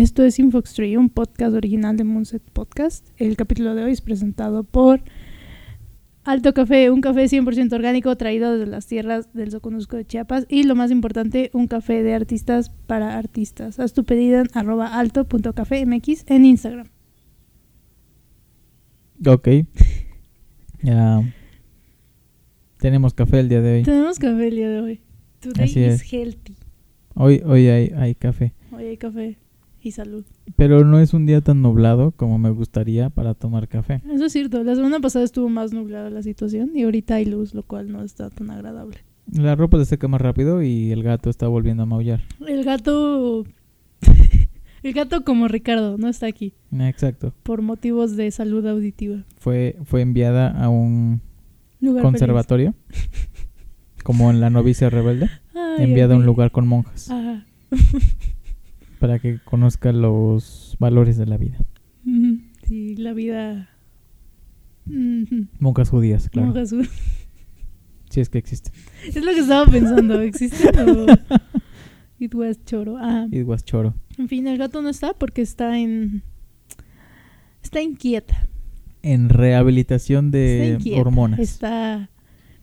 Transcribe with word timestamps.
Esto 0.00 0.24
es 0.24 0.38
Infoxtree, 0.38 0.96
un 0.96 1.10
podcast 1.10 1.54
original 1.54 1.94
de 1.94 2.04
Moonset 2.04 2.42
Podcast. 2.54 3.06
El 3.18 3.36
capítulo 3.36 3.74
de 3.74 3.84
hoy 3.84 3.92
es 3.92 4.00
presentado 4.00 4.64
por 4.64 5.02
Alto 6.24 6.54
Café, 6.54 6.90
un 6.90 7.02
café 7.02 7.26
100% 7.26 7.70
orgánico 7.74 8.16
traído 8.16 8.56
desde 8.56 8.70
las 8.70 8.86
tierras 8.86 9.30
del 9.34 9.50
Soconusco 9.50 9.98
de 9.98 10.06
Chiapas 10.06 10.46
y 10.48 10.62
lo 10.62 10.74
más 10.74 10.90
importante, 10.90 11.50
un 11.52 11.66
café 11.66 12.02
de 12.02 12.14
artistas 12.14 12.70
para 12.70 13.18
artistas. 13.18 13.78
Haz 13.78 13.92
tu 13.92 14.04
pedido 14.04 14.40
en 14.40 14.46
arroba 14.54 14.98
alto.cafemx 14.98 16.24
en 16.28 16.46
Instagram. 16.46 16.86
Ok. 19.26 19.48
Ya. 20.82 21.20
Tenemos 22.78 23.12
café 23.12 23.40
el 23.40 23.50
día 23.50 23.60
de 23.60 23.74
hoy. 23.74 23.82
Tenemos 23.82 24.18
café 24.18 24.48
el 24.48 24.56
día 24.56 24.70
de 24.70 24.80
hoy. 24.80 25.00
Today 25.40 25.64
Así 25.66 25.84
is 25.84 26.00
es. 26.00 26.10
healthy. 26.10 26.56
Hoy, 27.12 27.42
hoy 27.44 27.68
hay, 27.68 27.92
hay 27.94 28.14
café. 28.14 28.54
Hoy 28.72 28.84
hay 28.86 28.96
café 28.96 29.36
y 29.82 29.92
salud. 29.92 30.24
Pero 30.56 30.84
no 30.84 30.98
es 31.00 31.14
un 31.14 31.26
día 31.26 31.40
tan 31.40 31.62
nublado 31.62 32.12
como 32.12 32.38
me 32.38 32.50
gustaría 32.50 33.10
para 33.10 33.34
tomar 33.34 33.68
café. 33.68 34.02
Eso 34.12 34.26
es 34.26 34.32
cierto. 34.32 34.62
La 34.62 34.74
semana 34.74 35.00
pasada 35.00 35.24
estuvo 35.24 35.48
más 35.48 35.72
nublada 35.72 36.10
la 36.10 36.22
situación 36.22 36.70
y 36.74 36.82
ahorita 36.82 37.16
hay 37.16 37.24
luz, 37.24 37.54
lo 37.54 37.62
cual 37.62 37.90
no 37.90 38.02
está 38.02 38.30
tan 38.30 38.50
agradable. 38.50 38.98
La 39.32 39.54
ropa 39.54 39.78
se 39.78 39.84
seca 39.84 40.08
más 40.08 40.20
rápido 40.20 40.62
y 40.62 40.90
el 40.90 41.02
gato 41.02 41.30
está 41.30 41.46
volviendo 41.48 41.84
a 41.84 41.86
maullar. 41.86 42.20
El 42.46 42.64
gato... 42.64 43.44
el 44.82 44.92
gato 44.92 45.24
como 45.24 45.46
Ricardo 45.46 45.98
no 45.98 46.08
está 46.08 46.26
aquí 46.26 46.54
Exacto. 46.72 47.32
por 47.42 47.62
motivos 47.62 48.16
de 48.16 48.30
salud 48.30 48.66
auditiva. 48.66 49.24
Fue, 49.38 49.76
fue 49.84 50.00
enviada 50.02 50.50
a 50.50 50.68
un 50.68 51.20
Lugar 51.80 52.02
conservatorio. 52.02 52.74
Como 54.02 54.30
en 54.30 54.40
la 54.40 54.50
novicia 54.50 54.90
rebelde. 54.90 55.28
Ay, 55.54 55.84
enviada 55.84 56.14
a 56.14 56.16
un 56.16 56.26
lugar 56.26 56.50
con 56.50 56.66
monjas. 56.66 57.10
Ajá. 57.10 57.44
Para 59.00 59.18
que 59.18 59.40
conozca 59.44 59.90
los 59.92 60.76
valores 60.78 61.16
de 61.16 61.26
la 61.26 61.36
vida. 61.36 61.58
Sí, 62.68 62.94
la 62.96 63.12
vida... 63.12 63.70
Monjas 65.58 65.90
judías, 65.90 66.28
claro. 66.28 66.48
Monjas 66.48 66.70
su- 66.70 66.86
Si 68.10 68.20
es 68.20 68.28
que 68.28 68.38
existen. 68.38 68.72
Es 69.06 69.24
lo 69.24 69.32
que 69.32 69.40
estaba 69.40 69.70
pensando. 69.70 70.20
¿Existe 70.20 70.68
o...? 70.82 71.06
It 72.18 72.34
was 72.34 72.62
choro. 72.66 72.98
Ajá. 72.98 73.26
It 73.30 73.46
was 73.46 73.64
choro. 73.64 73.94
En 74.18 74.28
fin, 74.28 74.46
el 74.46 74.58
gato 74.58 74.82
no 74.82 74.90
está 74.90 75.14
porque 75.14 75.40
está 75.42 75.78
en... 75.78 76.22
Está 77.62 77.80
inquieta. 77.80 78.46
En 79.02 79.28
rehabilitación 79.30 80.26
Está 80.26 80.36
de 80.38 80.72
inquieta. 80.78 81.00
hormonas. 81.00 81.40
Está 81.40 82.10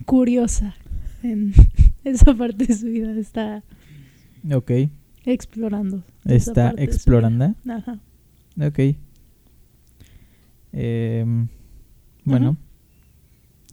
curiosa 0.05 0.75
en 1.23 1.53
esa 2.03 2.35
parte 2.35 2.65
de 2.67 2.75
su 2.75 2.85
vida. 2.87 3.11
Está 3.17 3.63
Ok. 4.53 4.71
explorando. 5.25 6.03
Está 6.27 6.73
explorando. 6.77 7.55
vida. 7.63 7.75
Ajá. 7.75 7.99
Ok. 8.67 8.79
Em, 10.73 11.47
bueno. 12.23 12.49
Ajá. 12.49 12.57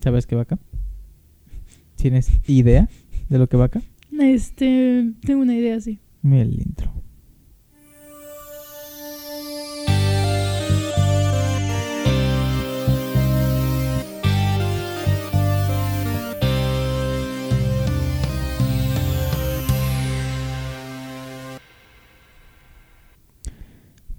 ¿Sabes 0.00 0.26
qué 0.26 0.36
va 0.36 0.42
acá? 0.42 0.58
¿Tienes 1.96 2.30
idea 2.46 2.88
de 3.28 3.38
lo 3.38 3.48
que 3.48 3.56
va 3.56 3.66
acá? 3.66 3.82
Este, 4.20 5.12
tengo 5.24 5.42
una 5.42 5.56
idea 5.56 5.76
así. 5.76 5.98
Mira 6.22 6.42
el 6.42 6.54
intro. 6.60 6.92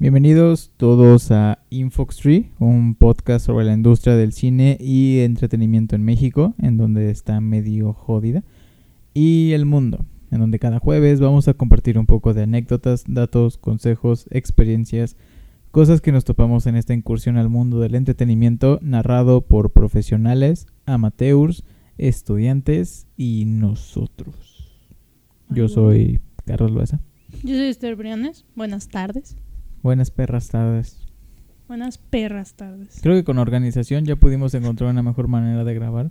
Bienvenidos 0.06 0.72
todos 0.78 1.32
a 1.32 1.58
Infoxtree, 1.72 2.52
un 2.60 2.94
podcast 2.94 3.44
sobre 3.44 3.66
la 3.66 3.74
industria 3.74 4.16
del 4.16 4.34
cine 4.34 4.78
y 4.80 5.22
entretenimiento 5.22 5.96
en 5.96 6.04
México, 6.04 6.54
en 6.62 6.78
donde 6.78 7.10
está 7.10 7.42
medio 7.42 7.92
jodida, 7.92 8.44
y 9.16 9.54
el 9.54 9.66
mundo, 9.66 10.06
en 10.30 10.42
donde 10.42 10.60
cada 10.60 10.78
jueves 10.78 11.20
vamos 11.20 11.48
a 11.48 11.56
compartir 11.56 11.98
un 11.98 12.06
poco 12.06 12.36
de 12.36 12.44
anécdotas, 12.44 13.06
datos, 13.08 13.58
consejos, 13.58 14.28
experiencias, 14.30 15.18
cosas 15.72 16.02
que 16.02 16.12
nos 16.12 16.24
topamos 16.24 16.68
en 16.68 16.76
esta 16.76 16.94
incursión 16.94 17.38
al 17.38 17.50
mundo 17.50 17.80
del 17.80 17.96
entretenimiento 17.96 18.78
narrado 18.84 19.42
por 19.42 19.72
profesionales, 19.72 20.68
amateurs, 20.86 21.64
estudiantes 21.98 23.08
y 23.18 23.46
nosotros. 23.46 24.72
Yo 25.50 25.68
soy 25.68 26.20
Carlos 26.46 26.70
Loesa. 26.70 27.00
Yo 27.42 27.56
soy 27.56 27.70
Esther 27.70 27.96
Briones. 27.96 28.46
Buenas 28.54 28.88
tardes. 28.88 29.36
Buenas 29.86 30.10
perras 30.10 30.50
tardes. 30.50 30.98
Buenas 31.68 32.00
perras 32.00 32.56
tardes. 32.56 32.98
Creo 33.04 33.14
que 33.14 33.24
con 33.24 33.38
organización 33.38 34.04
ya 34.04 34.16
pudimos 34.16 34.52
encontrar 34.56 34.90
una 34.90 35.04
mejor 35.04 35.28
manera 35.28 35.64
de 35.64 35.76
grabar 35.76 36.10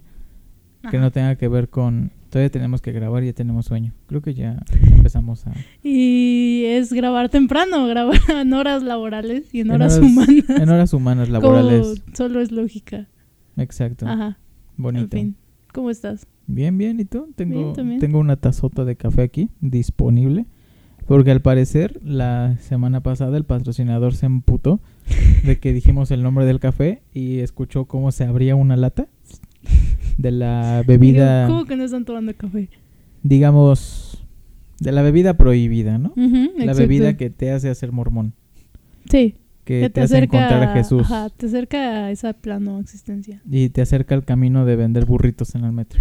que 0.93 0.99
no 0.99 1.11
tenga 1.11 1.35
que 1.35 1.49
ver 1.49 1.69
con 1.69 2.13
todavía 2.31 2.51
tenemos 2.51 2.81
que 2.81 2.93
grabar 2.93 3.25
y 3.25 3.27
ya 3.27 3.33
tenemos 3.33 3.67
sueño. 3.67 3.93
Creo 4.07 4.23
que 4.23 4.33
ya 4.33 4.63
empezamos 4.81 5.49
a 5.49 5.55
Y 5.83 6.63
es 6.67 6.93
grabar 6.93 7.31
temprano, 7.31 7.85
grabar 7.89 8.21
en 8.29 8.53
horas 8.53 8.85
laborales 8.85 9.53
y 9.53 9.63
en, 9.63 9.71
En 9.71 9.73
horas, 9.73 9.97
horas 9.97 10.09
humanas. 10.09 10.51
en 10.51 10.69
horas 10.69 10.93
humanas 10.93 11.29
laborales. 11.29 12.01
Como 12.01 12.17
solo 12.17 12.41
es 12.43 12.53
lógica. 12.53 13.09
Exacto. 13.57 14.07
Ajá. 14.07 14.39
Bonito. 14.77 15.17
En 15.17 15.23
fin. 15.23 15.37
¿Cómo 15.73 15.91
estás? 15.91 16.29
Bien, 16.47 16.79
bien, 16.79 17.01
¿y 17.01 17.07
tú? 17.07 17.33
Tengo 17.35 17.75
Bien, 17.75 17.99
tengo 17.99 18.21
una 18.21 18.37
tazota 18.37 18.85
de 18.85 18.95
café 18.95 19.23
aquí 19.23 19.51
disponible 19.61 20.47
porque 21.07 21.31
al 21.31 21.41
parecer 21.41 22.01
la 22.05 22.57
semana 22.61 23.01
pasada 23.03 23.37
el 23.37 23.45
patrocinador 23.45 24.15
se 24.15 24.27
emputó 24.27 24.81
de 25.45 25.59
que 25.59 25.73
dijimos 25.73 26.11
el 26.11 26.23
nombre 26.23 26.45
del 26.47 26.61
café 26.61 27.03
y 27.13 27.41
escuchó 27.41 27.85
cómo 27.87 28.11
se 28.13 28.25
abría 28.25 28.57
una 28.57 28.77
lata 28.77 29.07
de 30.19 30.31
la 30.31 30.83
bebida 30.87 31.47
¿Cómo 31.49 31.65
que 31.67 31.77
no 31.77 31.85
están 31.85 32.05
tomando 32.05 32.35
café? 32.35 32.69
digamos, 33.23 34.23
de 34.81 34.93
la 34.93 35.03
bebida 35.03 35.35
prohibida, 35.37 35.97
¿no? 35.99 36.13
La 36.17 36.23
exacto. 36.65 36.79
bebida 36.79 37.17
que 37.17 37.31
te 37.31 37.51
hace 37.53 37.71
hacer 37.71 37.91
mormón, 37.93 38.35
Sí. 39.11 39.37
que 39.65 39.89
te, 39.89 40.03
hace 40.03 40.19
encontrar 40.19 40.63
a 40.63 40.73
Jesús 40.75 41.03
Ajá, 41.11 41.31
te 41.31 41.47
acerca 41.47 42.05
a 42.07 42.11
esa 42.11 42.35
plano 42.35 42.81
existencia. 42.81 43.41
y 43.51 43.71
te 43.71 43.81
acerca 43.81 44.15
al 44.15 44.25
camino 44.25 44.67
de 44.67 44.77
vender 44.77 45.07
burritos 45.07 45.55
en 45.55 45.65
el 45.65 45.73
metro, 45.73 45.99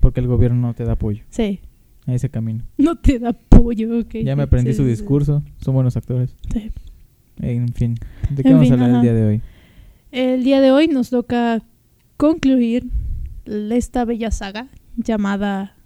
porque 0.00 0.20
el 0.20 0.26
gobierno 0.26 0.60
no 0.68 0.74
te 0.74 0.84
da 0.84 0.92
apoyo 0.92 1.22
Sí. 1.28 1.60
A 2.08 2.14
ese 2.14 2.30
camino. 2.30 2.64
No 2.78 2.96
te 2.96 3.18
da 3.18 3.30
apoyo, 3.30 3.98
ok. 4.00 4.16
Ya 4.24 4.34
me 4.34 4.44
aprendí 4.44 4.72
Sí, 4.72 4.78
su 4.78 4.84
discurso, 4.84 5.42
son 5.60 5.74
buenos 5.74 5.96
actores. 5.96 6.34
Sí. 6.52 6.70
En 7.40 7.68
fin, 7.68 7.94
¿de 8.30 8.42
qué 8.42 8.48
En 8.48 8.54
vamos 8.54 8.68
fin, 8.68 8.72
a 8.72 8.84
hablar 8.84 8.90
ajá. 8.90 8.98
el 8.98 9.02
día 9.02 9.14
de 9.14 9.26
hoy? 9.26 9.42
El 10.10 10.42
día 10.42 10.60
de 10.60 10.72
hoy 10.72 10.88
nos 10.88 11.10
toca 11.10 11.62
concluir 12.16 12.88
esta 13.46 14.04
bella 14.04 14.30
saga 14.30 14.68
llamada 14.96 15.76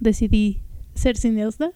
Decidí 0.00 0.60
ser 0.94 1.16
cineasta. 1.16 1.72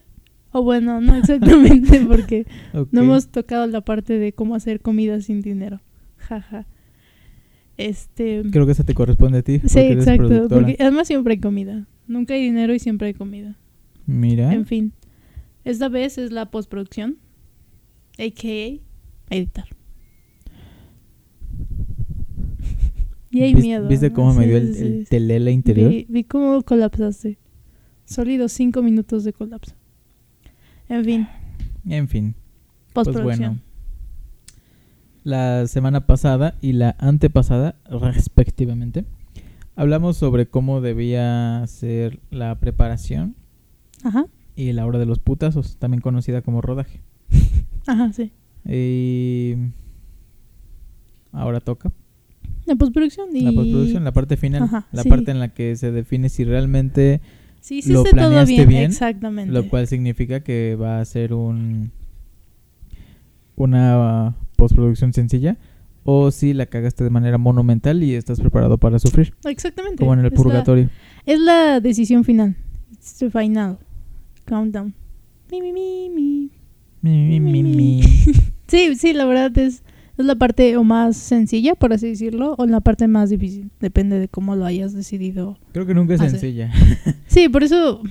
O 0.51 0.63
bueno, 0.63 0.99
no 0.99 1.15
exactamente 1.17 2.01
porque 2.05 2.45
no 2.91 3.01
hemos 3.01 3.27
tocado 3.29 3.67
la 3.67 3.81
parte 3.81 4.17
de 4.17 4.33
cómo 4.33 4.55
hacer 4.55 4.81
comida 4.81 5.21
sin 5.21 5.41
dinero. 5.41 5.81
Jaja. 6.17 6.65
Este... 7.77 8.41
Creo 8.51 8.65
que 8.65 8.71
esa 8.71 8.83
te 8.83 8.95
corresponde 8.95 9.37
a 9.37 9.41
ti. 9.43 9.61
Sí, 9.65 9.79
exacto. 9.79 10.47
Porque 10.49 10.75
además 10.79 11.07
siempre 11.07 11.33
hay 11.33 11.39
comida. 11.39 11.85
Nunca 12.07 12.33
hay 12.33 12.41
dinero 12.41 12.73
y 12.73 12.79
siempre 12.79 13.07
hay 13.07 13.13
comida. 13.13 13.55
Mira, 14.07 14.51
En 14.53 14.65
fin. 14.65 14.93
Esta 15.63 15.89
vez 15.89 16.17
es 16.17 16.31
la 16.31 16.49
postproducción. 16.49 17.17
A.K.A. 18.17 18.79
editar. 19.35 19.65
Y 23.29 23.41
hay 23.41 23.53
¿vis- 23.53 23.63
miedo. 23.63 23.87
¿viste 23.87 24.11
cómo 24.13 24.33
me 24.33 24.43
Sí, 24.43 24.47
dio 24.49 24.57
el, 24.57 24.75
sí, 25.07 25.15
el 25.15 25.49
interior? 25.49 25.89
Vi, 25.89 26.05
vi 26.09 26.23
cómo 26.23 26.61
colapsaste. 26.63 27.37
Sólidos 28.05 28.53
cinco 28.53 28.81
minutos 28.81 29.23
de 29.25 29.33
colapso. 29.33 29.75
En 30.89 31.03
fin, 31.03 31.27
En 31.85 32.07
fin, 32.07 32.33
pues 32.93 33.05
postproducción. 33.07 33.55
bueno. 33.55 33.61
La 35.25 35.67
semana 35.67 36.07
pasada 36.07 36.55
y 36.61 36.71
la 36.71 36.95
antepasada, 36.99 37.75
respectivamente, 37.89 39.03
hablamos 39.75 40.15
sobre 40.15 40.45
cómo 40.47 40.79
debía 40.79 41.65
ser 41.67 42.21
la 42.31 42.57
preparación 42.61 43.35
Ajá, 44.03 44.25
y 44.55 44.71
la 44.73 44.85
hora 44.85 44.99
de 44.99 45.05
los 45.05 45.19
putazos, 45.19 45.77
también 45.77 46.01
conocida 46.01 46.41
como 46.41 46.61
rodaje. 46.61 47.01
ajá, 47.87 48.11
sí. 48.13 48.31
Y 48.65 49.55
ahora 51.31 51.59
toca 51.59 51.91
La 52.65 52.75
postproducción 52.75 53.35
y... 53.35 53.41
la 53.41 53.51
postproducción, 53.51 54.03
la 54.03 54.11
parte 54.13 54.35
final, 54.37 54.63
Ajá, 54.63 54.87
la 54.91 55.03
sí. 55.03 55.09
parte 55.09 55.31
en 55.31 55.39
la 55.39 55.49
que 55.53 55.75
se 55.75 55.91
define 55.91 56.29
si 56.29 56.43
realmente, 56.43 57.21
Sí, 57.61 57.81
sí, 57.81 57.91
lo 57.91 58.03
sé 58.03 58.09
todo 58.11 58.15
planeaste 58.19 58.53
bien. 58.55 58.67
bien, 58.69 58.83
Exactamente. 58.91 59.51
lo 59.53 59.67
cual 59.69 59.87
significa 59.87 60.41
que 60.41 60.75
va 60.75 60.99
a 60.99 61.05
ser 61.05 61.33
un 61.33 61.91
una 63.55 64.35
postproducción 64.55 65.13
sencilla, 65.13 65.57
o 66.03 66.31
si 66.31 66.53
la 66.53 66.67
cagaste 66.67 67.03
de 67.03 67.09
manera 67.09 67.37
monumental 67.37 68.01
y 68.03 68.13
estás 68.15 68.39
preparado 68.39 68.77
para 68.77 68.99
sufrir, 68.99 69.33
Exactamente. 69.45 69.97
como 69.97 70.13
en 70.13 70.19
el 70.19 70.25
Es 70.27 70.31
la- 70.31 70.37
purgatorio. 70.37 70.89
Es 71.25 71.39
la 71.39 71.79
decisión 71.79 72.23
final. 72.23 72.55
It's 72.91 73.17
the 73.17 73.29
final. 73.29 73.79
Countdown. 74.47 74.93
Mi, 75.51 75.61
mi, 75.61 75.71
mi, 75.73 76.09
mi. 76.09 76.49
Mi, 77.01 77.39
mi, 77.39 77.39
mi, 77.39 77.63
mi. 77.63 78.01
Sí, 78.67 78.95
sí, 78.95 79.13
la 79.13 79.23
verdad 79.23 79.57
es, 79.57 79.81
es 80.17 80.25
la 80.25 80.35
parte 80.35 80.75
o 80.75 80.83
más 80.83 81.15
sencilla, 81.15 81.73
por 81.75 81.93
así 81.93 82.07
decirlo, 82.09 82.55
o 82.57 82.65
la 82.65 82.81
parte 82.81 83.07
más 83.07 83.29
difícil. 83.29 83.69
Depende 83.79 84.19
de 84.19 84.27
cómo 84.27 84.57
lo 84.57 84.65
hayas 84.65 84.91
decidido. 84.93 85.57
Creo 85.71 85.85
que 85.85 85.93
nunca 85.93 86.15
es 86.15 86.21
sí. 86.21 86.29
sencilla. 86.31 86.71
Sí, 87.27 87.47
por 87.47 87.63
eso 87.63 88.01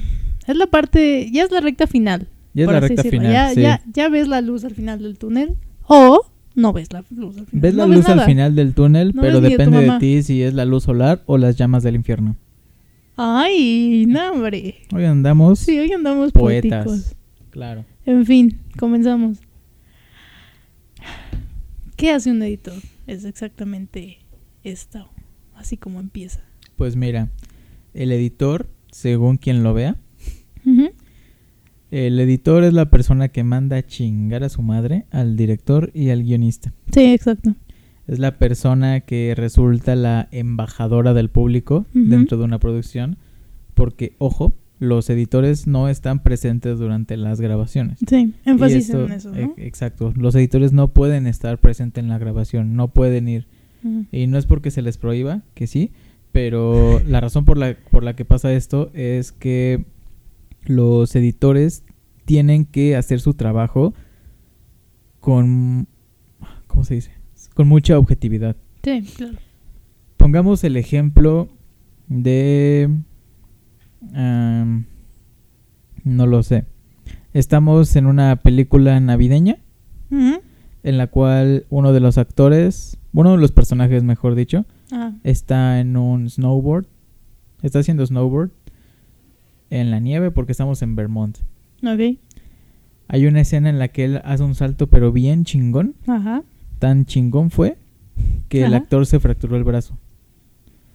es 0.47 0.57
la 0.57 0.67
parte, 0.67 1.31
ya 1.31 1.43
es 1.45 1.51
la 1.51 1.61
recta 1.61 1.87
final. 1.87 2.29
Ya 2.55 2.65
es 2.65 2.71
la 2.71 2.81
recta 2.81 3.03
decirlo. 3.03 3.21
final. 3.21 3.33
Ya, 3.35 3.51
sí. 3.55 3.61
ya, 3.61 3.83
ya 3.93 4.09
ves 4.09 4.29
la 4.29 4.41
luz 4.41 4.65
al 4.65 4.75
final 4.75 5.03
del 5.03 5.19
túnel 5.19 5.57
o 5.89 6.25
no 6.55 6.73
ves 6.73 6.91
la 6.93 7.05
luz 7.11 7.37
al 7.37 7.47
final. 7.47 7.61
Ves 7.63 7.75
la 7.75 7.87
No 7.87 7.95
luz 7.95 8.07
al 8.09 8.17
nada. 8.17 8.27
final 8.29 8.55
del 8.55 8.73
túnel, 8.73 9.13
No 9.15 9.21
pero 9.21 9.35
ves 9.43 9.51
de 9.51 9.57
depende 9.59 9.81
de, 9.81 9.87
mamá. 9.89 9.99
ti 9.99 10.23
si 10.23 10.43
es 10.43 10.55
la 10.55 10.65
luz 10.65 10.85
solar 10.85 11.23
o 11.27 11.37
las 11.37 11.57
llamas 11.59 11.83
del 11.83 11.97
infierno. 11.97 12.37
Ay, 13.17 14.05
no, 14.07 14.33
hombre. 14.33 14.77
Hoy 14.95 15.05
andamos 15.05 15.59
Sí, 15.61 15.79
hoy 15.79 15.91
andamos 15.93 16.33
poetas. 16.33 16.85
poéticos. 16.85 17.17
Claro. 17.51 17.85
En 18.05 18.27
fin, 18.27 18.61
comenzamos. 18.79 19.39
¿Qué 21.97 22.11
hace 22.13 22.31
un 22.31 22.43
editor? 22.43 22.75
Es 23.07 23.25
exactamente 23.25 24.19
esto, 24.65 25.09
así 25.55 25.79
como 25.79 25.99
empieza. 25.99 26.41
Pues 26.77 26.95
mira, 26.95 27.31
el 27.95 28.13
editor, 28.13 28.69
según 28.91 29.39
quien 29.39 29.63
lo 29.63 29.73
vea, 29.73 29.97
el 31.91 32.21
editor 32.21 32.65
es 32.65 32.75
la 32.75 32.91
persona 32.91 33.29
que 33.29 33.45
manda 33.45 33.79
a 33.79 33.87
chingar 33.87 34.45
a 34.45 34.51
su 34.51 34.61
madre, 34.61 35.07
al 35.11 35.37
director 35.37 35.91
y 35.95 36.11
al 36.11 36.23
guionista. 36.23 36.75
Sí, 36.93 37.05
exacto. 37.15 37.55
Es 38.07 38.19
la 38.19 38.39
persona 38.39 39.01
que 39.01 39.35
resulta 39.37 39.97
la 39.97 40.29
embajadora 40.31 41.13
del 41.15 41.29
público 41.29 41.87
dentro 41.93 42.39
de 42.39 42.45
una 42.45 42.59
producción, 42.61 43.17
porque, 43.75 44.15
ojo, 44.19 44.53
los 44.79 45.09
editores 45.11 45.67
no 45.67 45.89
están 45.89 46.23
presentes 46.23 46.79
durante 46.79 47.17
las 47.17 47.41
grabaciones. 47.41 47.99
Sí, 48.07 48.35
énfasis 48.45 48.91
esto- 48.91 49.07
en 49.07 49.13
eso, 49.13 49.35
e- 49.35 49.47
¿no? 49.47 49.55
Exacto, 49.57 50.13
los 50.17 50.35
editores 50.35 50.73
no 50.73 50.89
pueden 50.89 51.27
estar 51.27 51.59
presentes 51.59 52.03
en 52.05 52.09
la 52.11 52.19
grabación, 52.19 52.77
no 52.77 52.89
pueden 52.89 53.27
ir. 53.29 53.47
Y 54.13 54.27
no 54.27 54.37
es 54.37 54.47
porque 54.47 54.71
se 54.73 54.83
les 54.83 54.99
prohíba, 54.99 55.43
que 55.55 55.67
sí, 55.67 55.93
pero 56.33 57.01
la 57.07 57.21
razón 57.21 57.45
por 57.45 57.57
la, 57.57 57.77
por 57.91 58.03
la 58.05 58.15
que 58.17 58.25
pasa 58.25 58.53
esto 58.53 58.91
es 58.95 59.33
que 59.33 59.85
los 60.67 61.15
editores 61.17 61.85
tienen 62.25 62.65
que 62.67 62.97
hacer 62.97 63.21
su 63.21 63.35
trabajo 63.35 63.95
con, 65.21 65.87
¿cómo 66.67 66.85
se 66.85 66.95
dice? 66.95 67.13
Con 67.57 67.67
mucha 67.69 67.99
objetividad. 67.99 68.55
Sí, 68.85 69.03
claro. 69.17 69.39
Pongamos 70.17 70.63
el 70.63 70.77
ejemplo 70.77 71.49
de... 72.07 72.89
no 76.05 76.27
lo 76.27 76.43
sé. 76.43 76.65
Estamos 77.33 77.97
en 77.97 78.07
una 78.07 78.37
película 78.37 78.99
navideña 79.01 79.57
Ujú. 80.11 80.41
en 80.83 80.99
la 80.99 81.07
cual 81.09 81.67
uno 81.71 81.93
de 81.93 82.01
los 82.01 82.17
actores, 82.19 82.99
uno 83.13 83.33
de 83.33 83.39
los 83.39 83.53
personajes, 83.53 84.03
mejor 84.05 84.35
dicho, 84.35 84.65
Ah, 84.93 85.13
está 85.25 85.81
en 85.81 85.97
un 85.97 86.31
snowboard. 86.31 86.87
Está 87.63 87.81
haciendo 87.81 88.07
snowboard 88.07 88.51
en 89.71 89.91
la 89.91 89.99
nieve 89.99 90.31
porque 90.31 90.53
estamos 90.53 90.81
en 90.83 90.95
Vermont. 90.95 91.39
ok. 91.83 92.19
Hay 93.09 93.27
una 93.27 93.41
escena 93.41 93.69
en 93.71 93.79
la 93.79 93.89
que 93.89 94.05
él 94.05 94.21
hace 94.25 94.43
un 94.45 94.55
salto 94.55 94.87
pero 94.89 95.11
bien 95.13 95.45
chingón. 95.45 95.95
Ajá. 96.07 96.43
Tan 96.79 97.07
chingón 97.07 97.51
fue 97.51 97.77
que 98.49 98.65
el 98.65 98.75
actor 98.75 99.07
se 99.07 99.21
fracturó 99.21 99.57
el 99.57 99.65
brazo. 99.65 99.97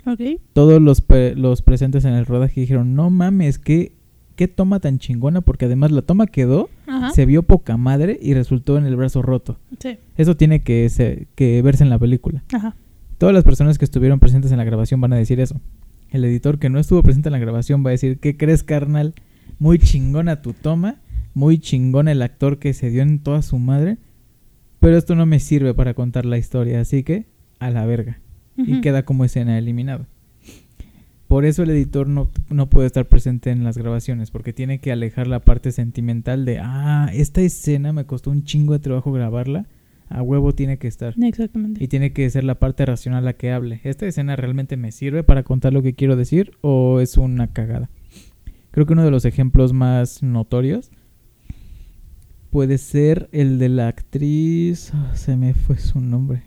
Ok. 0.06 0.20
Todos 0.54 0.82
los, 0.82 1.02
pre- 1.02 1.36
los 1.36 1.62
presentes 1.62 2.06
en 2.06 2.14
el 2.14 2.26
rodaje 2.26 2.62
dijeron, 2.62 2.96
no 2.96 3.10
mames, 3.10 3.60
¿qué, 3.60 3.92
qué 4.36 4.48
toma 4.48 4.80
tan 4.80 4.98
chingona 4.98 5.42
porque 5.42 5.66
además 5.66 5.92
la 5.92 6.02
toma 6.02 6.26
quedó, 6.28 6.70
Ajá. 6.88 7.12
se 7.12 7.26
vio 7.26 7.44
poca 7.44 7.78
madre 7.78 8.18
y 8.22 8.34
resultó 8.34 8.78
en 8.78 8.86
el 8.86 8.96
brazo 8.96 9.22
roto. 9.22 9.58
Sí. 9.80 9.98
Eso 10.18 10.36
tiene 10.36 10.64
que, 10.64 10.90
se- 10.90 11.28
que 11.36 11.62
verse 11.62 11.84
en 11.84 11.90
la 11.92 12.00
película. 12.00 12.44
Ajá. 12.52 12.76
Todas 13.18 13.36
las 13.36 13.44
personas 13.44 13.78
que 13.78 13.86
estuvieron 13.86 14.20
presentes 14.20 14.52
en 14.52 14.58
la 14.58 14.64
grabación 14.64 15.00
van 15.02 15.14
a 15.14 15.18
decir 15.18 15.40
eso. 15.40 15.62
El 16.10 16.26
editor 16.26 16.58
que 16.58 16.70
no 16.70 16.80
estuvo 16.80 17.04
presente 17.04 17.30
en 17.30 17.34
la 17.34 17.40
grabación 17.40 17.86
va 17.86 17.90
a 17.90 17.92
decir, 17.92 18.18
¿qué 18.20 18.36
crees, 18.36 18.64
carnal? 18.64 19.14
Muy 19.60 19.78
chingona 19.78 20.42
tu 20.42 20.54
toma, 20.54 20.96
muy 21.36 21.60
chingón 21.60 22.08
el 22.08 22.24
actor 22.24 22.58
que 22.58 22.74
se 22.74 22.90
dio 22.90 23.04
en 23.04 23.20
toda 23.20 23.44
su 23.44 23.60
madre, 23.60 23.98
pero 24.82 24.98
esto 24.98 25.16
no 25.16 25.26
me 25.26 25.40
sirve 25.40 25.74
para 25.74 25.94
contar 25.94 26.26
la 26.26 26.38
historia, 26.38 26.82
así 26.82 27.04
que 27.04 27.28
a 27.60 27.70
la 27.70 27.86
verga. 27.86 28.20
Y 28.58 28.82
queda 28.82 29.04
como 29.04 29.24
escena 29.24 29.58
eliminada. 29.58 30.08
Por 31.28 31.46
eso 31.46 31.64
el 31.64 31.70
editor 31.70 32.10
no, 32.10 32.30
no 32.50 32.70
puede 32.70 32.88
estar 32.88 33.08
presente 33.08 33.52
en 33.52 33.64
las 33.64 33.78
grabaciones, 33.78 34.32
porque 34.32 34.52
tiene 34.54 34.80
que 34.80 34.92
alejar 34.92 35.28
la 35.28 35.40
parte 35.40 35.72
sentimental 35.72 36.44
de, 36.46 36.60
ah, 36.60 37.10
esta 37.14 37.42
escena 37.42 37.94
me 37.94 38.06
costó 38.06 38.32
un 38.32 38.44
chingo 38.44 38.74
de 38.74 38.80
trabajo 38.80 39.14
grabarla, 39.14 39.68
a 40.10 40.22
huevo 40.22 40.54
tiene 40.54 40.78
que 40.78 40.88
estar. 40.88 41.14
Exactamente. 41.24 41.82
Y 41.82 41.88
tiene 41.88 42.12
que 42.12 42.30
ser 42.30 42.44
la 42.44 42.56
parte 42.56 42.86
racional 42.86 43.24
la 43.24 43.34
que 43.34 43.52
hable. 43.52 43.80
¿Esta 43.84 44.08
escena 44.08 44.36
realmente 44.36 44.76
me 44.78 44.92
sirve 44.92 45.24
para 45.24 45.44
contar 45.44 45.74
lo 45.74 45.82
que 45.82 45.94
quiero 45.94 46.16
decir 46.16 46.52
o 46.62 47.00
es 47.00 47.16
una 47.18 47.48
cagada? 47.48 47.90
Creo 48.72 48.86
que 48.86 48.94
uno 48.94 49.06
de 49.06 49.12
los 49.12 49.26
ejemplos 49.26 49.74
más 49.74 50.24
notorios 50.24 50.92
puede 52.52 52.78
ser 52.78 53.30
el 53.32 53.58
de 53.58 53.70
la 53.70 53.88
actriz... 53.88 54.92
ah, 54.94 55.16
se 55.16 55.36
me 55.38 55.54
fue 55.54 55.78
su 55.78 56.00
nombre. 56.00 56.44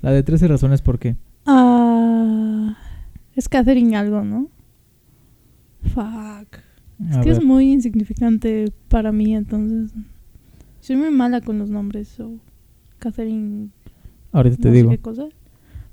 La 0.00 0.12
de 0.12 0.22
13 0.22 0.48
razones 0.48 0.80
por 0.80 0.98
qué. 0.98 1.16
Ah, 1.44 2.76
es 3.34 3.48
Catherine 3.48 3.96
algo, 3.96 4.22
¿no? 4.24 4.48
Fuck. 5.82 6.60
Es 7.10 7.16
A 7.16 7.20
que 7.20 7.30
es 7.30 7.44
muy 7.44 7.72
insignificante 7.72 8.72
para 8.88 9.12
mí, 9.12 9.34
entonces. 9.34 9.92
Soy 10.80 10.96
muy 10.96 11.10
mala 11.10 11.40
con 11.40 11.58
los 11.58 11.68
nombres. 11.68 12.08
So. 12.08 12.38
Catherine. 12.98 13.68
ahorita 14.32 14.56
te 14.56 14.70
digo. 14.70 14.90
qué 14.90 14.98
cosa. 14.98 15.26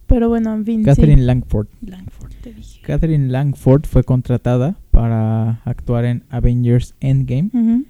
Pero 0.08 0.30
bueno, 0.30 0.54
en 0.54 0.66
fin. 0.66 0.84
Catherine 0.84 1.24
Langford. 1.24 1.68
Sí. 1.80 1.88
Langford, 1.88 2.32
te 2.42 2.54
dije. 2.54 2.82
Catherine 2.84 3.28
Langford 3.30 3.86
fue 3.86 4.04
contratada 4.04 4.78
para 4.92 5.62
actuar 5.66 6.06
en 6.06 6.24
Avengers 6.30 6.96
Endgame 7.00 7.50
Ujú. 7.54 7.86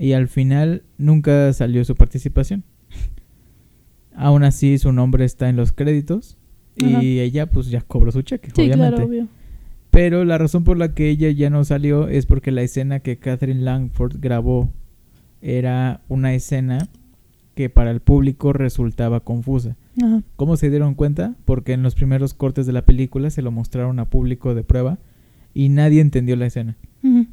Y 0.00 0.14
al 0.14 0.26
final 0.28 0.82
nunca 0.98 1.52
salió 1.52 1.84
su 1.84 1.94
participación. 1.94 2.64
Aún 4.16 4.42
así 4.42 4.78
su 4.78 4.92
nombre 4.92 5.24
está 5.24 5.48
en 5.48 5.56
los 5.56 5.72
créditos 5.72 6.36
Ajá. 6.82 7.02
y 7.02 7.20
ella 7.20 7.46
pues 7.46 7.68
ya 7.68 7.82
cobró 7.82 8.10
su 8.10 8.22
cheque, 8.22 8.48
Sí, 8.54 8.62
obviamente. 8.62 8.96
claro, 8.96 9.04
obvio. 9.06 9.28
Pero 9.90 10.24
la 10.24 10.38
razón 10.38 10.64
por 10.64 10.78
la 10.78 10.94
que 10.94 11.10
ella 11.10 11.30
ya 11.30 11.50
no 11.50 11.64
salió 11.64 12.08
es 12.08 12.26
porque 12.26 12.50
la 12.50 12.62
escena 12.62 13.00
que 13.00 13.18
Catherine 13.18 13.60
Langford 13.62 14.16
grabó 14.20 14.72
era 15.42 16.00
una 16.08 16.32
escena 16.34 16.88
que 17.54 17.68
para 17.68 17.90
el 17.90 18.00
público 18.00 18.52
resultaba 18.52 19.20
confusa. 19.20 19.76
Ajá. 20.02 20.22
¿Cómo 20.36 20.56
se 20.56 20.70
dieron 20.70 20.94
cuenta? 20.94 21.34
Porque 21.44 21.72
en 21.72 21.82
los 21.82 21.94
primeros 21.94 22.34
cortes 22.34 22.66
de 22.66 22.72
la 22.72 22.86
película 22.86 23.30
se 23.30 23.42
lo 23.42 23.50
mostraron 23.50 23.98
a 23.98 24.08
público 24.08 24.54
de 24.54 24.64
prueba 24.64 24.98
y 25.52 25.68
nadie 25.68 26.00
entendió 26.00 26.36
la 26.36 26.46
escena. 26.46 26.76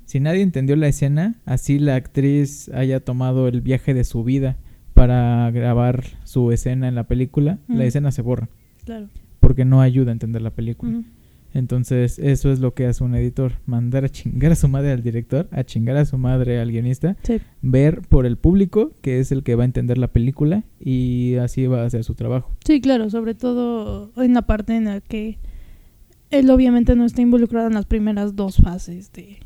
Si 0.05 0.19
nadie 0.19 0.41
entendió 0.41 0.75
la 0.75 0.88
escena, 0.88 1.36
así 1.45 1.77
la 1.79 1.95
actriz 1.95 2.69
haya 2.69 3.00
tomado 3.01 3.47
el 3.47 3.62
viaje 3.62 3.93
de 3.93 4.03
su 4.03 4.24
vida 4.24 4.57
para 4.93 5.51
grabar 5.51 6.03
su 6.24 6.51
escena 6.51 6.88
en 6.88 6.95
la 6.95 7.03
película, 7.07 7.59
la 7.67 7.83
escena 7.86 8.12
se 8.12 8.21
borra 8.21 8.50
Claro. 8.86 9.09
porque 9.39 9.65
no 9.65 9.81
ayuda 9.81 10.12
a 10.12 10.13
entender 10.13 10.41
la 10.41 10.51
película. 10.51 11.01
Entonces, 11.53 12.19
eso 12.19 12.51
es 12.51 12.59
lo 12.59 12.74
que 12.74 12.86
hace 12.86 13.03
un 13.03 13.15
editor, 13.15 13.53
mandar 13.65 14.05
a 14.05 14.09
chingar 14.09 14.51
a 14.51 14.55
su 14.55 14.67
madre 14.67 14.91
al 14.91 15.01
director, 15.01 15.47
a 15.51 15.63
chingar 15.63 15.97
a 15.97 16.05
su 16.05 16.17
madre 16.17 16.59
al 16.59 16.71
guionista, 16.71 17.15
Sí. 17.24 17.39
ver 17.62 18.01
por 18.01 18.25
el 18.25 18.38
público, 18.38 18.91
que 19.01 19.19
es 19.19 19.31
el 19.31 19.43
que 19.43 19.55
va 19.55 19.63
a 19.63 19.65
entender 19.65 19.97
la 19.97 20.09
película, 20.12 20.63
y 20.79 21.36
así 21.36 21.65
va 21.65 21.81
a 21.81 21.86
hacer 21.86 22.03
su 22.03 22.13
trabajo. 22.15 22.51
Sí, 22.65 22.79
claro, 22.81 23.09
sobre 23.09 23.33
todo 23.33 24.12
en 24.17 24.33
la 24.33 24.43
parte 24.43 24.75
en 24.75 24.86
la 24.86 25.01
que 25.01 25.39
él 26.29 26.50
obviamente 26.50 26.95
no 26.95 27.05
está 27.05 27.21
involucrado 27.21 27.67
en 27.67 27.74
las 27.74 27.86
primeras 27.86 28.36
dos 28.36 28.57
fases 28.57 29.12
de, 29.13 29.38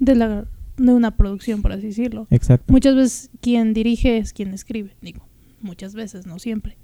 de, 0.00 0.14
la, 0.16 0.46
de 0.76 0.92
una 0.92 1.12
producción, 1.16 1.62
por 1.62 1.70
así 1.72 1.86
decirlo. 1.86 2.26
Exacto. 2.30 2.72
Muchas 2.72 2.96
veces 2.96 3.30
quien 3.40 3.72
dirige 3.74 4.18
es 4.18 4.32
quien 4.32 4.52
escribe, 4.52 4.96
digo, 5.00 5.20
muchas 5.62 5.94
veces, 5.94 6.26
no 6.26 6.38
siempre. 6.40 6.76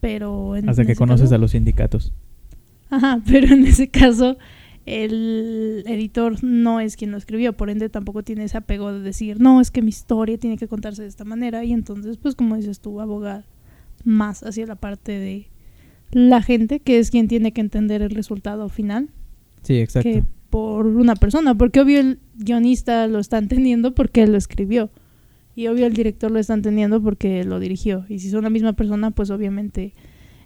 Pero 0.00 0.56
en, 0.56 0.68
Hasta 0.68 0.82
en 0.82 0.88
que 0.88 0.94
conoces 0.94 1.24
caso- 1.24 1.34
a 1.34 1.38
los 1.38 1.50
sindicatos. 1.52 2.12
Ajá, 2.90 3.20
pero 3.26 3.48
en 3.52 3.66
ese 3.66 3.88
caso 3.88 4.36
el 4.84 5.82
editor 5.88 6.44
no 6.44 6.78
es 6.78 6.96
quien 6.96 7.10
lo 7.10 7.16
escribió, 7.16 7.52
por 7.56 7.70
ende 7.70 7.88
tampoco 7.88 8.22
tiene 8.22 8.44
ese 8.44 8.56
apego 8.58 8.92
de 8.92 9.00
decir, 9.00 9.40
no, 9.40 9.60
es 9.60 9.72
que 9.72 9.82
mi 9.82 9.88
historia 9.88 10.38
tiene 10.38 10.56
que 10.56 10.68
contarse 10.68 11.02
de 11.02 11.08
esta 11.08 11.24
manera 11.24 11.64
y 11.64 11.72
entonces, 11.72 12.18
pues 12.18 12.36
como 12.36 12.54
dices 12.56 12.78
tú, 12.78 13.00
abogar 13.00 13.44
más 14.04 14.44
hacia 14.44 14.64
la 14.66 14.76
parte 14.76 15.12
de 15.18 15.48
la 16.12 16.40
gente, 16.40 16.78
que 16.78 17.00
es 17.00 17.10
quien 17.10 17.26
tiene 17.26 17.50
que 17.52 17.60
entender 17.60 18.00
el 18.02 18.10
resultado 18.10 18.68
final, 18.68 19.08
Sí, 19.62 19.80
exacto. 19.80 20.08
que 20.08 20.22
por 20.50 20.86
una 20.86 21.14
persona, 21.16 21.54
porque 21.54 21.80
obvio 21.80 22.00
el 22.00 22.18
guionista 22.36 23.06
lo 23.06 23.18
está 23.18 23.38
entendiendo 23.38 23.94
porque 23.94 24.22
él 24.22 24.32
lo 24.32 24.38
escribió 24.38 24.90
y 25.54 25.68
obvio 25.68 25.86
el 25.86 25.94
director 25.94 26.30
lo 26.30 26.38
está 26.38 26.54
entendiendo 26.54 27.02
porque 27.02 27.44
lo 27.44 27.58
dirigió 27.60 28.04
y 28.08 28.18
si 28.18 28.30
son 28.30 28.44
la 28.44 28.50
misma 28.50 28.74
persona, 28.74 29.10
pues 29.10 29.30
obviamente 29.30 29.94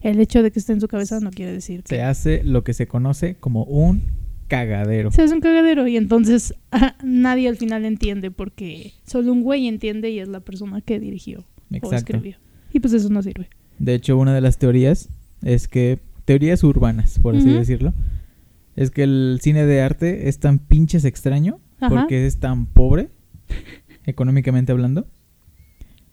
el 0.00 0.20
hecho 0.20 0.42
de 0.42 0.50
que 0.50 0.58
esté 0.58 0.72
en 0.72 0.80
su 0.80 0.88
cabeza 0.88 1.20
no 1.20 1.30
quiere 1.30 1.52
decir 1.52 1.82
que 1.82 1.96
Se 1.96 2.02
hace 2.02 2.42
lo 2.44 2.64
que 2.64 2.72
se 2.72 2.86
conoce 2.86 3.34
como 3.34 3.64
un 3.64 4.02
cagadero. 4.48 5.10
se 5.10 5.22
hace 5.22 5.34
un 5.34 5.40
cagadero 5.40 5.86
y 5.86 5.96
entonces 5.96 6.54
ah, 6.72 6.96
nadie 7.04 7.48
al 7.48 7.56
final 7.56 7.84
entiende 7.84 8.30
porque 8.30 8.94
solo 9.06 9.32
un 9.32 9.42
güey 9.42 9.68
entiende 9.68 10.10
y 10.10 10.20
es 10.20 10.28
la 10.28 10.40
persona 10.40 10.80
que 10.80 10.98
dirigió 11.00 11.40
o 11.40 11.76
Exacto. 11.76 11.96
escribió. 11.96 12.36
Y 12.72 12.80
pues 12.80 12.94
eso 12.94 13.08
no 13.10 13.22
sirve. 13.22 13.48
De 13.78 13.94
hecho, 13.94 14.16
una 14.16 14.34
de 14.34 14.40
las 14.40 14.58
teorías 14.58 15.08
es 15.42 15.66
que, 15.68 15.98
teorías 16.24 16.62
urbanas, 16.62 17.18
por 17.18 17.34
así 17.34 17.48
decirlo, 17.48 17.94
es 18.76 18.90
que 18.90 19.02
el 19.02 19.38
cine 19.42 19.66
de 19.66 19.82
arte 19.82 20.28
es 20.28 20.38
tan 20.38 20.58
pinches 20.58 21.04
extraño 21.04 21.60
Ajá. 21.80 21.88
porque 21.94 22.26
es 22.26 22.38
tan 22.38 22.66
pobre, 22.66 23.10
económicamente 24.04 24.72
hablando, 24.72 25.08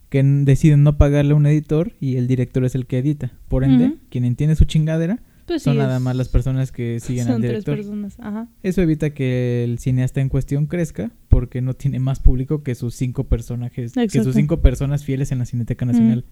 que 0.10 0.24
deciden 0.24 0.84
no 0.84 0.98
pagarle 0.98 1.34
a 1.34 1.36
un 1.36 1.46
editor 1.46 1.94
y 2.00 2.16
el 2.16 2.28
director 2.28 2.64
es 2.66 2.76
el 2.76 2.86
que 2.88 3.00
edita. 3.00 3.34
Por 3.48 3.64
ende, 3.64 3.98
quien 4.10 4.24
entiende 4.26 4.56
su 4.56 4.64
chingadera 4.66 5.20
Pues 5.46 5.64
son 5.64 5.74
sí, 5.74 5.80
nada 5.80 6.00
más 6.00 6.16
las 6.16 6.30
personas 6.30 6.72
que 6.72 7.00
siguen 7.02 7.28
al 7.28 7.34
Son 7.34 7.42
tres 7.42 7.52
director. 7.52 7.76
personas. 7.78 8.16
Ajá. 8.20 8.48
Eso 8.64 8.82
evita 8.82 9.10
que 9.14 9.64
el 9.64 9.80
cineasta 9.80 10.22
en 10.22 10.30
cuestión 10.30 10.66
crezca 10.68 11.12
porque 11.30 11.62
no 11.62 11.74
tiene 11.74 12.00
más 12.00 12.20
público 12.20 12.64
que 12.64 12.74
sus 12.76 12.96
cinco 12.96 13.26
personajes, 13.26 13.94
que 13.94 14.10
sus 14.24 14.34
cinco 14.36 14.62
personas 14.62 15.04
fieles 15.04 15.32
en 15.32 15.40
la 15.40 15.46
Cineteca 15.46 15.86
Nacional. 15.86 16.26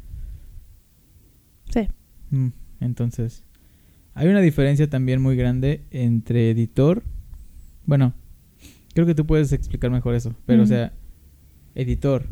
Sí. 1.73 1.87
Mm, 2.31 2.47
Entonces, 2.79 3.43
hay 4.15 4.29
una 4.29 4.39
diferencia 4.39 4.89
también 4.89 5.21
muy 5.21 5.35
grande 5.35 5.81
entre 5.91 6.49
editor. 6.49 7.03
Bueno, 7.85 8.13
creo 8.93 9.05
que 9.05 9.13
tú 9.13 9.25
puedes 9.25 9.51
explicar 9.51 9.91
mejor 9.91 10.15
eso. 10.15 10.33
Pero, 10.45 10.63
o 10.63 10.65
sea, 10.65 10.93
editor, 11.75 12.25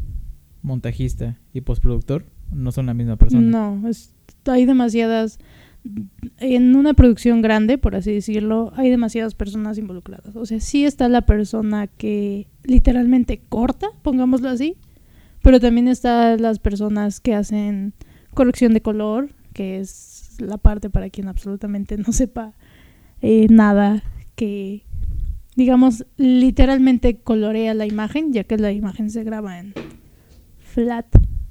montajista 0.61 1.37
y 1.53 1.59
postproductor 1.61 2.25
no 2.51 2.71
son 2.71 2.85
la 2.85 2.93
misma 2.93 3.17
persona. 3.17 3.45
No, 3.45 3.87
es, 3.87 4.13
hay 4.45 4.65
demasiadas. 4.65 5.39
En 6.39 6.77
una 6.77 6.93
producción 6.93 7.41
grande, 7.41 7.77
por 7.77 7.97
así 7.97 8.13
decirlo, 8.13 8.71
hay 8.77 8.89
demasiadas 8.89 9.35
personas 9.35 9.77
involucradas. 9.77 10.37
O 10.37 10.45
sea, 10.45 10.61
sí 10.61 10.85
está 10.85 11.09
la 11.09 11.25
persona 11.25 11.87
que 11.87 12.47
literalmente 12.63 13.41
corta, 13.49 13.87
pongámoslo 14.01 14.47
así, 14.47 14.77
pero 15.41 15.59
también 15.59 15.89
están 15.89 16.41
las 16.41 16.59
personas 16.59 17.19
que 17.19 17.35
hacen 17.35 17.93
corrección 18.33 18.73
de 18.73 18.81
color, 18.81 19.31
que 19.51 19.81
es 19.81 20.12
la 20.41 20.57
parte 20.57 20.89
para 20.89 21.09
quien 21.09 21.27
absolutamente 21.27 21.97
no 21.97 22.11
sepa 22.11 22.53
eh, 23.21 23.47
nada, 23.49 24.03
que 24.35 24.83
digamos 25.55 26.05
literalmente 26.17 27.15
colorea 27.17 27.73
la 27.73 27.85
imagen, 27.85 28.33
ya 28.33 28.43
que 28.43 28.57
la 28.57 28.71
imagen 28.71 29.09
se 29.09 29.23
graba 29.23 29.59
en 29.59 29.73
flat. 30.59 31.05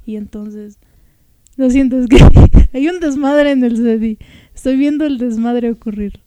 Y 0.04 0.16
entonces 0.16 0.78
lo 1.56 1.70
siento, 1.70 1.98
es 1.98 2.08
que 2.08 2.18
hay 2.72 2.88
un 2.88 3.00
desmadre 3.00 3.52
en 3.52 3.64
el 3.64 4.04
y 4.04 4.18
estoy 4.54 4.76
viendo 4.76 5.06
el 5.06 5.18
desmadre 5.18 5.70
ocurrir 5.70 6.20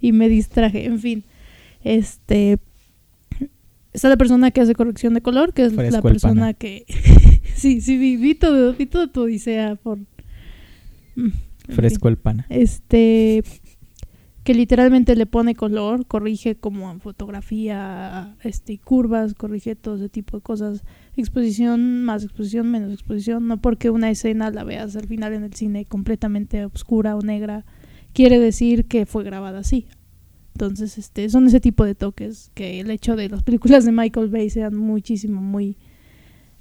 y 0.00 0.12
me 0.12 0.28
distraje, 0.28 0.84
en 0.86 0.98
fin. 0.98 1.24
Este 1.82 2.58
está 3.92 4.08
la 4.08 4.16
persona 4.16 4.50
que 4.50 4.60
hace 4.60 4.74
corrección 4.74 5.14
de 5.14 5.20
color, 5.20 5.52
que 5.52 5.64
es 5.64 5.74
Fresco 5.74 5.96
la 5.96 6.02
persona 6.02 6.54
que 6.54 6.84
sí, 7.54 7.80
sí 7.80 7.96
vi, 7.96 8.16
vi 8.16 8.34
todo, 8.34 8.74
vi 8.74 8.86
todo 8.86 9.08
tu 9.08 9.22
odisea 9.22 9.76
por 9.76 9.98
Mm, 11.16 11.28
Fresco 11.68 12.08
el 12.08 12.16
pana. 12.16 12.46
este 12.48 13.42
que 14.44 14.52
literalmente 14.52 15.16
le 15.16 15.24
pone 15.24 15.54
color, 15.54 16.06
corrige 16.06 16.54
como 16.54 16.98
fotografía, 17.00 18.36
este 18.42 18.78
curvas, 18.78 19.32
corrige 19.32 19.74
todo 19.74 19.96
ese 19.96 20.10
tipo 20.10 20.36
de 20.36 20.42
cosas, 20.42 20.84
exposición, 21.16 22.04
más 22.04 22.24
exposición, 22.24 22.70
menos 22.70 22.92
exposición, 22.92 23.48
no 23.48 23.56
porque 23.62 23.88
una 23.88 24.10
escena 24.10 24.50
la 24.50 24.62
veas 24.62 24.94
al 24.96 25.06
final 25.06 25.32
en 25.32 25.44
el 25.44 25.54
cine 25.54 25.86
completamente 25.86 26.62
oscura 26.66 27.16
o 27.16 27.22
negra, 27.22 27.64
quiere 28.12 28.38
decir 28.38 28.84
que 28.84 29.06
fue 29.06 29.24
grabada 29.24 29.60
así. 29.60 29.86
Entonces, 30.52 30.98
este, 30.98 31.28
son 31.30 31.46
ese 31.46 31.58
tipo 31.58 31.84
de 31.86 31.94
toques 31.94 32.50
que 32.52 32.80
el 32.80 32.90
hecho 32.90 33.16
de 33.16 33.30
las 33.30 33.42
películas 33.42 33.86
de 33.86 33.92
Michael 33.92 34.28
Bay 34.28 34.50
sean 34.50 34.76
muchísimo, 34.76 35.40
muy 35.40 35.78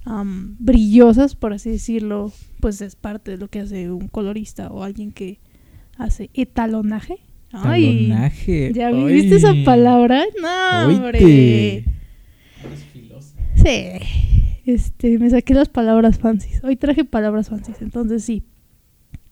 am, 0.06 0.56
brillosas, 0.60 1.36
por 1.36 1.54
así 1.54 1.70
decirlo, 1.70 2.32
pues 2.60 2.82
es 2.82 2.96
parte 2.96 3.32
de 3.32 3.38
lo 3.38 3.48
que 3.50 3.60
hace 3.62 3.92
un 3.92 4.08
colorista 4.08 4.68
o 4.70 4.84
alguien 4.84 5.12
que 5.12 5.40
hace 5.98 6.30
etalonaje. 6.34 7.18
Ay, 7.52 8.08
Talonaje. 8.10 8.72
¿ya 8.74 8.92
vi- 8.92 9.06
viste 9.14 9.36
esa 9.36 9.52
Ay. 9.52 9.64
palabra? 9.64 10.24
No, 10.42 10.88
hombre. 10.96 11.86
Sí. 13.56 13.82
Este, 14.66 15.20
me 15.20 15.30
saqué 15.30 15.54
las 15.54 15.70
palabras 15.70 16.18
fancies. 16.20 16.64
Hoy 16.64 16.76
traje 16.78 17.04
palabras 17.06 17.50
fancies, 17.50 17.82
entonces 17.82 18.24
sí. 18.24 18.44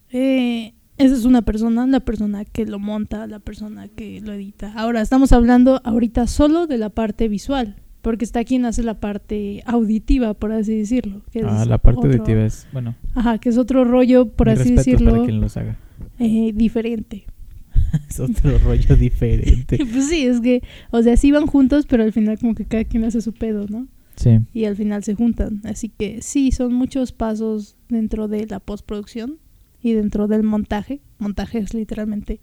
Eh, 0.10 0.74
esa 0.98 1.16
es 1.16 1.26
una 1.26 1.42
persona, 1.42 1.88
la 1.88 2.02
persona 2.02 2.44
que 2.46 2.66
lo 2.66 2.80
monta, 2.80 3.26
la 3.28 3.40
persona 3.40 3.88
que 3.88 4.22
lo 4.22 4.34
edita. 4.34 4.74
Ahora, 4.76 5.02
estamos 5.02 5.32
hablando 5.32 5.82
ahorita 5.84 6.28
solo 6.28 6.68
de 6.68 6.78
la 6.78 6.90
parte 6.90 7.28
visual, 7.30 7.78
porque 8.02 8.26
está 8.26 8.44
quien 8.44 8.66
hace 8.66 8.84
la 8.84 9.00
parte 9.00 9.62
auditiva, 9.66 10.34
por 10.34 10.52
así 10.52 10.76
decirlo. 10.76 11.22
que 11.32 11.42
Ah, 11.46 11.66
la 11.66 11.78
parte 11.78 12.00
otro- 12.00 12.12
auditiva 12.12 12.44
es, 12.46 12.68
bueno, 12.74 12.96
Ajá, 13.14 13.38
que 13.38 13.50
es 13.50 13.58
otro 13.58 13.84
rollo, 13.84 14.28
por 14.30 14.50
así 14.50 14.74
decirlo, 14.76 15.12
para 15.12 15.24
quien 15.26 15.40
los 15.42 15.56
haga. 15.58 15.78
eh, 16.20 16.52
diferente. 16.54 17.26
es 18.10 18.20
otro 18.20 18.58
rollo 18.60 18.96
diferente. 18.96 19.78
pues 19.92 20.08
sí, 20.10 20.26
es 20.26 20.42
que, 20.42 20.62
o 20.92 21.02
sea, 21.04 21.16
sí 21.18 21.32
van 21.32 21.46
juntos, 21.48 21.86
pero 21.88 22.04
al 22.04 22.12
final 22.14 22.38
como 22.40 22.56
que 22.56 22.66
cada 22.66 22.84
quien 22.84 23.04
hace 23.04 23.22
su 23.22 23.34
pedo, 23.34 23.66
¿no? 23.70 23.88
Sí. 24.18 24.40
y 24.54 24.66
al 24.66 24.76
final 24.76 25.04
se 25.04 25.16
juntan. 25.16 25.62
Así 25.64 25.90
que 25.90 26.22
sí, 26.22 26.52
son 26.52 26.74
muchos 26.74 27.12
pasos 27.12 27.76
dentro 27.90 28.28
de 28.28 28.46
la 28.46 28.60
postproducción 28.60 29.38
y 29.82 29.94
dentro 29.94 30.28
del 30.28 30.44
montaje. 30.44 31.02
Montaje 31.18 31.58
es 31.60 31.74
literalmente 31.74 32.40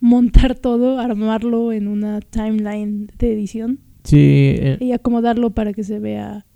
montar 0.00 0.54
todo, 0.56 0.98
armarlo 0.98 1.72
en 1.72 1.88
una 1.88 2.20
timeline 2.20 3.10
de 3.18 3.32
edición 3.32 3.78
Sí, 4.04 4.54
eh, 4.58 4.78
y 4.80 4.92
acomodarlo 4.92 5.50
para 5.50 5.72
que 5.72 5.84
se 5.84 5.98
vea 5.98 6.46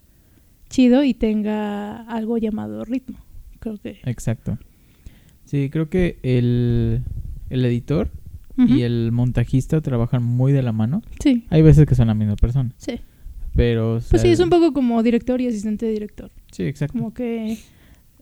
chido 0.69 1.05
y 1.05 1.15
tenga 1.15 2.03
algo 2.03 2.39
llamado 2.39 2.85
ritmo. 2.85 3.19
Creo 3.61 3.79
que... 3.79 4.01
exacto. 4.05 4.59
Sí, 5.45 5.69
creo 5.71 5.89
que 5.89 6.19
el, 6.23 7.03
el 7.51 7.65
editor 7.65 8.11
y 8.57 8.83
el 8.83 9.11
montajista 9.13 9.81
trabajan 9.81 10.23
muy 10.23 10.53
de 10.53 10.63
la 10.63 10.73
mano. 10.73 11.03
Sí, 11.23 11.45
Hay 11.51 11.63
veces 11.63 11.87
que 11.87 11.95
son 11.95 12.07
la 12.09 12.15
misma 12.15 12.37
persona, 12.37 12.71
sí. 12.77 13.01
pero... 13.55 14.01
Pues 14.11 14.23
sí, 14.23 14.29
es 14.29 14.39
un 14.41 14.49
poco 14.49 14.73
como 14.73 15.03
director 15.03 15.41
y 15.41 15.47
asistente 15.49 15.87
de 15.87 15.93
director. 15.93 16.31
Sí, 16.53 16.63
exacto. 16.65 16.97
Como 16.97 17.13
que 17.15 17.59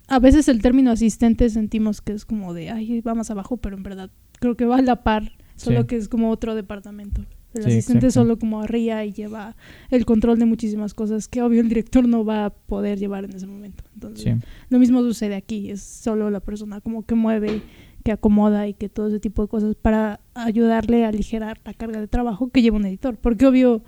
a 0.09 0.19
veces 0.19 0.49
el 0.49 0.61
término 0.63 0.91
asistente 0.91 1.49
sentimos 1.51 2.01
que 2.01 2.13
es 2.13 2.25
como 2.25 2.55
de, 2.55 2.71
ay, 2.71 3.01
va 3.03 3.15
más 3.15 3.31
abajo, 3.31 3.57
pero 3.59 3.77
en 3.77 3.83
verdad 3.83 4.11
creo 4.41 4.57
que 4.57 4.65
va 4.65 4.79
a 4.79 4.83
la 4.83 5.03
par, 5.03 5.33
solo 5.57 5.83
Sí. 5.83 5.87
que 5.87 5.97
es 5.97 6.09
como 6.09 6.31
otro 6.31 6.55
departamento. 6.55 7.25
El 7.55 7.65
Sí, 7.65 7.69
asistente 7.71 8.07
exacto. 8.07 8.25
solo 8.25 8.39
como 8.39 8.61
arría 8.63 9.05
y 9.05 9.13
lleva 9.13 9.57
el 9.91 10.05
control 10.07 10.39
de 10.39 10.47
muchísimas 10.47 10.95
cosas 10.95 11.29
que 11.29 11.43
obvio 11.43 11.61
el 11.61 11.69
director 11.69 12.09
no 12.09 12.25
va 12.25 12.47
a 12.47 12.51
poder 12.51 12.99
llevar 12.99 13.25
en 13.25 13.35
ese 13.35 13.47
momento. 13.47 13.85
Entonces, 13.95 14.25
Sí. 14.25 14.47
lo 14.71 14.79
mismo 14.79 15.01
sucede 15.03 15.35
aquí, 15.35 15.71
es 15.71 15.83
solo 15.83 16.31
la 16.31 16.41
persona 16.41 16.81
como 16.81 17.05
que 17.05 17.15
mueve, 17.15 17.61
que 18.05 18.11
acomoda 18.13 18.67
y 18.67 18.75
que 18.75 18.89
todo 18.89 19.09
ese 19.09 19.21
tipo 19.21 19.43
de 19.43 19.49
cosas 19.49 19.75
para 19.77 20.19
ayudarle 20.35 21.05
a 21.05 21.09
aligerar 21.09 21.61
la 21.65 21.73
carga 21.75 22.01
de 22.01 22.09
trabajo 22.09 22.49
que 22.49 22.63
lleva 22.63 22.77
un 22.79 22.87
editor. 22.87 23.17
Porque 23.17 23.47
obvio, 23.47 23.83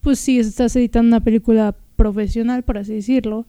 pues 0.00 0.18
si 0.18 0.38
estás 0.38 0.74
editando 0.76 1.08
una 1.08 1.22
película 1.22 1.76
profesional, 1.96 2.62
por 2.64 2.78
así 2.78 2.94
decirlo, 2.94 3.46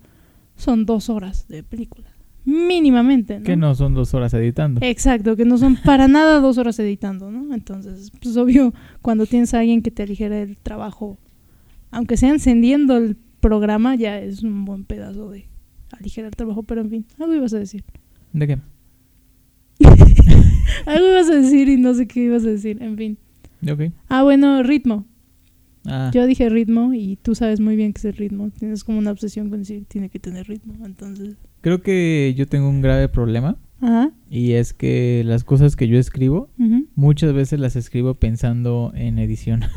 son 0.56 0.86
dos 0.86 1.10
horas 1.10 1.48
de 1.48 1.64
película. 1.64 2.07
Mínimamente, 2.48 3.40
¿no? 3.40 3.44
Que 3.44 3.58
no 3.58 3.76
son 3.76 3.94
dos 3.94 4.14
horas 4.14 4.34
editando. 4.34 4.80
Exacto, 4.82 5.36
que 5.36 5.44
no 5.44 5.58
son 5.58 5.76
para 5.76 6.08
nada 6.08 6.40
dos 6.40 6.58
horas 6.58 6.80
editando, 6.80 7.30
¿no? 7.30 7.54
Entonces, 7.54 8.10
pues 8.22 8.38
obvio, 8.38 8.74
cuando 9.02 9.26
tienes 9.26 9.54
a 9.54 9.60
alguien 9.60 9.82
que 9.82 9.92
te 9.92 10.04
aligere 10.04 10.44
el 10.44 10.58
trabajo, 10.58 11.18
aunque 11.92 12.16
sea 12.16 12.30
encendiendo 12.30 12.96
el 12.96 13.18
programa, 13.42 13.96
ya 13.96 14.18
es 14.22 14.44
un 14.44 14.64
buen 14.64 14.86
pedazo 14.86 15.30
de 15.30 15.50
aligerar 15.92 16.30
el 16.30 16.38
trabajo, 16.38 16.64
pero 16.64 16.80
en 16.80 16.90
fin, 16.90 17.06
algo 17.20 17.36
ibas 17.36 17.54
a 17.54 17.60
decir. 17.60 17.84
¿De 18.32 18.48
qué? 18.48 18.60
Algo 20.86 21.06
ibas 21.06 21.30
a 21.30 21.36
decir 21.36 21.68
y 21.68 21.76
no 21.76 21.94
sé 21.94 22.08
qué 22.08 22.22
ibas 22.22 22.46
a 22.46 22.48
decir, 22.50 22.82
en 22.82 22.96
fin. 22.96 23.18
Ah, 24.08 24.24
bueno, 24.24 24.64
ritmo. 24.64 25.06
Ah, 25.86 26.12
Yo 26.14 26.26
dije 26.26 26.48
ritmo 26.48 26.94
y 26.94 27.18
tú 27.18 27.36
sabes 27.36 27.60
muy 27.60 27.76
bien 27.76 27.92
qué 27.92 28.00
es 28.00 28.06
el 28.06 28.14
ritmo. 28.14 28.52
Tienes 28.52 28.86
como 28.86 29.00
una 29.00 29.12
obsesión 29.12 29.50
con 29.50 29.60
decir 29.60 29.86
tiene 29.86 30.08
que 30.10 30.20
tener 30.20 30.48
ritmo, 30.48 30.86
entonces... 30.86 31.36
creo 31.62 31.82
que 31.82 32.34
yo 32.38 32.48
tengo 32.48 32.70
un 32.70 32.82
grave 32.82 33.10
problema 33.10 33.58
Ajá. 33.82 34.12
y 34.30 34.54
es 34.54 34.74
que 34.74 35.24
las 35.26 35.44
cosas 35.44 35.76
que 35.76 35.88
yo 35.88 35.98
escribo 36.00 36.50
muchas 36.96 37.34
veces 37.34 37.60
las 37.60 37.76
escribo 37.76 38.16
pensando 38.16 38.92
en 38.96 39.20
edición. 39.20 39.62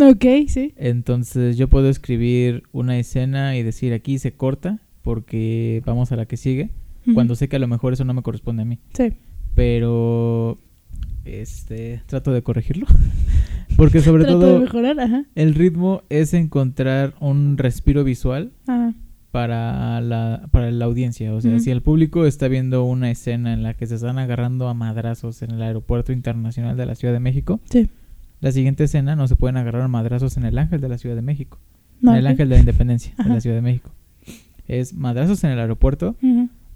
Ok, 0.00 0.24
sí. 0.48 0.72
Entonces 0.76 1.58
yo 1.58 1.68
puedo 1.68 1.90
escribir 1.90 2.62
una 2.72 2.98
escena 2.98 3.58
y 3.58 3.62
decir 3.62 3.92
aquí 3.92 4.18
se 4.18 4.32
corta 4.32 4.78
porque 5.02 5.82
vamos 5.84 6.12
a 6.12 6.16
la 6.16 6.24
que 6.24 6.38
sigue, 6.38 6.70
cuando 7.12 7.34
sé 7.36 7.50
que 7.50 7.56
a 7.56 7.58
lo 7.58 7.68
mejor 7.68 7.92
eso 7.92 8.02
no 8.06 8.14
me 8.14 8.22
corresponde 8.22 8.62
a 8.62 8.64
mí. 8.64 8.78
Sí. 8.94 9.12
Pero 9.54 10.56
este 11.26 12.00
trato 12.06 12.32
de 12.32 12.42
corregirlo 12.42 12.86
porque 13.76 14.00
sobre 14.00 14.24
Trato 14.24 14.38
de 14.38 14.46
todo 14.46 14.60
mejorar, 14.60 14.98
ajá. 14.98 15.24
el 15.34 15.54
ritmo 15.54 16.02
es 16.08 16.32
encontrar 16.34 17.14
un 17.20 17.58
respiro 17.58 18.02
visual 18.02 18.50
Ajá. 18.66 18.94
Para 19.32 20.00
la, 20.02 20.46
para 20.52 20.70
la 20.70 20.84
audiencia. 20.84 21.34
O 21.34 21.40
sea, 21.40 21.58
si 21.58 21.70
el 21.70 21.80
público 21.82 22.26
está 22.26 22.48
viendo 22.48 22.84
una 22.84 23.10
escena 23.10 23.52
en 23.54 23.62
la 23.62 23.74
que 23.74 23.86
se 23.86 23.94
están 23.96 24.18
agarrando 24.18 24.68
a 24.68 24.74
madrazos 24.74 25.42
en 25.42 25.50
el 25.52 25.62
aeropuerto 25.62 26.12
internacional 26.12 26.76
de 26.76 26.86
la 26.86 26.94
Ciudad 26.94 27.14
de 27.14 27.20
México, 27.20 27.58
Sí. 27.70 27.88
la 28.40 28.52
siguiente 28.52 28.84
escena 28.84 29.16
no 29.16 29.26
se 29.26 29.34
pueden 29.34 29.56
agarrar 29.56 29.82
a 29.82 29.88
madrazos 29.88 30.36
en 30.36 30.44
el 30.44 30.58
Ángel 30.58 30.80
de 30.82 30.88
la 30.90 30.98
Ciudad 30.98 31.16
de 31.16 31.22
México. 31.22 31.58
No, 32.00 32.12
en 32.12 32.18
el. 32.18 32.26
Ángel 32.26 32.48
de 32.50 32.56
la 32.56 32.60
Independencia 32.60 33.14
de 33.16 33.22
Ajá. 33.22 33.34
la 33.34 33.40
Ciudad 33.40 33.56
de 33.56 33.62
México. 33.62 33.90
Es 34.68 34.92
madrazos 34.94 35.42
en 35.44 35.50
el 35.50 35.58
aeropuerto 35.58 36.14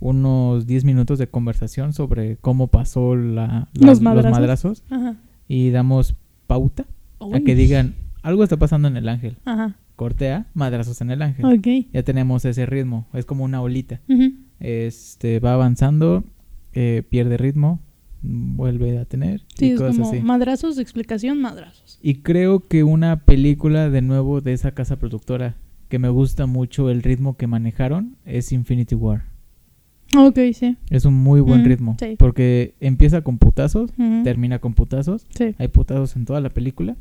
unos 0.01 0.67
10 0.67 0.85
minutos 0.85 1.19
de 1.19 1.27
conversación 1.29 1.93
sobre 1.93 2.37
cómo 2.37 2.69
pasó 2.69 3.17
la, 3.17 3.69
la- 3.75 3.87
Los 3.87 4.01
madrazos. 4.01 4.31
madrazos 4.31 4.83
Ajá. 4.91 5.17
y 5.49 5.71
damos 5.71 6.15
pauta 6.47 6.87
a 7.21 7.27
Uy. 7.27 7.45
que 7.45 7.55
digan 7.55 7.95
algo 8.23 8.43
está 8.45 8.57
pasando 8.57 8.89
en 8.89 8.97
el 8.97 9.09
ángel. 9.09 9.37
Ajá. 9.45 9.77
Cortea, 9.97 10.47
madrazos 10.55 11.01
en 11.01 11.11
el 11.11 11.23
ángel. 11.23 11.45
Ok. 11.47 11.89
Ya 11.93 12.03
tenemos 12.03 12.45
ese 12.45 12.67
ritmo, 12.67 13.07
es 13.15 13.25
como 13.25 13.45
una 13.45 13.61
olita. 13.63 14.01
Este 14.61 15.41
va 15.41 15.55
avanzando, 15.55 16.25
eh, 16.75 17.03
pierde 17.09 17.37
ritmo, 17.37 17.81
vuelve 18.23 18.99
a 18.99 19.05
tener 19.05 19.43
Sí, 19.55 19.67
y 19.69 19.71
es 19.73 19.79
cosas 19.81 19.97
como 19.97 20.11
así. 20.11 20.21
madrazos, 20.21 20.79
explicación, 20.79 21.41
madrazos. 21.41 21.99
Y 22.03 22.17
creo 22.17 22.61
que 22.61 22.85
una 22.85 23.21
película 23.21 23.91
de 23.91 24.03
nuevo 24.03 24.41
de 24.41 24.53
esa 24.53 24.73
casa 24.73 24.97
productora 24.99 25.57
que 25.89 25.99
me 25.99 26.09
gusta 26.09 26.47
mucho 26.47 26.91
el 26.91 27.03
ritmo 27.03 27.37
que 27.37 27.47
manejaron 27.47 28.17
es 28.25 28.53
Infinity 28.53 28.95
War. 28.95 29.25
Ok, 30.17 30.39
sí. 30.55 30.77
Es 30.89 31.05
un 31.05 31.15
muy 31.15 31.41
buen 31.41 31.63
Mm, 31.63 31.65
ritmo 31.65 31.97
sí. 31.99 32.15
porque 32.17 32.75
empieza 32.81 33.23
con 33.23 33.39
putazos, 33.39 33.91
termina 34.23 34.61
con 34.61 34.75
putazos. 34.75 35.27
Sí. 35.37 35.55
Hay 35.59 35.69
putazos 35.69 36.15
en 36.17 36.25
toda 36.27 36.41
la 36.41 36.49
película, 36.49 36.97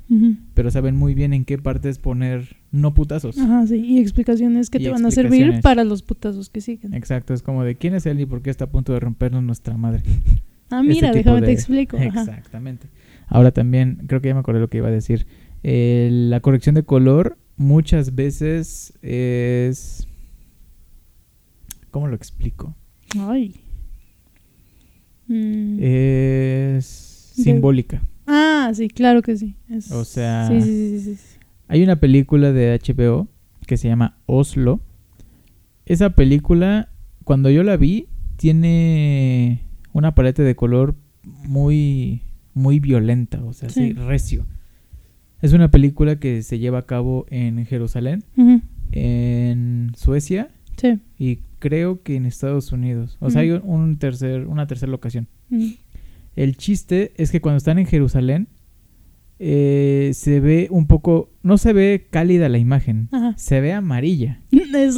pero 0.54 0.72
saben 0.72 0.96
muy 0.96 1.14
bien 1.14 1.34
en 1.34 1.46
qué 1.46 1.58
partes 1.60 2.00
poner 2.00 2.58
no 2.72 2.94
putazos. 2.94 3.38
Ajá, 3.38 3.68
sí. 3.68 3.76
Y 3.78 4.00
explicaciones 4.00 4.70
que 4.70 4.80
Y 4.80 4.86
te 4.86 4.90
van 4.90 5.06
a 5.06 5.12
servir 5.12 5.62
para 5.62 5.84
los 5.84 6.02
putazos 6.02 6.50
que 6.50 6.62
siguen. 6.62 6.94
Exacto, 6.96 7.34
es 7.34 7.42
como 7.44 7.64
de 7.64 7.76
quién 7.76 7.94
es 7.94 8.06
él 8.08 8.20
y 8.20 8.26
por 8.26 8.42
qué 8.42 8.50
está 8.50 8.66
a 8.66 8.70
punto 8.70 8.92
de 8.94 9.00
rompernos 9.00 9.44
nuestra 9.44 9.78
madre. 9.78 10.02
Ah, 10.72 10.82
mira, 10.82 11.12
tipo 11.12 11.30
déjame 11.30 11.42
te 11.44 11.52
explico. 11.52 11.96
Ajá. 11.96 12.22
Exactamente. 12.22 12.88
Ahora 13.28 13.52
también, 13.52 14.02
creo 14.08 14.20
que 14.20 14.30
ya 14.30 14.34
me 14.34 14.40
acordé 14.40 14.60
lo 14.60 14.68
que 14.68 14.78
iba 14.78 14.88
a 14.88 14.92
decir. 14.92 15.28
Eh, 15.62 16.10
la 16.12 16.40
corrección 16.40 16.74
de 16.74 16.82
color 16.82 17.38
muchas 17.56 18.16
veces 18.16 18.92
es... 19.04 20.08
¿Cómo 21.92 22.08
lo 22.08 22.16
explico? 22.16 22.76
Ay. 23.20 23.56
Mm. 25.28 25.78
Es 25.82 27.34
De- 27.38 27.44
simbólica. 27.44 28.02
Ah, 28.28 28.72
sí, 28.74 28.88
claro 28.90 29.22
que 29.22 29.36
sí. 29.38 29.56
Es- 29.70 29.92
O 29.92 30.04
sea- 30.06 30.48
Sí, 30.48 30.62
sí, 30.62 31.00
sí. 31.16 31.18
Hay 31.68 31.84
una 31.84 31.96
película 32.00 32.52
de 32.52 32.74
HBO 32.74 33.28
que 33.68 33.78
se 33.78 33.88
llama 33.88 34.18
Oslo. 34.26 34.82
Esa 35.86 36.12
película, 36.12 36.90
cuando 37.24 37.50
yo 37.50 37.64
la 37.64 37.78
vi, 37.78 38.08
tiene 38.38 39.62
una 39.94 40.14
paleta 40.14 40.44
de 40.44 40.56
color 40.56 40.96
muy, 41.24 42.22
muy 42.54 42.80
violenta, 42.80 43.44
o 43.44 43.54
sea, 43.54 43.70
Sí. 43.70 43.94
recio. 43.94 44.46
Es 45.42 45.54
una 45.54 45.70
película 45.72 46.20
que 46.20 46.42
se 46.44 46.60
lleva 46.60 46.80
a 46.80 46.86
cabo 46.86 47.26
en 47.30 47.66
Jerusalén, 47.66 48.24
en 48.92 49.92
Suecia 49.96 50.50
Sí. 50.78 51.00
y 51.20 51.40
creo 51.66 52.04
que 52.04 52.16
en 52.16 52.28
Estados 52.28 52.72
Unidos. 52.72 53.18
O 53.20 53.32
sea, 53.32 53.42
hay 53.42 53.50
un 53.52 53.98
tercer, 53.98 54.46
una 54.46 54.68
tercera 54.68 54.92
locación. 54.92 55.28
El 56.36 56.58
chiste 56.58 57.12
es 57.18 57.32
que 57.32 57.42
cuando 57.42 57.58
están 57.58 57.80
en 57.80 57.88
Jerusalén, 57.88 58.48
eh, 59.40 60.12
se 60.14 60.40
ve 60.40 60.68
un 60.70 60.86
poco, 60.86 61.32
no 61.42 61.58
se 61.58 61.74
ve 61.74 62.06
cálida 62.12 62.50
la 62.50 62.60
imagen, 62.60 63.10
Ajá. 63.12 63.34
se 63.36 63.62
ve 63.62 63.74
amarilla, 63.74 64.42
Es. 64.52 64.96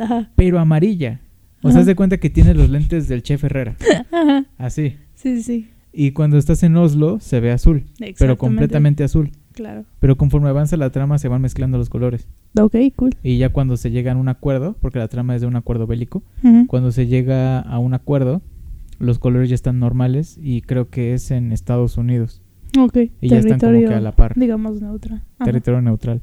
Ajá. 0.00 0.30
pero 0.36 0.60
amarilla. 0.60 1.20
O 1.62 1.72
sea, 1.72 1.82
de 1.84 1.96
cuenta 1.96 2.18
que 2.18 2.30
tiene 2.30 2.54
los 2.54 2.70
lentes 2.70 3.08
del 3.08 3.24
chef 3.24 3.42
Herrera, 3.42 3.76
Ajá. 4.12 4.46
así. 4.56 4.94
Sí, 5.14 5.42
sí. 5.42 5.68
Y 5.92 6.12
cuando 6.12 6.38
estás 6.38 6.62
en 6.62 6.76
Oslo, 6.76 7.18
se 7.18 7.40
ve 7.40 7.50
azul, 7.50 7.86
pero 8.18 8.38
completamente 8.38 9.02
azul. 9.02 9.32
Claro. 9.52 9.84
Pero 9.98 10.16
conforme 10.16 10.48
avanza 10.48 10.76
la 10.76 10.90
trama, 10.90 11.18
se 11.18 11.26
van 11.26 11.42
mezclando 11.42 11.76
los 11.76 11.90
colores. 11.90 12.28
Ok, 12.56 12.76
cool. 12.96 13.14
Y 13.22 13.38
ya 13.38 13.50
cuando 13.50 13.76
se 13.76 13.90
llega 13.90 14.12
a 14.12 14.16
un 14.16 14.28
acuerdo, 14.28 14.76
porque 14.80 14.98
la 14.98 15.08
trama 15.08 15.34
es 15.34 15.40
de 15.40 15.46
un 15.46 15.56
acuerdo 15.56 15.86
bélico, 15.86 16.22
cuando 16.66 16.92
se 16.92 17.06
llega 17.06 17.60
a 17.60 17.78
un 17.78 17.94
acuerdo, 17.94 18.42
los 18.98 19.18
colores 19.18 19.48
ya 19.48 19.54
están 19.54 19.78
normales 19.78 20.38
y 20.42 20.62
creo 20.62 20.88
que 20.90 21.14
es 21.14 21.30
en 21.30 21.52
Estados 21.52 21.96
Unidos. 21.96 22.42
Ok. 22.78 22.96
Y 23.20 23.28
ya 23.28 23.38
están 23.38 23.60
como 23.60 23.78
que 23.78 23.94
a 23.94 24.00
la 24.00 24.12
par. 24.12 24.34
Digamos 24.36 24.80
neutral. 24.80 25.22
Ajá. 25.36 25.44
territorio 25.44 25.80
neutral. 25.80 26.20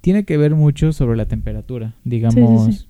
Tiene 0.00 0.24
que 0.24 0.36
ver 0.36 0.54
mucho 0.54 0.92
sobre 0.92 1.16
la 1.16 1.26
temperatura. 1.26 1.94
Digamos, 2.04 2.76
sí. 2.76 2.86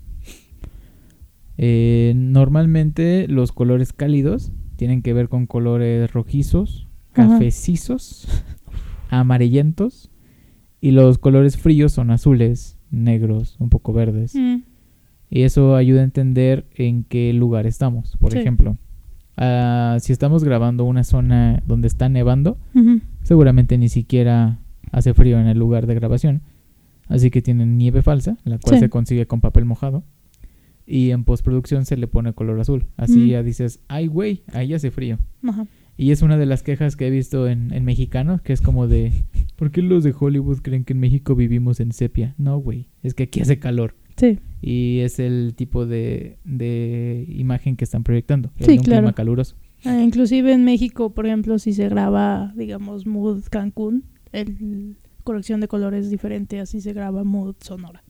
eh, 1.57 2.13
normalmente 2.15 3.27
los 3.27 3.51
colores 3.51 3.91
cálidos 3.91 4.51
tienen 4.75 5.01
que 5.01 5.13
ver 5.13 5.27
con 5.27 5.47
colores 5.47 6.11
rojizos, 6.11 6.87
cafecizos, 7.13 8.27
amarillentos. 9.09 10.11
Y 10.81 10.91
los 10.91 11.17
colores 11.17 11.57
fríos 11.57 11.91
son 11.93 12.11
azules, 12.11 12.77
negros, 12.91 13.55
un 13.59 13.69
poco 13.69 13.93
verdes. 13.93 14.35
Mm. 14.35 14.57
Y 15.29 15.41
eso 15.41 15.75
ayuda 15.75 16.01
a 16.01 16.05
entender 16.05 16.65
en 16.75 17.03
qué 17.03 17.33
lugar 17.33 17.65
estamos. 17.67 18.15
Por 18.17 18.31
Sí. 18.31 18.37
ejemplo, 18.39 18.77
ah, 19.35 19.97
si 19.99 20.13
estamos 20.13 20.43
grabando 20.43 20.85
una 20.85 21.03
zona 21.03 21.61
donde 21.67 21.87
está 21.87 22.09
nevando, 22.09 22.57
seguramente 23.23 23.77
ni 23.77 23.89
siquiera 23.89 24.59
hace 24.91 25.13
frío 25.13 25.39
en 25.39 25.47
el 25.47 25.57
lugar 25.57 25.85
de 25.87 25.95
grabación. 25.95 26.41
Así 27.09 27.29
que 27.31 27.41
tienen 27.41 27.77
nieve 27.77 28.01
falsa, 28.01 28.37
la 28.45 28.57
cual 28.59 28.75
Sí. 28.75 28.79
se 28.81 28.89
consigue 28.89 29.25
con 29.27 29.41
papel 29.41 29.65
mojado. 29.65 30.03
Y 30.85 31.11
en 31.11 31.25
postproducción 31.25 31.83
se 31.85 31.97
le 31.97 32.07
pone 32.07 32.31
color 32.33 32.59
azul. 32.61 32.85
Así 32.95 33.19
Mm. 33.19 33.27
ya 33.27 33.43
dices, 33.43 33.81
ay 33.89 34.07
güey, 34.07 34.43
ahí 34.53 34.73
hace 34.73 34.91
frío. 34.91 35.17
Ajá. 35.43 35.65
Y 35.97 36.11
es 36.11 36.21
una 36.21 36.37
de 36.37 36.45
las 36.45 36.61
quejas 36.61 36.95
que 36.95 37.07
he 37.07 37.09
visto 37.09 37.47
en, 37.47 37.73
en 37.73 37.83
mexicanos, 37.83 38.41
que 38.41 38.53
es 38.53 38.61
como 38.61 38.87
de, 38.87 39.11
¿por 39.55 39.71
qué 39.71 39.81
los 39.81 40.03
de 40.03 40.13
Hollywood 40.17 40.59
creen 40.61 40.83
que 40.83 40.93
en 40.93 40.99
México 40.99 41.35
vivimos 41.35 41.79
en 41.79 41.91
sepia? 41.91 42.35
No, 42.37 42.59
güey, 42.59 42.87
es 43.01 43.15
que 43.15 43.23
aquí 43.23 43.41
hace 43.41 43.57
calor. 43.57 43.95
Sí. 44.15 44.39
Y 44.61 44.99
es 44.99 45.19
el 45.19 45.53
tipo 45.55 45.85
de, 45.85 46.37
de 46.43 47.25
imagen 47.29 47.75
que 47.75 47.83
están 47.83 48.03
proyectando. 48.03 48.51
Sí, 48.59 48.71
un 48.71 48.77
claro. 48.77 49.01
clima 49.01 49.13
caluroso. 49.13 49.55
Ah, 49.85 50.01
inclusive 50.01 50.53
en 50.53 50.65
México, 50.65 51.13
por 51.13 51.25
ejemplo, 51.25 51.59
si 51.59 51.73
se 51.73 51.89
graba, 51.89 52.53
digamos, 52.55 53.05
Mood 53.05 53.43
Cancún, 53.49 54.05
el 54.31 54.97
corrección 55.23 55.59
de 55.59 55.67
color 55.67 55.93
es 55.93 56.09
diferente, 56.09 56.61
así 56.61 56.79
se 56.79 56.93
graba 56.93 57.25
Mood 57.25 57.55
Sonora. 57.59 58.01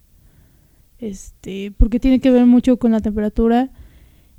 Este, 0.99 1.71
porque 1.75 1.99
tiene 1.99 2.19
que 2.19 2.29
ver 2.29 2.45
mucho 2.45 2.77
con 2.77 2.91
la 2.91 2.99
temperatura 2.99 3.71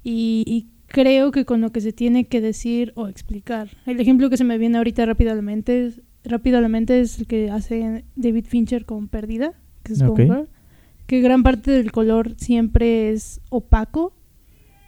y, 0.05 0.45
y 0.47 0.69
creo 0.89 1.31
que 1.31 1.45
con 1.45 1.61
lo 1.61 1.71
que 1.71 1.81
se 1.81 1.93
tiene 1.93 2.27
que 2.27 2.41
decir 2.41 2.93
o 2.97 3.09
explicar. 3.09 3.69
El 3.87 4.01
ejemplo 4.01 4.29
que 4.31 4.37
se 4.37 4.45
me 4.45 4.59
viene 4.59 4.79
ahorita 4.79 5.07
rápidamente 5.07 5.87
es, 5.87 6.01
rápidamente 6.25 7.01
es 7.01 7.21
el 7.21 7.27
que 7.27 7.51
hace 7.51 8.05
David 8.17 8.47
Fincher 8.47 8.85
con 8.85 9.09
Perdida, 9.09 9.53
que 9.83 9.93
es 9.93 10.03
Ok. 10.03 10.09
Gone 10.09 10.25
Girl, 10.25 10.49
que 11.07 11.21
gran 11.21 11.43
parte 11.43 11.71
del 11.71 11.93
color 11.93 12.35
siempre 12.37 13.11
es 13.11 13.41
opaco 13.51 14.15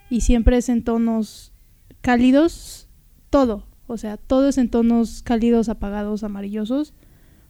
y 0.09 0.21
siempre 0.21 0.57
es 0.57 0.69
en 0.69 0.83
tonos 0.83 1.53
cálidos, 2.01 2.89
todo, 3.29 3.67
o 3.87 3.97
sea, 3.97 4.17
todo 4.17 4.49
es 4.49 4.57
en 4.57 4.69
tonos 4.69 5.21
cálidos, 5.23 5.69
apagados, 5.69 6.23
amarillosos, 6.23 6.93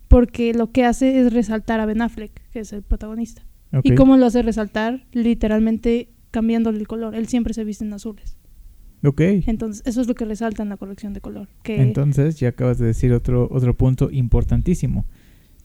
porque 0.07 0.53
lo 0.53 0.71
que 0.71 0.85
hace 0.85 1.19
es 1.19 1.33
resaltar 1.33 1.79
a 1.79 1.85
Ben 1.85 2.01
Affleck, 2.01 2.31
que 2.51 2.59
es 2.59 2.73
el 2.73 2.83
protagonista. 2.83 3.43
¿Y 3.83 3.95
cómo 3.95 4.17
lo 4.17 4.25
hace 4.25 4.41
resaltar? 4.41 5.05
Literalmente 5.13 6.09
cambiándole 6.31 6.79
el 6.79 6.87
color. 6.87 7.15
Él 7.15 7.27
siempre 7.27 7.53
se 7.53 7.63
viste 7.63 7.85
en 7.85 7.93
azules. 7.93 8.37
Ok. 9.03 9.21
Entonces, 9.21 9.83
eso 9.85 10.01
es 10.01 10.07
lo 10.07 10.15
que 10.15 10.25
resalta 10.25 10.63
en 10.63 10.69
la 10.69 10.77
corrección 10.77 11.13
de 11.13 11.21
color. 11.21 11.47
Que 11.63 11.81
Entonces, 11.81 12.39
ya 12.39 12.49
acabas 12.49 12.77
de 12.77 12.85
decir 12.85 13.13
otro, 13.13 13.47
otro 13.51 13.75
punto 13.75 14.09
importantísimo. 14.11 15.05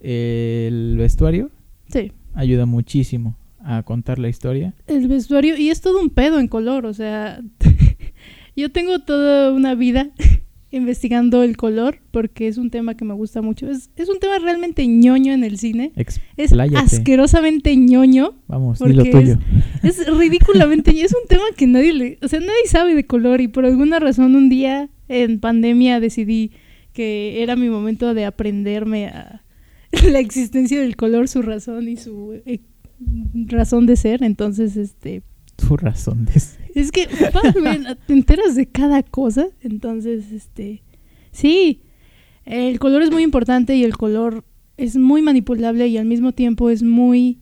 El 0.00 0.96
vestuario 0.98 1.50
sí, 1.88 2.12
ayuda 2.34 2.66
muchísimo 2.66 3.36
a 3.60 3.82
contar 3.82 4.18
la 4.18 4.28
historia. 4.28 4.74
el 4.86 5.08
vestuario, 5.08 5.56
y 5.56 5.70
es 5.70 5.80
todo 5.80 6.00
un 6.00 6.10
pedo 6.10 6.38
en 6.38 6.48
color, 6.48 6.86
o 6.86 6.94
sea, 6.94 7.42
yo 8.56 8.70
tengo 8.70 9.00
toda 9.00 9.52
una 9.52 9.74
vida 9.74 10.10
investigando 10.76 11.42
el 11.42 11.56
color 11.56 11.98
porque 12.10 12.48
es 12.48 12.58
un 12.58 12.70
tema 12.70 12.96
que 12.96 13.04
me 13.04 13.14
gusta 13.14 13.42
mucho. 13.42 13.68
Es, 13.70 13.90
es 13.96 14.08
un 14.08 14.18
tema 14.18 14.38
realmente 14.38 14.86
ñoño 14.86 15.32
en 15.32 15.44
el 15.44 15.58
cine. 15.58 15.92
Es 16.36 16.52
asquerosamente 16.52 17.76
ñoño. 17.76 18.34
Vamos, 18.46 18.78
porque 18.78 18.92
di 18.92 18.98
lo 18.98 19.04
tuyo. 19.10 19.38
Es 19.82 20.06
ridículamente 20.06 20.92
ñoño. 20.92 21.06
Es 21.06 21.14
un 21.14 21.28
tema 21.28 21.44
que 21.56 21.66
nadie 21.66 21.92
le... 21.92 22.18
O 22.22 22.28
sea, 22.28 22.40
nadie 22.40 22.66
sabe 22.66 22.94
de 22.94 23.06
color 23.06 23.40
y 23.40 23.48
por 23.48 23.66
alguna 23.66 23.98
razón 23.98 24.34
un 24.34 24.48
día 24.48 24.88
en 25.08 25.40
pandemia 25.40 26.00
decidí 26.00 26.52
que 26.92 27.42
era 27.42 27.56
mi 27.56 27.68
momento 27.68 28.14
de 28.14 28.24
aprenderme 28.24 29.08
a 29.08 29.42
la 30.10 30.18
existencia 30.18 30.80
del 30.80 30.96
color, 30.96 31.28
su 31.28 31.42
razón 31.42 31.88
y 31.88 31.96
su 31.96 32.40
eh, 32.46 32.60
razón 33.46 33.86
de 33.86 33.96
ser. 33.96 34.22
Entonces, 34.22 34.76
este... 34.76 35.22
Tu 35.56 35.76
razón 35.76 36.24
de 36.24 36.40
ser. 36.40 36.65
Es 36.76 36.92
que 36.92 37.08
man, 37.62 37.98
te 38.06 38.12
enteras 38.12 38.54
de 38.54 38.66
cada 38.66 39.02
cosa. 39.02 39.46
Entonces, 39.62 40.30
este. 40.30 40.82
Sí, 41.32 41.80
el 42.44 42.78
color 42.78 43.02
es 43.02 43.10
muy 43.10 43.22
importante 43.22 43.74
y 43.76 43.82
el 43.84 43.96
color 43.96 44.44
es 44.76 44.96
muy 44.96 45.22
manipulable 45.22 45.88
y 45.88 45.96
al 45.96 46.04
mismo 46.04 46.32
tiempo 46.32 46.68
es 46.70 46.82
muy 46.82 47.38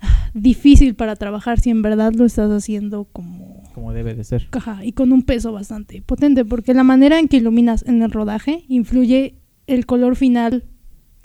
ah, 0.00 0.30
difícil 0.34 0.94
para 0.94 1.16
trabajar 1.16 1.60
si 1.60 1.70
en 1.70 1.82
verdad 1.82 2.12
lo 2.14 2.24
estás 2.24 2.50
haciendo 2.50 3.04
como 3.04 3.62
Como 3.74 3.92
debe 3.92 4.14
de 4.14 4.24
ser. 4.24 4.48
caja 4.50 4.84
y 4.84 4.92
con 4.92 5.12
un 5.12 5.22
peso 5.22 5.52
bastante 5.52 6.02
potente 6.02 6.44
porque 6.44 6.74
la 6.74 6.84
manera 6.84 7.18
en 7.18 7.26
que 7.28 7.38
iluminas 7.38 7.84
en 7.86 8.02
el 8.02 8.10
rodaje 8.10 8.64
influye 8.68 9.36
el 9.66 9.86
color 9.86 10.14
final 10.16 10.64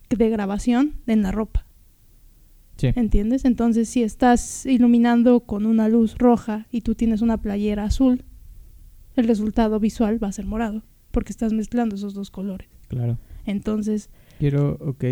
de 0.10 0.30
grabación 0.30 0.96
en 1.08 1.24
la 1.24 1.32
ropa. 1.32 1.66
Sí. 2.84 3.00
¿Entiendes? 3.00 3.46
Entonces, 3.46 3.88
si 3.88 4.04
estás 4.04 4.66
iluminando 4.66 5.40
con 5.42 5.66
una 5.66 5.88
luz 5.88 6.18
roja 6.18 6.68
y 6.70 6.82
tú 6.82 6.96
tienes 6.96 7.22
una 7.22 7.38
playera 7.38 7.86
azul, 7.86 8.24
el 9.16 9.26
resultado 9.28 9.80
visual 9.80 10.22
va 10.22 10.28
a 10.28 10.32
ser 10.34 10.46
morado, 10.46 10.82
porque 11.12 11.32
estás 11.32 11.54
mezclando 11.54 11.96
esos 11.96 12.14
dos 12.14 12.30
colores. 12.30 12.68
Claro. 12.90 13.18
Entonces, 13.46 14.10
Quiero, 14.40 14.78
ok. 14.82 15.04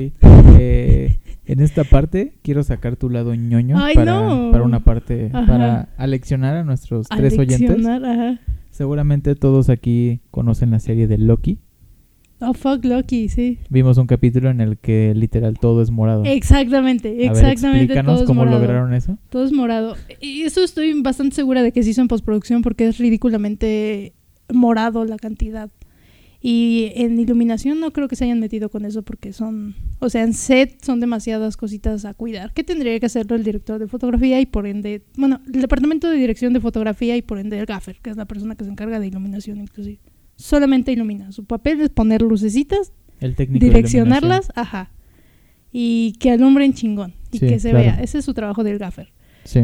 eh, 0.60 1.20
en 1.46 1.60
esta 1.62 1.84
parte 1.86 2.34
quiero 2.42 2.64
sacar 2.64 2.98
tu 2.98 3.10
lado 3.10 3.34
ñoño 3.36 3.78
Ay, 3.80 3.96
para, 3.96 4.20
no. 4.22 4.52
para 4.52 4.64
una 4.66 4.82
parte, 4.84 5.30
Ajá. 5.32 5.46
para 5.48 5.90
aleccionar 5.98 6.56
a 6.58 6.64
nuestros 6.64 7.08
tres 7.08 7.38
oyentes. 7.38 7.86
ajá. 7.86 8.40
Seguramente 8.72 9.36
todos 9.36 9.70
aquí 9.70 10.22
conocen 10.32 10.72
la 10.72 10.80
serie 10.80 11.08
de 11.08 11.18
Loki. 11.18 11.60
Oh, 12.42 12.54
fuck 12.54 12.84
Loki, 12.84 13.30
sí. 13.30 13.60
Vimos 13.70 13.98
un 14.00 14.08
capítulo 14.08 14.50
en 14.50 14.62
el 14.62 14.80
que 14.80 15.14
literal 15.16 15.60
todo 15.60 15.82
es 15.84 15.92
morado. 15.92 16.26
Exactamente, 16.26 17.10
a 17.10 17.12
ver, 17.12 17.32
exactamente. 17.32 17.84
explícanos 17.84 18.14
todo 18.14 18.24
es 18.24 18.28
cómo 18.28 18.42
morado. 18.42 18.60
lograron 18.60 18.94
eso. 18.96 19.18
Todo 19.30 19.46
es 19.46 19.52
morado. 19.52 19.96
Y 20.20 20.42
eso 20.42 20.64
estoy 20.64 21.00
bastante 21.02 21.36
segura 21.36 21.62
de 21.62 21.72
que 21.72 21.84
se 21.84 21.92
hizo 21.92 22.02
en 22.02 22.08
postproducción 22.08 22.64
porque 22.64 22.88
es 22.88 22.98
ridículamente 22.98 24.14
morado 24.52 25.06
la 25.06 25.18
cantidad. 25.18 25.70
Y 26.44 26.92
en 26.96 27.20
iluminación 27.20 27.80
no 27.80 27.92
creo 27.92 28.08
que 28.08 28.16
se 28.16 28.24
hayan 28.24 28.40
metido 28.40 28.70
con 28.70 28.84
eso 28.84 29.04
porque 29.04 29.32
son, 29.32 29.76
o 30.00 30.10
sea, 30.10 30.24
en 30.24 30.34
set 30.34 30.84
son 30.84 31.00
demasiadas 31.00 31.56
cositas 31.56 32.04
a 32.04 32.16
cuidar. 32.16 32.52
¿Qué 32.54 32.64
tendría 32.64 33.00
que 33.00 33.06
hacerlo 33.06 33.36
el 33.36 33.44
director 33.44 33.80
de 33.80 33.88
fotografía 33.88 34.42
y 34.42 34.48
por 34.48 34.66
ende, 34.66 35.04
bueno, 35.16 35.40
el 35.54 35.62
departamento 35.62 36.10
de 36.10 36.18
dirección 36.18 36.54
de 36.54 36.60
fotografía 36.60 37.16
y 37.16 37.22
por 37.22 37.38
ende 37.38 37.60
el 37.60 37.68
gaffer, 37.68 38.00
que 38.02 38.10
es 38.10 38.18
la 38.18 38.26
persona 38.26 38.56
que 38.56 38.64
se 38.64 38.72
encarga 38.72 39.00
de 39.00 39.06
iluminación 39.06 39.60
inclusive? 39.60 40.00
Solamente 40.42 40.92
ilumina. 40.92 41.32
Su 41.32 41.46
papel 41.46 41.82
es 41.82 41.90
poner 41.90 42.22
lucecitas, 42.22 42.94
El 43.20 43.36
técnico 43.36 43.64
de 43.64 43.70
direccionarlas, 43.72 44.52
ajá. 44.56 44.90
Y 45.72 46.14
que 46.20 46.32
alumbren 46.32 46.74
chingón 46.74 47.14
y 47.32 47.38
Sí, 47.38 47.48
que 47.48 47.60
se 47.60 47.70
claro. 47.70 47.86
vea. 47.86 48.02
Ese 48.02 48.18
es 48.18 48.26
su 48.26 48.34
trabajo 48.34 48.64
del 48.64 48.78
gaffer. 48.78 49.12
iluminación. 49.46 49.60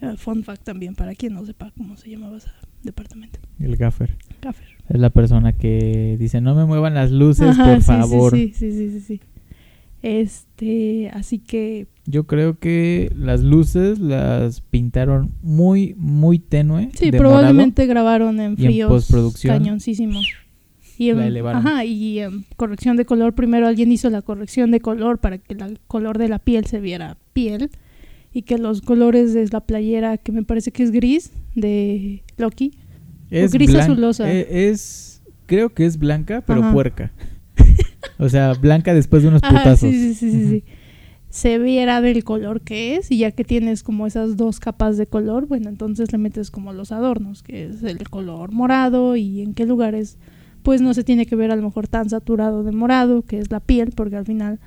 Eh, 0.00 0.16
fun 0.16 0.42
fact 0.44 0.62
también, 0.64 0.94
para 0.94 1.14
quien 1.14 1.34
no 1.34 1.44
sepa 1.44 1.72
cómo 1.76 1.96
se 1.96 2.10
llamaba 2.10 2.36
ese 2.36 2.48
departamento. 2.82 3.40
Sí, 3.58 3.64
el 3.64 3.76
gaffer. 3.76 4.16
Gaffer. 4.40 4.68
Es 4.88 5.00
la 5.00 5.10
persona 5.10 5.52
que 5.54 6.16
dice, 6.18 6.40
no 6.40 6.54
me 6.54 6.64
muevan 6.64 6.94
las 6.94 7.10
luces, 7.10 7.48
Ajá, 7.48 7.64
por 7.64 7.74
sí, 7.76 7.80
sí, 7.80 7.86
favor. 7.86 8.32
Sí, 8.36 8.52
sí, 8.54 8.70
sí, 8.72 8.90
sí, 8.90 9.00
sí. 9.00 9.20
Este, 10.04 11.08
así 11.14 11.38
que 11.38 11.86
Yo 12.04 12.24
creo 12.24 12.58
que 12.58 13.10
las 13.16 13.40
luces 13.40 13.98
las 13.98 14.60
pintaron 14.60 15.32
muy, 15.42 15.94
muy 15.96 16.38
tenue. 16.38 16.90
sí, 16.92 17.10
de 17.10 17.16
probablemente 17.16 17.86
grabaron 17.86 18.38
en 18.38 18.52
y 18.58 18.66
en 18.66 18.70
fríos 18.70 18.90
postproducción 18.90 19.56
cañoncísimos. 19.56 20.26
Y 20.98 21.08
en, 21.08 21.16
la 21.16 21.26
elevaron. 21.26 21.66
ajá, 21.66 21.84
y 21.86 22.18
en 22.18 22.44
corrección 22.56 22.98
de 22.98 23.06
color, 23.06 23.34
primero 23.34 23.66
alguien 23.66 23.90
hizo 23.92 24.10
la 24.10 24.20
corrección 24.20 24.70
de 24.70 24.80
color 24.80 25.18
para 25.20 25.38
que 25.38 25.54
el 25.54 25.78
color 25.86 26.18
de 26.18 26.28
la 26.28 26.38
piel 26.38 26.66
se 26.66 26.80
viera 26.80 27.16
piel 27.32 27.70
y 28.30 28.42
que 28.42 28.58
los 28.58 28.82
colores 28.82 29.32
de 29.32 29.48
la 29.50 29.60
playera, 29.60 30.18
que 30.18 30.32
me 30.32 30.42
parece 30.42 30.70
que 30.70 30.82
es 30.82 30.90
gris, 30.90 31.32
de 31.54 32.22
Loki, 32.36 32.72
Es 33.30 33.52
gris 33.52 33.74
azulosa. 33.74 34.30
eh, 34.30 34.68
es, 34.68 35.22
creo 35.46 35.70
que 35.72 35.86
es 35.86 35.98
blanca, 35.98 36.42
pero 36.46 36.60
Ajá. 36.60 36.72
puerca. 36.74 37.10
O 38.18 38.28
sea, 38.28 38.54
blanca 38.54 38.94
después 38.94 39.22
de 39.22 39.28
unos 39.28 39.42
Ajá, 39.42 39.58
putazos. 39.58 39.90
sí, 39.90 40.14
sí, 40.14 40.30
sí, 40.30 40.48
sí. 40.48 40.64
Se 41.28 41.58
viera 41.58 42.00
del 42.00 42.22
color 42.22 42.60
que 42.60 42.94
es 42.94 43.10
y 43.10 43.18
ya 43.18 43.32
que 43.32 43.42
tienes 43.42 43.82
como 43.82 44.06
esas 44.06 44.36
dos 44.36 44.60
capas 44.60 44.96
de 44.96 45.06
color, 45.06 45.46
bueno, 45.46 45.68
entonces 45.68 46.12
le 46.12 46.18
metes 46.18 46.50
como 46.52 46.72
los 46.72 46.92
adornos, 46.92 47.42
que 47.42 47.66
es 47.66 47.82
el 47.82 48.08
color 48.08 48.52
morado 48.52 49.16
y 49.16 49.40
en 49.40 49.52
qué 49.54 49.66
lugares 49.66 50.16
pues 50.62 50.80
no 50.80 50.94
se 50.94 51.04
tiene 51.04 51.26
que 51.26 51.36
ver 51.36 51.50
a 51.50 51.56
lo 51.56 51.62
mejor 51.62 51.88
tan 51.88 52.08
saturado 52.08 52.62
de 52.62 52.72
morado, 52.72 53.22
que 53.22 53.38
es 53.38 53.50
la 53.50 53.60
piel, 53.60 53.92
porque 53.94 54.16
al 54.16 54.24
final 54.24 54.60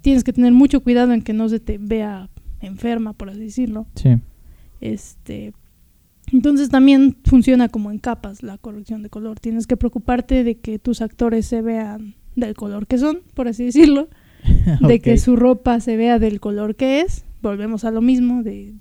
tienes 0.00 0.24
que 0.24 0.32
tener 0.32 0.52
mucho 0.52 0.80
cuidado 0.82 1.12
en 1.12 1.22
que 1.22 1.32
no 1.32 1.48
se 1.48 1.60
te 1.60 1.76
vea 1.78 2.30
enferma, 2.60 3.12
por 3.12 3.28
así 3.28 3.40
decirlo. 3.40 3.86
Sí. 3.96 4.16
Este, 4.80 5.52
entonces 6.32 6.68
también 6.70 7.16
funciona 7.24 7.68
como 7.68 7.90
en 7.90 7.98
capas 7.98 8.42
la 8.42 8.58
corrección 8.58 9.02
de 9.02 9.10
color. 9.10 9.38
Tienes 9.40 9.66
que 9.66 9.76
preocuparte 9.76 10.42
de 10.42 10.58
que 10.58 10.78
tus 10.78 11.02
actores 11.02 11.46
se 11.46 11.62
vean 11.62 12.14
del 12.36 12.54
color 12.54 12.86
que 12.86 12.98
son, 12.98 13.20
por 13.34 13.48
así 13.48 13.64
decirlo, 13.64 14.08
de 14.86 15.00
que 15.00 15.18
su 15.18 15.34
ropa 15.36 15.80
se 15.80 15.96
vea 15.96 16.18
del 16.18 16.38
color 16.40 16.76
que 16.76 17.00
es. 17.00 17.24
Volvemos 17.42 17.84
a 17.84 17.90
lo 17.90 18.00
mismo 18.00 18.42
de 18.42 18.74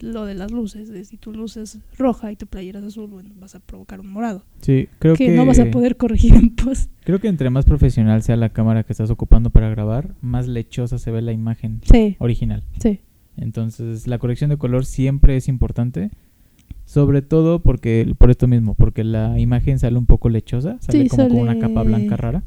lo 0.00 0.24
de 0.26 0.34
las 0.34 0.50
luces, 0.50 0.88
de 0.90 1.04
si 1.04 1.16
tu 1.16 1.32
luz 1.32 1.56
es 1.56 1.78
roja 1.98 2.30
y 2.30 2.36
tu 2.36 2.46
playera 2.46 2.78
es 2.80 2.84
azul, 2.86 3.08
bueno, 3.10 3.30
vas 3.40 3.54
a 3.54 3.60
provocar 3.60 3.98
un 4.00 4.08
morado, 4.12 4.44
Sí, 4.60 4.88
creo 4.98 5.16
que, 5.16 5.26
que, 5.26 5.36
no 5.36 5.46
vas 5.46 5.58
a 5.58 5.70
poder 5.70 5.96
corregir 5.96 6.34
en 6.34 6.50
post. 6.54 6.90
Creo 7.02 7.18
que 7.18 7.28
entre 7.28 7.50
más 7.50 7.64
profesional 7.64 8.22
sea 8.22 8.36
la 8.36 8.50
cámara 8.50 8.84
que 8.84 8.92
estás 8.92 9.10
ocupando 9.10 9.50
para 9.50 9.70
grabar, 9.70 10.14
más 10.20 10.46
lechosa 10.46 10.98
se 10.98 11.10
ve 11.10 11.22
la 11.22 11.32
imagen 11.32 11.80
Sí, 11.90 12.16
original. 12.18 12.62
sí. 12.80 13.00
Entonces, 13.36 14.06
la 14.06 14.18
corrección 14.18 14.50
de 14.50 14.58
color 14.58 14.84
siempre 14.84 15.36
es 15.36 15.48
importante. 15.48 16.10
Sobre 16.84 17.22
todo 17.22 17.60
porque, 17.62 18.14
por 18.18 18.30
esto 18.30 18.48
mismo, 18.48 18.74
porque 18.74 19.04
la 19.04 19.38
imagen 19.38 19.78
sale 19.78 19.96
un 19.96 20.06
poco 20.06 20.28
lechosa, 20.28 20.76
sale 20.80 21.04
Sí, 21.04 21.08
como 21.08 21.28
con 21.28 21.38
una 21.38 21.58
capa 21.58 21.82
blanca 21.84 22.16
rara. 22.16 22.42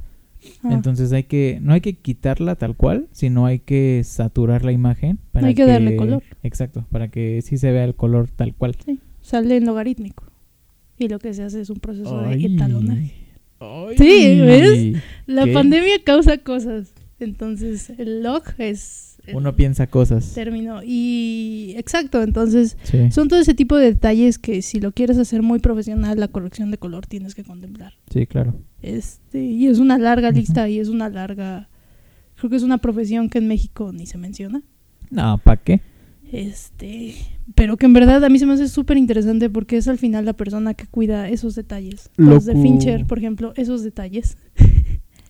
Ah, 0.64 0.74
Entonces 0.74 1.12
hay 1.14 1.24
que, 1.24 1.60
no 1.62 1.74
hay 1.74 1.82
que 1.82 1.94
quitarla 1.94 2.56
tal 2.56 2.76
cual, 2.76 3.08
sino 3.12 3.46
hay 3.46 3.60
que 3.60 4.02
saturar 4.04 4.64
la 4.64 4.72
imagen 4.72 5.20
para 5.32 5.48
Hay 5.48 5.56
que 5.56 5.66
darle 5.66 5.96
color. 5.96 6.24
Exacto, 6.44 6.86
para 6.92 7.10
que 7.10 7.42
sí 7.42 7.58
se 7.58 7.72
vea 7.72 7.84
el 7.86 7.96
color 7.96 8.30
tal 8.30 8.54
cual. 8.54 8.76
sale 9.22 9.58
en 9.58 9.66
logarítmico. 9.66 10.24
Y 10.98 11.08
lo 11.08 11.20
que 11.20 11.34
se 11.34 11.44
hace 11.44 11.62
es 11.62 11.70
un 11.70 11.78
proceso 11.80 12.22
de 12.22 12.34
etalonaje. 12.36 13.14
Ay. 13.60 13.98
Sí, 13.98 14.40
¿ves? 14.42 15.04
La 15.26 15.46
¿Qué? 15.46 15.54
pandemia 15.54 16.04
causa 16.04 16.38
cosas. 16.38 16.94
Entonces, 17.20 17.92
el 17.98 18.24
log 18.24 18.44
es 18.58 19.13
Uno 19.34 19.56
piensa 19.56 19.88
cosas. 19.88 20.34
término. 20.34 20.82
Y 20.84 21.74
exacto, 21.78 22.22
entonces 22.24 22.78
Sí, 22.84 23.12
son 23.12 23.28
todo 23.30 23.40
ese 23.40 23.54
tipo 23.54 23.78
de 23.78 23.86
detalles 23.86 24.38
que 24.38 24.62
si 24.62 24.80
lo 24.80 24.92
quieres 24.92 25.18
hacer 25.18 25.42
muy 25.42 25.60
profesional, 25.60 26.20
la 26.20 26.28
corrección 26.28 26.72
de 26.72 26.78
color 26.78 27.06
tienes 27.08 27.36
que 27.36 27.44
contemplar. 27.44 27.94
sí, 28.12 28.28
claro. 28.28 28.56
Este, 28.82 29.42
y 29.44 29.68
es 29.68 29.80
una 29.80 29.98
larga 29.98 30.32
lista 30.32 30.68
y 30.68 30.80
es 30.80 30.90
una 30.90 31.08
larga 31.10 31.70
creo 32.36 32.50
que 32.50 32.58
es 32.58 32.64
una 32.64 32.80
profesión 32.80 33.30
que 33.30 33.38
en 33.38 33.48
México 33.48 33.92
ni 33.94 34.06
se 34.06 34.18
menciona. 34.18 34.62
No, 35.10 35.38
¿para 35.38 35.62
qué? 35.62 35.80
Este, 36.34 37.14
pero 37.56 37.78
que 37.78 37.86
en 37.86 37.94
verdad 37.94 38.24
a 38.26 38.30
mí 38.30 38.40
se 38.40 38.46
me 38.46 38.54
hace 38.54 38.68
súper 38.68 38.98
interesante 38.98 39.50
porque 39.50 39.78
es 39.78 39.88
al 39.88 40.00
final 40.00 40.26
la 40.26 40.34
persona 40.34 40.74
que 40.74 40.88
cuida 40.88 41.30
esos 41.30 41.56
detalles. 41.56 42.10
Los 42.18 42.46
de 42.46 42.56
Fincher, 42.56 43.06
por 43.06 43.20
ejemplo, 43.20 43.54
esos 43.56 43.84
detalles. 43.84 44.36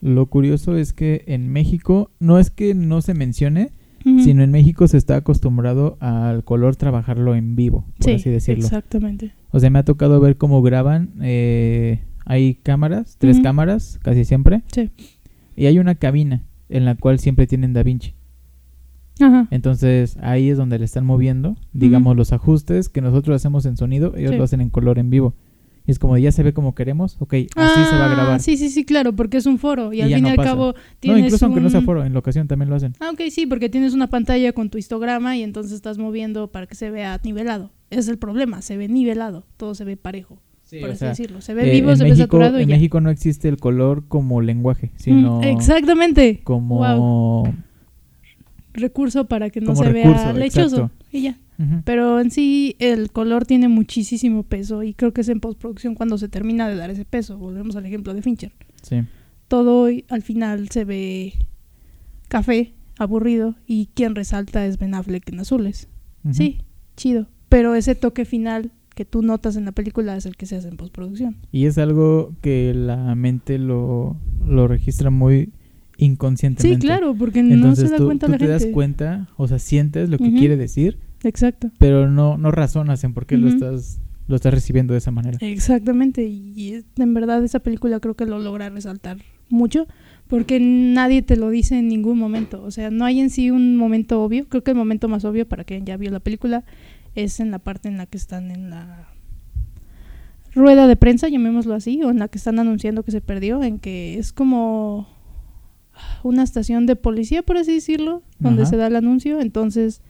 Lo 0.01 0.25
curioso 0.27 0.75
es 0.77 0.93
que 0.93 1.23
en 1.27 1.49
México 1.51 2.09
no 2.19 2.39
es 2.39 2.49
que 2.49 2.73
no 2.73 3.01
se 3.01 3.13
mencione, 3.13 3.71
Sino 4.03 4.43
en 4.43 4.51
México 4.51 4.87
se 4.87 4.97
está 4.97 5.15
acostumbrado 5.15 5.97
al 6.01 6.43
color 6.43 6.75
trabajarlo 6.75 7.35
en 7.35 7.55
vivo, 7.55 7.85
por 7.97 8.05
sí, 8.05 8.11
así 8.15 8.29
decirlo. 8.29 8.65
exactamente. 8.65 9.31
O 9.51 9.59
sea, 9.59 9.69
me 9.69 9.79
ha 9.79 9.83
tocado 9.85 10.19
ver 10.19 10.35
cómo 10.37 10.61
graban. 10.61 11.11
eh, 11.21 12.01
hay 12.25 12.55
cámaras, 12.55 13.15
tres 13.17 13.39
cámaras, 13.41 13.99
casi 14.01 14.23
siempre. 14.25 14.63
Sí. 14.73 14.89
Y 15.55 15.65
hay 15.67 15.79
una 15.79 15.95
cabina 15.95 16.43
en 16.69 16.85
la 16.85 16.95
cual 16.95 17.19
siempre 17.19 17.47
tienen 17.47 17.73
Da 17.73 17.83
Vinci. 17.83 18.13
Ajá. 19.19 19.47
Entonces 19.51 20.17
ahí 20.21 20.49
es 20.49 20.57
donde 20.57 20.79
le 20.79 20.85
están 20.85 21.05
moviendo, 21.05 21.55
digamos, 21.73 22.15
los 22.17 22.33
ajustes 22.33 22.89
que 22.89 23.01
nosotros 23.01 23.35
hacemos 23.35 23.65
en 23.65 23.77
sonido, 23.77 24.15
ellos 24.17 24.31
Sí. 24.31 24.37
lo 24.37 24.43
hacen 24.43 24.61
en 24.61 24.69
color 24.69 24.99
en 24.99 25.09
vivo. 25.09 25.35
Y 25.85 25.91
es 25.91 25.99
como, 25.99 26.17
ya 26.17 26.31
se 26.31 26.43
ve 26.43 26.53
como 26.53 26.73
queremos, 26.75 27.17
ok, 27.19 27.33
así 27.33 27.85
se 27.85 27.97
va 27.97 28.05
a 28.05 28.11
Ah, 28.11 28.15
grabar. 28.15 28.39
Sí, 28.39 28.55
sí, 28.55 28.69
sí, 28.69 28.85
claro, 28.85 29.13
porque 29.13 29.35
es 29.37 29.45
un 29.45 29.59
foro 29.59 29.91
y, 29.91 29.97
Y 29.97 30.01
al 30.03 30.09
fin 30.09 30.17
y 30.19 30.21
no 30.21 30.29
al 30.29 30.35
pasa. 30.37 30.49
cabo 30.51 30.67
No, 30.67 30.73
tienes 31.01 31.25
incluso 31.25 31.45
aunque 31.45 31.59
no 31.59 31.69
sea 31.69 31.81
un- 31.81 31.85
foro, 31.85 32.05
en 32.05 32.13
la 32.13 32.19
ocasión 32.19 32.47
también 32.47 32.69
lo 32.69 32.77
hacen. 32.77 32.93
Ah, 33.01 33.09
ok, 33.11 33.21
sí, 33.29 33.45
porque 33.47 33.67
tienes 33.67 33.93
una 33.93 34.07
pantalla 34.07 34.53
con 34.53 34.69
tu 34.69 34.77
histograma 34.77 35.35
y 35.35 35.43
entonces 35.43 35.73
estás 35.73 35.97
moviendo 35.97 36.47
para 36.51 36.67
que 36.67 36.75
se 36.75 36.89
vea 36.89 37.19
nivelado. 37.25 37.71
Es 37.89 38.07
el 38.07 38.17
problema, 38.17 38.61
se 38.61 38.77
ve 38.77 38.87
nivelado, 38.87 39.45
todo 39.57 39.75
se 39.75 39.83
ve 39.83 39.97
parejo, 39.97 40.39
Sí, 40.63 40.79
por 40.79 40.91
así 40.91 40.99
sea, 40.99 41.09
decirlo. 41.09 41.41
Se 41.41 41.53
ve 41.53 41.69
eh, 41.69 41.81
vivo, 41.81 41.93
se 41.97 42.03
ve 42.05 42.11
México, 42.11 42.23
saturado 42.27 42.59
y 42.59 42.63
en 42.63 42.69
ya. 42.69 42.75
México 42.75 43.01
no 43.01 43.09
existe 43.09 43.49
el 43.49 43.57
color 43.57 44.05
como 44.07 44.39
lenguaje, 44.41 44.87
Mm, 44.87 44.97
sino 44.99 45.41
exactamente. 45.43 46.39
como... 46.45 46.77
Wow. 46.77 47.53
Recurso 48.73 49.25
para 49.27 49.49
que 49.51 49.61
no 49.61 49.75
se 49.75 49.83
recurso, 49.83 50.23
vea 50.23 50.33
lechoso 50.33 50.75
exacto. 50.77 51.05
y 51.11 51.21
ya. 51.23 51.37
Pero 51.85 52.19
en 52.19 52.31
sí 52.31 52.75
el 52.79 53.11
color 53.11 53.45
tiene 53.45 53.67
muchísimo 53.67 54.43
peso 54.43 54.83
y 54.83 54.93
creo 54.93 55.13
que 55.13 55.21
es 55.21 55.29
en 55.29 55.39
postproducción 55.39 55.95
cuando 55.95 56.17
se 56.17 56.27
termina 56.27 56.67
de 56.67 56.75
dar 56.75 56.89
ese 56.89 57.05
peso. 57.05 57.37
Volvemos 57.37 57.75
al 57.75 57.85
ejemplo 57.85 58.13
de 58.13 58.21
Fincher. 58.21 58.51
Sí. 58.81 59.01
Todo 59.47 59.87
al 60.09 60.21
final 60.23 60.69
se 60.69 60.83
ve 60.83 61.33
café, 62.27 62.73
aburrido 62.97 63.55
y 63.67 63.87
quien 63.93 64.15
resalta 64.15 64.65
es 64.65 64.77
Ben 64.77 64.95
Affleck 64.95 65.29
en 65.29 65.39
azules. 65.39 65.87
Sí, 66.31 66.59
chido. 66.95 67.27
Pero 67.49 67.75
ese 67.75 67.95
toque 67.95 68.25
final 68.25 68.71
que 68.95 69.05
tú 69.05 69.21
notas 69.21 69.55
en 69.55 69.65
la 69.65 69.71
película 69.71 70.15
es 70.15 70.25
el 70.25 70.35
que 70.37 70.45
se 70.45 70.55
hace 70.55 70.69
en 70.69 70.77
postproducción. 70.77 71.37
Y 71.51 71.65
es 71.65 71.77
algo 71.77 72.33
que 72.41 72.73
la 72.75 73.13
mente 73.15 73.57
lo, 73.57 74.17
lo 74.45 74.67
registra 74.67 75.09
muy 75.09 75.51
Sí, 75.95 76.05
inconscientemente. 76.05 76.85
claro, 76.85 77.13
porque 77.15 77.43
no 77.43 77.53
Entonces 77.53 77.85
se 77.85 77.91
da 77.91 77.97
tú, 77.97 78.05
cuenta 78.05 78.25
tú 78.25 78.31
la 78.31 78.37
te 78.39 78.45
gente. 78.47 78.65
das 78.65 78.73
cuenta, 78.73 79.29
o 79.37 79.47
sea, 79.47 79.59
sientes 79.59 80.09
lo 80.09 80.17
que 80.17 80.33
quiere 80.33 80.57
decir, 80.57 80.97
Exacto. 81.23 81.71
pero 81.79 82.09
no, 82.09 82.37
no 82.37 82.51
razonas 82.51 83.03
en 83.03 83.13
por 83.13 83.25
qué 83.25 83.37
lo 83.37 83.47
estás 83.47 83.99
lo 84.27 84.35
estás 84.35 84.53
recibiendo 84.53 84.93
de 84.93 84.99
esa 84.99 85.11
manera. 85.11 85.37
Exactamente. 85.41 86.23
Y 86.23 86.83
en 86.97 87.13
verdad 87.13 87.43
esa 87.43 87.59
película 87.59 87.99
creo 87.99 88.15
que 88.15 88.25
lo 88.25 88.39
logra 88.39 88.69
resaltar 88.69 89.17
mucho 89.49 89.85
porque 90.27 90.59
nadie 90.59 91.21
te 91.21 91.35
lo 91.35 91.49
dice 91.49 91.77
en 91.77 91.89
ningún 91.89 92.17
momento. 92.17 92.63
O 92.63 92.71
sea, 92.71 92.89
no 92.89 93.05
hay 93.05 93.19
en 93.19 93.29
sí 93.29 93.51
un 93.51 93.75
momento 93.75 94.23
obvio. 94.23 94.47
Creo 94.47 94.63
que 94.63 94.71
el 94.71 94.77
momento 94.77 95.07
más 95.09 95.25
obvio 95.25 95.47
para 95.47 95.63
quien 95.63 95.85
ya 95.85 95.97
vio 95.97 96.09
la 96.09 96.21
película 96.21 96.63
es 97.15 97.39
en 97.39 97.51
la 97.51 97.59
parte 97.59 97.89
en 97.89 97.97
la 97.97 98.05
que 98.05 98.17
están 98.17 98.49
en 98.49 98.69
la 98.69 99.09
rueda 100.55 100.87
de 100.87 100.95
prensa, 100.95 101.27
llamémoslo 101.27 101.73
así, 101.73 102.01
o 102.03 102.11
en 102.11 102.19
la 102.19 102.27
que 102.27 102.37
están 102.37 102.59
anunciando 102.59 103.03
que 103.03 103.11
se 103.11 103.21
perdió, 103.21 103.61
en 103.63 103.79
que 103.79 104.17
es 104.17 104.31
como 104.31 105.07
una 106.23 106.43
estación 106.43 106.85
de 106.85 106.95
policía, 106.95 107.43
por 107.43 107.57
así 107.57 107.73
decirlo, 107.73 108.23
donde 108.39 108.63
Ajá. 108.63 108.71
se 108.71 108.77
da 108.77 108.87
el 108.87 108.95
anuncio. 108.95 109.41
Entonces, 109.41 110.01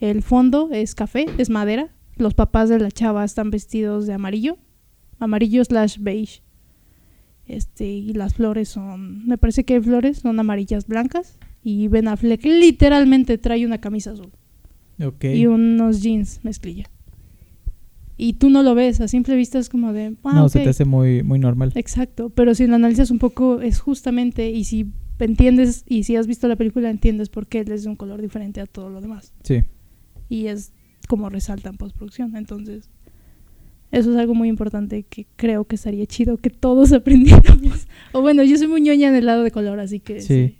el 0.00 0.22
fondo 0.22 0.68
es 0.72 0.94
café, 0.94 1.26
es 1.38 1.50
madera. 1.50 1.88
Los 2.16 2.34
papás 2.34 2.68
de 2.68 2.78
la 2.78 2.90
chava 2.90 3.24
están 3.24 3.50
vestidos 3.50 4.06
de 4.06 4.12
amarillo, 4.12 4.58
amarillo 5.18 5.64
slash 5.64 5.98
beige. 6.00 6.42
Este, 7.46 7.86
y 7.86 8.12
las 8.12 8.34
flores 8.34 8.68
son, 8.68 9.26
me 9.26 9.38
parece 9.38 9.64
que 9.64 9.74
hay 9.74 9.80
flores, 9.80 10.18
son 10.18 10.38
amarillas 10.38 10.86
blancas. 10.86 11.38
Y 11.62 11.88
Ben 11.88 12.08
Affleck 12.08 12.44
literalmente 12.44 13.36
trae 13.38 13.66
una 13.66 13.78
camisa 13.78 14.12
azul 14.12 14.30
Ok. 15.04 15.24
y 15.24 15.46
unos 15.46 16.02
jeans 16.02 16.40
mezclilla. 16.44 16.88
Y 18.16 18.34
tú 18.34 18.50
no 18.50 18.62
lo 18.62 18.74
ves, 18.74 19.00
a 19.00 19.06
simple 19.08 19.36
vista 19.36 19.58
es 19.58 19.68
como 19.68 19.92
de, 19.92 20.16
ah, 20.24 20.32
no, 20.34 20.48
se 20.48 20.60
te 20.60 20.68
hace 20.70 20.84
muy, 20.84 21.22
muy 21.22 21.38
normal. 21.38 21.72
Exacto, 21.76 22.30
pero 22.30 22.54
si 22.54 22.66
lo 22.66 22.74
analizas 22.74 23.10
un 23.12 23.18
poco 23.20 23.60
es 23.60 23.78
justamente, 23.78 24.50
y 24.50 24.64
si 24.64 24.86
entiendes, 25.20 25.84
y 25.86 26.02
si 26.02 26.16
has 26.16 26.26
visto 26.26 26.48
la 26.48 26.56
película 26.56 26.90
entiendes 26.90 27.28
por 27.28 27.46
qué 27.46 27.60
él 27.60 27.70
es 27.70 27.84
de 27.84 27.90
un 27.90 27.96
color 27.96 28.20
diferente 28.20 28.60
a 28.60 28.66
todo 28.66 28.90
lo 28.90 29.00
demás. 29.00 29.32
Sí. 29.44 29.62
Y 30.28 30.46
es 30.46 30.72
como 31.08 31.28
resalta 31.30 31.70
en 31.70 31.76
postproducción. 31.76 32.36
Entonces, 32.36 32.90
eso 33.90 34.10
es 34.12 34.16
algo 34.18 34.34
muy 34.34 34.48
importante 34.48 35.02
que 35.04 35.26
creo 35.36 35.64
que 35.64 35.76
estaría 35.76 36.04
chido 36.06 36.36
que 36.36 36.50
todos 36.50 36.92
aprendiéramos. 36.92 37.86
O 38.12 38.20
bueno, 38.20 38.42
yo 38.44 38.56
soy 38.58 38.68
muy 38.68 38.80
ñoña 38.82 39.08
en 39.08 39.14
el 39.14 39.26
lado 39.26 39.42
de 39.42 39.50
color, 39.50 39.80
así 39.80 40.00
que 40.00 40.20
Sí. 40.20 40.56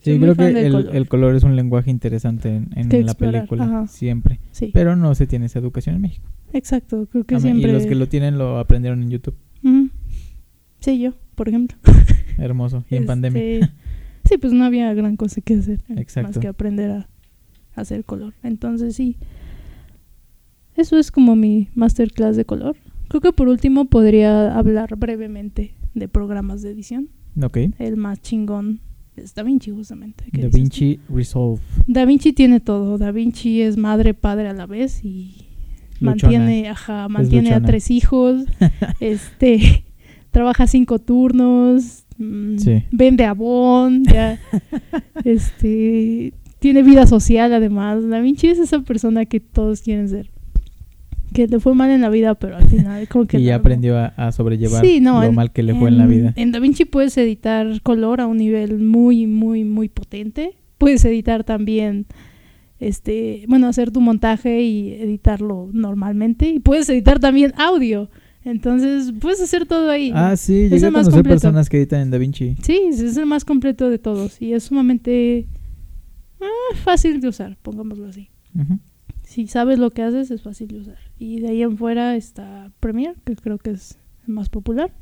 Sí, 0.00 0.10
muy 0.18 0.18
creo 0.20 0.34
que 0.36 0.48
el 0.66 0.72
color. 0.72 0.96
el 0.96 1.08
color. 1.08 1.34
es 1.34 1.44
un 1.44 1.56
lenguaje 1.56 1.90
interesante 1.90 2.56
en, 2.56 2.68
en 2.76 2.90
la 2.90 3.12
explorar, 3.12 3.32
película, 3.48 3.64
ajá. 3.64 3.86
siempre. 3.86 4.38
sí, 4.50 4.70
Pero 4.74 4.96
no 4.96 5.14
se 5.14 5.26
tiene 5.26 5.46
esa 5.46 5.60
educación 5.60 5.94
en 5.94 6.02
México. 6.02 6.28
exacto, 6.52 7.08
creo 7.10 7.24
que 7.24 7.36
A 7.36 7.38
mí- 7.38 7.42
siempre... 7.42 7.70
Y 7.70 7.72
los 7.72 7.86
que 7.86 7.94
lo 7.94 8.06
tienen 8.06 8.36
lo 8.36 8.58
aprendieron 8.58 9.02
en 9.02 9.08
YouTube. 9.10 9.34
Sí, 10.80 10.98
yo, 11.00 11.14
por 11.34 11.48
ejemplo. 11.48 11.78
Hermoso. 12.36 12.84
Y 12.90 12.96
en 12.96 13.06
pandemia. 13.06 13.40
Este, 13.42 13.70
Sí, 14.26 14.38
pues 14.38 14.52
no 14.52 14.64
había 14.64 14.92
gran 14.94 15.16
cosa 15.16 15.40
que 15.40 15.54
hacer. 15.54 15.80
eh, 15.88 15.94
Más 15.94 15.98
Exacto. 15.98 16.40
que 16.40 16.48
aprender 16.48 16.90
a 16.90 17.08
hacer 17.74 18.04
color. 18.04 18.34
Entonces 18.42 18.96
sí. 18.96 19.16
Eso 20.76 20.98
es 20.98 21.10
como 21.10 21.36
mi 21.36 21.68
masterclass 21.74 22.36
de 22.36 22.44
color. 22.44 22.76
Creo 23.08 23.20
que 23.20 23.32
por 23.32 23.48
último 23.48 23.84
podría 23.84 24.56
hablar 24.56 24.96
brevemente 24.96 25.74
de 25.94 26.08
programas 26.08 26.62
de 26.62 26.70
edición. 26.70 27.08
Ok. 27.40 27.58
El 27.78 27.96
más 27.96 28.20
chingón 28.20 28.80
es 29.16 29.34
DaVinci 29.34 29.70
justamente. 29.70 30.24
¿Qué 30.32 30.42
Da 30.42 30.48
Vinci 30.48 30.98
Resolve. 31.08 31.60
tú? 31.86 31.92
DaVinci 31.92 32.32
tiene 32.32 32.58
todo. 32.60 32.98
DaVinci 32.98 33.60
es 33.62 33.76
madre, 33.76 34.14
padre 34.14 34.48
a 34.48 34.52
la 34.52 34.66
vez 34.66 35.04
y 35.04 35.46
Luchona. 36.00 36.10
mantiene, 36.32 36.68
ajá, 36.68 37.08
mantiene 37.08 37.52
a 37.52 37.60
tres 37.62 37.90
hijos. 37.92 38.44
este 39.00 39.84
trabaja 40.32 40.66
cinco 40.66 40.98
turnos. 40.98 42.04
mm, 42.18 42.58
Sí. 42.58 42.82
Vende 42.90 43.24
abón. 43.24 44.02
Ya, 44.04 44.40
este 45.24 46.32
tiene 46.64 46.82
vida 46.82 47.06
social 47.06 47.52
además. 47.52 48.08
Da 48.08 48.20
Vinci 48.20 48.46
es 48.48 48.58
esa 48.58 48.80
persona 48.80 49.26
que 49.26 49.38
todos 49.38 49.82
quieren 49.82 50.08
ser. 50.08 50.30
Que 51.34 51.46
le 51.46 51.60
fue 51.60 51.74
mal 51.74 51.90
en 51.90 52.00
la 52.00 52.08
vida, 52.08 52.34
pero 52.36 52.56
al 52.56 52.66
final 52.68 53.06
como 53.08 53.26
que 53.26 53.38
Y 53.38 53.44
ya 53.44 53.56
aprendió 53.56 53.98
a, 53.98 54.06
a 54.16 54.32
sobrellevar 54.32 54.82
Sí, 54.82 54.98
no, 55.00 55.20
lo 55.20 55.26
en- 55.26 55.34
mal 55.34 55.52
que 55.52 55.62
le 55.62 55.74
fue 55.74 55.90
en 55.90 55.98
la 55.98 56.06
vida. 56.06 56.32
En 56.36 56.52
DaVinci 56.52 56.86
puedes 56.86 57.18
editar 57.18 57.66
color 57.82 58.22
a 58.22 58.26
un 58.26 58.38
nivel 58.38 58.78
muy, 58.78 59.26
muy, 59.26 59.62
muy 59.64 59.90
potente. 59.90 60.56
Puedes 60.78 61.04
editar 61.04 61.44
también, 61.44 62.06
este, 62.80 63.44
bueno, 63.48 63.66
hacer 63.68 63.90
tu 63.90 64.00
montaje 64.00 64.62
y 64.62 64.92
editarlo 64.92 65.68
normalmente. 65.72 66.48
Y 66.48 66.60
puedes 66.60 66.88
editar 66.88 67.20
también 67.20 67.52
audio. 67.58 68.08
Entonces, 68.44 69.12
puedes 69.20 69.40
hacer 69.42 69.66
todo 69.66 69.90
ahí. 69.90 70.12
Ah, 70.14 70.36
sí, 70.36 70.64
Es 70.64 70.70
llegué 70.70 70.84
a 70.84 70.88
el 70.88 70.92
más 70.92 71.02
conocer 71.02 71.18
completo. 71.24 71.34
personas 71.42 71.68
que 71.68 71.76
editan 71.78 72.00
en 72.00 72.10
Da 72.10 72.18
Vinci. 72.18 72.56
Sí, 72.62 72.80
es 72.90 73.16
el 73.16 73.26
más 73.26 73.44
completo 73.44 73.90
de 73.90 73.98
todos. 73.98 74.40
Y 74.40 74.52
es 74.52 74.64
sumamente 74.64 75.46
ah, 76.44 76.76
fácil 76.76 77.20
de 77.20 77.28
usar, 77.28 77.56
pongámoslo 77.62 78.06
así. 78.06 78.28
Si 79.22 79.46
sabes 79.46 79.78
lo 79.78 79.90
que 79.90 80.02
haces, 80.02 80.30
es 80.30 80.42
fácil 80.42 80.68
de 80.68 80.78
usar. 80.80 80.98
Y 81.18 81.40
de 81.40 81.48
ahí 81.48 81.62
en 81.62 81.76
fuera 81.78 82.14
está 82.16 82.70
Premiere, 82.80 83.14
que 83.24 83.34
creo 83.36 83.58
que 83.58 83.70
es 83.70 83.98
el 84.26 84.34
más 84.34 84.48
popular. 84.48 84.92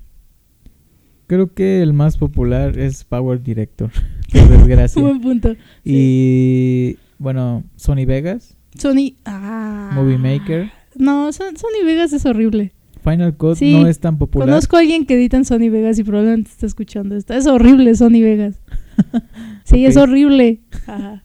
Creo 1.26 1.52
que 1.54 1.82
el 1.82 1.92
más 1.92 2.18
popular 2.18 2.78
es 2.78 3.04
Power 3.04 3.42
Director, 3.42 3.90
por 4.32 4.48
desgracia. 4.58 5.02
Buen 5.02 5.20
punto. 5.20 5.54
y 5.84 6.96
bueno, 7.18 7.64
Sony 7.76 8.04
Vegas, 8.06 8.56
Sony. 8.78 9.14
Ah. 9.24 9.90
Movie 9.94 10.18
Maker. 10.18 10.70
No, 10.96 11.32
Son- 11.32 11.56
Sony 11.56 11.84
Vegas 11.84 12.12
es 12.12 12.26
horrible. 12.26 12.72
Final 13.02 13.36
Cut 13.36 13.56
Sí, 13.56 13.80
no 13.82 13.88
es 13.88 13.98
tan 13.98 14.16
popular. 14.16 14.46
Conozco 14.48 14.76
a 14.76 14.80
alguien 14.80 15.06
que 15.06 15.14
edita 15.14 15.36
en 15.36 15.44
Sony 15.44 15.70
Vegas 15.70 15.98
y 15.98 16.04
probablemente 16.04 16.50
está 16.50 16.66
escuchando 16.66 17.16
esto. 17.16 17.34
Es 17.34 17.46
horrible 17.46 17.94
Sony 17.94 18.20
Vegas. 18.20 18.60
Sí, 19.64 19.86
es 19.86 19.96
horrible. 19.96 20.60
Ajá. 20.86 21.24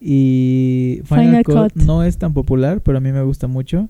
Y 0.00 1.02
Final, 1.04 1.26
Final 1.26 1.44
Cut, 1.44 1.72
Cut. 1.74 1.82
no 1.82 2.02
es 2.02 2.18
tan 2.18 2.32
popular, 2.32 2.80
pero 2.82 2.98
a 2.98 3.00
mí 3.00 3.12
me 3.12 3.22
gusta 3.22 3.46
mucho. 3.46 3.88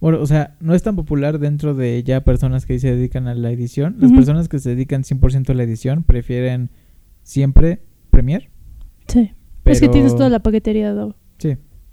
Bueno, 0.00 0.20
o 0.20 0.26
sea, 0.26 0.56
no 0.60 0.74
es 0.74 0.82
tan 0.82 0.96
popular 0.96 1.38
dentro 1.38 1.74
de 1.74 2.02
ya 2.04 2.22
personas 2.22 2.66
que 2.66 2.78
se 2.78 2.94
dedican 2.94 3.26
a 3.26 3.34
la 3.34 3.50
edición. 3.50 3.96
Las 3.98 4.12
personas 4.12 4.48
que 4.48 4.58
se 4.58 4.70
dedican 4.70 5.02
100% 5.02 5.50
a 5.50 5.54
la 5.54 5.62
edición 5.62 6.02
prefieren 6.02 6.70
siempre 7.22 7.80
Premiere. 8.10 8.50
Sí. 9.08 9.32
Pero... 9.62 9.72
Es 9.72 9.80
que 9.80 9.88
tienes 9.88 10.14
toda 10.14 10.28
la 10.28 10.40
paquetería 10.40 10.92
de 10.94 11.14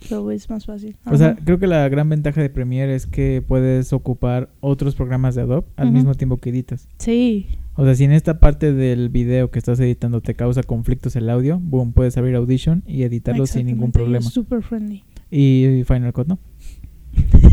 Adobe 0.09 0.35
es 0.35 0.49
más 0.49 0.65
fácil. 0.65 0.95
O 1.05 1.15
sea, 1.17 1.35
creo 1.35 1.59
que 1.59 1.67
la 1.67 1.87
gran 1.89 2.09
ventaja 2.09 2.41
de 2.41 2.49
Premiere 2.49 2.95
es 2.95 3.05
que 3.05 3.43
puedes 3.47 3.93
ocupar 3.93 4.49
otros 4.59 4.95
programas 4.95 5.35
de 5.35 5.41
Adobe 5.41 5.67
al 5.77 5.91
mismo 5.91 6.15
tiempo 6.15 6.37
que 6.37 6.49
editas. 6.49 6.87
Sí. 6.97 7.47
O 7.75 7.85
sea, 7.85 7.95
si 7.95 8.03
en 8.03 8.11
esta 8.11 8.39
parte 8.39 8.73
del 8.73 9.09
video 9.09 9.51
que 9.51 9.59
estás 9.59 9.79
editando 9.79 10.21
te 10.21 10.33
causa 10.35 10.63
conflictos 10.63 11.15
el 11.15 11.29
audio, 11.29 11.59
boom, 11.61 11.93
puedes 11.93 12.17
abrir 12.17 12.35
Audition 12.35 12.83
y 12.87 13.03
editarlo 13.03 13.45
sin 13.45 13.67
ningún 13.67 13.91
problema. 13.91 14.25
Es 14.25 14.33
super 14.33 14.61
friendly. 14.63 15.03
Y 15.29 15.83
Final 15.85 16.13
Cut 16.13 16.27
no. 16.27 16.39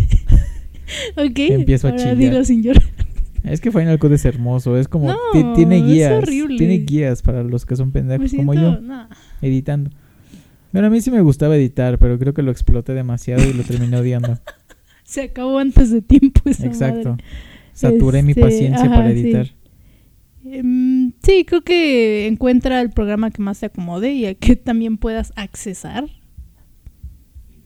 Ok. 1.17 1.39
Empiezo 1.39 1.87
a 1.89 1.91
ahora 1.91 2.03
chillar. 2.03 2.17
dilo 2.17 2.45
sin 2.45 2.63
llorar. 2.63 2.83
Es 3.45 3.61
que 3.61 3.71
Final 3.71 3.99
Cut 3.99 4.13
es 4.13 4.25
hermoso, 4.25 4.77
es 4.77 4.89
como 4.89 5.09
No, 5.09 5.55
tiene 5.55 5.79
es 5.79 5.85
guías, 5.85 6.13
horrible. 6.23 6.57
tiene 6.59 6.79
guías 6.79 7.23
para 7.23 7.43
los 7.45 7.65
que 7.67 7.77
son 7.77 7.93
pendejos 7.93 8.33
como 8.35 8.55
yo 8.55 8.79
editando. 9.43 9.91
Bueno, 10.73 10.89
a 10.89 10.91
mí 10.91 11.01
sí 11.01 11.11
me 11.11 11.21
gustaba 11.21 11.57
editar, 11.57 11.99
pero 11.99 12.19
creo 12.19 12.35
que 12.35 12.43
lo 12.43 12.51
exploté 12.51 12.93
demasiado 12.95 13.49
y 13.49 13.53
lo 13.55 13.63
terminé 13.63 13.97
odiando. 13.97 14.39
Se 15.05 15.23
acabó 15.23 15.59
antes 15.59 15.91
de 15.91 16.03
tiempo 16.03 16.43
esa 16.45 16.67
Exacto. 16.67 17.11
madre. 17.11 17.25
Saturé 17.73 18.23
mi 18.23 18.33
Este, 18.33 18.41
paciencia 18.43 18.85
ajá, 18.87 18.95
para 18.97 19.13
sí. 19.13 19.19
editar. 19.21 19.47
Em, 20.45 21.13
sí, 21.23 21.45
creo 21.47 21.63
que 21.63 22.27
encuentra 22.27 22.81
el 22.81 22.91
programa 22.91 23.31
que 23.31 23.41
más 23.43 23.61
te 23.61 23.67
acomode 23.67 24.13
y 24.13 24.27
a 24.27 24.35
que 24.35 24.57
también 24.57 24.99
puedas 24.99 25.33
accesar. 25.37 26.05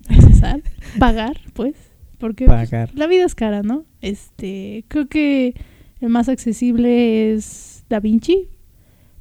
Accesar, 0.08 0.62
pagar, 0.98 1.36
pues. 1.54 1.74
Porque 2.18 2.44
pues, 2.46 2.70
Pagar. 2.70 2.90
la 2.94 3.06
vida 3.08 3.24
es 3.24 3.34
cara, 3.34 3.62
¿no? 3.62 3.84
Este, 4.00 4.84
creo 4.88 5.08
que 5.08 5.54
el 6.00 6.08
más 6.08 6.28
accesible 6.28 7.32
es 7.32 7.84
Da 7.88 7.98
Vinci, 7.98 8.48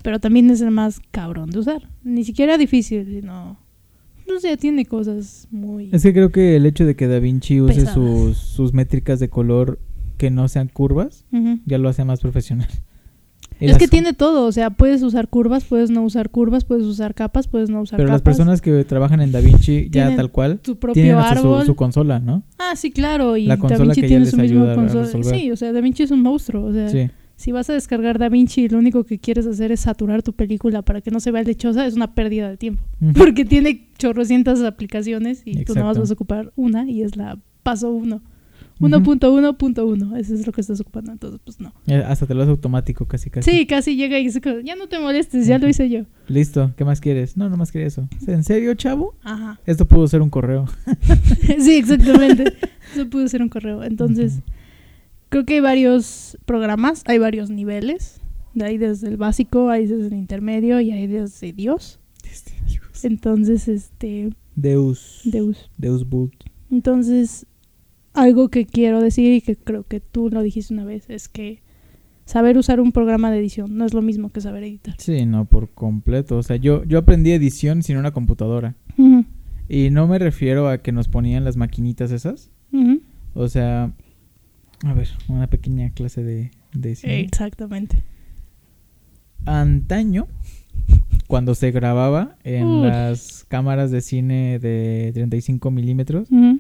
pero 0.04 0.20
también 0.20 0.50
es 0.52 0.62
el 0.62 0.70
más 0.72 1.00
cabrón 1.12 1.50
de 1.50 1.60
usar. 1.60 1.90
Ni 2.04 2.24
siquiera 2.24 2.58
difícil, 2.60 3.06
sino. 3.08 3.60
No 4.34 4.40
sé, 4.40 4.56
tiene 4.58 4.86
cosas 4.86 5.48
muy. 5.52 5.90
Es 5.92 6.04
que 6.04 6.14
creo 6.14 6.32
que 6.32 6.56
el 6.56 6.66
hecho 6.66 6.86
de 6.86 6.96
que 6.96 7.08
Da 7.08 7.20
Vinci 7.20 7.62
use 7.62 7.86
sus, 7.86 8.38
sus 8.38 8.74
métricas 8.74 9.20
de 9.20 9.30
color 9.30 9.80
que 10.18 10.30
no 10.30 10.48
sean 10.48 10.68
curvas, 10.68 11.26
ya 11.66 11.78
lo 11.78 11.90
hace 11.90 12.04
más 12.06 12.20
profesional. 12.22 12.68
Y 13.60 13.66
Es 13.66 13.72
las- 13.74 13.78
que 13.80 13.88
tiene 13.88 14.14
todo, 14.14 14.48
o 14.48 14.52
sea, 14.52 14.72
puedes 14.72 15.04
usar 15.04 15.28
curvas, 15.28 15.64
puedes 15.66 15.92
no 15.92 16.02
usar 16.04 16.32
curvas, 16.32 16.66
puedes 16.66 16.84
usar 16.84 17.14
capas, 17.14 17.48
puedes 17.48 17.70
no 17.70 17.82
usar 17.82 17.98
Pero 17.98 18.10
las 18.10 18.22
capas. 18.22 18.36
personas 18.38 18.60
que 18.62 18.84
trabajan 18.86 19.22
en 19.22 19.32
Da 19.32 19.40
Vinci 19.40 19.88
ya 19.92 20.16
tal 20.16 20.32
cual 20.32 20.58
propio 20.60 20.94
tienen 20.94 21.16
hasta 21.18 21.42
su, 21.42 21.48
árbol. 21.48 21.66
su 21.68 21.76
consola, 21.76 22.20
¿no? 22.20 22.42
Ah, 22.58 22.76
sí, 22.76 22.90
claro, 22.90 23.38
y 23.38 23.46
La 23.46 23.58
Da 23.58 23.62
consola 23.62 23.84
Vinci 23.94 24.02
que 24.02 24.08
tiene 24.08 24.26
su 24.26 24.38
mismo 24.38 24.62
ayuda 24.62 24.72
a 24.72 24.76
consola. 24.76 25.24
Sí, 25.38 25.52
o 25.52 25.56
sea, 25.56 25.74
Da 25.74 25.82
Vinci 25.82 26.02
es 26.02 26.10
un 26.10 26.24
monstruo, 26.24 26.66
o 26.66 26.74
sea, 26.74 26.90
Sí. 26.90 27.12
Si 27.42 27.52
vas 27.52 27.70
a 27.72 27.74
descargar 27.74 28.20
Da 28.20 28.30
Vinci 28.30 28.66
y 28.66 28.70
lo 28.70 28.78
único 28.78 29.04
que 29.04 29.18
quieres 29.18 29.48
hacer 29.48 29.72
es 29.72 29.80
saturar 29.80 30.22
tu 30.22 30.34
película 30.34 30.84
para 30.84 31.02
que 31.02 31.10
no 31.10 31.20
se 31.20 31.32
vea 31.32 31.42
lechosa, 31.42 31.88
es 31.88 31.96
una 31.96 32.14
pérdida 32.14 32.48
de 32.48 32.58
tiempo. 32.58 32.84
Porque 33.18 33.46
tiene 33.46 33.90
chorrocientas 33.98 34.62
aplicaciones 34.62 35.42
y 35.44 35.66
tú 35.66 35.74
nada 35.74 35.88
más 35.88 35.98
vas 35.98 36.12
a 36.12 36.14
ocupar 36.14 36.54
una 36.56 36.88
y 36.88 37.02
es 37.02 37.16
la 37.16 37.40
paso 37.64 37.92
uno. 37.92 38.22
Ujú. 38.80 39.16
1.1.1, 39.16 40.18
eso 40.18 40.34
es 40.36 40.46
lo 40.46 40.54
que 40.54 40.62
estás 40.62 40.80
ocupando, 40.82 41.12
entonces 41.12 41.40
pues 41.44 41.60
no. 41.60 41.74
Eh, 41.88 42.04
Hasta 42.06 42.28
te 42.28 42.36
lo 42.36 42.44
hace 42.44 42.52
automático 42.52 43.08
casi 43.08 43.32
casi. 43.32 43.50
Sí, 43.50 43.66
casi 43.66 43.96
llega 43.96 44.20
y 44.20 44.26
dice, 44.26 44.40
ya 44.64 44.76
no 44.76 44.88
te 44.88 45.00
molestes, 45.00 45.48
ya 45.48 45.58
lo 45.58 45.68
hice 45.68 45.90
yo. 45.90 46.06
Listo, 46.28 46.74
¿qué 46.78 46.86
más 46.86 47.02
quieres? 47.02 47.38
No, 47.38 47.50
no 47.50 47.58
más 47.58 47.72
quería 47.72 47.88
eso. 47.88 48.08
¿En 48.28 48.44
serio, 48.44 48.74
chavo? 48.76 49.16
Ajá. 49.24 49.60
Esto 49.66 49.88
pudo 49.88 50.08
ser 50.08 50.22
un 50.22 50.30
correo. 50.30 50.66
sí, 51.60 51.76
exactamente. 51.76 52.54
Eso 52.94 53.10
pudo 53.10 53.28
ser 53.28 53.42
un 53.42 53.50
correo. 53.50 53.84
Entonces. 53.84 54.42
Creo 55.32 55.46
que 55.46 55.56
hay 55.56 55.60
varios 55.62 56.38
programas, 56.46 57.04
hay 57.08 57.18
varios 57.18 57.50
niveles. 57.50 58.22
Hay 58.62 58.78
desde 58.78 59.08
el 59.08 59.16
básico, 59.16 59.70
hay 59.70 59.88
desde 59.88 60.08
el 60.08 60.14
intermedio 60.14 60.82
y 60.82 60.92
hay 60.92 61.08
desde 61.08 61.54
Dios. 61.54 62.00
Este, 62.30 62.52
Dios. 62.68 63.06
Entonces, 63.06 63.70
este, 63.70 64.30
Deus. 64.58 65.22
Deus. 65.24 65.72
Deus 65.78 66.08
Vult. 66.08 66.34
Entonces, 66.70 67.46
algo 68.14 68.50
que 68.50 68.66
quiero 68.66 69.02
decir 69.02 69.32
y 69.34 69.40
que 69.42 69.56
creo 69.56 69.84
que 69.88 70.02
tú 70.02 70.30
lo 70.30 70.42
dijiste 70.42 70.74
una 70.74 70.84
vez 70.84 71.06
es 71.10 71.30
que 71.30 71.62
saber 72.26 72.58
usar 72.58 72.82
un 72.82 72.92
programa 72.92 73.32
de 73.32 73.40
edición 73.40 73.78
no 73.78 73.86
es 73.86 73.94
lo 73.94 74.02
mismo 74.02 74.34
que 74.34 74.42
saber 74.42 74.64
editar. 74.64 74.96
Sí, 74.98 75.26
no, 75.26 75.46
por 75.46 75.70
completo. 75.70 76.38
O 76.38 76.44
sea, 76.44 76.58
yo, 76.58 76.84
yo 76.84 76.98
aprendí 77.00 77.32
edición 77.32 77.84
sin 77.84 77.96
una 77.96 78.12
computadora. 78.12 78.76
Ujú, 78.98 79.24
Y 79.70 79.92
no 79.92 80.08
me 80.08 80.20
refiero 80.20 80.68
a 80.68 80.80
que 80.80 80.92
nos 80.92 81.08
ponían 81.08 81.46
las 81.46 81.56
maquinitas 81.56 82.12
esas. 82.12 82.52
ujú. 82.74 83.00
O 83.34 83.48
sea, 83.48 83.94
a 84.86 84.94
ver, 84.94 85.08
una 85.28 85.48
pequeña 85.48 85.90
clase 85.92 86.24
de, 86.24 86.52
de 86.74 86.96
cine. 86.96 87.22
Exactamente. 87.22 88.04
Antaño, 89.46 90.28
cuando 91.28 91.56
se 91.56 91.72
grababa 91.72 92.38
en 92.44 92.82
las 92.82 93.46
cámaras 93.48 93.92
de 93.92 94.02
cine 94.02 94.60
de 94.60 95.12
35 95.14 95.72
milímetros, 95.72 96.30
Ujú. 96.32 96.60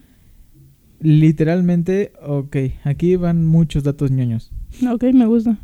literalmente, 0.99 2.13
ok, 2.25 2.55
aquí 2.83 3.15
van 3.15 3.45
muchos 3.45 3.83
datos 3.83 4.11
ñoños. 4.11 4.51
Ok, 4.91 5.03
me 5.13 5.25
gusta. 5.25 5.57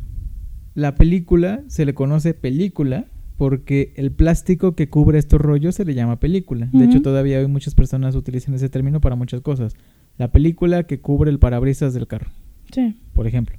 La 0.74 0.94
película 0.94 1.62
se 1.66 1.84
le 1.84 1.94
conoce 1.94 2.34
película 2.34 3.06
porque 3.36 3.92
el 3.96 4.12
plástico 4.12 4.74
que 4.74 4.88
cubre 4.88 5.18
estos 5.18 5.40
rollos 5.40 5.74
se 5.76 5.84
le 5.84 5.94
llama 5.94 6.20
película. 6.20 6.68
De 6.72 6.84
hecho, 6.84 7.02
todavía 7.02 7.38
hoy 7.38 7.46
muchas 7.46 7.74
personas 7.74 8.14
utilizan 8.16 8.54
ese 8.54 8.68
término 8.68 9.00
para 9.00 9.16
muchas 9.16 9.40
cosas. 9.40 9.74
La 10.18 10.30
película 10.32 10.84
que 10.84 11.00
cubre 11.00 11.30
el 11.30 11.38
parabrisas 11.38 11.94
del 11.94 12.06
carro, 12.08 12.30
Sí. 12.72 12.94
por 13.12 13.26
ejemplo. 13.26 13.56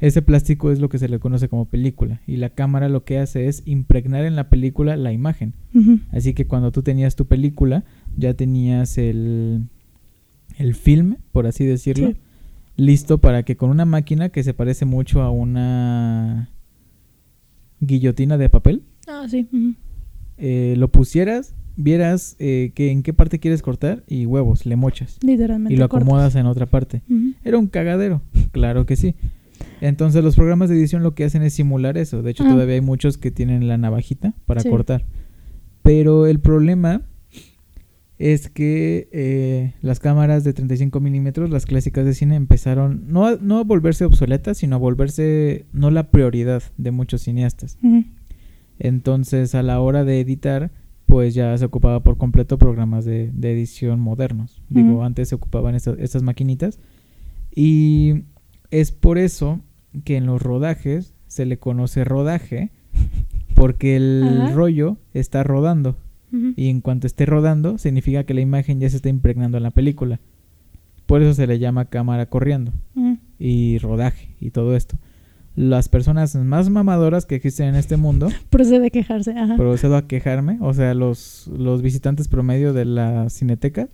Ese 0.00 0.22
plástico 0.22 0.70
es 0.72 0.80
lo 0.80 0.88
que 0.88 0.98
se 0.98 1.08
le 1.10 1.18
conoce 1.18 1.48
como 1.50 1.66
película 1.66 2.20
y 2.26 2.36
la 2.38 2.48
cámara 2.50 2.88
lo 2.88 3.04
que 3.04 3.18
hace 3.18 3.48
es 3.48 3.62
impregnar 3.66 4.24
en 4.24 4.34
la 4.34 4.48
película 4.48 4.96
la 4.96 5.12
imagen. 5.12 5.52
Así 6.10 6.32
que 6.32 6.46
cuando 6.46 6.72
tú 6.72 6.82
tenías 6.82 7.16
tu 7.16 7.26
película, 7.26 7.84
ya 8.16 8.32
tenías 8.32 8.96
el, 8.96 9.64
el 10.56 10.74
film, 10.74 11.16
por 11.32 11.46
así 11.46 11.66
decirlo, 11.66 12.08
Sí. 12.12 12.16
listo 12.76 13.18
para 13.18 13.42
que 13.42 13.56
con 13.56 13.68
una 13.68 13.84
máquina 13.84 14.30
que 14.30 14.42
se 14.42 14.54
parece 14.54 14.86
mucho 14.86 15.20
a 15.20 15.30
una 15.30 16.48
guillotina 17.80 18.38
de 18.38 18.48
papel, 18.48 18.82
Ah, 19.06 19.26
sí. 19.28 19.46
eh, 20.38 20.74
lo 20.78 20.88
pusieras, 20.88 21.54
vieras 21.76 22.36
eh, 22.38 22.72
que 22.74 22.90
en 22.90 23.02
qué 23.02 23.12
parte 23.12 23.38
quieres 23.38 23.62
cortar 23.62 24.04
y 24.06 24.26
huevos, 24.26 24.66
le 24.66 24.76
mochas 24.76 25.18
Literalmente. 25.22 25.72
y 25.74 25.76
lo 25.76 25.88
cortas. 25.88 26.06
acomodas 26.06 26.34
en 26.36 26.46
otra 26.46 26.66
parte. 26.66 27.02
Era 27.44 27.58
un 27.58 27.66
cagadero, 27.68 28.22
claro 28.52 28.86
que 28.86 28.96
sí. 28.96 29.14
Entonces 29.80 30.22
los 30.24 30.36
programas 30.36 30.68
de 30.70 30.76
edición 30.76 31.02
lo 31.02 31.14
que 31.14 31.24
hacen 31.24 31.42
es 31.42 31.54
simular 31.54 31.96
eso. 31.98 32.22
De 32.22 32.30
hecho, 32.32 32.44
Ah. 32.44 32.50
todavía 32.50 32.74
hay 32.74 32.80
muchos 32.80 33.18
que 33.18 33.30
tienen 33.30 33.68
la 33.68 33.78
navajita 33.78 34.34
para 34.46 34.60
Sí. 34.60 34.68
cortar. 34.70 35.04
Pero 35.82 36.26
el 36.26 36.40
problema 36.40 37.02
es 38.18 38.50
que 38.50 39.08
eh, 39.12 39.72
las 39.80 39.98
cámaras 39.98 40.44
de 40.44 40.52
35 40.52 41.00
milímetros, 41.00 41.48
las 41.48 41.64
clásicas 41.64 42.04
de 42.04 42.12
cine, 42.12 42.36
empezaron 42.36 43.04
no 43.08 43.26
a, 43.26 43.36
no 43.40 43.58
a 43.58 43.64
volverse 43.64 44.04
obsoletas, 44.04 44.58
sino 44.58 44.76
a 44.76 44.78
volverse 44.78 45.64
no 45.72 45.90
la 45.90 46.10
prioridad 46.10 46.62
de 46.76 46.90
muchos 46.90 47.22
cineastas. 47.22 47.78
Entonces, 48.78 49.54
a 49.54 49.62
la 49.62 49.80
hora 49.80 50.04
de 50.04 50.20
editar, 50.20 50.70
pues 51.10 51.34
ya 51.34 51.56
se 51.58 51.64
ocupaba 51.64 52.00
por 52.02 52.16
completo 52.16 52.56
programas 52.58 53.04
de, 53.04 53.30
de 53.32 53.52
edición 53.52 54.00
modernos. 54.00 54.62
Digo, 54.68 54.92
Ujú. 54.94 55.02
antes 55.02 55.28
se 55.28 55.34
ocupaban 55.34 55.74
estas, 55.74 55.98
estas 55.98 56.22
maquinitas. 56.22 56.78
Y 57.54 58.22
es 58.70 58.92
por 58.92 59.18
eso 59.18 59.60
que 60.04 60.16
en 60.16 60.26
los 60.26 60.40
rodajes 60.40 61.14
se 61.26 61.46
le 61.46 61.58
conoce 61.58 62.04
rodaje, 62.04 62.70
porque 63.54 63.96
el 63.96 64.22
Ajá. 64.42 64.52
rollo 64.52 64.96
está 65.14 65.42
rodando. 65.42 65.96
Y 66.54 66.68
en 66.68 66.80
cuanto 66.80 67.08
esté 67.08 67.26
rodando, 67.26 67.76
significa 67.78 68.22
que 68.22 68.34
la 68.34 68.40
imagen 68.40 68.78
ya 68.78 68.88
se 68.88 68.94
está 68.94 69.08
impregnando 69.08 69.56
en 69.56 69.64
la 69.64 69.72
película. 69.72 70.20
Por 71.06 71.22
eso 71.22 71.34
se 71.34 71.48
le 71.48 71.58
llama 71.58 71.86
cámara 71.86 72.26
corriendo 72.26 72.70
y 73.36 73.78
rodaje 73.78 74.28
y 74.40 74.50
todo 74.50 74.76
esto. 74.76 74.96
Las 75.56 75.88
personas 75.88 76.34
más 76.36 76.70
mamadoras 76.70 77.26
que 77.26 77.34
existen 77.34 77.68
en 77.68 77.74
este 77.74 77.96
mundo 77.96 78.28
Procede 78.50 78.86
a 78.86 78.90
quejarse. 78.90 79.32
Ajá. 79.32 79.56
procedo 79.56 79.96
a 79.96 80.06
quejarme, 80.06 80.58
o 80.60 80.72
sea, 80.72 80.94
los, 80.94 81.48
los 81.48 81.82
visitantes 81.82 82.28
promedio 82.28 82.72
de 82.72 82.84
la 82.84 83.28
cineteca 83.30 83.88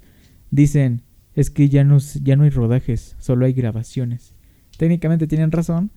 dicen, 0.51 1.03
es 1.35 1.51
que 1.51 1.69
ya 1.69 1.83
no, 1.85 1.99
ya 2.23 2.37
no 2.37 2.45
hay 2.45 2.51
rodajes, 2.51 3.17
solo 3.19 3.47
hay 3.47 3.53
grabaciones. 3.53 4.35
Técnicamente 4.79 5.27
tienen 5.27 5.51
razón, 5.53 5.91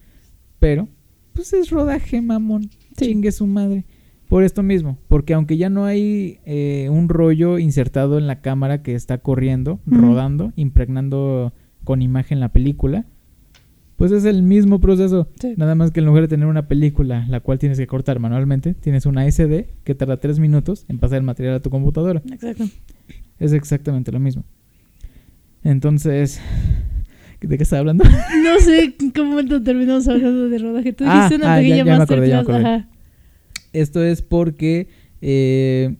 pero 0.59 0.87
pues 1.33 1.53
es 1.53 1.69
rodaje, 1.69 2.21
mamón, 2.21 2.69
Sí. 2.97 3.05
chingue 3.07 3.31
su 3.31 3.45
madre. 3.47 3.85
Por 4.27 4.43
esto 4.43 4.61
mismo, 4.61 4.97
porque 5.07 5.33
aunque 5.33 5.57
ya 5.57 5.69
no 5.69 5.85
hay 5.85 6.39
eh, 6.45 6.87
un 6.91 7.09
rollo 7.09 7.57
insertado 7.57 8.17
en 8.19 8.27
la 8.27 8.41
cámara 8.41 8.83
que 8.83 8.93
está 8.93 9.17
corriendo, 9.17 9.79
rodando, 9.87 10.53
impregnando 10.55 11.51
con 11.83 12.01
imagen 12.03 12.39
la 12.39 12.49
película, 12.49 13.05
pues 13.99 14.11
es 14.13 14.25
el 14.25 14.41
mismo 14.41 14.79
proceso. 14.81 15.27
Sí. 15.39 15.53
Nada 15.57 15.75
más 15.75 15.91
que 15.91 15.99
en 15.99 16.07
lugar 16.07 16.23
de 16.23 16.27
tener 16.29 16.47
una 16.47 16.67
película, 16.67 17.25
la 17.29 17.41
cual 17.41 17.59
tienes 17.59 17.77
que 17.77 17.85
cortar 17.85 18.17
manualmente, 18.19 18.73
tienes 18.73 19.05
una 19.05 19.29
SD 19.29 19.67
que 19.83 19.93
tarda 19.93 20.17
tres 20.17 20.39
minutos 20.39 20.85
en 20.87 20.97
pasar 20.97 21.17
el 21.19 21.23
material 21.23 21.53
a 21.55 21.59
tu 21.59 21.69
computadora. 21.69 22.23
Exacto. 22.31 22.63
Es 23.39 23.53
exactamente 23.53 24.11
lo 24.11 24.19
mismo. 24.19 24.43
Entonces, 25.63 26.39
¿de 27.41 27.57
qué 27.57 27.63
estaba 27.63 27.81
hablando? 27.81 28.03
No 28.43 28.59
sé 28.61 28.95
en 28.99 29.11
qué 29.11 29.21
momento 29.21 29.61
terminamos 29.61 30.07
hablando 30.07 30.49
de 30.49 30.57
rodaje. 30.57 30.93
Tú 30.93 31.03
Ah, 31.07 31.13
dijiste 31.27 31.35
una 31.35 31.53
ah, 31.53 31.57
ya- 31.57 31.61
pequeña 31.61 31.77
ya 31.77 31.85
me 31.97 32.03
acordé, 32.03 32.27
ya 32.29 32.35
me 32.35 32.41
acordé. 32.41 32.85
Esto 33.73 34.03
es 34.03 34.21
porque 34.21 34.87
eh, 35.21 35.95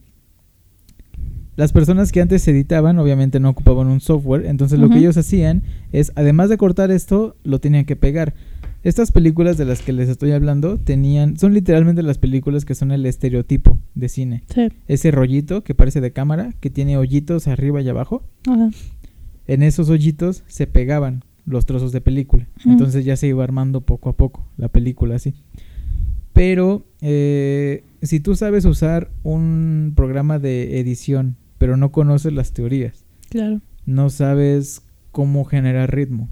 las 1.60 1.74
personas 1.74 2.14
que 2.14 2.22
antes 2.22 2.48
editaban 2.48 3.00
obviamente 3.00 3.42
no 3.42 3.50
ocupaban 3.50 3.88
un 3.88 4.00
software, 4.00 4.46
entonces 4.46 4.80
lo 4.80 4.90
que 4.90 5.00
ellos 5.00 5.18
hacían 5.18 5.64
es, 5.92 6.14
además 6.16 6.48
de 6.48 6.56
cortar 6.56 6.90
esto, 6.90 7.36
lo 7.44 7.60
tenían 7.60 7.84
que 7.84 7.98
pegar. 7.98 8.34
Estas 8.82 9.12
películas 9.12 9.58
de 9.58 9.66
las 9.66 9.82
que 9.82 9.92
les 9.92 10.08
estoy 10.08 10.32
hablando 10.32 10.78
tenían, 10.78 11.36
son 11.36 11.54
literalmente 11.54 12.02
las 12.02 12.18
películas 12.18 12.64
que 12.64 12.76
son 12.76 12.94
el 12.94 13.06
estereotipo 13.06 13.78
de 13.94 14.08
cine. 14.08 14.44
Sí. 14.56 14.70
ese 14.88 15.12
rollito 15.12 15.66
que 15.66 15.76
parece 15.76 16.00
de 16.00 16.14
cámara, 16.14 16.54
que 16.62 16.70
tiene 16.70 16.96
hoyitos 16.96 17.50
arriba 17.50 17.82
y 17.82 17.90
abajo, 17.90 18.24
Ajá. 18.48 18.70
en 19.48 19.62
esos 19.62 19.90
hoyitos 19.90 20.46
se 20.48 20.66
pegaban 20.66 21.26
los 21.46 21.66
trozos 21.66 21.92
de 21.92 22.00
película. 22.00 22.48
Entonces 22.64 23.04
ya 23.04 23.18
se 23.18 23.28
iba 23.28 23.44
armando 23.44 23.82
poco 23.82 24.08
a 24.08 24.14
poco 24.14 24.48
la 24.56 24.70
película 24.70 25.16
así. 25.16 25.34
Pero 26.32 26.86
eh, 27.02 27.84
si 28.02 28.22
tú 28.22 28.38
sabes 28.38 28.64
usar 28.64 29.12
un 29.24 29.92
programa 29.94 30.40
de 30.40 30.80
edición, 30.80 31.36
pero 31.60 31.78
no 31.78 31.92
conoces 31.92 32.34
las 32.34 32.52
teorías, 32.54 33.06
Claro. 33.30 33.62
no 33.86 34.10
sabes 34.10 34.82
cómo 35.12 35.46
generar 35.46 35.94
ritmo, 35.94 36.30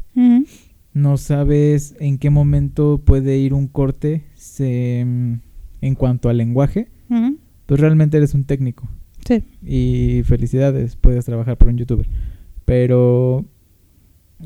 no 0.93 1.17
sabes 1.17 1.95
en 1.99 2.17
qué 2.17 2.31
momento 2.31 2.99
puede 3.05 3.37
ir 3.37 3.53
un 3.53 3.67
corte 3.67 4.23
se- 4.33 5.01
en 5.01 5.95
cuanto 5.95 6.29
al 6.29 6.37
lenguaje, 6.37 6.87
Ujú. 7.09 7.37
pues 7.67 7.79
realmente 7.79 8.17
eres 8.17 8.33
un 8.33 8.45
técnico. 8.45 8.89
Sí. 9.27 9.43
Y 9.61 10.23
felicidades, 10.23 10.95
puedes 10.95 11.25
trabajar 11.25 11.57
para 11.57 11.69
un 11.69 11.77
youtuber. 11.77 12.07
Pero, 12.65 13.45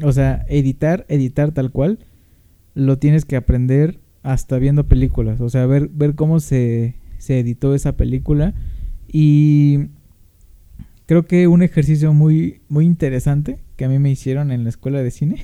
o 0.03 0.11
sea, 0.11 0.45
editar, 0.49 1.05
editar 1.07 1.51
tal 1.53 1.71
cual, 1.71 1.99
lo 2.73 2.97
tienes 2.97 3.23
que 3.25 3.35
aprender 3.35 3.99
hasta 4.23 4.57
viendo 4.57 4.87
películas. 4.87 5.39
O 5.41 5.49
sea, 5.49 5.65
ver, 5.67 5.89
ver 5.93 6.15
cómo 6.15 6.39
se, 6.39 6.95
se 7.17 7.39
editó 7.39 7.75
esa 7.75 7.95
película. 7.95 8.53
Y 9.11 9.87
creo 11.11 11.25
que 11.25 11.49
un 11.49 11.61
ejercicio 11.61 12.13
muy, 12.13 12.61
muy 12.69 12.85
interesante 12.85 13.59
que 13.75 13.83
a 13.83 13.89
mí 13.89 13.99
me 13.99 14.09
hicieron 14.09 14.49
en 14.49 14.63
la 14.63 14.69
escuela 14.69 15.03
de 15.03 15.11
cine 15.11 15.43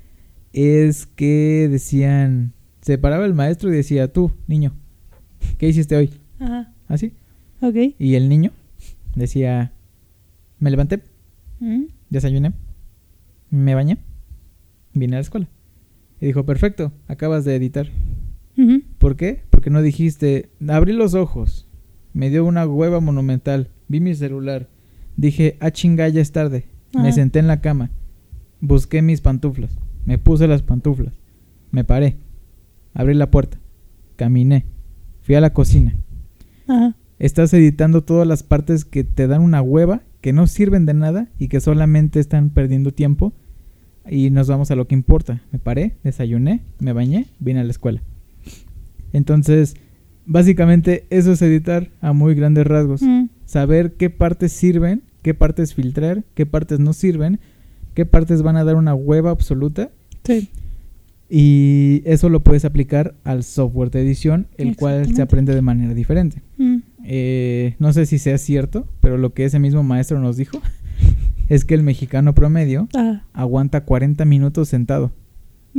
es 0.52 1.06
que 1.06 1.68
decían, 1.70 2.52
se 2.82 2.98
paraba 2.98 3.24
el 3.24 3.32
maestro 3.32 3.72
y 3.72 3.76
decía, 3.76 4.12
tú, 4.12 4.30
niño, 4.46 4.74
¿qué 5.56 5.68
hiciste 5.68 5.96
hoy? 5.96 6.10
Ajá. 6.38 6.74
Así. 6.86 7.14
Ok. 7.62 7.76
Y 7.98 8.16
el 8.16 8.28
niño 8.28 8.50
decía, 9.14 9.72
me 10.58 10.70
levanté, 10.70 11.00
Ujú. 11.62 11.88
desayuné, 12.10 12.52
me 13.48 13.74
bañé, 13.74 13.96
vine 14.92 15.16
a 15.16 15.20
la 15.20 15.22
escuela. 15.22 15.48
Y 16.20 16.26
dijo, 16.26 16.44
perfecto, 16.44 16.92
acabas 17.08 17.46
de 17.46 17.56
editar. 17.56 17.86
¿Por 18.98 19.16
qué? 19.16 19.44
Porque 19.48 19.70
no 19.70 19.80
dijiste, 19.80 20.50
abrí 20.68 20.92
los 20.92 21.14
ojos, 21.14 21.66
me 22.12 22.28
dio 22.28 22.44
una 22.44 22.66
hueva 22.66 23.00
monumental, 23.00 23.70
vi 23.88 24.00
mi 24.00 24.14
celular, 24.14 24.68
dije, 25.16 25.56
ah 25.60 25.70
chinga, 25.70 26.08
ya 26.08 26.20
es 26.20 26.32
tarde. 26.32 26.66
Me 26.94 27.12
senté 27.12 27.40
en 27.40 27.46
la 27.46 27.60
cama, 27.60 27.90
busqué 28.60 29.02
mis 29.02 29.20
pantuflas, 29.20 29.78
me 30.06 30.16
puse 30.16 30.46
las 30.46 30.62
pantuflas, 30.62 31.12
me 31.70 31.84
paré, 31.84 32.16
abrí 32.94 33.12
la 33.12 33.30
puerta, 33.30 33.58
caminé, 34.16 34.64
fui 35.20 35.34
a 35.34 35.42
la 35.42 35.52
cocina. 35.52 35.94
Ajá. 36.66 36.96
Estás 37.18 37.54
editando 37.54 38.02
todas 38.02 38.26
las 38.26 38.42
partes 38.42 38.84
que 38.84 39.02
te 39.02 39.26
dan 39.26 39.42
una 39.42 39.62
hueva, 39.62 40.02
que 40.20 40.32
no 40.32 40.46
sirven 40.46 40.84
de 40.84 40.92
nada 40.92 41.28
y 41.38 41.48
que 41.48 41.60
solamente 41.60 42.20
están 42.20 42.50
perdiendo 42.50 42.92
tiempo. 42.92 43.32
Y 44.08 44.30
nos 44.30 44.48
vamos 44.48 44.70
a 44.70 44.76
lo 44.76 44.86
que 44.86 44.94
importa. 44.94 45.42
Me 45.50 45.58
paré, 45.58 45.96
desayuné, 46.04 46.60
me 46.78 46.92
bañé, 46.92 47.26
vine 47.38 47.60
a 47.60 47.64
la 47.64 47.70
escuela. 47.70 48.02
Entonces, 49.12 49.76
básicamente 50.26 51.06
eso 51.08 51.32
es 51.32 51.40
editar 51.40 51.90
a 52.00 52.12
muy 52.12 52.34
grandes 52.34 52.66
rasgos. 52.66 53.02
Mm, 53.02 53.28
Saber 53.46 53.92
qué 53.94 54.10
partes 54.10 54.52
sirven, 54.52 55.02
qué 55.22 55.32
partes 55.32 55.72
filtrar, 55.74 56.24
qué 56.34 56.44
partes 56.46 56.78
no 56.78 56.92
sirven, 56.92 57.40
qué 57.94 58.04
partes 58.04 58.42
van 58.42 58.56
a 58.56 58.64
dar 58.64 58.76
una 58.76 58.94
hueva 58.94 59.30
absoluta. 59.30 59.90
sí. 60.24 60.48
Y 61.28 62.02
eso 62.04 62.28
lo 62.28 62.38
puedes 62.44 62.64
aplicar 62.64 63.14
al 63.24 63.42
software 63.42 63.90
de 63.90 64.00
edición, 64.00 64.46
el 64.58 64.76
cual 64.76 65.12
se 65.12 65.22
aprende 65.22 65.56
de 65.56 65.62
manera 65.62 65.92
diferente. 65.92 66.40
Mm, 66.56 66.76
Eh, 67.08 67.74
no 67.80 67.92
sé 67.92 68.06
si 68.06 68.18
sea 68.18 68.36
cierto, 68.38 68.86
pero 69.00 69.16
lo 69.18 69.32
que 69.32 69.44
ese 69.44 69.58
mismo 69.60 69.82
maestro 69.84 70.20
nos 70.20 70.36
dijo 70.36 70.60
es 71.48 71.64
que 71.64 71.74
el 71.74 71.82
mexicano 71.82 72.32
promedio 72.34 72.88
Ah, 72.94 73.22
aguanta 73.32 73.84
40 73.84 74.24
minutos 74.24 74.68
sentado. 74.68 75.10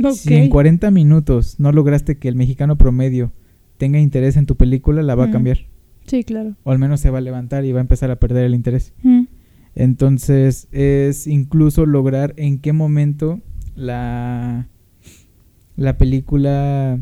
ok. 0.02 0.12
Si 0.12 0.34
en 0.34 0.48
40 0.50 0.90
minutos 0.90 1.56
no 1.58 1.72
lograste 1.72 2.16
que 2.18 2.28
el 2.28 2.34
mexicano 2.34 2.76
promedio 2.76 3.32
tenga 3.78 3.98
interés 3.98 4.36
en 4.36 4.44
tu 4.46 4.54
película, 4.56 5.02
la 5.02 5.14
va 5.14 5.24
a 5.24 5.26
Ujú. 5.26 5.32
cambiar. 5.34 5.58
Sí, 6.08 6.24
claro. 6.24 6.56
O 6.64 6.72
al 6.72 6.78
menos 6.78 7.00
se 7.00 7.10
va 7.10 7.18
a 7.18 7.20
levantar 7.20 7.64
y 7.64 7.72
va 7.72 7.78
a 7.78 7.82
empezar 7.82 8.10
a 8.10 8.16
perder 8.16 8.44
el 8.44 8.54
interés. 8.54 8.92
Mm, 9.02 9.24
Entonces 9.74 10.66
es 10.72 11.26
incluso 11.26 11.86
lograr 11.86 12.34
en 12.36 12.58
qué 12.58 12.72
momento 12.72 13.40
la, 13.76 14.66
la 15.76 15.96
película 15.98 16.98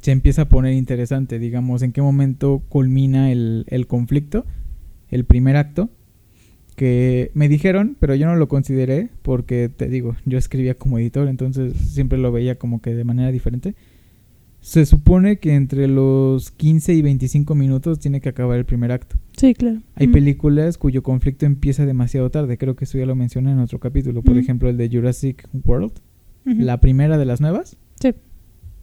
se 0.00 0.12
empieza 0.12 0.42
a 0.42 0.48
poner 0.48 0.72
interesante, 0.74 1.38
digamos, 1.38 1.82
en 1.82 1.92
qué 1.92 2.00
momento 2.00 2.62
culmina 2.68 3.30
el, 3.32 3.66
el 3.68 3.86
conflicto, 3.86 4.46
el 5.10 5.24
primer 5.24 5.56
acto, 5.56 5.90
que 6.76 7.32
me 7.34 7.48
dijeron, 7.48 7.96
pero 7.98 8.14
yo 8.14 8.26
no 8.26 8.36
lo 8.36 8.46
consideré 8.46 9.08
porque, 9.22 9.68
te 9.68 9.88
digo, 9.88 10.16
yo 10.24 10.38
escribía 10.38 10.74
como 10.74 10.98
editor, 10.98 11.26
entonces 11.26 11.74
siempre 11.76 12.16
lo 12.18 12.30
veía 12.30 12.54
como 12.54 12.80
que 12.80 12.94
de 12.94 13.02
manera 13.04 13.32
diferente. 13.32 13.74
Se 14.60 14.84
supone 14.86 15.38
que 15.38 15.54
entre 15.54 15.86
los 15.88 16.50
15 16.50 16.92
y 16.94 17.02
25 17.02 17.54
minutos 17.54 17.98
tiene 18.00 18.20
que 18.20 18.28
acabar 18.28 18.58
el 18.58 18.64
primer 18.64 18.92
acto. 18.92 19.16
sí, 19.36 19.54
claro. 19.54 19.78
Hay 19.94 20.08
Mm, 20.08 20.12
películas 20.12 20.78
cuyo 20.78 21.02
conflicto 21.02 21.46
empieza 21.46 21.86
demasiado 21.86 22.28
tarde. 22.30 22.58
Creo 22.58 22.74
que 22.76 22.84
eso 22.84 22.98
ya 22.98 23.06
lo 23.06 23.14
mencioné 23.14 23.52
en 23.52 23.60
otro 23.60 23.78
capítulo. 23.78 24.22
Por 24.22 24.36
ejemplo, 24.36 24.68
el 24.68 24.76
de 24.76 24.88
Jurassic 24.90 25.48
World, 25.64 25.92
la 26.44 26.80
primera 26.80 27.18
de 27.18 27.24
las 27.24 27.40
nuevas. 27.40 27.76
Sí. 28.00 28.14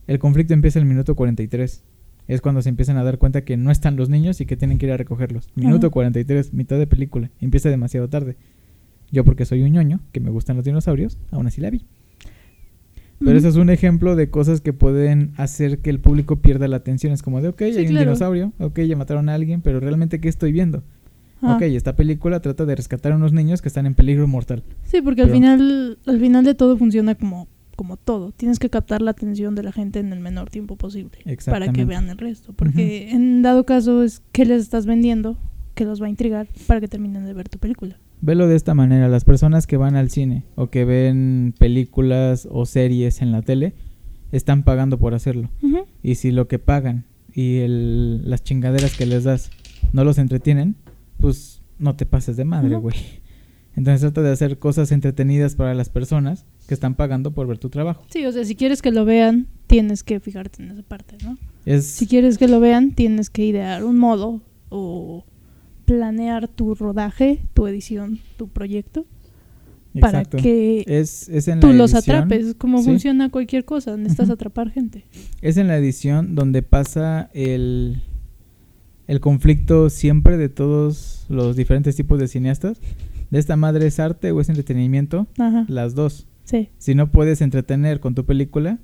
El 0.07 0.19
conflicto 0.19 0.53
empieza 0.53 0.79
en 0.79 0.83
el 0.83 0.89
minuto 0.89 1.15
43. 1.15 1.83
Es 2.27 2.41
cuando 2.41 2.61
se 2.61 2.69
empiezan 2.69 2.97
a 2.97 3.03
dar 3.03 3.17
cuenta 3.17 3.43
que 3.43 3.57
no 3.57 3.69
están 3.69 3.97
los 3.97 4.09
niños 4.09 4.39
y 4.41 4.45
que 4.45 4.55
tienen 4.57 4.77
que 4.77 4.85
ir 4.87 4.91
a 4.93 4.97
recogerlos. 4.97 5.49
Minuto 5.55 5.87
Ajá. 5.87 5.93
43, 5.93 6.53
mitad 6.53 6.77
de 6.79 6.87
película. 6.87 7.29
Empieza 7.41 7.69
demasiado 7.69 8.07
tarde. 8.07 8.37
Yo 9.11 9.23
porque 9.25 9.45
soy 9.45 9.61
un 9.61 9.71
ñoño, 9.73 9.99
que 10.11 10.19
me 10.19 10.31
gustan 10.31 10.55
los 10.55 10.65
dinosaurios, 10.65 11.17
aún 11.31 11.45
así 11.47 11.61
la 11.61 11.69
vi. 11.69 11.85
Pero 13.19 13.37
ese 13.37 13.47
es 13.47 13.55
un 13.55 13.69
ejemplo 13.69 14.15
de 14.15 14.29
cosas 14.29 14.61
que 14.61 14.73
pueden 14.73 15.31
hacer 15.37 15.79
que 15.79 15.89
el 15.89 15.99
público 15.99 16.37
pierda 16.37 16.67
la 16.67 16.77
atención. 16.77 17.13
Es 17.13 17.21
como 17.23 17.41
de, 17.41 17.47
ok, 17.49 17.59
Sí, 17.59 17.63
hay 17.65 17.77
un 17.85 17.91
claro. 17.91 18.05
dinosaurio, 18.05 18.53
ok, 18.59 18.79
ya 18.81 18.95
mataron 18.95 19.29
a 19.29 19.33
alguien, 19.35 19.61
pero 19.61 19.79
realmente, 19.79 20.19
¿qué 20.19 20.27
estoy 20.29 20.51
viendo? 20.51 20.83
Ah, 21.41 21.55
Ok, 21.55 21.63
esta 21.63 21.95
película 21.95 22.39
trata 22.41 22.65
de 22.65 22.75
rescatar 22.75 23.11
a 23.11 23.15
unos 23.15 23.31
niños 23.33 23.61
que 23.61 23.67
están 23.67 23.85
en 23.85 23.93
peligro 23.95 24.27
mortal. 24.27 24.63
Sí, 24.83 25.01
porque 25.01 25.21
al 25.21 25.29
final, 25.31 25.97
al 26.05 26.19
final 26.19 26.43
de 26.43 26.55
todo 26.55 26.77
funciona 26.77 27.15
como, 27.15 27.47
como 27.75 27.97
todo. 27.97 28.31
Tienes 28.31 28.57
que 28.59 28.69
captar 28.69 29.01
la 29.01 29.11
atención 29.11 29.53
de 29.55 29.63
la 29.63 29.71
gente 29.71 29.99
en 29.99 30.11
el 30.11 30.19
menor 30.19 30.49
tiempo 30.49 30.75
posible 30.75 31.17
para 31.45 31.71
que 31.71 31.85
vean 31.85 32.09
el 32.09 32.17
resto. 32.17 32.53
Porque 32.53 33.11
en 33.11 33.41
dado 33.41 33.65
caso 33.65 34.03
es 34.03 34.21
que 34.31 34.45
les 34.45 34.61
estás 34.61 34.85
vendiendo 34.85 35.37
que 35.75 35.85
los 35.85 36.01
va 36.01 36.07
a 36.07 36.09
intrigar 36.09 36.47
para 36.67 36.79
que 36.81 36.87
terminen 36.87 37.25
de 37.25 37.33
ver 37.33 37.49
tu 37.49 37.59
película. 37.59 37.97
Velo 38.21 38.47
de 38.47 38.55
esta 38.55 38.73
manera, 38.73 39.07
las 39.09 39.25
personas 39.25 39.67
que 39.67 39.77
van 39.77 39.95
al 39.95 40.09
cine 40.09 40.43
o 40.55 40.67
que 40.69 40.85
ven 40.85 41.53
películas 41.59 42.47
o 42.49 42.65
series 42.65 43.21
en 43.21 43.31
la 43.31 43.41
tele 43.41 43.75
están 44.31 44.63
pagando 44.63 44.97
por 44.97 45.13
hacerlo. 45.13 45.49
Y 46.01 46.15
si 46.15 46.31
lo 46.31 46.47
que 46.47 46.57
pagan 46.57 47.05
y 47.33 47.57
el- 47.57 48.27
las 48.29 48.43
chingaderas 48.43 48.95
que 48.95 49.05
les 49.05 49.25
das 49.25 49.51
no 49.93 50.03
los 50.03 50.17
entretienen, 50.17 50.75
pues 51.19 51.61
no 51.77 51.95
te 51.95 52.05
pases 52.05 52.37
de 52.37 52.45
madre, 52.45 52.75
güey. 52.77 52.95
Entonces 53.75 54.01
trata 54.01 54.21
de 54.21 54.31
hacer 54.31 54.57
cosas 54.57 54.91
entretenidas 54.93 55.55
para 55.55 55.73
las 55.73 55.89
personas 55.89 56.45
que 56.67 56.73
están 56.73 56.95
pagando 56.95 57.31
por 57.31 57.45
ver 57.45 57.57
tu 57.57 57.69
trabajo. 57.69 58.05
Sí, 58.09 58.25
o 58.25 58.31
sea, 58.31 58.45
si 58.45 58.55
quieres 58.55 58.81
que 58.81 58.91
lo 58.91 59.03
vean, 59.03 59.47
tienes 59.67 60.03
que 60.03 60.21
fijarte 60.21 60.63
en 60.63 60.71
esa 60.71 60.81
parte, 60.83 61.17
¿no? 61.23 61.37
Es 61.65 61.85
Si 61.85 62.07
quieres 62.07 62.37
que 62.37 62.47
lo 62.47 62.61
vean, 62.61 62.91
tienes 62.93 63.29
que 63.29 63.45
idear 63.45 63.83
un 63.83 63.97
modo 63.99 64.41
o 64.69 65.25
planear 65.85 66.47
tu 66.47 66.75
rodaje, 66.75 67.41
tu 67.53 67.67
edición, 67.67 68.19
tu 68.37 68.47
proyecto, 68.49 69.05
para 69.99 70.25
que 70.25 70.83
es, 70.87 71.29
es 71.29 71.47
en 71.47 71.61
tú 71.61 71.71
los 71.71 71.93
atrapes. 71.93 72.55
Como 72.55 72.79
sí. 72.79 72.85
funciona 72.85 73.29
cualquier 73.29 73.63
cosa, 73.63 73.95
necesitas 73.95 74.29
atrapar 74.29 74.69
gente. 74.71 75.05
Es 75.41 75.57
en 75.57 75.67
la 75.67 75.77
edición 75.77 76.35
donde 76.35 76.61
pasa 76.63 77.29
el, 77.33 78.01
el 79.07 79.19
conflicto 79.21 79.89
siempre 79.89 80.37
de 80.37 80.49
todos 80.49 81.25
los 81.29 81.55
diferentes 81.55 81.95
tipos 81.95 82.19
de 82.19 82.27
cineastas. 82.27 82.81
De 83.31 83.39
esta 83.39 83.55
madre 83.55 83.87
es 83.87 83.99
arte 83.99 84.31
o 84.31 84.41
es 84.41 84.49
entretenimiento, 84.49 85.27
Ajá, 85.37 85.65
las 85.67 85.95
dos. 85.95 86.27
sí. 86.43 86.69
Si 86.77 86.93
no 86.93 87.11
puedes 87.11 87.41
entretener 87.41 87.99
con 87.99 88.15
tu 88.15 88.25
película, 88.25 88.79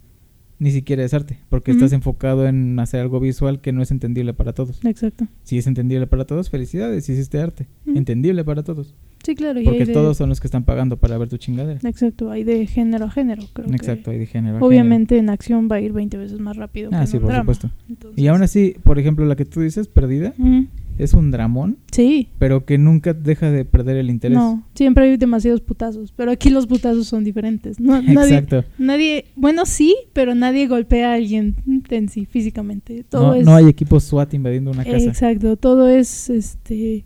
ni 0.62 0.70
siquiera 0.72 1.04
es 1.04 1.12
arte, 1.16 1.40
porque 1.50 1.72
estás 1.72 1.92
enfocado 1.92 2.46
en 2.48 2.80
hacer 2.80 3.02
algo 3.02 3.20
visual 3.20 3.62
que 3.62 3.72
no 3.72 3.82
es 3.82 3.90
entendible 3.90 4.36
para 4.36 4.54
todos. 4.54 4.80
Exacto. 4.86 5.26
Si 5.44 5.58
es 5.58 5.66
entendible 5.66 6.06
para 6.06 6.26
todos, 6.26 6.52
felicidades, 6.52 7.10
hiciste 7.10 7.40
arte. 7.40 7.66
Entendible 7.88 8.44
para 8.44 8.62
todos. 8.62 8.94
Sí, 9.26 9.34
claro. 9.36 9.60
Y 9.60 9.66
Porque 9.66 9.86
de, 9.86 9.94
todos 9.94 10.18
son 10.18 10.30
los 10.30 10.40
que 10.40 10.46
están 10.48 10.64
pagando 10.64 10.98
para 10.98 11.18
ver 11.18 11.30
tu 11.30 11.38
chingadera. 11.38 11.80
Exacto, 11.90 12.30
hay 12.30 12.44
de 12.44 12.68
género 12.68 13.06
a 13.06 13.10
género, 13.12 13.42
creo 13.54 13.68
que 13.70 13.76
Exacto, 13.76 14.12
hay 14.12 14.20
de 14.20 14.26
género. 14.28 14.58
a 14.58 14.60
género. 14.60 14.66
Obviamente 14.68 15.18
en 15.18 15.30
acción 15.32 15.68
va 15.72 15.78
a 15.78 15.82
ir 15.82 15.94
20 15.94 16.18
veces 16.18 16.40
más 16.40 16.58
rápido 16.58 16.92
que 16.92 16.96
Ah, 16.96 17.08
sí, 17.08 17.18
por 17.18 17.28
drama. 17.30 17.42
supuesto. 17.42 17.72
Entonces- 17.90 18.24
Y 18.24 18.28
aún 18.28 18.44
así, 18.44 18.76
por 18.84 19.00
ejemplo, 19.00 19.26
la 19.26 19.36
que 19.36 19.46
tú 19.46 19.62
dices, 19.62 19.88
Perdida, 19.88 20.34
Ujú. 20.38 20.68
Es 20.98 21.14
un 21.14 21.32
dramón, 21.32 21.78
Sí. 21.92 22.30
pero 22.40 22.66
que 22.66 22.78
nunca 22.78 23.14
deja 23.14 23.50
de 23.52 23.66
perder 23.66 23.98
el 23.98 24.10
interés. 24.10 24.38
No, 24.38 24.64
siempre 24.76 25.06
hay 25.06 25.18
demasiados 25.18 25.62
putazos, 25.62 26.12
pero 26.16 26.32
aquí 26.32 26.50
los 26.50 26.68
putazos 26.68 27.08
son 27.08 27.24
diferentes. 27.24 27.80
No, 27.80 28.02
nadie, 28.02 28.36
Exacto. 28.38 28.64
nadie, 28.78 29.26
bueno 29.36 29.66
sí, 29.66 29.96
pero 30.14 30.36
nadie 30.36 30.68
golpea 30.68 31.12
a 31.12 31.16
alguien 31.16 31.56
en 31.90 32.10
sí 32.10 32.26
físicamente. 32.26 33.04
Todo 33.10 33.28
No, 33.28 33.34
es 33.36 33.46
no 33.46 33.56
hay 33.56 33.68
equipos 33.68 34.04
SWAT 34.04 34.34
invadiendo 34.34 34.72
una 34.72 34.84
casa. 34.84 34.98
exacto, 35.06 35.58
todo 35.58 35.88
es 35.90 36.30
este 36.30 37.04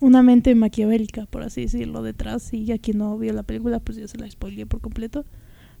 una 0.00 0.22
mente 0.22 0.54
maquiavélica, 0.54 1.26
por 1.26 1.42
así 1.42 1.62
decirlo, 1.62 2.02
detrás. 2.04 2.52
Y 2.54 2.64
ya 2.64 2.78
quien 2.78 2.98
no 2.98 3.18
vio 3.18 3.32
la 3.32 3.42
película, 3.42 3.80
pues 3.80 3.98
ya 3.98 4.06
se 4.06 4.16
la 4.16 4.30
spoileé 4.30 4.64
por 4.64 4.80
completo. 4.80 5.24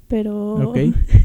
Pero, 0.08 0.54
Ok. 0.70 0.78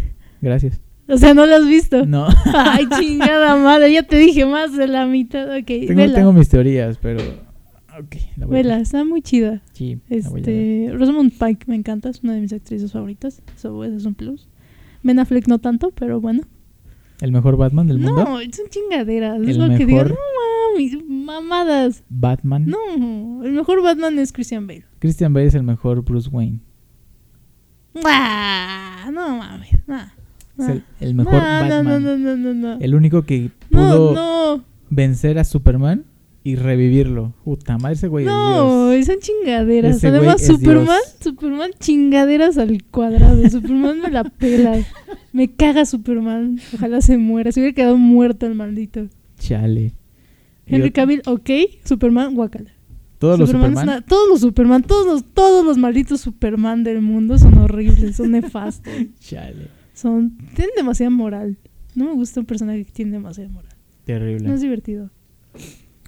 Gracias. 0.41 0.80
O 1.08 1.18
sea, 1.18 1.34
no 1.34 1.45
la 1.45 1.58
has 1.58 1.68
visto. 1.68 2.06
No, 2.06 2.28
Ay, 2.54 2.88
chingada 2.99 3.56
madre, 3.56 3.91
ya 3.91 4.04
te 4.04 4.18
dije 4.18 4.45
más 4.45 4.76
de 4.76 4.88
la 4.88 5.06
mitad. 5.06 5.58
Ok, 5.58 5.66
tengo, 5.66 5.95
vela, 5.95 6.16
tengo 6.16 6.34
mis 6.34 6.49
teorías, 6.49 6.97
pero... 6.97 7.22
Ok, 7.99 8.16
la 8.38 8.45
voy 8.47 8.56
a 8.56 8.62
vela, 8.62 8.74
ver. 8.76 8.84
está 8.84 9.04
muy 9.04 9.22
chida. 9.22 9.62
Sí, 9.74 9.99
la 10.10 10.30
voy 10.30 10.41
a 10.41 10.45
ver. 10.45 10.56
Este, 10.56 10.97
Rosamund 10.97 11.32
Pike 11.38 11.66
me 11.68 11.76
encanta, 11.76 12.10
es 12.10 12.24
una 12.24 12.34
de 12.34 12.41
mis 12.41 12.51
actrices 12.51 12.91
favoritas. 12.91 13.41
Eso 13.56 13.84
es 13.84 14.06
un 14.06 14.16
plus. 14.16 14.47
Ben 15.04 15.20
Affleck 15.20 15.47
no 15.47 15.60
tanto, 15.60 15.91
pero 15.91 16.20
bueno. 16.20 16.43
¿El 17.22 17.32
mejor 17.32 17.56
Batman 17.56 17.88
del 17.88 17.99
mundo? 17.99 18.24
No, 18.24 18.39
son 18.39 18.70
chingaderas. 18.70 19.39
Es 19.47 19.58
lo 19.58 19.70
que 19.78 19.86
digo. 19.86 20.04
No 20.06 20.16
mames, 20.76 20.97
mamadas. 21.08 22.04
Batman. 22.10 22.66
No, 22.66 23.43
el 23.43 23.51
mejor 23.51 23.84
Batman 23.84 24.18
es 24.18 24.34
Christian 24.34 24.66
Bale. 24.66 24.86
Christian 24.99 25.34
Bale 25.34 25.45
es 25.47 25.54
el 25.56 25.64
mejor 25.64 26.04
Bruce 26.04 26.30
Wayne. 26.32 26.60
Ah, 28.04 29.10
no 29.14 29.38
mames. 29.38 29.70
nah, 29.88 30.08
Es 30.60 30.68
el, 30.70 30.84
el 30.99 31.16
mejor 31.16 31.34
Batman. 31.34 31.84
No, 31.86 31.99
no, 31.99 32.18
no, 32.18 32.36
no, 32.36 32.54
no. 32.54 32.80
El 32.80 32.95
único 32.95 33.24
que 33.24 33.49
pudo 33.70 34.64
vencer 34.89 35.39
a 35.39 35.43
Superman 35.43 36.06
y 36.43 36.56
revivirlo. 36.56 37.34
Puta 37.43 37.78
madre, 37.78 37.95
ese 37.95 38.08
güey 38.08 38.26
no, 38.26 38.91
es 38.91 39.06
Dios. 39.08 39.16
son 39.16 39.22
chingaderas. 39.22 39.95
Ese 39.97 40.08
Además, 40.10 40.45
Superman. 40.45 40.99
Superman, 41.20 41.72
chingaderas 41.80 42.58
al 42.58 42.84
cuadrado. 42.84 43.49
Superman 43.49 44.01
me 44.01 44.12
la 44.12 44.24
pela. 44.26 44.78
Me 45.32 45.49
caga 45.51 45.86
Superman. 45.86 46.60
Ojalá 46.76 47.01
se 47.01 47.18
muera. 47.18 47.51
Se 47.51 47.60
hubiera 47.60 47.74
quedado 47.74 47.97
muerto 47.97 48.45
el 48.45 48.54
maldito. 48.54 49.08
Chale. 49.39 49.93
Henry 50.68 50.91
Cavill, 50.91 51.24
ok. 51.26 51.49
Superman, 51.84 52.36
guacala. 52.36 52.70
Todos 53.18 53.39
los 53.39 53.49
Superman 53.49 53.72
es 53.72 53.80
Superman. 53.80 53.97
una- 53.97 54.06
todos 54.06 54.30
los 54.30 54.39
Superman, 54.41 54.84
todos 54.84 55.06
los, 55.08 55.24
todos 55.34 55.66
los 55.66 55.78
malditos 55.78 56.22
Superman 56.22 56.84
del 56.84 57.01
mundo 57.01 57.38
son 57.39 57.58
horribles, 57.58 58.18
son 58.18 58.32
nefastos. 58.34 58.93
Chale. 59.20 59.68
Son, 59.94 60.38
tienen 60.56 60.74
demasiada 60.76 61.10
moral. 61.10 61.58
No 61.96 62.06
me 62.06 62.14
gusta 62.14 62.39
un 62.39 62.46
personaje 62.46 62.84
que 62.86 62.91
tiene 62.91 63.12
demasiada 63.12 63.50
moral. 63.50 63.72
Terrible. 64.06 64.48
No 64.48 64.54
es 64.56 64.62
divertido. 64.62 65.10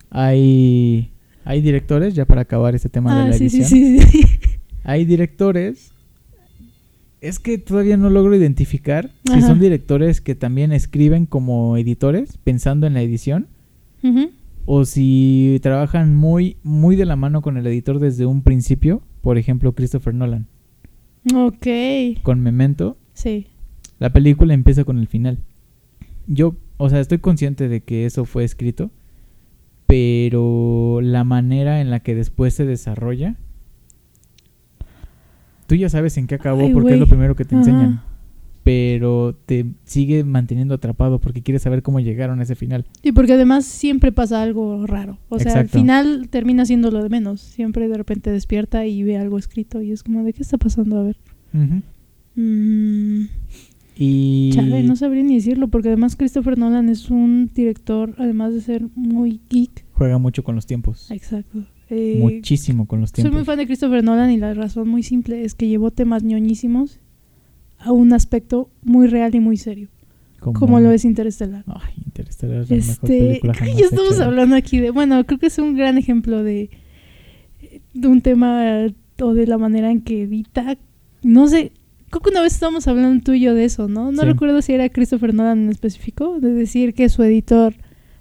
Hay, 0.09 1.11
hay 1.43 1.61
directores, 1.61 2.15
ya 2.15 2.25
para 2.25 2.41
acabar 2.41 2.75
este 2.75 2.89
tema 2.89 3.15
de 3.15 3.21
Ah, 3.21 3.27
la 3.27 3.33
sí, 3.33 3.49
sí, 3.49 3.57
edición. 3.61 4.01
sí, 4.11 4.21
sí. 4.21 4.25
Hay 4.83 5.05
directores. 5.05 5.91
Es 7.21 7.39
que 7.39 7.57
todavía 7.57 7.97
no 7.97 8.09
logro 8.11 8.35
identificar 8.35 9.09
si 9.33 9.41
son 9.41 9.59
directores 9.59 10.21
que 10.21 10.35
también 10.35 10.71
escriben 10.71 11.25
como 11.25 11.75
editores, 11.75 12.37
pensando 12.43 12.85
en 12.85 12.93
la 12.93 13.01
edición, 13.01 13.47
o 14.65 14.85
si 14.85 15.59
trabajan 15.63 16.15
muy, 16.15 16.57
muy 16.61 16.95
de 16.95 17.05
la 17.05 17.15
mano 17.15 17.41
con 17.41 17.57
el 17.57 17.65
editor 17.65 17.99
desde 17.99 18.27
un 18.27 18.43
principio. 18.43 19.01
Por 19.21 19.39
ejemplo, 19.39 19.73
Christopher 19.73 20.13
Nolan. 20.13 20.45
Ok. 21.33 21.65
Con 22.21 22.41
Memento, 22.41 22.95
Sí. 23.13 23.47
La 23.99 24.11
película 24.11 24.53
empieza 24.53 24.83
con 24.83 24.99
el 24.99 25.07
final. 25.07 25.39
Yo 26.27 26.55
o 26.77 26.89
sea, 26.89 26.99
estoy 26.99 27.19
consciente 27.19 27.67
de 27.69 27.81
que 27.81 28.05
eso 28.05 28.25
fue 28.25 28.43
escrito, 28.43 28.91
pero 29.87 30.99
la 31.01 31.23
manera 31.23 31.79
en 31.81 31.89
la 31.89 32.01
que 32.01 32.15
después 32.15 32.53
se 32.53 32.65
desarrolla, 32.65 33.35
tú 35.67 35.75
ya 35.75 35.89
sabes 35.89 36.17
en 36.17 36.27
qué 36.27 36.35
acabó 36.35 36.61
Ay, 36.61 36.73
porque 36.73 36.93
es 36.93 36.99
lo 36.99 37.07
primero 37.07 37.35
que 37.35 37.45
te 37.45 37.55
enseñan, 37.55 37.93
Ajá. 37.93 38.03
pero 38.63 39.37
te 39.45 39.67
sigue 39.85 40.25
manteniendo 40.25 40.75
atrapado 40.75 41.19
porque 41.19 41.43
quieres 41.43 41.61
saber 41.61 41.81
cómo 41.81 42.01
llegaron 42.01 42.41
a 42.41 42.43
ese 42.43 42.55
final. 42.55 42.85
Y 43.01 43.13
porque 43.13 43.33
además 43.33 43.63
siempre 43.63 44.11
pasa 44.11 44.41
algo 44.41 44.85
raro. 44.85 45.17
O 45.29 45.39
sea, 45.39 45.59
al 45.59 45.69
final 45.69 46.27
termina 46.29 46.65
siendo 46.65 46.91
lo 46.91 47.01
de 47.01 47.09
menos. 47.09 47.39
Siempre 47.39 47.87
de 47.87 47.95
repente 47.95 48.31
despierta 48.31 48.85
y 48.85 49.03
ve 49.03 49.17
algo 49.17 49.37
escrito 49.37 49.81
y 49.81 49.91
es 49.91 50.03
como, 50.03 50.23
¿de 50.23 50.33
qué 50.33 50.41
está 50.41 50.57
pasando? 50.57 50.99
A 50.99 51.03
ver. 51.03 51.17
Mm, 52.35 53.27
Y 53.97 54.51
chale, 54.53 54.83
no 54.83 54.95
sabría 54.95 55.23
ni 55.23 55.35
decirlo 55.35 55.69
porque 55.69 55.87
además 55.89 56.15
Christopher 56.15 56.57
Nolan 56.57 56.89
es 56.89 57.09
un 57.09 57.49
director, 57.53 58.13
además 58.17 58.53
de 58.53 58.61
ser 58.61 58.85
muy 58.95 59.39
geek. 59.49 59.85
juega 59.93 60.17
mucho 60.17 60.43
con 60.43 60.55
los 60.55 60.65
tiempos, 60.65 61.09
Exacto. 61.11 61.63
Eh, 61.89 62.17
muchísimo 62.19 62.87
con 62.87 62.99
los 63.01 63.11
soy 63.11 63.15
tiempos. 63.23 63.33
muy 63.33 63.45
fan 63.45 63.57
de 63.59 63.67
Christopher 63.67 64.03
Nolan 64.03 64.31
y 64.31 64.37
la 64.37 64.53
razón 64.55 64.87
muy 64.89 65.03
simple 65.03 65.45
es 65.45 65.53
que 65.55 65.67
llevó 65.67 65.91
temas 65.91 66.23
ñoñísimos 66.23 66.99
a 67.77 67.91
un 67.91 68.11
aspecto 68.11 68.69
muy 68.83 69.05
real 69.07 69.35
y 69.35 69.39
muy 69.39 69.55
serio, 69.57 69.89
como, 70.39 70.79
lo 70.79 70.91
es 70.91 71.05
Interestelar. 71.05 71.63
Ay, 71.67 71.93
Interstellar 72.05 72.61
es 72.63 72.69
la 72.69 72.75
mejor 72.75 72.89
Este, 73.11 73.19
película 73.27 73.53
jamás 73.59 73.77
ya 73.77 73.85
estamos 73.85 74.13
hecha. 74.15 74.25
hablando 74.25 74.55
aquí 74.55 74.79
de, 74.79 74.89
bueno, 74.89 75.23
creo 75.25 75.37
que 75.39 75.45
es 75.47 75.57
un 75.59 75.75
gran 75.75 75.97
ejemplo 75.99 76.43
de, 76.43 76.69
de 77.93 78.07
un 78.07 78.21
tema 78.21 78.87
o 79.21 79.33
de 79.33 79.47
la 79.47 79.57
manera 79.59 79.91
en 79.91 80.01
que 80.01 80.23
edita, 80.23 80.77
no 81.23 81.47
sé, 81.47 81.71
creo 82.09 82.21
que 82.21 82.29
una 82.29 82.41
vez 82.41 82.53
estábamos 82.53 82.87
hablando 82.87 83.23
tú 83.23 83.33
y 83.33 83.41
yo 83.41 83.53
de 83.53 83.65
eso, 83.65 83.87
¿no? 83.87 84.11
No 84.11 84.21
Sí. 84.21 84.27
recuerdo 84.27 84.61
si 84.61 84.73
era 84.73 84.89
Christopher 84.89 85.33
Nolan 85.33 85.65
en 85.65 85.69
específico, 85.69 86.39
de 86.39 86.51
decir 86.53 86.93
que 86.93 87.09
su 87.09 87.23
editor 87.23 87.73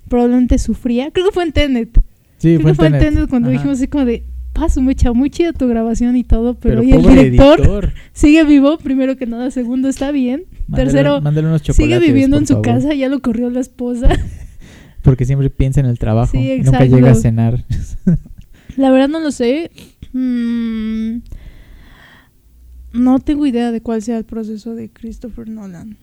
probablemente 0.09 0.59
sufría, 0.59 1.11
creo 1.11 1.27
que 1.27 1.33
fue 1.33 1.45
en 1.45 1.53
Tenet, 1.53 2.01
Sí, 2.39 2.57
creo 2.57 2.67
que 2.69 2.75
fue 2.75 2.87
en 2.87 2.93
Tenet. 2.95 3.15
Tenet 3.15 3.31
cuando 3.31 3.49
Ajá. 3.49 3.53
dijimos 3.59 3.79
así 3.79 3.87
como 3.89 4.05
de, 4.05 4.25
paso, 4.53 4.81
muy 4.83 4.95
chao, 4.95 5.15
muy 5.15 5.31
chida 5.31 5.53
tu 5.53 5.67
grabación 5.67 6.15
y 6.17 6.25
todo, 6.25 6.55
pero, 6.55 6.81
Pero 6.83 6.83
y 6.83 6.93
el 6.93 7.03
director 7.31 7.61
editor. 7.61 7.93
sigue 8.13 8.45
vivo, 8.45 8.79
primero 8.79 9.17
que 9.17 9.27
nada, 9.27 9.51
segundo 9.51 9.89
está 9.89 10.11
bien, 10.13 10.45
Mándale- 10.69 10.85
tercero, 10.91 11.21
mándale 11.21 11.47
unos 11.49 11.63
sigue 11.63 11.99
viviendo 11.99 12.37
en 12.37 12.47
su 12.47 12.55
favor. 12.55 12.67
casa, 12.67 12.95
ya 12.95 13.09
lo 13.09 13.21
corrió 13.21 13.51
la 13.51 13.61
esposa. 13.61 14.09
Porque 15.03 15.25
siempre 15.27 15.51
piensa 15.51 15.81
en 15.81 15.87
el 15.87 15.99
trabajo. 15.99 16.33
Sí, 16.33 16.61
Nunca 16.65 16.85
llega 16.87 17.11
a 17.11 17.15
cenar. 17.15 17.65
La 18.79 18.91
verdad 18.91 19.09
no 19.09 19.21
lo 19.21 19.31
sé. 19.33 19.71
Mm, 20.15 21.19
no 22.95 23.19
tengo 23.19 23.47
idea 23.47 23.71
de 23.73 23.81
cuál 23.83 24.01
sea 24.03 24.17
el 24.19 24.25
proceso 24.25 24.75
de 24.75 24.89
Christopher 24.91 25.49
Nolan. 25.49 25.99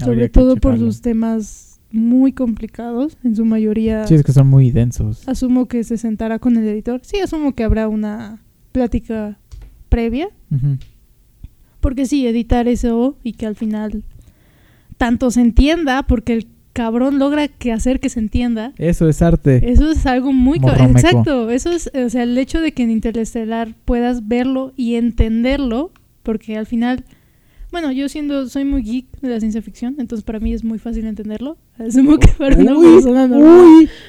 Habría 0.00 0.06
Sobre 0.06 0.28
todo 0.28 0.56
por 0.56 0.78
sus 0.78 1.00
temas 1.02 1.80
muy 1.92 2.32
complicados. 2.32 3.16
En 3.22 3.36
su 3.36 3.44
mayoría 3.44 4.06
Sí, 4.06 4.14
es 4.14 4.22
que 4.22 4.32
son 4.32 4.48
muy 4.48 4.70
densos. 4.70 5.28
asumo 5.28 5.66
que 5.66 5.84
se 5.84 5.98
sentará 5.98 6.38
con 6.38 6.56
el 6.56 6.66
editor. 6.66 7.00
Sí, 7.04 7.18
asumo 7.18 7.54
que 7.54 7.64
habrá 7.64 7.88
una 7.88 8.42
plática 8.72 9.38
previa. 9.88 10.28
Porque 11.80 12.06
sí, 12.06 12.26
editar 12.26 12.68
eso 12.68 13.16
y 13.22 13.32
que 13.32 13.46
al 13.46 13.56
final 13.56 14.04
tanto 14.96 15.30
se 15.30 15.40
entienda, 15.40 16.02
porque 16.02 16.34
el 16.34 16.46
cabrón 16.72 17.18
logra 17.18 17.48
que 17.48 17.72
hacer 17.72 18.00
que 18.00 18.08
se 18.10 18.20
entienda. 18.20 18.72
Eso 18.76 19.08
es 19.08 19.22
arte. 19.22 19.72
Eso 19.72 19.90
es 19.90 20.06
algo 20.06 20.32
muy... 20.32 20.58
Exacto, 20.58 21.50
eso 21.50 21.72
es, 21.72 21.90
o 21.94 22.08
sea, 22.10 22.22
el 22.22 22.36
hecho 22.38 22.60
de 22.60 22.72
que 22.72 22.82
en 22.82 22.90
Interestelar 22.90 23.74
puedas 23.84 24.28
verlo 24.28 24.72
y 24.76 24.94
entenderlo, 24.96 25.90
porque 26.22 26.56
al 26.56 26.66
final, 26.66 27.04
bueno, 27.72 27.92
yo 27.92 28.08
siendo, 28.08 28.48
soy 28.48 28.64
muy 28.64 28.82
geek 28.82 29.06
de 29.20 29.28
la 29.28 29.40
ciencia 29.40 29.62
ficción, 29.62 29.96
entonces 29.98 30.24
para 30.24 30.40
mí 30.40 30.52
es 30.52 30.64
muy 30.64 30.78
fácil 30.78 31.06
entenderlo. 31.06 31.56
Asumo 31.78 32.18
que 32.18 32.28
para 32.28 32.56
una 32.56 32.76
Uy, 32.76 32.94
persona 32.94 33.26
normal, 33.28 33.60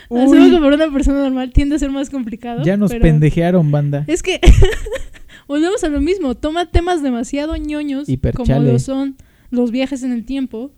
uy, 0.10 0.20
asumo 0.20 0.44
uy. 0.44 0.52
que 0.52 0.58
para 0.60 0.76
una 0.76 0.92
persona 0.92 1.20
normal 1.20 1.52
tiende 1.54 1.76
a 1.76 1.80
ser 1.80 1.92
más 1.92 2.10
complicado. 2.10 2.64
Ya 2.64 2.78
nos 2.78 2.92
pero 2.92 3.04
pendejearon, 3.04 3.72
banda. 3.72 4.04
Es 4.08 4.24
que 4.24 4.40
volvemos 5.48 5.84
a 5.84 5.90
lo 5.90 6.02
mismo, 6.02 6.36
toma 6.36 6.66
temas 6.70 7.04
demasiado 7.04 7.56
ñoños 7.56 8.06
como 8.06 8.14
Hiperchale. 8.14 8.72
lo 8.74 8.80
son 8.80 9.16
los 9.50 9.72
viajes 9.72 10.04
en 10.04 10.12
el 10.12 10.24
tiempo 10.26 10.72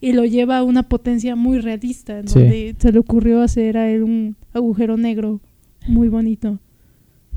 y 0.00 0.12
lo 0.12 0.24
lleva 0.24 0.58
a 0.58 0.62
una 0.64 0.82
potencia 0.82 1.34
muy 1.36 1.58
realista, 1.58 2.18
en 2.18 2.28
Sí. 2.28 2.38
donde 2.40 2.74
se 2.78 2.92
le 2.92 2.98
ocurrió 2.98 3.40
hacer 3.42 3.76
a 3.78 3.88
él 3.90 4.02
un 4.02 4.36
agujero 4.52 4.96
negro 4.96 5.40
muy 5.86 6.08
bonito. 6.08 6.58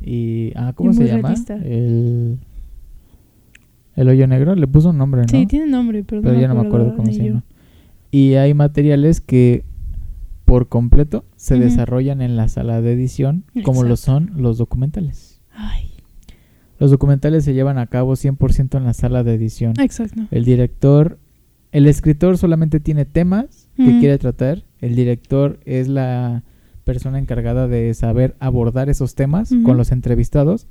Y, 0.01 0.51
ah, 0.55 0.73
¿cómo 0.75 0.91
Y 0.91 0.93
se 0.93 0.99
muy 1.01 1.09
llama? 1.09 1.21
realista. 1.29 1.55
El, 1.55 2.37
el 3.97 4.07
hoyo 4.07 4.27
negro. 4.27 4.55
Le 4.55 4.67
puso 4.67 4.91
un 4.91 4.97
nombre, 4.97 5.21
¿no? 5.21 5.27
Sí, 5.27 5.45
tiene 5.45 5.67
nombre, 5.67 6.03
pero, 6.05 6.21
Pero 6.21 6.35
no 6.35 6.39
ya 6.39 6.47
no 6.47 6.55
me 6.55 6.67
acuerdo 6.67 6.95
cómo 6.95 7.11
se 7.11 7.25
llama. 7.25 7.43
Y 8.09 8.35
hay 8.35 8.53
materiales 8.53 9.19
que 9.19 9.65
por 10.45 10.69
completo 10.69 11.25
se 11.35 11.59
desarrollan 11.59 12.21
en 12.21 12.37
la 12.37 12.47
sala 12.47 12.79
de 12.81 12.93
edición, 12.93 13.43
como 13.63 13.83
lo 13.83 13.97
son 13.97 14.31
los 14.37 14.57
documentales. 14.57 15.41
Ay, 15.51 15.91
Los 16.79 16.89
documentales 16.91 17.43
se 17.43 17.53
llevan 17.53 17.77
a 17.77 17.87
cabo 17.87 18.13
100% 18.15 18.77
en 18.77 18.85
la 18.85 18.93
sala 18.93 19.25
de 19.25 19.33
edición. 19.33 19.73
exacto. 19.77 20.21
El 20.31 20.45
director, 20.45 21.17
el 21.73 21.85
escritor 21.87 22.37
solamente 22.37 22.79
tiene 22.79 23.03
temas 23.03 23.67
que 23.75 23.99
quiere 23.99 24.17
tratar. 24.17 24.63
El 24.79 24.95
director 24.95 25.59
es 25.65 25.89
la 25.89 26.43
persona 26.85 27.19
encargada 27.19 27.67
de 27.67 27.93
saber 27.93 28.35
abordar 28.39 28.89
esos 28.89 29.15
temas 29.15 29.53
con 29.65 29.75
los 29.75 29.91
entrevistados. 29.91 30.67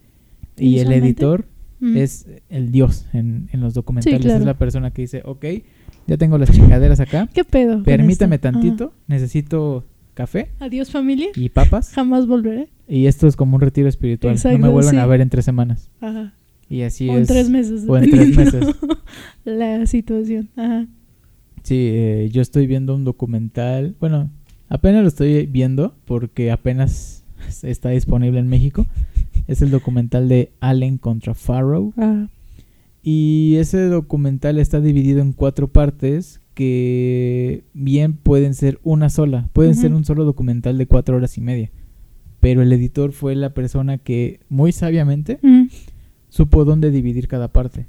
Y 0.56 0.78
el 0.78 0.90
editor 0.92 1.44
Mm. 1.80 1.96
es 1.96 2.26
el 2.48 2.70
dios 2.70 3.06
en, 3.12 3.48
en 3.52 3.60
los 3.60 3.74
documentales. 3.74 4.20
claro. 4.20 4.40
Es 4.40 4.46
la 4.46 4.58
persona 4.58 4.90
que 4.90 5.02
dice, 5.02 5.22
ok, 5.24 5.44
ya 6.06 6.16
tengo 6.16 6.38
las 6.38 6.50
chingaderas 6.50 7.00
acá. 7.00 7.28
¿Qué 7.34 7.44
pedo? 7.44 7.82
Permítame 7.82 8.38
tantito, 8.38 8.92
necesito 9.06 9.84
café. 10.14 10.50
Adiós 10.60 10.90
familia, 10.90 11.28
y 11.34 11.48
papas. 11.48 11.90
jamás 11.90 12.26
volveré. 12.26 12.68
y 12.88 13.06
esto 13.06 13.26
es 13.26 13.36
como 13.36 13.56
un 13.56 13.60
retiro 13.60 13.88
espiritual. 13.88 14.36
no 14.42 14.58
me 14.58 14.68
vuelven 14.68 14.92
sí. 14.92 14.98
a 14.98 15.06
ver 15.06 15.20
en 15.20 15.28
tres 15.28 15.44
semanas. 15.44 15.90
Ajá. 16.00 16.32
Y 16.68 16.82
así 16.82 17.08
o 17.08 17.12
es. 17.12 17.18
en 17.18 17.26
tres 17.26 17.50
meses. 17.50 17.84
o 17.86 17.96
en 17.96 18.10
tres 18.10 18.36
meses. 18.36 18.66
La 19.44 19.86
situación. 19.86 20.48
Ajá. 20.56 20.86
Sí, 21.62 21.90
eh, 21.92 22.28
yo 22.32 22.42
estoy 22.42 22.66
viendo 22.66 22.94
un 22.94 23.04
documental. 23.04 23.94
Bueno, 24.00 24.30
apenas 24.68 25.02
lo 25.02 25.08
estoy 25.08 25.46
viendo 25.46 25.94
porque 26.04 26.50
apenas 26.50 27.24
está 27.62 27.90
disponible 27.90 28.38
en 28.38 28.48
México. 28.48 28.86
Es 29.46 29.62
el 29.62 29.70
documental 29.70 30.28
de 30.28 30.52
Allen 30.60 30.98
contra 30.98 31.34
Farrow. 31.34 31.92
Ah, 31.96 32.28
Y 33.02 33.54
ese 33.56 33.86
documental 33.86 34.58
está 34.58 34.80
dividido 34.80 35.20
en 35.20 35.32
cuatro 35.32 35.68
partes 35.68 36.40
que 36.54 37.64
bien 37.74 38.14
pueden 38.14 38.54
ser 38.54 38.80
una 38.82 39.10
sola. 39.10 39.48
Pueden 39.52 39.74
ser 39.76 39.92
un 39.94 40.04
solo 40.04 40.24
documental 40.24 40.78
de 40.78 40.86
cuatro 40.86 41.16
horas 41.16 41.36
y 41.38 41.40
media. 41.40 41.70
Pero 42.40 42.62
el 42.62 42.72
editor 42.72 43.12
fue 43.12 43.34
la 43.36 43.50
persona 43.54 43.98
que 43.98 44.40
muy 44.48 44.72
sabiamente 44.72 45.38
supo 46.28 46.64
dónde 46.64 46.90
dividir 46.90 47.28
cada 47.28 47.48
parte. 47.52 47.86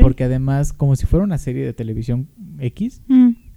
Porque 0.00 0.24
además, 0.24 0.72
como 0.72 0.94
si 0.96 1.04
fuera 1.06 1.24
una 1.24 1.38
serie 1.38 1.64
de 1.64 1.72
televisión 1.72 2.28
X, 2.60 3.02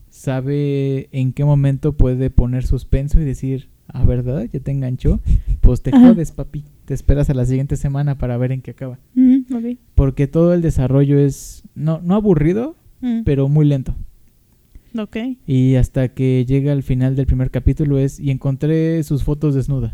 sabe 0.09 1.09
en 1.11 1.31
qué 1.33 1.45
momento 1.45 1.93
puede 1.95 2.29
poner 2.29 2.65
suspenso 2.65 3.19
y 3.21 3.23
decir, 3.25 3.69
ah, 3.87 4.03
¿verdad? 4.05 4.47
Ya 4.51 4.59
te 4.59 4.71
enganchó. 4.71 5.21
Pues 5.61 5.81
te 5.81 5.91
jodes, 5.91 6.31
papi. 6.31 6.63
Te 6.87 6.93
esperas 6.93 7.29
a 7.29 7.33
la 7.35 7.45
siguiente 7.45 7.75
semana 7.75 8.17
para 8.17 8.37
ver 8.37 8.51
en 8.53 8.61
qué 8.61 8.71
acaba. 8.71 8.97
mm. 9.13 9.41
Porque 9.93 10.25
todo 10.27 10.53
el 10.53 10.61
desarrollo 10.61 11.19
es, 11.19 11.63
no, 11.75 11.99
no 12.01 12.15
aburrido, 12.15 12.75
Mm, 13.01 13.21
pero 13.25 13.47
muy 13.47 13.65
lento. 13.67 13.93
ok. 14.97 15.17
Y 15.45 15.75
hasta 15.75 16.07
que 16.07 16.43
llega 16.47 16.71
al 16.71 16.81
final 16.81 17.15
del 17.15 17.27
primer 17.27 17.51
capítulo 17.51 17.99
es, 17.99 18.19
y 18.19 18.31
encontré 18.31 19.03
sus 19.03 19.23
fotos 19.23 19.53
desnuda. 19.53 19.93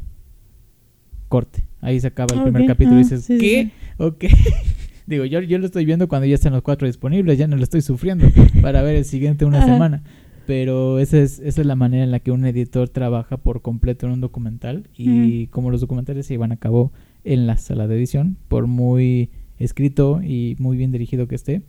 Corte. 1.28 1.66
Ahí 1.82 2.00
se 2.00 2.08
acaba 2.08 2.34
el 2.36 2.44
primer 2.44 2.66
capítulo 2.66 2.96
y 2.98 3.00
Ah, 3.02 3.04
dices, 3.04 3.26
sí, 3.26 3.38
¿qué? 3.40 3.64
sí. 3.66 3.72
Ok. 3.98 4.24
Digo, 5.08 5.26
yo, 5.26 5.42
yo 5.42 5.58
lo 5.58 5.66
estoy 5.66 5.84
viendo 5.84 6.08
cuando 6.08 6.28
ya 6.28 6.36
están 6.36 6.54
los 6.54 6.62
cuatro 6.62 6.88
disponibles, 6.88 7.38
ya 7.38 7.48
no 7.48 7.58
lo 7.58 7.64
estoy 7.64 7.82
sufriendo 7.82 8.26
para 8.62 8.82
ver 8.84 8.96
el 8.96 9.04
siguiente 9.04 9.44
una 9.44 9.58
Ajá. 9.58 9.68
semana. 9.74 10.04
Pero 10.46 11.00
esa 11.00 11.20
es, 11.20 11.40
esa 11.40 11.62
es 11.62 11.68
la 11.68 11.76
manera 11.76 12.04
en 12.04 12.12
la 12.12 12.20
que 12.20 12.32
un 12.32 12.46
editor 12.46 12.90
trabaja 12.90 13.38
por 13.38 13.62
completo 13.62 14.06
en 14.08 14.14
un 14.14 14.22
documental. 14.22 14.90
Y 14.98 15.48
como 15.48 15.72
los 15.72 15.82
documentales 15.82 16.26
se 16.26 16.34
llevan 16.34 16.52
a 16.52 16.58
cabo 16.58 16.92
en 17.24 17.48
la 17.48 17.58
sala 17.58 17.88
de 17.88 17.96
edición, 17.96 18.38
por 18.50 18.68
muy 18.68 19.30
escrito 19.60 20.22
y 20.22 20.56
muy 20.60 20.76
bien 20.78 20.92
dirigido 20.92 21.28
que 21.28 21.36
esté, 21.36 21.62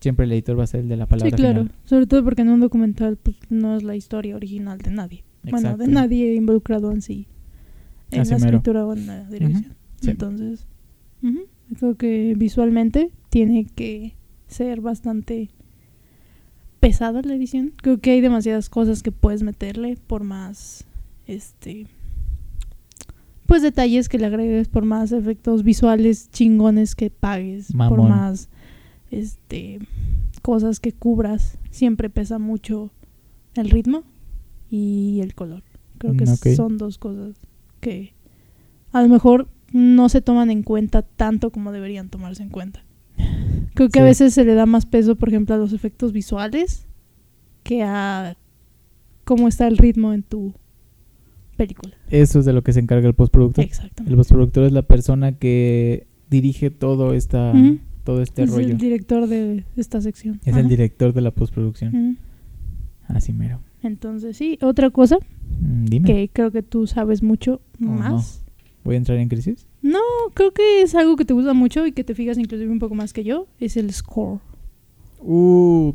siempre 0.00 0.26
el 0.26 0.32
editor 0.32 0.58
va 0.58 0.64
a 0.64 0.66
ser 0.66 0.80
el 0.80 0.88
de 0.88 0.96
la 0.96 1.06
palabra 1.06 1.30
Sí, 1.30 1.36
claro. 1.36 1.62
final. 1.62 1.74
Sobre 1.84 2.06
todo 2.06 2.22
porque 2.24 2.42
en 2.42 2.50
un 2.50 2.60
documental 2.60 3.16
pues, 3.16 3.36
no 3.48 3.76
es 3.76 3.82
la 3.82 3.96
historia 3.96 4.36
original 4.36 4.78
de 4.78 4.90
nadie. 4.90 5.24
Bueno, 5.50 5.76
de 5.78 5.86
nadie 5.88 6.34
involucrado 6.34 6.92
en 6.92 7.00
sí. 7.00 7.26
En 8.10 8.20
Así 8.20 8.32
la 8.32 8.38
mero. 8.38 8.48
escritura 8.58 8.84
o 8.86 8.92
en 8.92 9.06
la 9.06 9.24
dirección. 9.30 9.74
Sí. 10.00 10.10
Entonces, 10.10 10.66
creo 11.78 11.94
que 11.96 12.34
visualmente 12.36 13.10
tiene 13.30 13.64
que 13.74 14.14
ser 14.46 14.80
bastante 14.80 15.50
pesada 16.80 17.22
la 17.22 17.34
edición. 17.34 17.72
Creo 17.76 17.98
que 17.98 18.10
hay 18.12 18.20
demasiadas 18.20 18.68
cosas 18.68 19.02
que 19.02 19.12
puedes 19.12 19.42
meterle 19.42 19.96
por 20.06 20.24
más, 20.24 20.84
este, 21.26 21.86
pues 23.46 23.62
detalles 23.62 24.08
que 24.08 24.18
le 24.18 24.26
agregues, 24.26 24.68
por 24.68 24.84
más 24.84 25.12
efectos 25.12 25.62
visuales 25.62 26.30
chingones 26.30 26.94
que 26.94 27.10
pagues, 27.10 27.68
por 27.76 28.02
más, 28.08 28.48
este, 29.10 29.80
cosas 30.42 30.80
que 30.80 30.92
cubras. 30.92 31.58
Siempre 31.70 32.10
pesa 32.10 32.38
mucho 32.38 32.90
el 33.54 33.70
ritmo 33.70 34.02
y 34.70 35.20
el 35.22 35.34
color. 35.34 35.62
Creo 35.98 36.14
que 36.14 36.24
Mm, 36.24 36.56
son 36.56 36.78
dos 36.78 36.98
cosas 36.98 37.36
que 37.80 38.12
a 38.92 39.02
lo 39.02 39.08
mejor 39.08 39.48
no 39.72 40.08
se 40.08 40.20
toman 40.20 40.50
en 40.50 40.62
cuenta 40.62 41.02
tanto 41.02 41.50
como 41.50 41.72
deberían 41.72 42.08
tomarse 42.08 42.42
en 42.42 42.50
cuenta. 42.50 42.82
Creo 43.78 43.88
que 43.90 44.00
a 44.00 44.04
veces 44.04 44.34
se 44.34 44.44
le 44.44 44.54
da 44.54 44.66
más 44.66 44.86
peso, 44.86 45.14
por 45.16 45.28
ejemplo, 45.28 45.54
a 45.54 45.58
los 45.58 45.72
efectos 45.72 46.12
visuales 46.12 46.86
que 47.62 47.82
a 47.84 48.36
cómo 49.24 49.46
está 49.46 49.68
el 49.68 49.78
ritmo 49.78 50.12
en 50.12 50.22
tu 50.24 50.52
película. 51.56 51.94
Eso 52.10 52.40
es 52.40 52.44
de 52.44 52.52
lo 52.52 52.62
que 52.62 52.72
se 52.72 52.80
encarga 52.80 53.06
el 53.06 53.14
postproductor. 53.14 53.62
El 53.64 53.70
Exactamente. 53.70 54.16
postproductor 54.16 54.64
es 54.64 54.72
la 54.72 54.82
persona 54.82 55.32
que 55.32 56.06
dirige 56.28 56.70
todo 56.70 57.14
esta 57.14 57.52
Ujú. 57.54 57.78
todo 58.02 58.20
este 58.20 58.42
es 58.42 58.50
rollo. 58.50 58.66
el 58.68 58.78
director 58.78 59.26
de 59.28 59.64
esta 59.76 60.00
sección. 60.00 60.40
es 60.44 60.52
Ajá. 60.54 60.60
el 60.60 60.68
director 60.68 61.12
de 61.12 61.20
la 61.20 61.30
postproducción. 61.30 61.94
Ujú. 61.94 62.16
Así 63.06 63.32
mero. 63.32 63.60
Entonces, 63.82 64.36
sí, 64.36 64.58
otra 64.60 64.90
cosa 64.90 65.18
Mm, 65.60 65.84
dime. 65.84 66.06
que 66.06 66.30
creo 66.32 66.50
que 66.50 66.64
tú 66.64 66.88
sabes 66.88 67.22
mucho 67.22 67.60
Oh, 67.80 67.84
no. 67.84 67.92
más. 67.92 68.44
¿Voy 68.82 68.96
a 68.96 68.98
entrar 68.98 69.18
en 69.18 69.28
crisis? 69.28 69.67
No, 69.82 70.00
creo 70.34 70.50
que 70.52 70.82
es 70.82 70.94
algo 70.94 71.16
que 71.16 71.24
te 71.24 71.34
gusta 71.34 71.54
mucho 71.54 71.86
y 71.86 71.92
que 71.92 72.04
te 72.04 72.14
fijas 72.14 72.36
inclusive 72.38 72.70
un 72.70 72.78
poco 72.80 72.94
más 72.94 73.12
que 73.12 73.22
yo, 73.24 73.46
es 73.60 73.76
el 73.76 73.92
score. 73.92 74.40
Uh, 75.20 75.92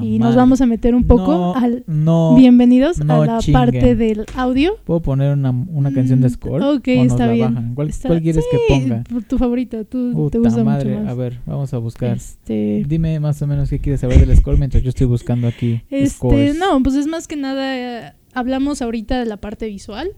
y 0.00 0.20
nos 0.20 0.36
vamos 0.36 0.60
a 0.60 0.66
meter 0.66 0.94
un 0.94 1.02
poco 1.08 1.32
No, 1.32 1.54
al... 1.56 1.82
No. 1.88 2.36
Bienvenidos 2.36 2.98
no 3.04 3.22
a 3.22 3.26
la 3.26 3.38
chinguen. 3.38 3.60
parte 3.60 3.96
del 3.96 4.24
audio. 4.36 4.74
¿Puedo 4.84 5.00
poner 5.02 5.32
una, 5.32 5.50
una 5.50 5.92
canción 5.92 6.20
de 6.20 6.28
Mm, 6.28 6.30
score? 6.30 6.62
ok, 6.62 6.88
¿O 6.88 6.94
nos 7.02 7.06
está 7.08 7.26
la 7.26 7.32
bien. 7.32 7.54
bajan? 7.54 7.74
¿Cuál, 7.74 7.88
Está- 7.88 8.08
cuál 8.08 8.22
quieres 8.22 8.44
que 8.48 8.58
ponga? 8.68 9.02
Tu 9.28 9.38
favorita, 9.38 9.82
tú 9.82 10.28
te 10.30 10.38
gusta 10.38 10.62
madre. 10.62 10.90
mucho 10.90 11.02
más. 11.02 11.10
A 11.10 11.14
ver, 11.16 11.40
vamos 11.46 11.74
a 11.74 11.78
buscar. 11.78 12.16
Este, 12.16 12.84
Dime 12.86 13.18
más 13.18 13.42
o 13.42 13.46
menos 13.48 13.70
qué 13.70 13.80
quieres 13.80 14.00
saber 14.02 14.24
del 14.24 14.36
score 14.36 14.56
mientras 14.56 14.84
yo 14.84 14.90
estoy 14.90 15.08
buscando 15.08 15.48
aquí 15.48 15.82
este, 15.90 16.10
scores. 16.10 16.56
no, 16.56 16.80
pues 16.82 16.94
es 16.94 17.08
más 17.08 17.26
que 17.26 17.34
nada, 17.34 17.76
eh, 18.08 18.12
hablamos 18.34 18.82
ahorita 18.82 19.18
de 19.18 19.26
la 19.26 19.36
parte 19.38 19.66
visual 19.66 20.12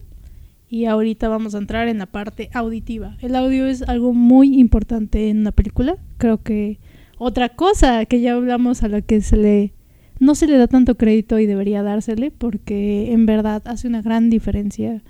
y 0.69 0.87
ahorita 0.87 1.29
vamos 1.29 1.55
a 1.55 1.59
entrar 1.59 1.89
en 1.89 1.99
la 1.99 2.07
parte 2.07 2.51
auditiva. 2.53 3.17
El 3.21 3.37
audio 3.37 3.67
es 3.67 3.83
algo 3.83 4.12
muy 4.12 4.59
importante 4.59 5.31
en 5.31 5.39
una 5.39 5.53
película. 5.53 5.97
Creo 6.19 6.43
que 6.43 6.79
otra 7.19 7.51
cosa 7.51 8.05
que 8.07 8.21
ya 8.21 8.35
hablamos 8.35 8.83
a 8.83 8.89
la 8.89 9.01
que 9.01 9.21
se 9.21 9.37
le 9.37 9.73
no 10.21 10.35
se 10.35 10.47
le 10.47 10.57
da 10.57 10.69
tanto 10.69 10.97
crédito 10.97 11.39
y 11.39 11.47
debería 11.47 11.83
dársele 11.83 12.31
porque 12.31 13.12
en 13.12 13.27
verdad 13.27 13.62
hace 13.67 13.89
una 13.89 14.01
gran 14.01 14.31
diferencia 14.31 15.03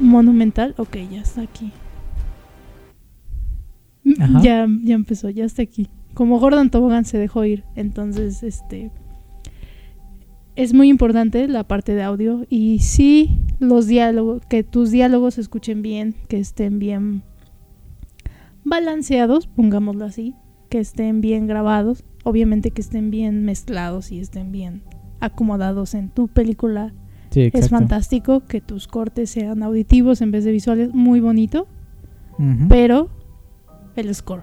monumental. 0.00 0.74
Ok, 0.78 0.96
ya 1.10 1.20
está 1.20 1.42
aquí. 1.42 1.72
Ajá. 4.18 4.40
Ya, 4.42 4.66
ya 4.82 4.94
empezó, 4.94 5.30
ya 5.30 5.44
está 5.44 5.62
aquí. 5.62 5.88
Como 6.14 6.38
Gordon 6.38 6.70
Tobogán 6.70 7.04
se 7.04 7.18
dejó 7.18 7.44
ir, 7.44 7.64
entonces 7.74 8.42
este 8.42 8.90
es 10.56 10.74
muy 10.74 10.88
importante 10.88 11.48
la 11.48 11.64
parte 11.64 11.94
de 11.94 12.02
audio 12.02 12.46
y 12.48 12.80
sí 12.80 13.40
los 13.58 13.86
diálogos, 13.86 14.42
que 14.48 14.64
tus 14.64 14.90
diálogos 14.90 15.34
se 15.34 15.40
escuchen 15.40 15.82
bien, 15.82 16.14
que 16.28 16.38
estén 16.38 16.78
bien 16.78 17.22
balanceados, 18.64 19.46
pongámoslo 19.46 20.04
así, 20.04 20.34
que 20.68 20.78
estén 20.78 21.20
bien 21.20 21.46
grabados, 21.46 22.04
obviamente 22.24 22.70
que 22.70 22.82
estén 22.82 23.10
bien 23.10 23.44
mezclados 23.44 24.12
y 24.12 24.20
estén 24.20 24.52
bien 24.52 24.82
acomodados 25.20 25.94
en 25.94 26.10
tu 26.10 26.28
película. 26.28 26.92
Sí, 27.30 27.50
Es 27.54 27.70
fantástico 27.70 28.40
que 28.40 28.60
tus 28.60 28.86
cortes 28.88 29.30
sean 29.30 29.62
auditivos 29.62 30.20
en 30.20 30.32
vez 30.32 30.44
de 30.44 30.52
visuales, 30.52 30.92
muy 30.92 31.20
bonito, 31.20 31.66
pero 32.68 33.08
el 33.96 34.14
score. 34.14 34.42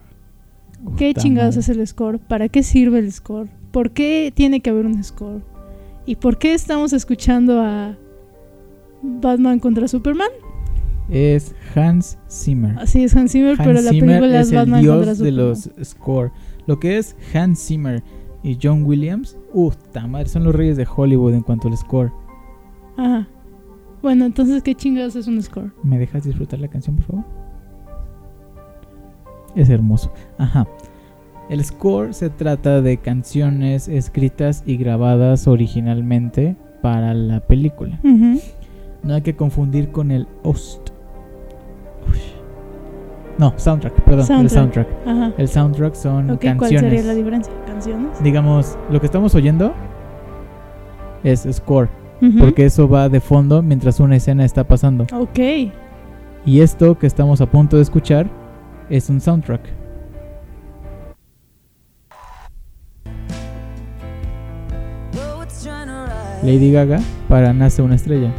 ¿Qué 0.97 1.13
chingados 1.13 1.55
madre. 1.57 1.71
es 1.71 1.77
el 1.77 1.87
score? 1.87 2.19
¿Para 2.19 2.49
qué 2.49 2.63
sirve 2.63 2.99
el 2.99 3.11
score? 3.11 3.49
¿Por 3.71 3.91
qué 3.91 4.31
tiene 4.33 4.61
que 4.61 4.69
haber 4.71 4.87
un 4.87 5.03
score? 5.03 5.43
¿Y 6.09 6.15
por 6.15 6.39
qué 6.39 6.55
estamos 6.55 6.91
escuchando 6.91 7.61
a 7.61 7.95
Batman 9.03 9.59
contra 9.59 9.87
Superman? 9.87 10.29
Es 11.07 11.53
Hans 11.75 12.17
Zimmer. 12.27 12.79
Así 12.79 13.03
es 13.03 13.15
Hans 13.15 13.31
Zimmer, 13.31 13.51
Hans 13.51 13.59
pero 13.59 13.73
la 13.79 13.91
Zimmer 13.91 14.19
película 14.19 14.39
es, 14.39 14.47
es 14.47 14.51
el 14.51 14.57
Batman 14.57 14.85
contra 14.87 15.13
dios 15.13 15.19
de 15.19 15.31
los 15.31 15.69
score. 15.83 16.31
Lo 16.65 16.79
que 16.79 16.97
es 16.97 17.15
Hans 17.31 17.63
Zimmer 17.63 18.01
y 18.41 18.57
John 18.59 18.85
Williams, 18.85 19.37
uh, 19.53 19.69
ta 19.91 20.07
madre, 20.07 20.29
son 20.29 20.45
los 20.45 20.55
reyes 20.55 20.77
de 20.77 20.87
Hollywood 20.91 21.35
en 21.35 21.43
cuanto 21.43 21.67
al 21.67 21.77
score. 21.77 22.11
Ajá. 22.97 23.27
Bueno, 24.01 24.25
entonces, 24.25 24.63
¿qué 24.63 24.73
chingados 24.73 25.15
es 25.15 25.27
un 25.27 25.39
score? 25.43 25.71
¿Me 25.83 25.99
dejas 25.99 26.23
disfrutar 26.23 26.59
la 26.59 26.69
canción, 26.69 26.95
por 26.95 27.05
favor? 27.05 27.25
Es 29.55 29.69
hermoso. 29.69 30.11
Ajá. 30.39 30.67
El 31.49 31.63
score 31.65 32.13
se 32.13 32.29
trata 32.29 32.81
de 32.81 32.97
canciones 32.97 33.87
escritas 33.87 34.63
y 34.65 34.77
grabadas 34.77 35.47
originalmente 35.47 36.55
para 36.81 37.13
la 37.13 37.39
película. 37.39 37.99
No 39.03 39.13
hay 39.13 39.21
que 39.21 39.35
confundir 39.35 39.89
con 39.91 40.11
el 40.11 40.27
host. 40.43 40.89
Uy. 42.07 42.19
No, 43.39 43.53
soundtrack, 43.55 43.93
perdón, 44.01 44.41
el 44.41 44.49
Soundtrack. 44.49 44.87
Ajá. 45.07 45.31
El 45.37 45.47
soundtrack 45.47 45.95
son 45.95 46.29
Ok, 46.31 46.41
¿cuál 46.41 46.57
canciones. 46.57 46.91
sería 46.91 47.03
la 47.05 47.13
diferencia? 47.15 47.53
¿Canciones? 47.65 48.21
Digamos, 48.21 48.77
lo 48.91 48.99
que 48.99 49.05
estamos 49.05 49.33
oyendo 49.33 49.73
es 51.23 51.47
score, 51.51 51.89
porque 52.37 52.65
eso 52.65 52.87
va 52.89 53.07
de 53.09 53.21
fondo 53.21 53.61
mientras 53.61 53.99
una 54.01 54.17
escena 54.17 54.43
está 54.45 54.65
pasando. 54.65 55.05
Ok. 55.13 55.39
Y 56.45 56.59
esto 56.61 56.97
que 56.99 57.07
estamos 57.07 57.39
a 57.41 57.45
punto 57.45 57.77
de 57.77 57.81
escuchar 57.83 58.29
es 58.89 59.09
un 59.09 59.19
soundtrack. 59.21 59.78
Lady 66.43 66.71
Gaga 66.71 66.99
para 67.27 67.53
Nace 67.53 67.81
una 67.81 67.95
estrella. 67.95 68.31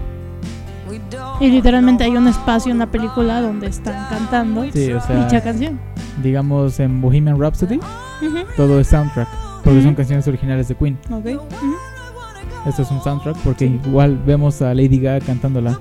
Y 1.40 1.48
literalmente 1.51 2.05
hay 2.05 2.16
un 2.16 2.28
espacio 2.28 2.70
en 2.72 2.78
la 2.78 2.86
película 2.86 3.40
donde 3.40 3.66
están 3.68 4.07
cantando 4.11 4.64
Sí, 4.72 4.92
o 4.92 5.01
sea, 5.01 5.24
dicha 5.24 5.40
canción. 5.42 5.80
digamos 6.22 6.78
en 6.80 7.01
Bohemian 7.01 7.40
Rhapsody, 7.40 7.80
todo 8.57 8.78
es 8.80 8.88
soundtrack, 8.88 9.28
porque 9.64 9.82
son 9.82 9.94
canciones 9.94 10.28
originales 10.28 10.68
de 10.68 10.74
Queen. 10.74 10.98
Ok. 11.11 11.26
Ujú. 11.26 11.74
Esto 12.68 12.82
es 12.82 12.90
un 12.90 13.03
soundtrack 13.03 13.36
porque 13.38 13.68
Sí. 13.68 13.80
igual 13.86 14.18
vemos 14.26 14.61
a 14.61 14.74
Lady 14.74 14.98
Gaga 15.01 15.24
cantándola. 15.24 15.78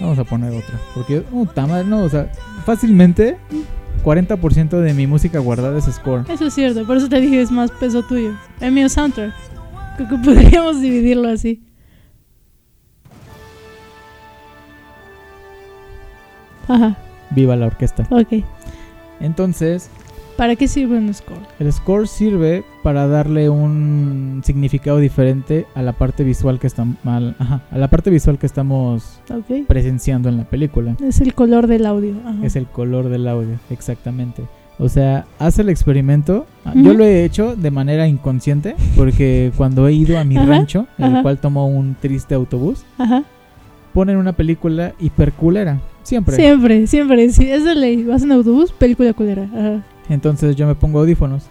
Vamos 0.00 0.18
a 0.18 0.24
poner 0.24 0.50
otra, 0.52 0.78
porque 0.94 1.20
puta 1.20 1.66
madre, 1.66 1.84
no, 1.86 2.02
o 2.02 2.08
sea, 2.08 2.30
fácilmente 2.64 3.36
40% 4.02 4.80
de 4.80 4.94
mi 4.94 5.06
música 5.06 5.38
guardada 5.40 5.78
es 5.78 5.84
score. 5.86 6.24
Eso 6.30 6.46
es 6.46 6.54
cierto, 6.54 6.86
por 6.86 6.96
eso 6.96 7.08
te 7.08 7.20
dije 7.20 7.42
es 7.42 7.50
más 7.50 7.70
peso 7.70 8.02
tuyo. 8.02 8.32
El 8.60 8.72
mío 8.72 8.86
es 8.86 8.92
soundtrack. 8.92 9.32
Creo 9.96 10.08
que 10.08 10.16
podríamos 10.18 10.80
dividirlo 10.80 11.28
así. 11.28 11.62
Ajá, 16.68 16.96
Viva 17.30 17.56
la 17.56 17.66
orquesta. 17.66 18.06
ok. 18.10 18.44
Entonces, 19.20 19.88
¿Para 20.36 20.54
qué 20.56 20.68
sirve 20.68 20.98
un 20.98 21.12
score? 21.14 21.40
el 21.58 21.72
score 21.72 22.06
sirve 22.06 22.62
para 22.82 23.06
darle 23.06 23.48
un 23.48 24.42
significado 24.44 24.98
diferente 24.98 25.66
a 25.74 25.80
la 25.82 25.92
parte 25.92 26.24
visual 26.24 26.58
que 26.58 26.66
estamos 26.66 26.96
a 27.04 27.78
la 27.78 27.88
parte 27.88 28.10
visual 28.10 28.38
que 28.38 28.46
estamos 28.46 29.20
presenciando 29.66 30.28
en 30.28 30.36
la 30.36 30.44
película. 30.44 30.94
Es 31.02 31.20
el 31.20 31.32
color 31.34 31.66
del 31.68 31.86
audio. 31.86 32.14
Ajá. 32.26 32.44
Es 32.44 32.54
el 32.56 32.66
color 32.66 33.08
del 33.08 33.26
audio, 33.28 33.58
exactamente. 33.70 34.42
O 34.78 34.88
sea, 34.90 35.24
hace 35.38 35.62
el 35.62 35.70
experimento. 35.70 36.46
Ah, 36.64 36.72
Yo 36.74 36.92
lo 36.92 37.04
he 37.04 37.24
hecho 37.24 37.56
de 37.56 37.70
manera 37.70 38.06
inconsciente 38.06 38.74
porque 38.94 39.50
cuando 39.56 39.88
he 39.88 39.92
ido 39.94 40.18
a 40.18 40.24
mi 40.24 40.36
Ajá, 40.36 40.46
rancho, 40.46 40.86
en 40.98 41.16
el 41.16 41.22
cual 41.22 41.38
tomo 41.38 41.66
un 41.66 41.96
triste 41.98 42.34
autobús, 42.34 42.84
Ajá. 42.98 43.24
ponen 43.94 44.18
una 44.18 44.34
película 44.34 44.92
hiperculera, 45.00 45.80
siempre. 46.02 46.36
Siempre, 46.36 46.86
siempre. 46.86 47.30
Sí, 47.30 47.50
es 47.50 47.64
de 47.64 47.74
ley. 47.74 48.04
Vas 48.04 48.22
en 48.22 48.32
autobús, 48.32 48.70
película 48.72 49.12
culera. 49.14 49.44
Ajá. 49.44 49.82
Entonces 50.10 50.56
yo 50.56 50.66
me 50.66 50.74
pongo 50.74 51.00
audífonos. 51.00 51.46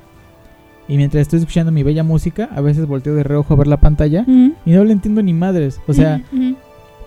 Y 0.87 0.97
mientras 0.97 1.21
estoy 1.21 1.39
escuchando 1.39 1.71
mi 1.71 1.81
bella 1.81 2.03
música, 2.03 2.47
a 2.55 2.61
veces 2.61 2.85
volteo 2.85 3.15
de 3.15 3.23
reojo 3.23 3.55
a 3.55 3.57
ver 3.57 3.65
la 3.65 3.77
pantalla 3.77 4.23
y 4.27 4.71
no 4.71 4.83
le 4.83 4.91
entiendo 4.91 5.23
ni 5.23 5.33
madres. 5.33 5.81
O 5.87 5.93
sea. 5.93 6.21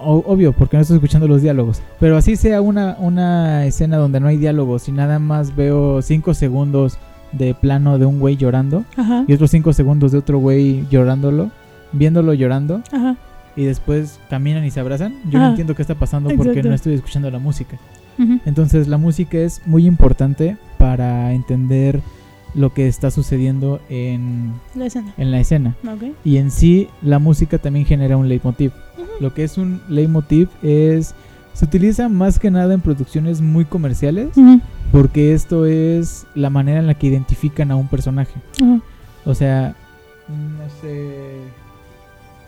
O- 0.01 0.25
obvio, 0.27 0.53
porque 0.53 0.77
no 0.77 0.83
estoy 0.83 0.97
escuchando 0.97 1.29
los 1.29 1.43
diálogos. 1.43 1.81
Pero 2.01 2.17
así 2.17 2.37
sea 2.37 2.61
una, 2.61 2.97
una 2.99 3.65
escena 3.67 3.97
donde 3.97 4.21
no 4.21 4.29
hay 4.29 4.37
diálogos 4.37 4.89
y 4.89 4.93
nada 4.93 5.19
más 5.19 5.55
veo 5.57 6.03
5 6.03 6.35
segundos 6.35 6.99
de 7.33 7.55
plano 7.55 7.99
de 7.99 8.07
un 8.07 8.21
güey 8.21 8.37
llorando 8.37 8.85
Ajá. 8.97 9.25
y 9.29 9.33
otros 9.35 9.51
5 9.51 9.73
segundos 9.75 10.13
de 10.13 10.19
otro 10.19 10.39
güey 10.39 10.87
llorándolo, 10.91 11.51
viéndolo 11.93 12.33
llorando 12.35 12.83
Ajá. 12.91 13.17
y 13.57 13.65
después 13.65 14.19
caminan 14.31 14.65
y 14.65 14.71
se 14.71 14.81
abrazan. 14.81 15.15
Yo 15.31 15.39
no 15.39 15.49
entiendo 15.51 15.75
qué 15.75 15.83
está 15.83 15.95
pasando 15.95 16.31
porque 16.37 16.63
no 16.63 16.75
estoy 16.75 16.95
escuchando 16.95 17.31
la 17.31 17.39
música. 17.39 17.77
Entonces 18.47 18.89
la 18.89 18.99
música 18.99 19.39
es 19.39 19.63
muy 19.65 19.87
importante 19.87 20.57
para 20.79 21.33
entender 21.33 22.01
lo 22.55 22.73
que 22.73 22.89
está 22.89 23.11
sucediendo 23.11 23.81
en, 23.89 24.53
La 24.75 24.87
escena. 24.87 25.15
en 25.17 25.31
la 25.31 25.41
escena. 25.41 25.77
Y 26.25 26.39
en 26.39 26.51
sí 26.51 26.89
la 27.03 27.19
música 27.19 27.59
también 27.59 27.87
genera 27.87 28.17
un 28.17 28.29
leitmotiv. 28.29 28.73
Lo 29.21 29.35
que 29.35 29.45
es 29.45 29.59
un 29.59 29.81
leitmotiv 29.89 30.49
es... 30.63 31.15
Se 31.53 31.65
utiliza 31.65 32.09
más 32.09 32.39
que 32.39 32.53
nada 32.53 32.73
en 32.73 32.81
producciones 32.81 33.41
muy 33.41 33.65
comerciales 33.65 34.29
porque 34.93 35.33
esto 35.35 35.67
es 35.67 36.25
la 36.37 36.51
manera 36.51 36.79
en 36.79 36.87
la 36.87 36.95
que 36.95 37.09
identifican 37.09 37.71
a 37.73 37.77
un 37.77 37.89
personaje. 37.89 38.35
O 39.25 39.35
sea, 39.35 39.75
no 40.29 40.71
sé... 40.81 41.37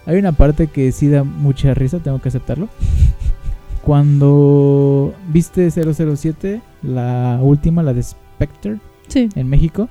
Hay 0.06 0.16
una 0.16 0.32
parte 0.32 0.68
que 0.68 0.92
sí 0.92 1.08
da 1.08 1.24
mucha 1.24 1.74
risa, 1.74 1.98
tengo 1.98 2.20
que 2.20 2.28
aceptarlo. 2.28 2.68
Cuando 3.82 5.14
viste 5.28 5.70
007, 5.70 6.60
la 6.82 7.38
última, 7.42 7.82
la 7.82 7.92
de 7.94 8.02
Spectre, 8.02 8.78
Sí. 9.10 9.28
en 9.34 9.48
México, 9.48 9.88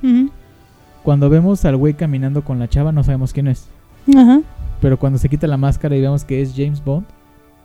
cuando 1.03 1.29
vemos 1.29 1.63
al 1.65 1.77
güey 1.77 1.93
caminando 1.93 2.43
con 2.43 2.57
la 2.59 2.67
chava, 2.67 2.91
no 2.91 3.03
sabemos 3.03 3.31
quién 3.33 3.47
es. 3.47 3.67
Ajá. 4.15 4.41
Pero 4.81 4.97
cuando 4.97 5.19
se 5.19 5.29
quita 5.29 5.45
la 5.47 5.57
máscara 5.57 5.95
y 5.95 6.01
vemos 6.01 6.23
que 6.23 6.41
es 6.41 6.53
James 6.55 6.83
Bond, 6.83 7.05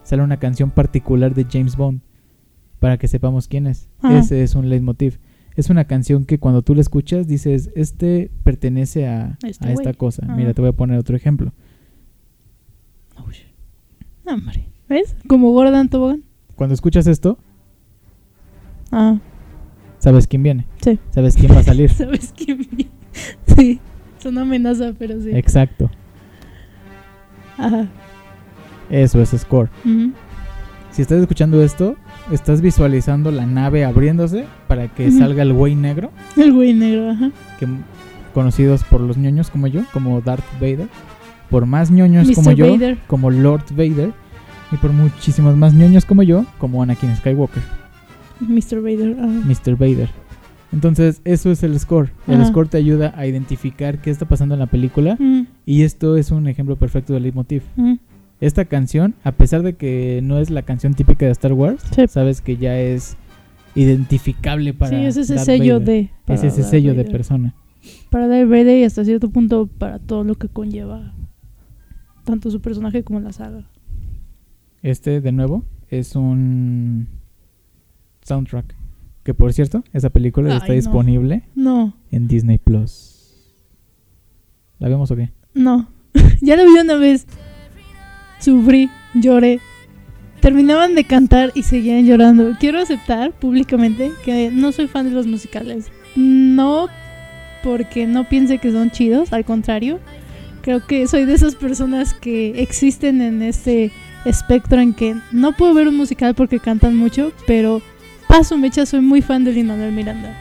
sale 0.03 0.23
una 0.23 0.37
canción 0.39 0.71
particular 0.71 1.35
de 1.35 1.47
James 1.51 1.77
Bond 1.77 2.01
para 2.81 2.99
que 2.99 3.09
sepamos 3.09 3.49
quién 3.49 3.67
es. 3.67 3.89
Ajá. 4.03 4.19
Ese 4.19 4.43
es 4.43 4.55
un 4.55 4.69
leitmotiv. 4.69 5.19
Es 5.57 5.71
una 5.71 5.85
canción 5.85 6.25
que 6.25 6.39
cuando 6.39 6.63
tú 6.63 6.75
la 6.75 6.81
escuchas 6.81 7.29
dices, 7.29 7.71
este 7.77 8.31
pertenece 8.43 9.07
a, 9.07 9.39
Este 9.47 9.69
a 9.69 9.73
esta 9.73 9.95
cosa. 9.95 10.25
Ajá. 10.27 10.35
Mira, 10.35 10.53
te 10.53 10.61
voy 10.61 10.71
a 10.71 10.73
poner 10.73 10.99
otro 10.99 11.17
ejemplo. 11.17 11.53
Uy. 13.27 13.37
Hombre. 14.27 14.67
¿Ves? 14.89 15.15
Como 15.29 15.53
Gordon 15.53 15.89
Tobogán. 15.89 16.25
Cuando 16.57 16.75
escuchas 16.75 17.07
esto, 17.07 17.39
Ah, 18.91 19.19
sabes 20.05 20.27
quién 20.29 20.43
viene. 20.43 20.67
sí. 20.83 20.99
Sabes 21.11 21.35
quién 21.37 21.53
va 21.53 21.59
a 21.61 21.63
salir. 21.65 21.91
¿Sabes 21.93 22.33
quién 22.37 22.59
viene? 22.59 22.91
Sí. 23.57 23.81
Es 24.19 24.27
una 24.27 24.43
amenaza, 24.43 24.93
pero 24.99 25.21
sí. 25.21 25.31
Exacto. 25.33 25.91
Ajá. 27.59 27.87
Eso 28.91 29.21
es 29.23 29.31
score. 29.31 29.69
Si 30.91 31.03
estás 31.03 31.21
escuchando 31.21 31.63
esto, 31.63 31.97
estás 32.33 32.61
visualizando 32.61 33.31
la 33.31 33.47
nave 33.47 33.85
abriéndose 33.85 34.47
para 34.69 34.89
que 34.89 35.11
salga 35.11 35.43
el 35.43 35.53
güey 35.53 35.75
negro, 35.75 36.11
El 36.37 36.53
güey 36.53 36.73
negro, 36.75 37.11
ajá. 37.11 37.31
que 37.59 37.67
conocidos 38.33 38.85
por 38.85 39.01
los 39.01 39.17
ñoños 39.17 39.51
como 39.51 39.67
yo, 39.69 39.83
como 39.93 40.21
Darth 40.21 40.45
Vader, 40.61 40.89
por 41.51 41.67
más 41.67 41.91
ñoños 41.91 42.31
como 42.33 42.51
yo, 42.53 42.71
Vader. 42.73 42.99
como 43.07 43.31
Lord 43.31 43.65
Vader, 43.71 44.13
y 44.73 44.77
por 44.77 44.93
muchísimos 44.93 45.57
más 45.57 45.73
ñoños 45.75 46.05
como 46.05 46.23
yo, 46.23 46.45
como 46.59 46.83
Anakin 46.83 47.15
Skywalker, 47.17 47.63
Mr. 48.49 48.81
Vader. 48.81 49.17
Ajá. 49.19 49.27
Mr. 49.47 49.77
Vader. 49.77 50.09
Entonces, 50.73 51.21
eso 51.25 51.51
es 51.53 51.63
el 51.63 51.79
score. 51.79 52.11
El 52.27 52.41
Ajá. 52.41 52.47
score 52.47 52.69
te 52.69 52.77
ayuda 52.79 53.13
a 53.17 53.27
identificar 53.27 53.99
qué 54.01 54.11
está 54.11 54.27
pasando 54.27 54.55
en 54.55 54.59
la 54.61 54.67
película, 54.67 55.15
Ujú. 55.15 55.47
y 55.67 55.83
esto 55.83 56.17
es 56.17 56.31
un 56.33 56.49
ejemplo 56.49 56.77
perfecto 56.77 57.13
del 57.13 57.23
leitmotiv. 57.25 57.63
Ujú. 57.77 57.99
Esta 58.41 58.65
canción, 58.65 59.15
a 59.23 59.33
pesar 59.33 59.63
de 59.63 59.75
que 59.75 60.21
no 60.23 60.39
es 60.39 60.51
la 60.51 60.63
canción 60.63 60.95
típica 60.95 61.27
de 61.27 61.33
Star 61.33 61.53
Wars, 61.53 61.83
Sí. 61.95 62.07
sabes 62.09 62.41
que 62.41 62.57
ya 62.57 62.79
es 62.79 63.17
identificable 63.77 64.75
para 64.75 64.91
Sí, 64.99 65.05
es 65.05 65.17
ese 65.17 65.35
Darth 65.35 65.47
sello 65.47 65.75
Vader. 65.81 65.87
de. 65.87 65.99
Es 66.01 66.11
para 66.27 66.39
ese 66.49 66.61
Darth 66.61 66.71
sello 66.71 66.95
de 66.95 67.05
persona. 67.05 67.55
Para 68.11 68.27
Darth 68.27 68.49
Vader 68.49 68.79
y 68.79 68.85
hasta 68.85 69.05
cierto 69.05 69.31
punto 69.31 69.67
para 69.69 69.99
todo 70.01 70.25
lo 70.25 70.35
que 70.35 70.49
conlleva 70.49 71.15
tanto 72.25 72.51
su 72.51 72.61
personaje 72.61 73.05
como 73.05 73.21
la 73.21 73.33
saga. 73.33 73.65
Este, 74.83 75.21
de 75.21 75.33
nuevo, 75.33 75.65
es 75.89 76.17
un 76.17 77.07
soundtrack. 78.25 78.75
Que 79.23 79.33
por 79.33 79.53
cierto, 79.53 79.85
esa 79.93 80.11
película 80.11 80.51
Ay, 80.51 80.57
está 80.57 80.69
no. 80.69 80.75
disponible 80.75 81.45
No, 81.55 81.97
en 82.11 82.27
Disney 82.29 82.59
Plus. 82.59 83.11
¿La 84.79 84.89
vemos 84.89 85.11
o 85.11 85.17
qué? 85.17 85.31
no. 85.55 85.89
ya 86.43 86.57
lo 86.57 86.65
vi 86.65 86.79
una 86.79 86.95
vez. 86.97 87.27
Sufrí, 88.39 88.89
lloré. 89.15 89.61
Terminaban 90.41 90.95
de 90.95 91.05
cantar 91.05 91.51
y 91.55 91.63
seguían 91.63 92.05
llorando. 92.05 92.53
Quiero 92.61 92.79
aceptar 92.79 93.33
públicamente 93.33 94.13
que 94.25 94.51
no 94.53 94.71
soy 94.73 94.87
fan 94.87 95.07
de 95.07 95.13
los 95.13 95.27
musicales. 95.27 95.87
No 96.15 96.89
porque 97.65 98.07
no 98.07 98.29
piense 98.29 98.59
que 98.59 98.71
son 98.71 98.91
chidos, 98.91 99.33
al 99.33 99.45
contrario. 99.45 99.99
Creo 100.61 100.87
que 100.87 101.07
soy 101.09 101.25
de 101.25 101.35
esas 101.35 101.55
personas 101.57 102.15
que 102.15 102.63
existen 102.63 103.21
en 103.23 103.43
este 103.43 103.91
espectro 104.25 104.81
en 104.81 104.95
que 104.95 105.17
no 105.33 105.53
puedo 105.57 105.75
ver 105.75 105.89
un 105.89 105.97
musical 105.97 106.35
porque 106.35 106.61
cantan 106.61 106.95
mucho, 106.97 107.33
pero 107.47 107.81
paso 108.39 108.59
mecha 108.59 108.85
soy 108.85 109.01
muy 109.01 109.23
fan 109.23 109.45
de 109.45 109.53
Lin 109.53 109.69
Manuel 109.69 109.93
Miranda. 109.93 110.35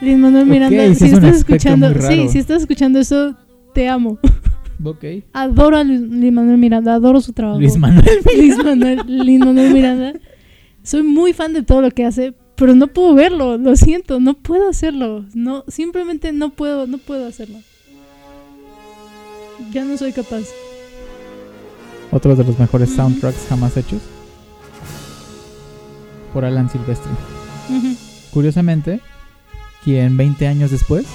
Lin 0.00 0.20
Manuel 0.20 0.46
Miranda, 0.46 0.94
si 0.94 1.04
es 1.04 1.12
estás 1.12 1.36
escuchando, 1.36 1.94
sí, 2.00 2.28
si 2.28 2.38
estás 2.38 2.62
escuchando 2.62 2.98
eso, 2.98 3.36
te 3.72 3.88
amo. 3.88 4.18
Ok. 4.82 5.04
Adoro 5.32 5.76
a 5.76 5.84
Luis 5.84 6.00
Lin 6.00 6.34
Manuel 6.34 6.58
Miranda, 6.58 6.94
adoro 6.94 7.20
su 7.20 7.32
trabajo. 7.32 7.60
Luis 7.60 7.78
Manuel. 7.78 8.04
Luis 8.36 8.58
Manuel, 8.62 9.02
Lin 9.06 9.38
Manuel 9.38 9.72
Miranda. 9.72 10.14
Soy 10.82 11.04
muy 11.04 11.32
fan 11.32 11.54
de 11.54 11.62
todo 11.62 11.80
lo 11.80 11.90
que 11.92 12.04
hace, 12.04 12.34
pero 12.56 12.74
no 12.74 12.88
puedo 12.88 13.14
verlo, 13.14 13.56
lo 13.56 13.76
siento, 13.76 14.18
no 14.18 14.34
puedo 14.34 14.68
hacerlo. 14.68 15.24
No, 15.32 15.64
simplemente 15.68 16.32
no 16.32 16.50
puedo, 16.50 16.88
no 16.88 16.98
puedo 16.98 17.26
hacerlo. 17.26 17.60
Ya 19.72 19.84
no 19.84 19.96
soy 19.96 20.12
capaz. 20.12 20.42
Otro 22.10 22.34
de 22.34 22.44
los 22.44 22.58
mejores 22.58 22.90
soundtracks 22.90 23.46
jamás 23.48 23.76
hechos. 23.76 24.02
Por 26.34 26.44
Alan 26.44 26.68
Silvestri. 26.68 27.10
Curiosamente, 28.32 29.00
quien 29.84 30.16
20 30.18 30.46
años 30.46 30.70
después. 30.70 31.06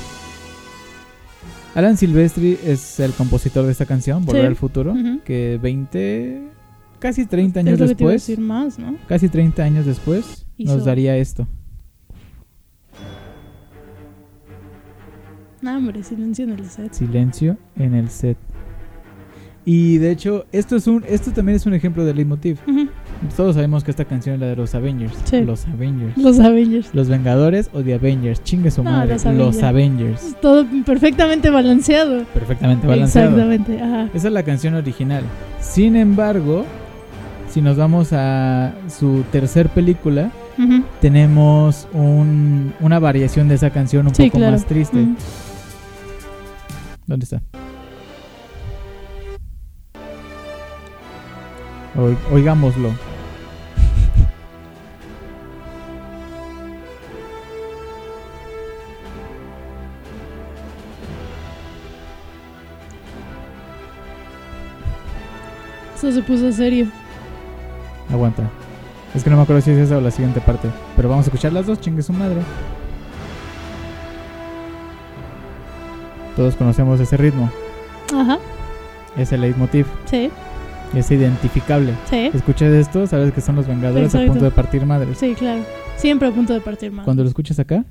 Alan 1.75 1.97
Silvestri 1.97 2.57
es 2.65 2.99
el 2.99 3.11
compositor 3.11 3.65
de 3.65 3.71
esta 3.73 3.85
canción, 3.85 4.25
Volver 4.25 4.41
Sí. 4.41 4.47
al 4.47 4.55
Futuro. 4.55 4.95
Que 5.25 5.59
20. 5.61 6.47
Casi 6.99 7.25
30 7.27 7.59
años 7.59 7.77
después. 7.79 8.25
decir 8.25 8.39
más, 8.39 8.79
¿no? 8.79 8.95
Casi 9.07 9.29
30 9.29 9.63
años 9.63 9.85
después. 9.85 10.45
Hizo- 10.57 10.75
Nos 10.75 10.85
daría 10.85 11.15
esto. 11.17 11.47
No, 15.61 15.77
hombre, 15.77 16.03
silencio 16.03 16.45
en 16.45 16.51
el 16.51 16.69
set. 16.69 16.93
Silencio 16.93 17.57
en 17.77 17.93
el 17.93 18.09
set. 18.09 18.37
Y 19.65 19.97
de 19.97 20.11
hecho, 20.11 20.45
esto 20.51 20.77
es 20.77 20.87
un 20.87 21.03
esto 21.07 21.31
también 21.31 21.57
es 21.57 21.65
un 21.65 21.73
ejemplo 21.73 22.05
de 22.05 22.13
leitmotiv. 22.13 22.59
Ujú. 22.67 22.88
Todos 23.35 23.55
sabemos 23.55 23.83
que 23.83 23.91
esta 23.91 24.05
canción 24.05 24.35
es 24.35 24.41
la 24.41 24.47
de 24.47 24.55
los 24.55 24.73
Avengers. 24.75 25.13
Sí. 25.25 25.41
Los 25.41 25.67
Avengers. 25.67 26.17
Los 26.17 26.39
Avengers. 26.39 26.89
Los 26.93 27.09
Vengadores 27.09 27.69
o 27.73 27.81
The 27.81 27.95
Avengers. 27.95 28.41
Chingue 28.43 28.71
su 28.71 28.81
No, 28.83 28.91
madre. 28.91 29.13
los 29.13 29.25
Los 29.25 29.61
Avengers. 29.63 30.35
Todo 30.41 30.65
perfectamente 30.85 31.49
balanceado. 31.49 32.23
Perfectamente 32.33 32.87
balanceado. 32.87 33.29
Exactamente, 33.29 33.81
ajá. 33.81 34.09
Esa 34.13 34.27
es 34.27 34.33
la 34.33 34.43
canción 34.43 34.75
original. 34.75 35.23
Sin 35.59 35.95
embargo, 35.97 36.65
si 37.49 37.61
nos 37.61 37.75
vamos 37.77 38.13
a 38.13 38.73
su 38.89 39.23
tercer 39.31 39.67
película, 39.69 40.31
tenemos 41.01 41.87
un- 41.93 42.73
una 42.79 42.99
variación 42.99 43.47
de 43.47 43.55
esa 43.55 43.69
canción 43.69 44.07
un 44.07 44.15
Sí, 44.15 44.25
poco 44.27 44.37
claro. 44.39 44.51
más 44.53 44.65
triste. 44.65 45.05
¿Dónde 47.05 47.23
está? 47.23 47.41
Oi- 51.97 52.17
oigámoslo. 52.31 52.89
Eso 65.99 66.11
se 66.13 66.21
puso 66.23 66.49
serio. 66.53 66.87
Aguanta. 68.09 68.43
Es 69.13 69.23
que 69.23 69.29
no 69.29 69.35
me 69.35 69.43
acuerdo 69.43 69.61
si 69.61 69.71
es 69.71 69.77
esa 69.79 69.97
o 69.97 70.01
la 70.01 70.11
siguiente 70.11 70.39
parte. 70.39 70.69
Pero 70.95 71.09
vamos 71.09 71.25
a 71.25 71.27
escuchar 71.27 71.51
las 71.51 71.65
dos, 71.67 71.81
chingue 71.81 72.01
su 72.01 72.13
madre. 72.13 72.37
Todos 76.37 76.55
conocemos 76.55 76.99
ese 77.01 77.17
ritmo, 77.17 77.51
Ajá. 78.15 78.37
ese 79.17 79.37
leitmotiv, 79.37 79.85
Sí, 80.05 80.31
es 80.95 81.11
identificable. 81.11 81.93
sí. 82.09 82.31
Escuchas 82.33 82.71
esto, 82.71 83.05
sabes 83.07 83.33
que 83.33 83.41
son 83.41 83.57
los 83.57 83.67
Vengadores 83.67 84.15
a 84.15 84.25
punto 84.25 84.45
de 84.45 84.51
partir 84.51 84.85
madres. 84.85 85.17
Sí, 85.17 85.35
claro. 85.37 85.61
Siempre 85.97 86.29
a 86.29 86.31
punto 86.31 86.53
de 86.53 86.61
partir 86.61 86.93
más. 86.93 87.03
Cuando 87.03 87.23
lo 87.23 87.29
escuchas 87.29 87.59
acá, 87.59 87.83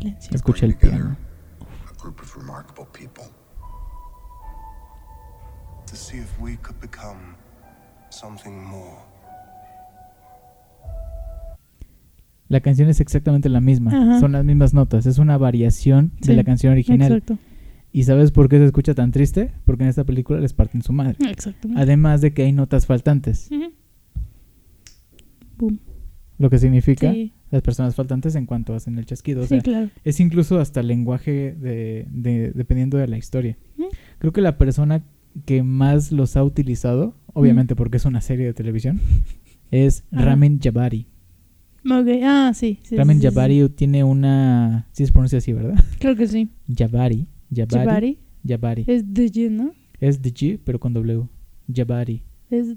Silencio. 0.00 0.34
escucha 0.34 0.66
el 0.66 0.76
piano. 0.76 1.16
A 1.60 2.02
group 2.02 2.18
of 2.20 2.36
remarkable 2.36 2.86
people. 2.92 3.24
To 5.86 5.96
see 5.96 6.18
if 6.18 6.40
we 6.40 6.56
could 6.56 6.80
become 6.80 7.36
something 8.10 8.52
more. 8.64 8.98
La 12.48 12.60
canción 12.60 12.88
es 12.88 13.00
exactamente 13.00 13.48
la 13.48 13.60
misma, 13.60 13.90
Ajá. 13.92 14.20
son 14.20 14.32
las 14.32 14.44
mismas 14.44 14.74
notas, 14.74 15.06
es 15.06 15.18
una 15.18 15.38
variación 15.38 16.12
Sí, 16.20 16.28
de 16.30 16.34
la 16.36 16.42
canción 16.44 16.72
original. 16.72 17.12
Exacto. 17.12 17.38
¿Y 17.92 18.04
sabes 18.04 18.32
por 18.32 18.48
qué 18.48 18.58
se 18.58 18.64
escucha 18.66 18.94
tan 18.94 19.10
triste? 19.12 19.52
Porque 19.64 19.84
en 19.84 19.88
esta 19.88 20.04
película 20.04 20.40
les 20.40 20.52
parten 20.52 20.82
su 20.82 20.92
madre. 20.92 21.16
Exactamente. 21.28 21.80
Además 21.80 22.20
de 22.20 22.32
que 22.32 22.42
hay 22.42 22.52
notas 22.52 22.86
faltantes. 22.86 23.48
Boom. 25.58 25.78
Lo 26.40 26.50
que 26.50 26.58
significa 26.58 27.12
Sí, 27.12 27.32
las 27.50 27.62
personas 27.62 27.94
faltantes 27.94 28.34
en 28.34 28.46
cuanto 28.46 28.74
hacen 28.74 28.98
el 28.98 29.06
chasquido. 29.06 29.42
O 29.42 29.44
sí, 29.44 29.48
sea, 29.50 29.60
claro. 29.60 29.90
es 30.04 30.18
incluso 30.20 30.58
hasta 30.58 30.82
lenguaje 30.82 31.54
de, 31.54 32.06
de- 32.10 32.50
dependiendo 32.52 32.96
de 32.98 33.06
la 33.06 33.18
historia. 33.18 33.56
Creo 34.18 34.32
que 34.32 34.40
la 34.40 34.56
persona 34.58 35.04
que 35.44 35.62
más 35.62 36.10
los 36.12 36.36
ha 36.36 36.42
utilizado, 36.42 37.14
obviamente 37.34 37.76
porque 37.76 37.98
es 37.98 38.04
una 38.06 38.20
serie 38.20 38.46
de 38.46 38.54
televisión, 38.54 39.00
es 39.70 40.02
Ajá. 40.10 40.24
Ramin 40.24 40.58
Jabari, 40.60 41.06
Ok, 41.84 42.08
ah, 42.24 42.52
sí. 42.54 42.78
sí 42.82 42.96
Ramen 42.96 43.20
Jabari 43.22 43.68
tiene 43.70 44.04
una... 44.04 44.86
Sí 44.92 45.06
se 45.06 45.12
pronuncia 45.12 45.38
así, 45.38 45.52
¿verdad? 45.52 45.82
Creo 45.98 46.14
que 46.16 46.26
sí. 46.26 46.48
Jabari. 46.76 47.26
Jabari. 47.54 47.78
Jabari. 47.86 48.18
Jabari. 48.46 48.84
Es 48.86 49.12
de 49.14 49.26
G, 49.30 49.50
¿no? 49.50 49.72
Es 49.98 50.20
de 50.20 50.32
G, 50.32 50.58
pero 50.62 50.78
con 50.80 50.92
W. 50.92 51.26
Jabari. 51.74 52.22
Es... 52.50 52.74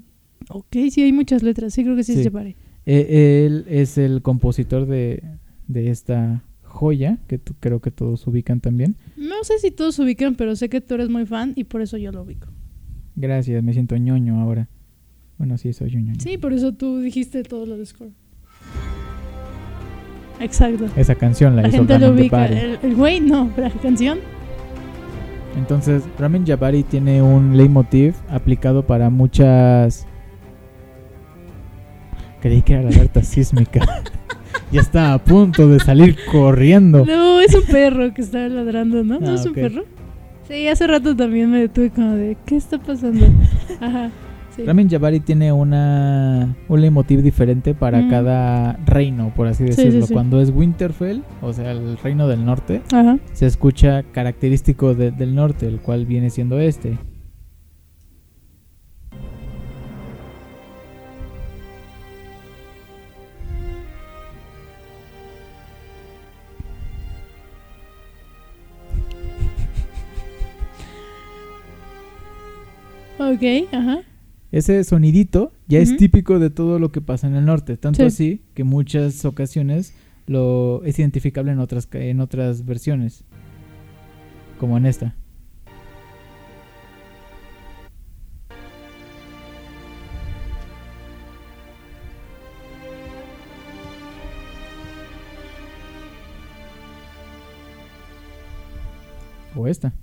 Ok, 0.50 0.76
sí, 0.92 1.02
hay 1.02 1.12
muchas 1.14 1.44
letras. 1.44 1.74
Sí, 1.74 1.84
creo 1.84 1.96
que 1.96 2.04
sí, 2.04 2.14
Sí. 2.14 2.20
es 2.20 2.26
Jabari. 2.26 2.56
Eh, 2.86 3.46
él 3.46 3.66
es 3.70 3.98
el 3.98 4.22
compositor 4.22 4.86
de, 4.86 5.24
de 5.68 5.90
esta 5.90 6.44
joya, 6.64 7.18
que 7.28 7.38
tú- 7.38 7.54
creo 7.60 7.80
que 7.80 7.92
todos 7.92 8.26
ubican 8.28 8.60
también. 8.60 8.96
No 9.16 9.44
sé 9.44 9.60
si 9.60 9.72
todos 9.72 9.98
ubican, 10.00 10.36
pero 10.36 10.56
sé 10.56 10.70
que 10.70 10.82
tú 10.82 10.96
eres 10.96 11.10
muy 11.10 11.26
fan 11.26 11.54
y 11.56 11.64
por 11.66 11.82
eso 11.82 11.98
yo 11.98 12.12
lo 12.12 12.24
ubico. 12.24 12.48
Gracias, 13.16 13.64
me 13.64 13.74
siento 13.74 13.96
ñoño 13.96 14.42
ahora. 14.42 14.68
Bueno, 15.38 15.58
sí, 15.58 15.72
soy 15.74 15.92
ñoño. 15.96 16.16
Sí, 16.20 16.38
por 16.38 16.52
eso 16.54 16.74
tú 16.74 17.00
dijiste 17.00 17.44
todo 17.44 17.66
lo 17.66 17.78
de 17.78 17.86
Score. 17.86 18.12
Exacto. 20.40 20.86
Esa 20.98 21.16
canción 21.16 21.56
la, 21.56 21.62
La 21.64 21.68
hizo 21.70 21.78
gente 21.78 22.00
lo 22.00 22.12
ubica. 22.12 22.48
El, 22.48 22.80
el 22.82 22.96
güey 22.96 23.20
no, 23.22 23.50
pero 23.56 23.70
la 23.70 23.74
canción. 23.82 24.20
Entonces, 25.58 26.04
Ramen 26.18 26.46
Jabari 26.46 26.84
tiene 26.84 27.22
un 27.22 27.56
leitmotiv 27.56 28.16
aplicado 28.30 28.86
para 28.86 29.10
muchas... 29.10 30.08
Creí 32.44 32.62
que 32.62 32.74
era 32.74 32.84
la 32.84 32.90
alerta 32.90 33.24
sísmica. 33.24 33.80
ya 34.72 34.82
está 34.82 35.14
a 35.14 35.18
punto 35.24 35.68
de 35.70 35.80
salir 35.80 36.18
corriendo. 36.32 37.06
No, 37.06 37.40
es 37.40 37.56
un 37.56 37.64
perro 37.64 38.14
que 38.14 38.22
está 38.22 38.48
ladrando, 38.50 39.04
¿no? 39.04 39.20
¿No 39.20 39.32
Ah, 39.32 39.36
es 39.36 39.46
un 39.46 39.54
perro? 39.54 39.84
Sí, 40.48 40.68
hace 40.68 40.86
rato 40.86 41.16
también 41.16 41.50
me 41.50 41.60
detuve 41.62 41.90
como 41.90 42.12
de, 42.16 42.36
¿qué 42.46 42.58
está 42.58 42.78
pasando? 42.78 43.26
Ajá. 43.80 44.12
Sí. 44.56 44.64
Ramen 44.66 44.88
Jabari 44.90 45.20
tiene 45.22 45.52
una 45.52 46.56
un 46.68 46.82
leitmotiv 46.82 47.22
diferente 47.24 47.74
para 47.74 48.02
Mm. 48.02 48.10
cada 48.10 48.74
reino, 48.86 49.32
por 49.36 49.48
así 49.48 49.64
Sí, 49.64 49.70
decirlo. 49.70 50.02
sí, 50.02 50.08
sí. 50.10 50.14
Cuando 50.14 50.42
es 50.42 50.52
Winterfell, 50.52 51.22
o 51.42 51.54
sea, 51.54 51.72
el 51.72 51.98
reino 51.98 52.28
del 52.28 52.46
norte, 52.46 52.82
Ajá. 52.94 53.18
se 53.32 53.48
escucha 53.48 54.04
característico 54.12 54.94
de- 54.94 55.10
del 55.12 55.34
norte, 55.34 55.66
el 55.66 55.80
cual 55.80 56.06
viene 56.06 56.30
siendo 56.30 56.60
este. 56.60 56.98
Ok, 73.32 73.74
ajá. 73.74 74.00
Ese 74.52 74.84
sonidito 74.84 75.52
ya 75.68 75.80
es 75.80 75.98
típico 75.98 76.38
de 76.38 76.50
todo 76.50 76.78
lo 76.78 76.92
que 76.92 77.02
pasa 77.02 77.28
en 77.28 77.36
el 77.36 77.46
norte, 77.46 77.76
tanto 77.78 77.98
Sí. 78.02 78.04
así 78.06 78.42
que 78.54 78.64
muchas 78.64 79.26
ocasiones 79.26 79.94
lo 80.28 80.84
es 80.84 81.00
identificable 81.00 81.52
en 81.52 81.60
otras 81.60 81.88
en 81.94 82.20
otras 82.20 82.66
versiones, 82.66 83.24
como 84.60 84.78
en 84.78 84.86
esta. 84.86 85.16
O 99.56 99.68
esta. 99.68 99.94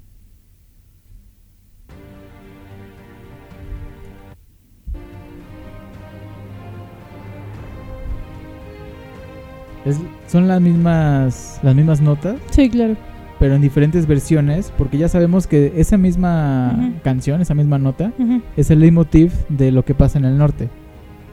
Son 10.30 10.46
las 10.48 10.60
mismas 10.60 11.58
las 11.62 11.74
mismas 11.74 12.00
notas, 12.00 12.36
Sí, 12.50 12.68
claro. 12.70 12.96
pero 13.38 13.54
en 13.54 13.62
diferentes 13.62 14.06
versiones, 14.06 14.72
porque 14.76 14.98
ya 14.98 15.08
sabemos 15.08 15.46
que 15.46 15.72
esa 15.76 15.96
misma 15.96 16.92
canción, 17.02 17.40
esa 17.40 17.54
misma 17.54 17.78
nota, 17.78 18.12
es 18.56 18.70
el 18.70 18.80
leitmotiv 18.80 19.32
de 19.48 19.72
lo 19.72 19.84
que 19.84 19.94
pasa 19.94 20.18
en 20.18 20.24
el 20.26 20.36
norte. 20.38 20.68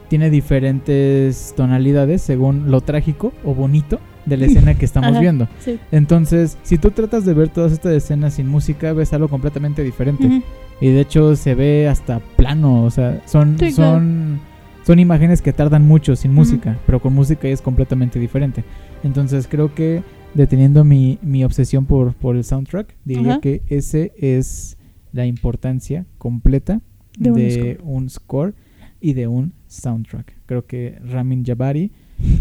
Tiene 0.08 0.30
diferentes 0.30 1.52
tonalidades 1.56 2.22
según 2.22 2.70
lo 2.70 2.80
trágico 2.80 3.32
o 3.44 3.54
bonito 3.54 4.00
de 4.26 4.36
la 4.38 4.46
escena 4.46 4.74
que 4.74 4.84
estamos 4.86 5.10
Ajá. 5.10 5.20
viendo. 5.20 5.48
Sí. 5.60 5.78
Entonces, 5.92 6.56
si 6.62 6.78
tú 6.78 6.90
tratas 6.90 7.24
de 7.26 7.34
ver 7.34 7.48
todas 7.50 7.72
estas 7.72 7.92
escenas 7.92 8.34
sin 8.34 8.46
música, 8.48 8.92
ves 8.94 9.12
algo 9.12 9.28
completamente 9.28 9.82
diferente. 9.82 10.42
Y 10.80 10.88
de 10.88 11.00
hecho 11.00 11.34
se 11.36 11.54
ve 11.54 11.88
hasta 11.88 12.20
plano, 12.36 12.84
o 12.84 12.90
sea, 12.90 13.20
son, 13.26 13.58
Sí, 13.58 13.72
claro. 13.74 13.92
son, 13.94 14.40
son 14.88 15.00
imágenes 15.00 15.42
que 15.42 15.52
tardan 15.52 15.86
mucho 15.86 16.16
sin 16.16 16.32
música, 16.32 16.78
pero 16.86 16.98
con 16.98 17.12
música 17.12 17.46
es 17.46 17.60
completamente 17.60 18.18
diferente. 18.18 18.64
Entonces 19.04 19.46
creo 19.46 19.74
que 19.74 20.02
deteniendo 20.32 20.82
mi, 20.82 21.18
mi 21.20 21.44
obsesión 21.44 21.84
por, 21.84 22.14
por 22.14 22.36
el 22.36 22.42
soundtrack, 22.42 22.96
diría 23.04 23.38
que 23.38 23.60
ese 23.66 24.14
es 24.16 24.78
la 25.12 25.26
importancia 25.26 26.06
completa 26.16 26.80
De 27.18 27.32
de, 27.32 27.78
un 27.82 28.04
un, 28.04 28.08
score. 28.08 28.54
y 28.98 29.12
de 29.12 29.26
un 29.26 29.52
soundtrack. 29.66 30.34
Creo 30.46 30.64
que 30.64 30.98
Ramin 31.04 31.44
Jabari, 31.44 31.92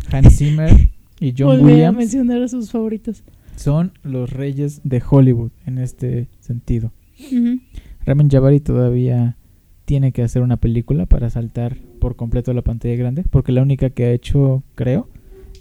Hans 0.09 0.37
Zimmer 0.37 0.71
y 1.19 1.33
John 1.37 1.47
Volví 1.47 1.63
a 1.63 1.75
Williams 1.75 1.97
mencionar 1.97 2.43
a 2.43 2.47
sus 2.47 2.71
favoritos. 2.71 3.25
son 3.57 3.91
los 4.03 4.31
reyes 4.31 4.79
de 4.85 5.03
Hollywood 5.05 5.51
en 5.65 5.79
este 5.79 6.29
sentido. 6.39 6.93
Ramin 8.05 8.29
Jabari 8.29 8.61
todavía 8.61 9.35
tiene 9.83 10.13
que 10.13 10.23
hacer 10.23 10.41
una 10.43 10.55
película 10.55 11.07
para 11.07 11.29
saltar 11.29 11.75
por 12.08 12.16
completo 12.16 12.53
la 12.53 12.62
pantalla 12.62 12.95
grande, 12.95 13.26
porque 13.30 13.51
la 13.51 13.62
única 13.62 13.89
que 13.89 14.05
ha 14.05 14.12
hecho, 14.14 14.64
creo, 14.76 15.10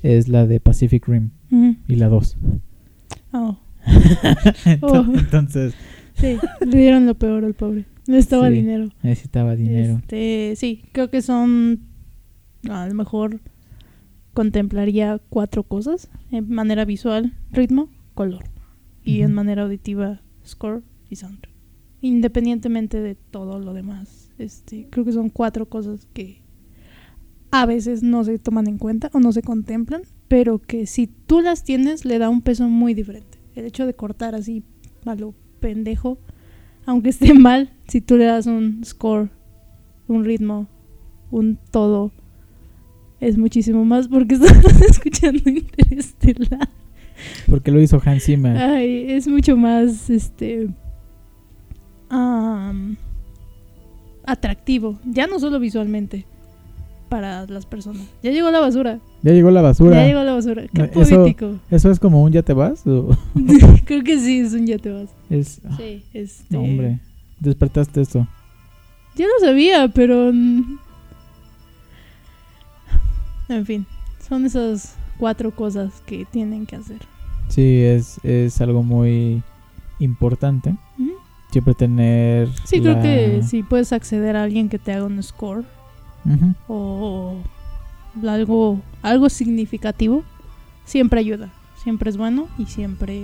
es 0.04 0.28
la 0.28 0.46
de 0.46 0.60
Pacific 0.60 1.08
Rim 1.08 1.30
y 1.88 1.96
la 1.96 2.06
2. 2.08 2.36
Oh, 3.32 3.58
Ento- 4.64 4.78
Oh. 4.82 5.18
Entonces, 5.18 5.74
sí, 6.14 6.36
le 6.64 6.78
dieron 6.78 7.04
lo 7.06 7.16
peor 7.16 7.44
al 7.44 7.54
pobre. 7.54 7.84
Necesitaba 8.06 8.48
Sí. 8.48 8.54
dinero. 8.54 8.88
necesitaba 9.02 9.56
dinero. 9.56 9.96
Este, 9.96 10.54
sí, 10.56 10.84
creo 10.92 11.10
que 11.10 11.20
son. 11.20 11.80
A 12.70 12.86
lo 12.86 12.94
mejor 12.94 13.40
contemplaría 14.32 15.20
cuatro 15.28 15.64
cosas: 15.64 16.08
en 16.30 16.48
manera 16.48 16.84
visual, 16.84 17.32
ritmo, 17.50 17.88
color. 18.14 18.44
Y 19.02 19.22
en 19.22 19.32
manera 19.34 19.62
auditiva, 19.64 20.20
score 20.46 20.82
y 21.10 21.16
soundtrack. 21.16 21.52
Independientemente 22.02 23.00
de 23.00 23.16
todo 23.16 23.58
lo 23.58 23.72
demás. 23.74 24.15
Este, 24.38 24.88
creo 24.90 25.04
que 25.04 25.12
son 25.12 25.30
cuatro 25.30 25.66
cosas 25.66 26.06
que 26.12 26.42
a 27.50 27.64
veces 27.66 28.02
no 28.02 28.24
se 28.24 28.38
toman 28.38 28.66
en 28.66 28.78
cuenta 28.78 29.10
o 29.14 29.20
no 29.20 29.32
se 29.32 29.42
contemplan, 29.42 30.02
pero 30.28 30.58
que 30.58 30.86
si 30.86 31.06
tú 31.06 31.40
las 31.40 31.64
tienes 31.64 32.04
le 32.04 32.18
da 32.18 32.28
un 32.28 32.42
peso 32.42 32.68
muy 32.68 32.94
diferente. 32.94 33.38
El 33.54 33.64
hecho 33.64 33.86
de 33.86 33.94
cortar 33.94 34.34
así 34.34 34.62
a 35.06 35.14
lo 35.14 35.34
pendejo, 35.60 36.18
aunque 36.84 37.10
esté 37.10 37.34
mal, 37.38 37.72
si 37.88 38.00
tú 38.00 38.16
le 38.16 38.24
das 38.24 38.46
un 38.46 38.84
score, 38.84 39.30
un 40.08 40.24
ritmo, 40.24 40.68
un 41.30 41.58
todo, 41.70 42.12
es 43.20 43.38
muchísimo 43.38 43.84
más 43.84 44.08
porque 44.08 44.34
estás 44.40 44.80
escuchando 44.82 45.48
Interestelar. 45.48 46.68
Porque 47.48 47.70
lo 47.70 47.80
hizo 47.80 48.00
Hans 48.04 48.24
Zimmer. 48.24 48.56
Ay, 48.58 49.06
es 49.08 49.26
mucho 49.26 49.56
más 49.56 50.10
este 50.10 50.68
am, 52.10 52.96
atractivo, 54.26 54.98
ya 55.04 55.26
no 55.26 55.38
solo 55.38 55.58
visualmente 55.58 56.24
para 57.08 57.46
las 57.46 57.64
personas. 57.66 58.02
Ya 58.22 58.32
llegó 58.32 58.50
la 58.50 58.58
basura. 58.60 58.98
Ya 59.22 59.32
llegó 59.32 59.50
la 59.52 59.62
basura. 59.62 59.94
Ya 59.96 60.06
llegó 60.08 60.22
la 60.24 60.34
basura. 60.34 60.64
Qué 60.72 60.82
No, 60.92 61.00
eso- 61.02 61.16
poético. 61.16 61.54
¿Eso 61.70 61.90
es 61.90 62.00
como 62.00 62.22
un 62.22 62.32
ya 62.32 62.42
te 62.42 62.52
vas? 62.52 62.84
o 62.86 63.16
Creo 63.84 64.02
que 64.02 64.18
sí, 64.18 64.40
es 64.40 64.52
un 64.52 64.66
ya 64.66 64.78
te 64.78 64.90
vas. 64.90 65.08
es, 65.30 65.60
ah, 65.68 65.76
Sí, 65.76 66.02
este. 66.12 66.44
no, 66.56 66.62
hombre, 66.62 66.98
despertaste 67.40 68.00
esto. 68.00 68.26
Ya 69.14 69.24
lo 69.26 69.46
sabía, 69.46 69.88
pero. 69.88 70.30
En 73.48 73.64
fin, 73.64 73.86
son 74.28 74.44
esas 74.44 74.96
cuatro 75.18 75.54
cosas 75.54 76.02
que 76.06 76.24
tienen 76.24 76.66
que 76.66 76.76
hacer. 76.76 76.98
Sí, 77.48 77.80
es, 77.82 78.18
es 78.24 78.60
algo 78.60 78.82
muy 78.82 79.42
importante. 80.00 80.74
Ujú. 80.98 81.05
Siempre 81.50 81.74
tener. 81.74 82.48
Sí, 82.64 82.80
creo 82.80 83.00
que 83.00 83.42
si 83.42 83.62
puedes 83.62 83.92
acceder 83.92 84.36
a 84.36 84.42
alguien 84.42 84.68
que 84.68 84.78
te 84.78 84.92
haga 84.92 85.04
un 85.04 85.22
score 85.22 85.64
o 86.68 87.36
algo, 88.26 88.80
algo 89.02 89.28
significativo, 89.28 90.22
siempre 90.84 91.20
ayuda. 91.20 91.50
Siempre 91.82 92.10
es 92.10 92.16
bueno 92.16 92.48
y 92.58 92.66
siempre, 92.66 93.22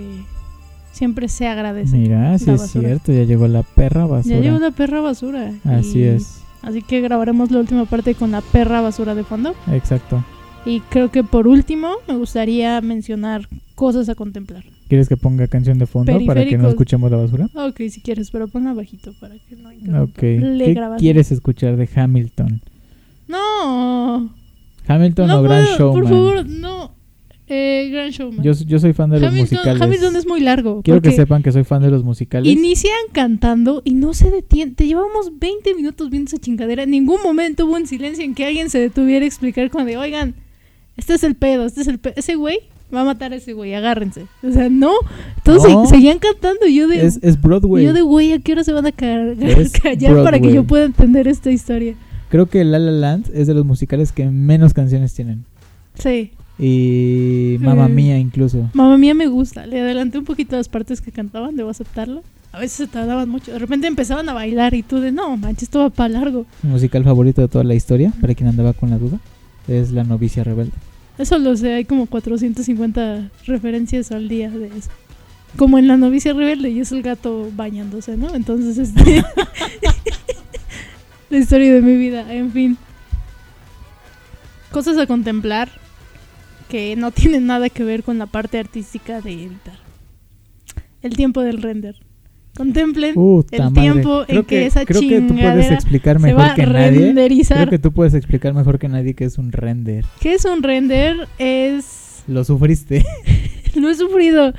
siempre 0.93 1.27
se 1.27 1.47
agradece. 1.47 1.97
Mira, 1.97 2.37
sí 2.37 2.49
es 2.49 2.61
basura. 2.61 2.87
cierto, 2.87 3.11
ya 3.11 3.23
llegó 3.23 3.47
la 3.47 3.63
perra 3.63 4.05
basura. 4.05 4.35
Ya 4.35 4.41
llegó 4.41 4.59
la 4.59 4.71
perra 4.71 5.01
basura. 5.01 5.51
Así 5.65 6.03
es, 6.03 6.41
Así 6.61 6.81
que 6.81 7.01
grabaremos 7.01 7.51
la 7.51 7.59
última 7.59 7.83
parte 7.85 8.15
con 8.15 8.31
la 8.31 8.39
perra 8.39 8.79
basura 8.79 9.15
de 9.15 9.23
fondo. 9.25 9.53
exacto. 9.71 10.23
Y 10.65 10.79
creo 10.79 11.11
que 11.11 11.25
por 11.25 11.45
último 11.45 11.89
me 12.07 12.15
gustaría 12.15 12.79
mencionar 12.79 13.49
cosas 13.75 14.07
a 14.07 14.15
contemplar. 14.15 14.63
¿Quieres 14.93 15.09
que 15.09 15.17
ponga 15.17 15.47
canción 15.47 15.79
de 15.79 15.87
fondo 15.87 16.23
para 16.27 16.45
que 16.45 16.55
no 16.55 16.69
escuchemos 16.69 17.09
la 17.09 17.17
basura? 17.17 17.49
Ok, 17.55 17.81
si 17.89 17.99
quieres, 17.99 18.29
pero 18.29 18.47
ponla 18.47 18.75
bajito 18.75 19.11
para 19.19 19.33
que 19.39 19.55
no 19.55 19.71
interrumpa 19.71 20.03
Ok. 20.03 20.21
la 20.21 20.65
¿Qué 20.65 20.99
quieres 20.99 21.31
escuchar 21.31 21.77
de 21.77 21.89
Hamilton? 21.95 22.61
No. 23.27 24.31
Hamilton 24.85 25.27
no 25.29 25.39
o 25.39 25.41
Grand 25.41 25.65
puedo, 25.65 25.77
Showman. 25.79 26.01
Por 26.03 26.11
favor, 26.11 26.47
no. 26.47 26.95
Eh, 27.47 27.89
Grand 27.91 28.11
Showman. 28.11 28.43
Yo, 28.43 28.51
yo 28.51 28.77
soy 28.77 28.93
fan 28.93 29.09
de 29.09 29.19
los 29.19 29.33
musicales. 29.33 29.81
Hamilton 29.81 30.15
es 30.15 30.27
muy 30.27 30.41
largo. 30.41 30.83
Quiero 30.83 31.01
que 31.01 31.11
sepan 31.11 31.41
que 31.41 31.51
soy 31.51 31.63
fan 31.63 31.81
de 31.81 31.89
los 31.89 32.03
musicales. 32.03 32.53
Inician 32.53 32.93
cantando 33.13 33.81
y 33.83 33.95
no 33.95 34.13
se 34.13 34.29
detienen. 34.29 34.75
Te 34.75 34.85
llevamos 34.85 35.39
20 35.39 35.73
minutos 35.73 36.11
viendo 36.11 36.27
esa 36.27 36.37
chingadera. 36.37 36.83
En 36.83 36.91
ningún 36.91 37.19
momento 37.23 37.65
hubo 37.65 37.77
un 37.77 37.87
silencio 37.87 38.23
en 38.23 38.35
que 38.35 38.45
alguien 38.45 38.69
se 38.69 38.77
detuviera 38.77 39.25
a 39.25 39.27
explicar 39.27 39.71
como 39.71 39.85
de, 39.85 39.97
oigan, 39.97 40.35
este 40.97 41.15
es 41.15 41.23
el 41.23 41.33
pedo, 41.33 41.65
este 41.65 41.81
es 41.81 41.87
el 41.87 41.97
pedo. 41.97 42.13
Ese 42.15 42.35
güey 42.35 42.59
va 42.93 43.01
a 43.01 43.05
matar 43.05 43.33
a 43.33 43.35
ese 43.37 43.53
güey, 43.53 43.73
agárrense. 43.73 44.25
O 44.43 44.51
sea, 44.51 44.69
no. 44.69 44.91
Se- 45.45 45.87
seguían 45.89 46.19
cantando 46.19 46.67
yo 46.67 46.87
de... 46.87 47.05
es, 47.05 47.19
es 47.21 47.41
Broadway. 47.41 47.83
Yo 47.85 47.93
de 47.93 48.01
güey, 48.01 48.33
¿a 48.33 48.39
qué 48.39 48.51
hora 48.53 48.63
se 48.63 48.71
van 48.73 48.85
a 48.85 48.91
callar 48.93 49.35
para 50.23 50.39
que 50.39 50.53
yo 50.53 50.63
pueda 50.63 50.85
entender 50.85 51.27
esta 51.27 51.51
historia? 51.51 51.95
Creo 52.29 52.47
que 52.47 52.63
La 52.63 52.79
La 52.79 52.91
Land 52.91 53.29
es 53.33 53.47
de 53.47 53.53
los 53.53 53.65
musicales 53.65 54.11
que 54.11 54.25
menos 54.29 54.73
canciones 54.73 55.13
tienen. 55.13 55.45
Sí. 55.95 56.31
Y 56.59 57.57
Mamma 57.59 57.85
Eh. 57.87 57.89
Mía 57.89 58.17
incluso. 58.19 58.69
Mamá 58.73 58.97
mía 58.97 59.13
me 59.13 59.27
gusta. 59.27 59.65
Le 59.65 59.81
adelanté 59.81 60.17
un 60.19 60.25
poquito 60.25 60.55
las 60.55 60.69
partes 60.69 61.01
que 61.01 61.11
cantaban, 61.11 61.55
debo 61.55 61.69
aceptarlo. 61.69 62.23
A 62.51 62.59
veces 62.59 62.77
se 62.77 62.87
tardaban 62.87 63.29
mucho. 63.29 63.51
De 63.51 63.59
repente 63.59 63.87
empezaban 63.87 64.29
a 64.29 64.33
bailar 64.33 64.75
y 64.75 64.83
tú 64.83 64.99
de, 64.99 65.11
no, 65.11 65.35
manches, 65.37 65.63
esto 65.63 65.79
va 65.79 65.89
para 65.89 66.09
largo. 66.09 66.45
Mi 66.61 66.69
musical 66.69 67.03
favorito 67.03 67.41
de 67.41 67.47
toda 67.47 67.63
la 67.63 67.73
historia, 67.73 68.13
para 68.21 68.35
quien 68.35 68.47
andaba 68.49 68.73
con 68.73 68.91
la 68.91 68.99
duda, 68.99 69.19
es 69.67 69.91
La 69.91 70.03
novicia 70.03 70.43
rebelde. 70.43 70.71
Eso 71.17 71.37
lo 71.37 71.55
sé, 71.55 71.73
hay 71.73 71.85
como 71.85 72.07
450 72.07 73.29
referencias 73.45 74.11
al 74.11 74.27
día 74.27 74.49
de 74.49 74.67
eso. 74.67 74.89
Como 75.57 75.77
en 75.77 75.87
La 75.87 75.97
novicia 75.97 76.33
rebelde 76.33 76.71
y 76.71 76.79
es 76.79 76.91
el 76.91 77.03
gato 77.03 77.51
bañándose, 77.55 78.17
¿no? 78.17 78.33
Entonces, 78.33 78.77
este... 78.77 79.23
la 81.29 81.37
historia 81.37 81.73
de 81.73 81.81
mi 81.81 81.97
vida, 81.97 82.33
en 82.33 82.51
fin. 82.51 82.77
Cosas 84.71 84.97
a 84.97 85.05
contemplar 85.05 85.69
que 86.67 86.95
no 86.95 87.11
tienen 87.11 87.45
nada 87.45 87.69
que 87.69 87.83
ver 87.83 88.03
con 88.03 88.17
la 88.17 88.25
parte 88.25 88.57
artística 88.57 89.21
de 89.21 89.33
editar. 89.33 89.77
El 91.03 91.15
tiempo 91.15 91.41
del 91.41 91.61
render. 91.61 91.97
Contemplen 92.55 93.15
Puta 93.15 93.55
el 93.57 93.63
madre. 93.63 93.81
tiempo 93.81 94.19
en 94.21 94.25
creo 94.27 94.45
que 94.45 94.65
esa 94.67 94.85
creo 94.85 95.01
que 95.01 95.21
tú 95.21 95.35
puedes 95.35 95.71
explicar 95.71 96.19
se 96.21 96.33
va 96.33 96.39
mejor 96.39 96.51
a 96.51 96.55
que 96.55 96.65
nadie. 96.67 96.99
renderizar. 96.99 97.57
Creo 97.57 97.69
que 97.69 97.79
tú 97.79 97.91
puedes 97.91 98.13
explicar 98.13 98.53
mejor 98.53 98.77
que 98.79 98.87
nadie 98.89 99.15
qué 99.15 99.25
es 99.25 99.37
un 99.37 99.51
render. 99.51 100.05
¿Qué 100.19 100.33
es 100.35 100.45
un 100.45 100.61
render? 100.61 101.27
Es 101.39 102.23
Lo 102.27 102.43
sufriste. 102.43 103.03
Lo 103.75 103.89
he 103.89 103.95
sufrido. 103.95 104.53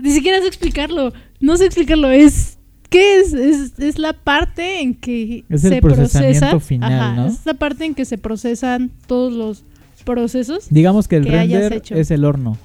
Ni 0.00 0.10
siquiera 0.12 0.40
sé 0.40 0.46
explicarlo. 0.46 1.12
No 1.40 1.56
sé 1.58 1.66
explicarlo. 1.66 2.08
Es. 2.10 2.58
¿Qué 2.88 3.20
es? 3.20 3.32
Es, 3.34 3.78
es 3.78 3.98
la 3.98 4.14
parte 4.14 4.80
en 4.80 4.94
que 4.94 5.44
Es 5.50 5.64
el 5.64 5.80
procesamiento 5.80 6.40
procesa. 6.40 6.60
final, 6.60 6.92
Ajá, 6.92 7.14
¿no? 7.16 7.26
Es 7.26 7.44
la 7.44 7.54
parte 7.54 7.84
en 7.84 7.94
que 7.94 8.04
se 8.06 8.16
procesan 8.18 8.90
todos 9.06 9.32
los 9.32 9.64
procesos. 10.04 10.66
Digamos 10.70 11.08
que 11.08 11.16
el 11.16 11.24
Que 11.24 11.30
render 11.30 11.82
es 11.90 12.10
el 12.10 12.24
horno. 12.24 12.56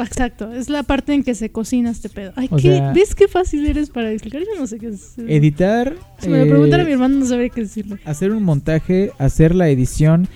Exacto. 0.06 0.52
Es 0.52 0.68
la 0.68 0.82
parte 0.82 1.12
en 1.14 1.22
que 1.22 1.34
se 1.34 1.50
cocina 1.50 1.90
este 1.90 2.08
pedo. 2.08 2.32
Ay, 2.36 2.48
¿qué? 2.48 2.60
sea- 2.62 2.92
¿Ves 2.92 3.14
qué 3.14 3.28
fácil 3.28 3.66
eres 3.66 3.90
para 3.90 4.10
explicar? 4.10 4.40
Yo 4.42 4.58
no 4.60 4.66
sé 4.66 4.78
qué 4.78 4.88
es. 4.88 5.14
Editar. 5.18 5.94
Si 6.18 6.28
me 6.28 6.38
lo 6.38 6.44
eh, 6.44 6.48
preguntara 6.48 6.84
mi 6.84 6.92
hermano, 6.92 7.16
no 7.18 7.26
sabría 7.26 7.48
qué 7.50 7.62
decirle. 7.62 7.98
hacer 8.04 8.32
un 8.32 8.42
montaje, 8.42 9.10
hacer 9.18 9.54
la 9.54 9.68
edición 9.68 10.28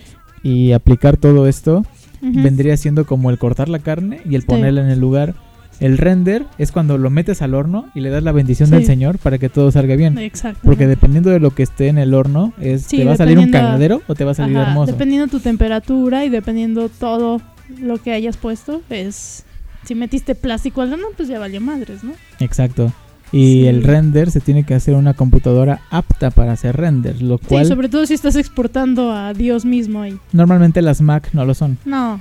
y 0.42 0.72
aplicar 0.72 1.16
todo 1.16 1.46
esto 1.46 1.84
vendría 2.22 2.76
siendo 2.76 3.06
como 3.06 3.30
el 3.30 3.38
cortar 3.38 3.68
la 3.68 3.78
carne 3.78 4.20
y 4.28 4.34
el 4.34 4.40
Sí. 4.42 4.46
ponerla 4.48 4.80
en 4.82 4.88
el 4.90 4.98
lugar. 4.98 5.34
El 5.78 5.98
render 5.98 6.44
es 6.58 6.72
cuando 6.72 6.96
lo 6.98 7.10
metes 7.10 7.42
al 7.42 7.52
horno 7.54 7.86
y 7.94 8.00
le 8.00 8.08
das 8.08 8.22
la 8.22 8.32
bendición 8.32 8.70
del. 8.70 8.84
Señor 8.86 9.18
para 9.18 9.36
que 9.38 9.48
todo 9.50 9.70
salga 9.70 9.94
bien. 9.94 10.16
Exacto. 10.18 10.60
Porque 10.64 10.86
dependiendo 10.86 11.28
de 11.30 11.38
lo 11.38 11.50
que 11.50 11.62
esté 11.62 11.88
en 11.88 11.98
el 11.98 12.14
horno, 12.14 12.52
es, 12.58 12.82
Sí, 12.82 12.96
¿te 12.96 13.04
va 13.04 13.12
a 13.12 13.16
salir 13.16 13.38
un 13.38 13.50
cagadero 13.50 14.00
o 14.08 14.14
te 14.14 14.24
va 14.24 14.30
a 14.30 14.34
salir 14.34 14.56
Ajá, 14.56 14.70
hermoso? 14.70 14.90
Dependiendo 14.92 15.28
tu 15.28 15.38
temperatura 15.38 16.24
y 16.24 16.30
dependiendo 16.30 16.88
todo 16.88 17.40
lo 17.80 17.98
que 18.02 18.12
hayas 18.12 18.36
puesto, 18.36 18.82
es 18.90 19.44
si 19.84 19.94
metiste 19.94 20.34
plástico 20.34 20.82
al 20.82 20.92
horno, 20.92 21.06
pues 21.16 21.28
ya 21.28 21.38
valió 21.38 21.60
madres, 21.60 22.02
¿no? 22.04 22.12
Exacto. 22.40 22.92
Y 23.32 23.62
Sí. 23.62 23.66
el 23.66 23.82
render 23.82 24.30
se 24.30 24.40
tiene 24.40 24.64
que 24.64 24.74
hacer 24.74 24.94
una 24.94 25.14
computadora 25.14 25.80
apta 25.90 26.30
para 26.30 26.52
hacer 26.52 26.76
render, 26.76 27.20
lo 27.22 27.38
cual 27.38 27.64
Sí, 27.64 27.68
sobre 27.68 27.88
todo 27.88 28.06
si 28.06 28.14
estás 28.14 28.36
exportando 28.36 29.10
a 29.12 29.32
Dios 29.34 29.64
mismo 29.64 30.02
ahí. 30.02 30.18
normalmente 30.32 30.80
las 30.82 31.00
Mac 31.00 31.30
no 31.32 31.44
lo 31.44 31.54
son. 31.54 31.78
No, 31.84 32.20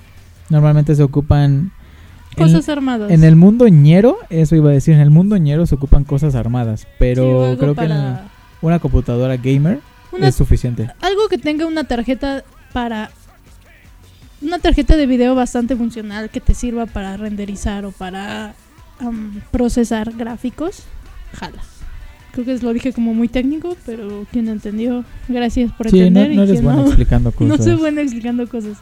Normalmente 0.50 0.94
se 0.96 1.02
ocupan 1.04 1.72
en- 2.38 2.44
cosas 2.44 2.70
armadas. 2.70 3.10
En 3.12 3.24
el 3.24 3.36
mundo 3.36 3.68
ñero, 3.68 4.18
eso 4.30 4.56
iba 4.56 4.70
a 4.70 4.74
decir, 4.74 4.94
en 4.94 5.00
el 5.00 5.10
mundo 5.10 5.38
ñero 5.38 5.66
se 5.66 5.74
ocupan 5.76 6.04
cosas 6.04 6.36
armadas, 6.36 6.86
pero 7.00 7.56
creo 7.60 7.74
que 7.76 7.86
en 7.86 8.18
una 8.62 8.78
computadora 8.80 9.38
gamer 9.38 9.80
una- 10.12 10.28
es 10.28 10.36
suficiente. 10.36 10.90
algo 11.02 11.28
que 11.30 11.38
tenga 11.40 11.66
una 11.66 11.84
tarjeta 11.86 12.44
para 12.74 13.10
una 14.42 14.60
tarjeta 14.60 14.96
de 14.98 15.06
video 15.08 15.36
bastante 15.36 15.76
funcional 15.76 16.30
que 16.30 16.42
te 16.42 16.54
sirva 16.54 16.86
para 16.86 17.18
renderizar 17.18 17.86
o 17.86 17.92
para 17.92 18.54
am, 19.00 19.42
procesar 19.52 20.12
gráficos, 20.14 20.84
jala. 21.34 21.62
Creo 22.32 22.46
que 22.46 22.58
lo 22.58 22.74
dije 22.74 22.92
como 22.92 23.14
muy 23.14 23.30
técnico, 23.30 23.78
pero 23.86 24.28
quien 24.32 24.50
entendió, 24.50 25.06
gracias 25.30 25.72
por 25.72 25.90
Sí, 25.90 26.00
no, 26.00 26.06
entender. 26.08 26.32
y 26.34 26.36
no 26.36 26.44
eres 26.44 26.62
bueno 26.62 26.82
no- 26.82 26.88
explicando 26.88 27.32
No 27.40 27.50
cosas. 27.50 27.66
soy 27.66 27.76
buena 27.76 28.02
explicando 28.02 28.48
cosas. 28.50 28.78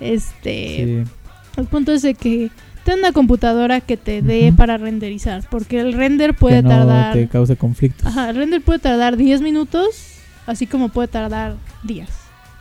Este, 0.00 1.04
Sí. 1.04 1.12
el 1.60 1.66
punto 1.66 1.92
es 1.92 2.02
de 2.02 2.14
que 2.14 2.50
ten 2.84 3.00
una 3.00 3.10
computadora 3.12 3.80
que 3.80 3.96
te 3.96 4.22
dé 4.22 4.52
para 4.56 4.76
renderizar, 4.76 5.42
porque 5.50 5.80
el 5.80 5.94
render 5.94 6.34
puede 6.34 6.58
que 6.58 6.62
no 6.62 6.68
tardar 6.68 7.12
te 7.14 7.26
cause 7.28 7.56
conflictos. 7.56 8.06
Ajá, 8.06 8.30
el 8.30 8.36
render 8.36 8.62
puede 8.62 8.78
tardar 8.78 9.16
10 9.16 9.40
minutos, 9.40 10.18
así 10.46 10.66
como 10.68 10.90
puede 10.90 11.08
tardar 11.08 11.56
días, 11.82 12.10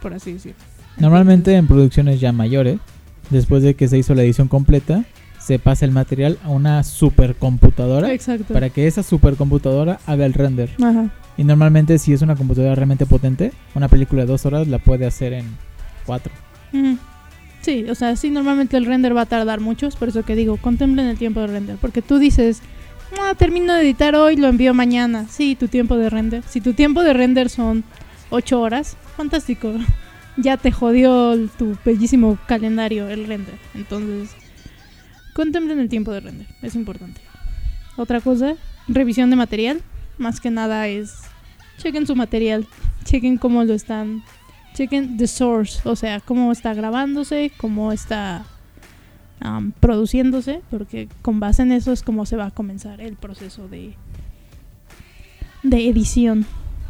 por 0.01 0.13
así 0.15 0.33
decirlo. 0.33 0.57
Normalmente 0.97 1.55
en 1.55 1.67
producciones 1.67 2.19
ya 2.19 2.31
mayores, 2.31 2.79
después 3.29 3.63
de 3.63 3.75
que 3.75 3.87
se 3.87 3.97
hizo 3.97 4.15
la 4.15 4.23
edición 4.23 4.47
completa, 4.47 5.03
se 5.39 5.59
pasa 5.59 5.85
el 5.85 5.91
material 5.91 6.39
a 6.43 6.49
una 6.49 6.83
supercomputadora 6.83 8.11
Exacto. 8.11 8.53
para 8.53 8.69
que 8.69 8.87
esa 8.87 9.03
supercomputadora 9.03 9.99
haga 10.07 10.25
el 10.25 10.33
render. 10.33 10.71
Ajá. 10.81 11.09
Y 11.37 11.43
normalmente 11.43 11.99
si 11.99 12.13
es 12.13 12.21
una 12.21 12.35
computadora 12.35 12.75
realmente 12.75 13.05
potente, 13.05 13.51
una 13.75 13.87
película 13.89 14.21
de 14.23 14.27
dos 14.27 14.45
horas 14.45 14.67
la 14.67 14.79
puede 14.79 15.05
hacer 15.05 15.33
en 15.33 15.45
cuatro. 16.05 16.31
Sí, 17.61 17.85
o 17.89 17.95
sea, 17.95 18.15
sí, 18.15 18.29
normalmente 18.29 18.77
el 18.77 18.85
render 18.85 19.15
va 19.15 19.21
a 19.21 19.25
tardar 19.25 19.59
mucho, 19.59 19.89
por 19.99 20.09
eso 20.09 20.23
que 20.23 20.35
digo, 20.35 20.57
contemplen 20.57 21.07
el 21.07 21.17
tiempo 21.17 21.41
de 21.41 21.47
render, 21.47 21.77
porque 21.81 22.01
tú 22.01 22.19
dices, 22.19 22.61
termino 23.37 23.73
de 23.73 23.81
editar 23.81 24.15
hoy, 24.15 24.37
lo 24.37 24.47
envío 24.47 24.73
mañana. 24.73 25.25
Sí, 25.29 25.55
tu 25.55 25.67
tiempo 25.67 25.97
de 25.97 26.09
render. 26.09 26.43
Si 26.47 26.61
tu 26.61 26.73
tiempo 26.73 27.03
de 27.03 27.13
render 27.13 27.49
son 27.49 27.83
8 28.29 28.61
horas, 28.61 28.97
fantástico. 29.17 29.73
Ya 30.37 30.57
te 30.57 30.71
jodió 30.71 31.37
tu 31.57 31.77
bellísimo 31.85 32.37
calendario 32.47 33.07
el 33.07 33.27
render. 33.27 33.57
Entonces, 33.73 34.35
contemplen 35.33 35.79
el 35.79 35.89
tiempo 35.89 36.11
de 36.11 36.19
render, 36.19 36.47
es 36.61 36.75
importante. 36.75 37.21
Otra 37.97 38.19
cosa, 38.21 38.55
revisión 38.87 39.29
de 39.29 39.35
material. 39.35 39.81
Más 40.17 40.39
que 40.39 40.49
nada 40.49 40.87
es, 40.87 41.13
chequen 41.77 42.07
su 42.07 42.15
material, 42.15 42.65
chequen 43.03 43.37
cómo 43.37 43.63
lo 43.63 43.73
están 43.73 44.23
chequen 44.75 45.17
the 45.17 45.25
source, 45.25 45.79
o 45.87 45.95
sea, 45.95 46.19
cómo 46.19 46.51
está 46.51 46.73
grabándose, 46.73 47.51
cómo 47.57 47.91
está 47.93 48.45
am, 49.39 49.71
produciéndose, 49.71 50.61
porque 50.69 51.07
con 51.21 51.39
base 51.39 51.63
en 51.63 51.71
eso 51.71 51.91
es 51.91 52.03
como 52.03 52.25
se 52.25 52.35
va 52.35 52.47
a 52.47 52.51
comenzar 52.51 52.99
el 52.99 53.15
proceso 53.15 53.67
de, 53.69 53.95
de 55.63 55.89
edición. 55.89 56.45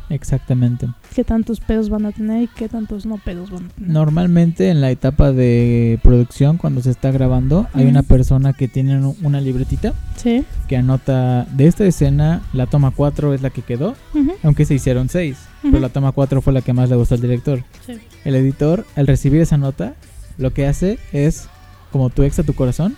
Exactamente. 0.10 0.88
Qué 1.16 1.24
tantos 1.24 1.60
pedos 1.60 1.90
van 1.90 2.06
a 2.06 2.12
tener 2.12 2.44
y 2.44 2.48
qué 2.48 2.70
tantos 2.70 3.06
no 3.08 3.18
pedos 3.18 3.50
van 3.50 3.66
a 3.66 3.70
tener. 3.70 3.90
Normalmente 3.90 4.70
en 4.70 4.80
la 4.82 4.92
etapa 4.92 5.32
de 5.32 6.00
producción, 6.04 6.58
cuando 6.58 6.82
se 6.82 6.92
está 6.92 7.12
grabando, 7.12 7.68
hay 7.74 7.82
Ujú. 7.84 7.90
una 7.92 8.04
persona 8.04 8.54
que 8.54 8.68
tiene 8.68 8.98
un- 9.00 9.16
una 9.24 9.42
libretita 9.42 9.94
Sí. 10.16 10.46
que 10.68 10.78
anota 10.78 11.46
de 11.52 11.68
esta 11.68 11.86
escena, 11.86 12.42
la 12.54 12.68
toma 12.68 12.92
4 12.92 13.34
es 13.34 13.42
la 13.42 13.50
que 13.50 13.62
quedó, 13.64 13.96
Ujú, 14.14 14.34
aunque 14.44 14.66
se 14.66 14.76
hicieron 14.76 15.10
6, 15.10 15.38
ujú. 15.64 15.72
pero 15.72 15.82
la 15.82 15.90
toma 15.90 16.12
4 16.12 16.42
fue 16.42 16.54
la 16.54 16.62
que 16.62 16.74
más 16.74 16.90
le 16.90 16.96
gustó 16.96 17.16
al 17.16 17.22
director. 17.22 17.64
Sí. 17.86 17.94
El 18.24 18.36
editor, 18.36 18.86
al 18.96 19.08
recibir 19.08 19.42
esa 19.42 19.58
nota, 19.58 19.96
lo 20.38 20.54
que 20.54 20.68
hace 20.68 21.00
es, 21.14 21.48
como 21.92 22.10
tu 22.12 22.22
ex 22.24 22.38
a 22.40 22.44
tu 22.44 22.54
corazón, 22.54 22.96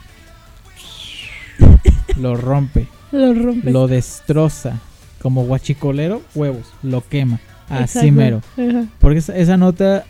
lo 2.19 2.35
rompe, 2.35 2.87
Lo 3.11 3.33
rompe. 3.33 3.71
lo 3.71 3.87
destroza, 3.87 4.79
como 5.21 5.45
guachicolero, 5.45 6.21
huevos, 6.35 6.73
lo 6.83 7.07
quema, 7.07 7.39
así 7.69 7.99
Exacto. 7.99 8.11
mero. 8.11 8.41
Ajá. 8.57 8.85
Porque 8.99 9.19
esa, 9.19 9.35
esa 9.35 9.57
nota, 9.57 10.05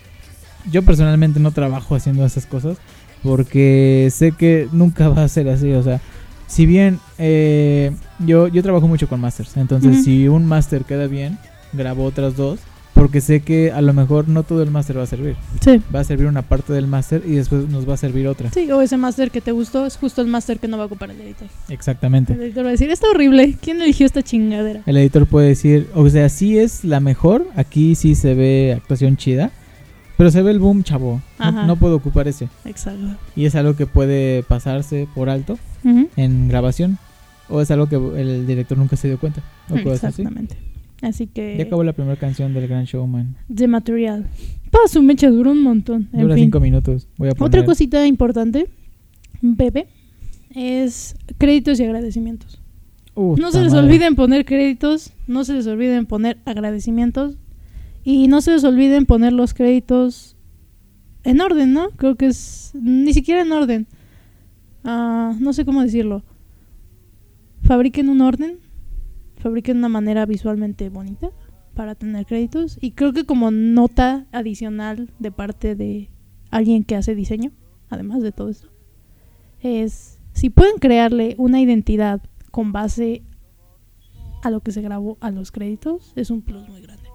yo 0.72 0.84
personalmente 0.84 1.40
no 1.40 1.52
trabajo 1.52 1.96
haciendo 1.96 2.26
esas 2.26 2.46
cosas 2.46 2.78
porque 3.24 4.10
sé 4.12 4.32
que 4.32 4.68
nunca 4.72 5.10
va 5.10 5.24
a 5.24 5.28
ser 5.28 5.50
así. 5.50 5.72
O 5.74 5.84
sea, 5.84 6.02
si 6.48 6.66
bien 6.66 7.00
eh, 7.18 7.92
yo, 8.20 8.48
yo 8.48 8.64
trabajo 8.64 8.88
mucho 8.88 9.08
con 9.08 9.20
masters, 9.20 9.58
entonces 9.58 10.04
si 10.04 10.28
un 10.28 10.46
master 10.46 10.84
queda 10.84 11.08
bien, 11.08 11.38
grabo 11.74 12.04
otras 12.06 12.36
dos 12.36 12.60
porque 12.98 13.22
sé 13.22 13.42
que 13.42 13.72
a 13.72 13.82
lo 13.82 13.94
mejor 13.94 14.28
no 14.28 14.44
todo 14.44 14.64
el 14.64 14.72
master 14.72 14.98
va 14.98 15.04
a 15.04 15.08
servir. 15.08 15.36
Sí. 15.62 15.82
Va 15.94 16.00
a 16.00 16.04
servir 16.04 16.28
una 16.28 16.42
parte 16.42 16.74
del 16.74 16.88
master 16.88 17.24
y 17.26 17.34
después 17.34 17.70
nos 17.70 17.88
va 17.88 17.94
a 17.94 17.98
servir 17.98 18.28
otra. 18.28 18.52
Sí, 18.52 18.72
o 18.72 18.82
ese 18.82 18.98
máster 18.98 19.32
que 19.32 19.42
te 19.42 19.52
gustó 19.52 19.86
es 19.86 19.98
justo 19.98 20.22
el 20.22 20.28
máster 20.28 20.60
que 20.60 20.68
no 20.68 20.78
va 20.78 20.84
a 20.84 20.86
ocupar 20.88 21.12
el 21.12 21.22
editor. 21.22 21.48
Exactamente. 21.70 22.34
El 22.34 22.42
editor 22.42 22.66
va 22.66 22.70
a 22.70 22.72
decir, 22.72 22.90
está 22.90 23.08
horrible, 23.10 23.56
¿quién 23.62 23.82
eligió 23.82 24.06
esta 24.06 24.24
chingadera? 24.24 24.82
El 24.86 24.98
editor 24.98 25.28
puede 25.28 25.50
decir, 25.50 25.88
o 25.94 26.10
sea, 26.10 26.30
sí 26.30 26.58
es 26.58 26.84
la 26.84 27.00
mejor, 27.00 27.48
aquí 27.56 27.96
sí 27.96 28.16
se 28.16 28.34
ve 28.34 28.74
actuación 28.76 29.18
chida, 29.18 29.52
Pero 30.18 30.32
se 30.32 30.42
ve 30.42 30.50
el 30.50 30.60
boom, 30.60 30.84
chavo. 30.84 31.22
No, 31.38 31.46
Ajá. 31.46 31.66
no 31.68 31.76
puedo 31.76 31.96
ocupar 31.96 32.28
ese. 32.28 32.50
Exacto. 32.66 33.18
Y 33.36 33.46
es 33.46 33.54
algo 33.54 33.76
que 33.76 33.86
puede 33.86 34.42
pasarse 34.42 35.08
por 35.14 35.30
alto 35.30 35.60
en 35.84 36.48
grabación. 36.48 36.98
O 37.50 37.62
es 37.62 37.72
algo 37.72 37.88
que 37.88 37.96
el 37.96 38.46
director 38.46 38.78
nunca 38.78 38.98
se 38.98 39.08
dio 39.08 39.20
cuenta. 39.20 39.42
Así. 40.02 40.24
Así 41.02 41.28
que. 41.28 41.56
Ya 41.58 41.64
acabó 41.66 41.84
la 41.84 41.94
primera 41.94 42.16
canción 42.18 42.54
del 42.54 42.68
Gran 42.68 42.86
Showman. 42.86 43.36
De 43.48 43.68
material. 43.68 44.26
Para 44.72 44.88
su 44.88 45.02
mecha 45.02 45.30
duró 45.30 45.52
un 45.52 45.62
montón. 45.64 46.10
En 46.14 46.22
Dura 46.22 46.36
fin. 46.36 46.46
cinco 46.46 46.60
minutos. 46.60 47.08
Voy 47.18 47.30
a 47.30 47.32
poner. 47.34 47.48
Otra 47.48 47.66
cosita 47.66 48.06
importante, 48.08 48.68
Bebe, 49.42 49.88
es 50.56 51.16
créditos 51.38 51.80
y 51.80 51.84
agradecimientos. 51.84 52.62
Uf, 53.16 53.40
No 53.40 53.52
se 53.52 53.62
les 53.64 53.74
madre. 53.74 53.86
olviden 53.88 54.16
poner 54.16 54.46
créditos, 54.46 55.14
no 55.28 55.44
se 55.44 55.54
les 55.54 55.68
olviden 55.68 56.06
poner 56.06 56.38
agradecimientos 56.46 57.38
y 58.04 58.28
no 58.28 58.42
se 58.42 58.52
les 58.52 58.64
olviden 58.64 59.06
poner 59.06 59.34
los 59.34 59.54
créditos 59.54 60.36
en 61.24 61.42
orden, 61.42 61.74
¿no? 61.74 61.90
Creo 61.92 62.16
que 62.16 62.28
es 62.28 62.72
ni 62.80 63.14
siquiera 63.14 63.42
en 63.42 63.52
orden. 63.52 63.88
Ah, 64.84 65.36
no 65.40 65.52
sé 65.54 65.66
cómo 65.66 65.82
decirlo. 65.82 66.24
Fabriquen 67.64 68.10
un 68.10 68.22
orden, 68.22 68.60
fabriquen 69.38 69.78
una 69.78 69.90
manera 69.90 70.26
visualmente 70.26 70.90
bonita 70.90 71.32
para 71.74 71.96
tener 71.96 72.26
créditos 72.26 72.78
y 72.82 72.92
creo 72.92 73.14
que 73.14 73.26
como 73.26 73.52
nota 73.52 74.26
adicional 74.32 75.12
de 75.20 75.32
parte 75.32 75.76
de 75.76 76.10
alguien 76.50 76.84
que 76.84 76.96
hace 76.96 77.16
diseño, 77.16 77.52
además 77.90 78.22
de 78.22 78.32
todo 78.32 78.50
esto, 78.50 78.70
es 79.60 80.20
si 80.34 80.50
pueden 80.50 80.78
crearle 80.78 81.36
una 81.38 81.62
identidad 81.62 82.22
con 82.52 82.72
base 82.72 83.24
a 84.44 84.50
lo 84.50 84.62
que 84.62 84.72
se 84.72 84.82
grabó 84.82 85.18
a 85.20 85.32
los 85.32 85.52
créditos, 85.52 86.14
es 86.16 86.30
un 86.30 86.42
plus 86.42 86.68
muy 86.70 86.82
grande. 86.82 87.10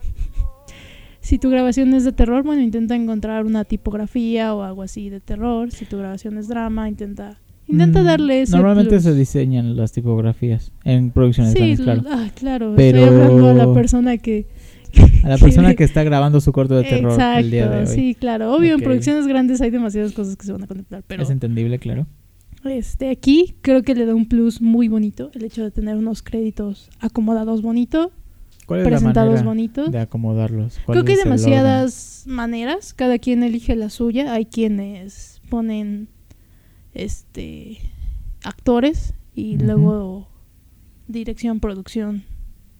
si 1.20 1.38
tu 1.38 1.50
grabación 1.50 1.92
es 1.94 2.04
de 2.04 2.12
terror, 2.12 2.42
bueno, 2.42 2.62
intenta 2.62 2.94
encontrar 2.94 3.46
una 3.46 3.64
tipografía 3.64 4.54
o 4.54 4.62
algo 4.62 4.82
así 4.82 5.10
de 5.10 5.20
terror. 5.20 5.70
Si 5.72 5.86
tu 5.86 5.98
grabación 5.98 6.36
es 6.38 6.48
drama, 6.48 6.88
intenta 6.88 7.40
intenta 7.68 8.02
Mm, 8.02 8.04
darle 8.04 8.42
ese 8.42 8.52
Normalmente 8.56 8.90
plus. 8.90 9.02
se 9.02 9.14
diseñan 9.14 9.76
las 9.76 9.92
tipografías 9.92 10.72
en 10.84 11.10
producciones 11.10 11.52
Sí, 11.52 11.58
grandes, 11.76 11.80
claro. 11.80 12.02
ah, 12.10 12.30
claro. 12.34 12.72
Pero- 12.76 12.98
Estoy 12.98 13.14
hablando 13.20 13.48
a 13.48 13.54
la 13.54 13.74
persona 13.74 14.18
que 14.18 14.46
A 15.24 15.28
la 15.28 15.38
persona 15.38 15.74
que 15.76 15.84
está 15.84 16.04
grabando 16.04 16.40
su 16.40 16.52
corto 16.52 16.74
de 16.76 16.84
terror 16.84 17.12
Exacto, 17.12 17.40
el 17.40 17.50
día 17.50 17.68
de 17.68 17.80
hoy. 17.80 17.86
sí, 17.86 18.14
claro. 18.18 18.54
Obvio, 18.54 18.74
Ok. 18.74 18.80
en 18.80 18.84
producciones 18.84 19.26
grandes 19.26 19.60
hay 19.60 19.70
demasiadas 19.70 20.12
cosas 20.12 20.36
que 20.36 20.46
se 20.46 20.52
van 20.52 20.62
a 20.62 20.66
contemplar, 20.66 21.02
pero 21.06 21.22
Es 21.22 21.30
entendible, 21.30 21.78
claro. 21.78 22.06
este 22.64 23.10
aquí 23.10 23.54
creo 23.62 23.82
que 23.82 23.94
le 23.94 24.06
da 24.06 24.14
un 24.14 24.26
plus 24.26 24.60
muy 24.62 24.88
bonito 24.88 25.30
el 25.34 25.44
hecho 25.44 25.62
de 25.62 25.70
tener 25.70 25.96
unos 25.96 26.22
créditos 26.22 26.88
acomodados 27.00 27.62
bonito, 27.62 28.10
¿Cuál 28.66 28.80
es 28.80 28.84
la 28.84 28.90
presentados 28.90 29.28
manera 29.30 29.46
bonitos. 29.48 29.92
de 29.92 29.98
acomodarlos? 30.00 30.78
¿Cuál 30.86 30.96
Creo 30.96 31.04
que 31.04 31.12
hay 31.12 31.18
demasiadas 31.18 32.24
maneras, 32.26 32.94
cada 32.94 33.18
quien 33.18 33.42
elige 33.44 33.76
la 33.76 33.90
suya. 33.90 34.32
Hay 34.32 34.46
quienes 34.46 35.40
ponen 35.50 36.08
este 37.04 37.78
actores 38.42 39.14
y 39.34 39.58
luego 39.58 40.28
dirección, 41.08 41.60
producción, 41.60 42.24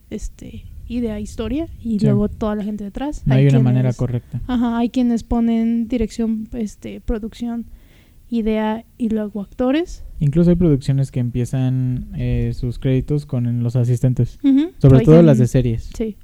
este 0.09 0.65
idea, 0.89 1.19
historia 1.19 1.67
y 1.83 1.99
Sí. 1.99 2.05
luego 2.05 2.29
toda 2.29 2.55
la 2.55 2.63
gente 2.63 2.83
detrás. 2.85 3.23
No 3.25 3.35
hay, 3.35 3.43
una 3.43 3.49
quienes- 3.51 3.63
manera 3.63 3.93
correcta. 3.93 4.41
Ajá, 4.47 4.77
hay 4.77 4.89
quienes 4.89 5.23
ponen 5.23 5.87
dirección, 5.89 6.47
este, 6.53 7.01
producción, 7.01 7.65
idea 8.29 8.85
y 8.97 9.09
luego 9.09 9.41
actores. 9.41 10.03
Incluso 10.19 10.49
hay 10.49 10.55
producciones 10.55 11.11
que 11.11 11.19
empiezan 11.19 12.09
eh, 12.15 12.51
sus 12.53 12.79
créditos 12.79 13.25
con 13.25 13.63
los 13.63 13.75
asistentes. 13.75 14.39
Sobre 14.79 15.01
todo 15.05 15.21
las 15.21 15.37
de 15.37 15.47
series. 15.47 15.89
Sí, 15.95 16.15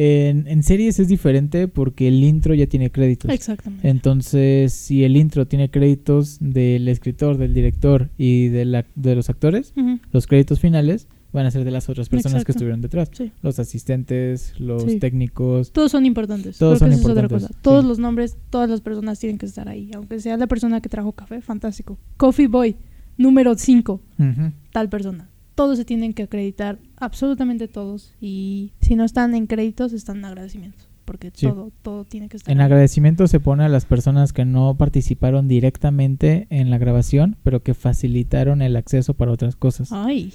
En, 0.00 0.46
en 0.46 0.62
series 0.62 1.00
es 1.00 1.08
diferente 1.08 1.66
porque 1.66 2.06
el 2.06 2.22
intro 2.22 2.54
ya 2.54 2.66
tiene 2.68 2.90
créditos. 2.92 3.28
exactamente. 3.32 3.88
Entonces, 3.88 4.72
si 4.72 5.02
el 5.02 5.16
intro 5.16 5.48
tiene 5.48 5.70
créditos 5.70 6.36
del 6.40 6.86
escritor, 6.86 7.36
del 7.36 7.52
director 7.52 8.08
y 8.16 8.46
de, 8.48 8.64
la- 8.64 8.86
de 8.94 9.16
los 9.16 9.28
actores, 9.28 9.74
los 10.12 10.26
créditos 10.28 10.60
finales 10.60 11.08
van 11.32 11.46
a 11.46 11.50
ser 11.50 11.64
de 11.64 11.70
las 11.72 11.88
otras 11.88 12.08
personas 12.08 12.44
que 12.44 12.52
estuvieron 12.52 12.80
detrás. 12.80 13.10
Sí. 13.12 13.32
Los 13.42 13.58
asistentes, 13.58 14.54
los 14.60 14.84
Sí. 14.84 14.98
técnicos. 15.00 15.72
Todos 15.72 15.90
son 15.90 16.06
importantes. 16.06 16.58
Todos 16.58 16.78
Creo 16.78 16.88
que 16.90 16.94
son 16.94 17.00
esa 17.00 17.00
es 17.00 17.04
otra 17.10 17.22
importantes, 17.24 17.48
cosa. 17.56 17.60
Todos 17.62 17.82
sí. 17.82 17.88
los 17.88 17.98
nombres, 17.98 18.36
todas 18.50 18.70
las 18.70 18.80
personas 18.80 19.18
tienen 19.18 19.36
que 19.36 19.46
estar 19.46 19.68
ahí. 19.68 19.90
Aunque 19.94 20.20
sea 20.20 20.36
la 20.36 20.46
persona 20.46 20.80
que 20.80 20.88
trajo 20.88 21.10
café, 21.12 21.40
fantástico. 21.42 21.98
Coffee 22.16 22.46
Boy, 22.46 22.76
número 23.16 23.56
5, 23.56 24.00
Ujú. 24.18 24.52
tal 24.72 24.88
persona. 24.88 25.28
Todos 25.58 25.76
se 25.76 25.84
tienen 25.84 26.14
que 26.14 26.22
acreditar, 26.22 26.78
absolutamente 26.98 27.66
todos. 27.66 28.14
Y 28.20 28.70
si 28.80 28.94
no 28.94 29.02
están 29.02 29.34
en 29.34 29.48
créditos, 29.48 29.92
están 29.92 30.18
en 30.18 30.26
agradecimientos. 30.26 30.86
Porque 31.04 31.32
Sí. 31.34 31.46
todo, 31.48 31.72
todo 31.82 32.04
tiene 32.04 32.28
que 32.28 32.36
estar 32.36 32.52
En 32.52 32.60
agradecimiento 32.60 33.26
se 33.26 33.40
pone 33.40 33.64
a 33.64 33.68
las 33.68 33.84
personas 33.84 34.32
que 34.32 34.44
no 34.44 34.76
participaron 34.76 35.48
directamente 35.48 36.46
en 36.50 36.70
la 36.70 36.78
grabación, 36.78 37.34
pero 37.42 37.64
que 37.64 37.74
facilitaron 37.74 38.62
el 38.62 38.76
acceso 38.76 39.14
para 39.14 39.32
otras 39.32 39.56
cosas. 39.56 39.90
Ay, 39.90 40.32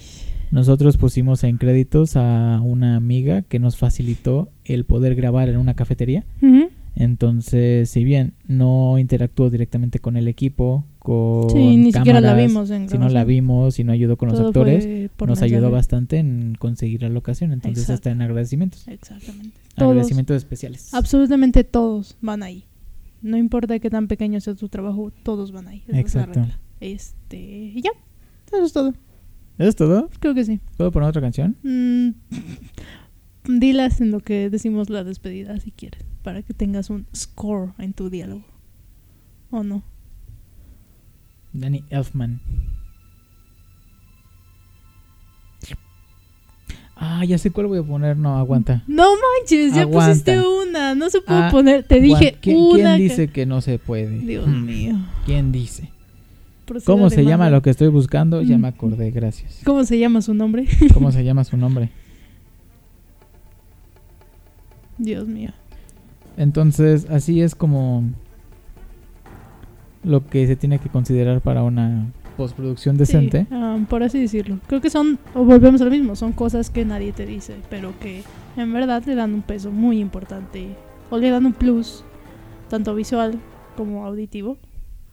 Nosotros 0.51 0.97
pusimos 0.97 1.43
en 1.45 1.57
créditos 1.57 2.17
a 2.17 2.59
una 2.61 2.97
amiga 2.97 3.43
que 3.43 3.59
nos 3.59 3.77
facilitó 3.77 4.49
el 4.65 4.83
poder 4.83 5.15
grabar 5.15 5.47
en 5.47 5.55
una 5.55 5.73
cafetería. 5.73 6.25
Entonces, 6.95 7.89
si 7.89 8.03
bien 8.03 8.33
no 8.47 8.99
interactuó 8.99 9.49
directamente 9.49 9.99
con 9.99 10.15
el 10.17 10.27
equipo, 10.27 10.85
con 11.03 11.49
Sí, 11.49 11.77
ni 11.77 11.91
siquiera 11.91 12.21
la 12.21 12.33
vimos 12.33 12.71
en 12.71 12.89
si 12.89 12.97
no 12.97 13.09
la 13.09 13.25
vimos, 13.25 13.75
si 13.75 13.83
no 13.83 13.91
ayudó 13.91 14.17
con 14.17 14.29
los 14.29 14.37
Todo 14.37 14.47
actores, 14.47 15.11
nos 15.27 15.41
ayudó 15.41 15.69
bastante 15.69 16.17
en 16.17 16.55
conseguir 16.57 17.01
la 17.03 17.09
locación. 17.09 17.51
Entonces, 17.51 17.83
Exacto. 17.83 17.93
está 17.95 18.11
en 18.11 18.21
agradecimientos. 18.21 18.87
Exactamente. 18.87 19.57
Todos, 19.75 19.91
Agradecimientos 19.91 20.37
especiales. 20.37 20.93
absolutamente 20.93 21.63
todos 21.63 22.15
van 22.21 22.41
ahí. 22.41 22.63
No 23.21 23.37
importa 23.37 23.77
qué 23.79 23.89
tan 23.89 24.07
pequeño 24.07 24.39
sea 24.39 24.55
tu 24.55 24.69
trabajo, 24.69 25.11
todos 25.23 25.51
van 25.51 25.67
ahí. 25.67 25.83
Esa 25.87 25.99
Exacto. 25.99 26.31
es 26.31 26.37
la 26.37 26.43
regla. 26.43 26.59
Este, 26.79 27.37
y 27.37 27.81
ya. 27.81 27.91
Eso 28.47 28.63
es 28.63 28.73
todo. 28.73 28.93
¿Eso 29.57 29.69
es 29.69 29.75
todo? 29.75 30.09
Creo 30.19 30.33
que 30.33 30.45
sí. 30.45 30.59
¿Puedo 30.77 30.91
poner 30.91 31.09
otra 31.09 31.21
canción? 31.21 31.55
Mm, 31.63 32.09
dilas 33.59 34.01
en 34.01 34.11
lo 34.11 34.19
que 34.19 34.49
decimos 34.49 34.89
la 34.89 35.03
despedida 35.03 35.59
si 35.59 35.71
quieres, 35.71 36.03
para 36.23 36.41
que 36.43 36.53
tengas 36.53 36.89
un 36.89 37.05
score 37.15 37.73
en 37.77 37.93
tu 37.93 38.09
diálogo. 38.09 38.43
¿O 39.51 39.63
no? 39.63 39.83
Danny 41.53 41.83
Elfman. 41.89 42.39
Ah, 46.95 47.25
ya 47.25 47.37
sé 47.37 47.51
cuál 47.51 47.67
voy 47.67 47.79
a 47.79 47.83
poner. 47.83 48.15
No, 48.17 48.37
aguanta. 48.37 48.83
No 48.87 49.03
manches, 49.15 49.73
ya 49.73 49.81
Aguanta. 49.81 50.09
pusiste 50.11 50.39
una. 50.39 50.95
No 50.95 51.09
se 51.09 51.21
puede 51.21 51.39
Ah, 51.43 51.49
poner. 51.51 51.83
Te 51.83 51.99
dije. 51.99 52.37
¿Quién, 52.39 52.57
una. 52.57 52.95
quién 52.95 52.97
dice 52.97 53.27
que 53.27 53.45
no 53.45 53.61
se 53.61 53.77
puede? 53.79 54.19
Dios 54.19 54.47
Hmm. 54.47 54.65
mío. 54.65 54.95
¿Quién 55.25 55.51
dice? 55.51 55.89
Proceda 56.65 56.93
¿Cómo 56.93 57.09
se 57.09 57.25
llama 57.25 57.49
lo 57.49 57.61
que 57.61 57.71
estoy 57.71 57.89
buscando? 57.89 58.41
Ya 58.41 58.57
Mm. 58.57 58.61
me 58.61 58.67
acordé, 58.69 59.11
gracias. 59.11 59.59
¿Cómo 59.65 59.83
se 59.83 59.99
llama 59.99 60.21
su 60.21 60.33
nombre? 60.33 60.65
¿Cómo 60.93 61.11
se 61.11 61.23
llama 61.23 61.43
su 61.43 61.57
nombre? 61.57 61.89
Dios 64.97 65.27
mío. 65.27 65.51
Entonces, 66.37 67.05
así 67.09 67.41
es 67.41 67.53
como 67.53 68.03
lo 70.03 70.27
que 70.27 70.47
se 70.47 70.55
tiene 70.55 70.79
que 70.79 70.89
considerar 70.89 71.41
para 71.41 71.63
una 71.63 72.11
postproducción 72.37 72.97
decente. 72.97 73.45
Sí, 73.47 73.55
um, 73.55 73.85
por 73.85 74.03
así 74.03 74.19
decirlo. 74.19 74.59
Creo 74.67 74.81
que 74.81 74.89
son, 74.89 75.19
o 75.33 75.43
volvemos 75.43 75.81
a 75.81 75.85
lo 75.85 75.91
mismo, 75.91 76.15
son 76.15 76.33
cosas 76.33 76.69
que 76.69 76.85
nadie 76.85 77.11
te 77.11 77.25
dice, 77.25 77.55
pero 77.69 77.93
que 77.99 78.23
en 78.57 78.73
verdad 78.73 79.03
le 79.05 79.15
dan 79.15 79.33
un 79.33 79.41
peso 79.41 79.71
muy 79.71 79.99
importante 79.99 80.69
o 81.09 81.17
le 81.17 81.29
dan 81.29 81.45
un 81.45 81.53
plus, 81.53 82.03
tanto 82.69 82.95
visual 82.95 83.39
como 83.77 84.05
auditivo, 84.05 84.57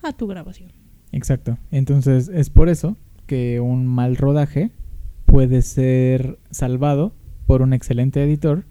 a 0.02 0.12
tu 0.12 0.26
grabación. 0.26 0.72
Exacto. 1.12 1.58
Entonces, 1.70 2.28
es 2.28 2.50
por 2.50 2.68
eso 2.68 2.96
que 3.26 3.60
un 3.60 3.86
mal 3.86 4.16
rodaje 4.16 4.70
puede 5.26 5.62
ser 5.62 6.38
salvado 6.50 7.14
por 7.46 7.62
un 7.62 7.72
excelente 7.72 8.22
editor 8.22 8.64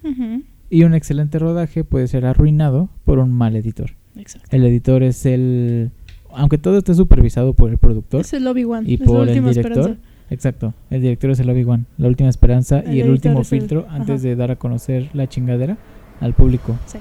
y 0.70 0.84
un 0.84 0.94
excelente 0.94 1.40
rodaje 1.40 1.84
puede 1.84 2.08
ser 2.08 2.26
arruinado 2.26 2.90
por 3.06 3.20
un 3.20 3.32
mal 3.32 3.56
editor. 3.56 3.92
Exacto. 4.16 4.50
El 4.56 4.66
editor 4.66 5.04
es 5.04 5.26
el... 5.26 5.92
Aunque 6.34 6.58
todo 6.58 6.78
esté 6.78 6.94
supervisado 6.94 7.54
por 7.54 7.70
el 7.72 7.78
productor, 7.78 8.22
Es 8.22 8.34
el 8.34 8.46
Obi-Wan. 8.48 8.88
y 8.88 8.96
es 8.96 9.02
por 9.02 9.28
el 9.28 9.34
director, 9.34 9.66
esperanza. 9.72 9.96
Exacto, 10.30 10.74
el 10.92 11.02
director 11.02 11.32
es 11.32 11.40
el 11.40 11.50
Obi-Wan, 11.50 11.86
la 11.98 12.08
última 12.08 12.30
esperanza 12.30 12.80
El 12.82 12.96
y 12.96 13.02
el 13.02 13.10
último 13.10 13.40
el- 13.40 13.46
filtro 13.46 13.88
antes 13.90 14.22
de 14.22 14.36
dar 14.36 14.52
a 14.52 14.56
conocer 14.58 15.10
la 15.14 15.28
chingadera 15.28 15.78
al 16.22 16.34
público. 16.34 16.76
Sí. 16.86 17.00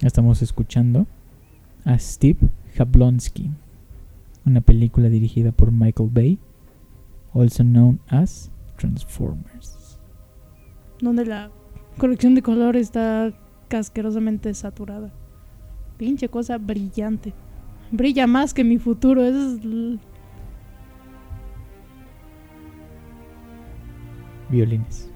Estamos 0.00 0.42
escuchando 0.42 1.06
a 1.84 1.98
Steve 1.98 2.38
Jablonsky, 2.76 3.50
una 4.46 4.60
película 4.60 5.08
dirigida 5.08 5.52
por 5.52 5.72
Michael 5.72 6.10
Bay, 6.12 6.38
also 7.34 7.62
known 7.64 8.00
as 8.08 8.50
Transformers. 8.76 9.98
Donde 11.00 11.24
la 11.26 11.50
corrección 11.98 12.34
de 12.34 12.42
color 12.42 12.76
está 12.76 13.32
casquerosamente 13.68 14.54
saturada. 14.54 15.10
Pinche 15.98 16.28
cosa 16.28 16.56
brillante. 16.58 17.34
Brilla 17.90 18.26
más 18.26 18.54
que 18.54 18.64
mi 18.64 18.78
futuro. 18.78 19.24
Eso 19.24 19.56
es 19.56 19.98
Violines. 24.48 25.10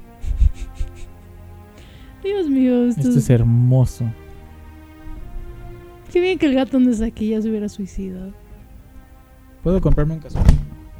Dios 2.22 2.48
mío, 2.48 2.84
esto, 2.86 3.00
Esto 3.00 3.18
es 3.18 3.30
hermoso. 3.30 4.04
qué 6.12 6.20
bien 6.20 6.38
que 6.38 6.46
el 6.46 6.54
gato 6.54 6.78
no 6.78 6.90
está 6.90 7.06
aquí, 7.06 7.28
ya 7.28 7.40
se 7.40 7.48
hubiera 7.48 7.68
suicidado. 7.68 8.32
¿Puedo 9.62 9.80
comprarme 9.80 10.14
un 10.14 10.20
caso? 10.20 10.38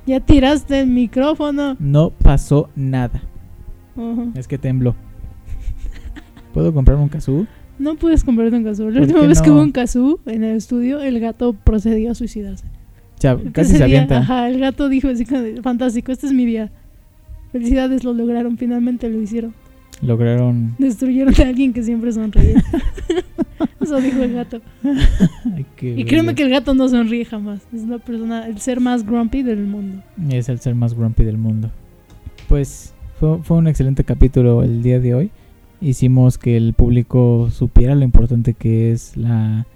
Ya 0.06 0.20
tiraste 0.20 0.80
el 0.80 0.86
micrófono. 0.88 1.76
No 1.78 2.10
pasó 2.10 2.70
nada. 2.74 3.22
Es 4.34 4.48
que 4.48 4.58
tembló. 4.58 4.94
¿Puedo 6.52 6.72
comprarme 6.72 7.02
un 7.02 7.08
kazoo? 7.08 7.46
No 7.78 7.94
puedes 7.96 8.22
comprarte 8.24 8.56
un 8.56 8.64
kazoo. 8.64 8.90
La 8.90 9.00
¿Por 9.00 9.02
última 9.08 9.26
vez 9.26 9.40
que 9.42 9.50
hubo 9.50 9.62
un 9.62 9.72
kazoo 9.72 10.20
en 10.26 10.44
el 10.44 10.56
estudio, 10.56 11.00
el 11.00 11.18
gato 11.20 11.52
procedió 11.54 12.10
a 12.10 12.14
suicidarse. 12.14 12.64
Sea, 13.18 13.38
casi 13.52 13.70
se 13.72 13.76
día, 13.76 13.84
avienta. 13.84 14.18
Ajá, 14.18 14.48
el 14.48 14.58
gato 14.60 14.88
dijo 14.88 15.08
así, 15.08 15.24
fantástico, 15.62 16.12
este 16.12 16.26
es 16.26 16.32
mi 16.32 16.44
día. 16.44 16.70
Felicidades, 17.52 18.04
lo 18.04 18.12
lograron, 18.14 18.58
finalmente 18.58 19.08
lo 19.08 19.20
hicieron. 19.20 19.54
Lograron. 20.00 20.74
Destruyeron 20.78 21.32
a 21.40 21.48
alguien 21.48 21.72
que 21.72 21.82
siempre 21.82 22.12
sonreía. 22.12 22.62
Eso 23.80 24.00
dijo 24.00 24.22
el 24.22 24.32
gato. 24.34 24.60
Ay, 24.84 25.66
Y 25.80 26.04
créeme 26.04 26.28
bello. 26.28 26.36
que 26.36 26.42
el 26.44 26.50
gato 26.50 26.74
no 26.74 26.88
sonríe 26.88 27.24
jamás. 27.24 27.60
Es 27.72 27.86
la 27.86 27.98
persona, 27.98 28.46
el 28.46 28.58
ser 28.58 28.80
más 28.80 29.04
grumpy 29.04 29.42
del 29.42 29.64
mundo. 29.64 30.02
Es 30.30 30.48
el 30.48 30.58
ser 30.60 30.74
más 30.74 30.94
grumpy 30.94 31.24
del 31.24 31.36
mundo. 31.38 31.70
Pues 32.48 32.94
fue, 33.20 33.38
fue 33.42 33.56
un 33.58 33.66
excelente 33.68 34.02
capítulo 34.04 34.62
el 34.62 34.82
día 34.82 34.98
de 34.98 35.14
hoy. 35.14 35.30
Hicimos 35.82 36.38
que 36.38 36.56
el 36.56 36.74
público 36.74 37.50
supiera 37.50 37.96
lo 37.96 38.04
importante 38.04 38.54
que 38.54 38.92
es 38.92 39.16
la 39.16 39.66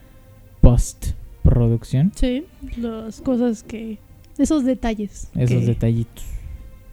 postproducción. 0.61 2.13
Sí, 2.15 2.45
las 2.77 3.21
cosas 3.21 3.65
que. 3.65 3.99
Esos 4.39 4.65
detalles. 4.65 5.31
Esos 5.35 5.61
que, 5.61 5.67
detallitos. 5.67 6.25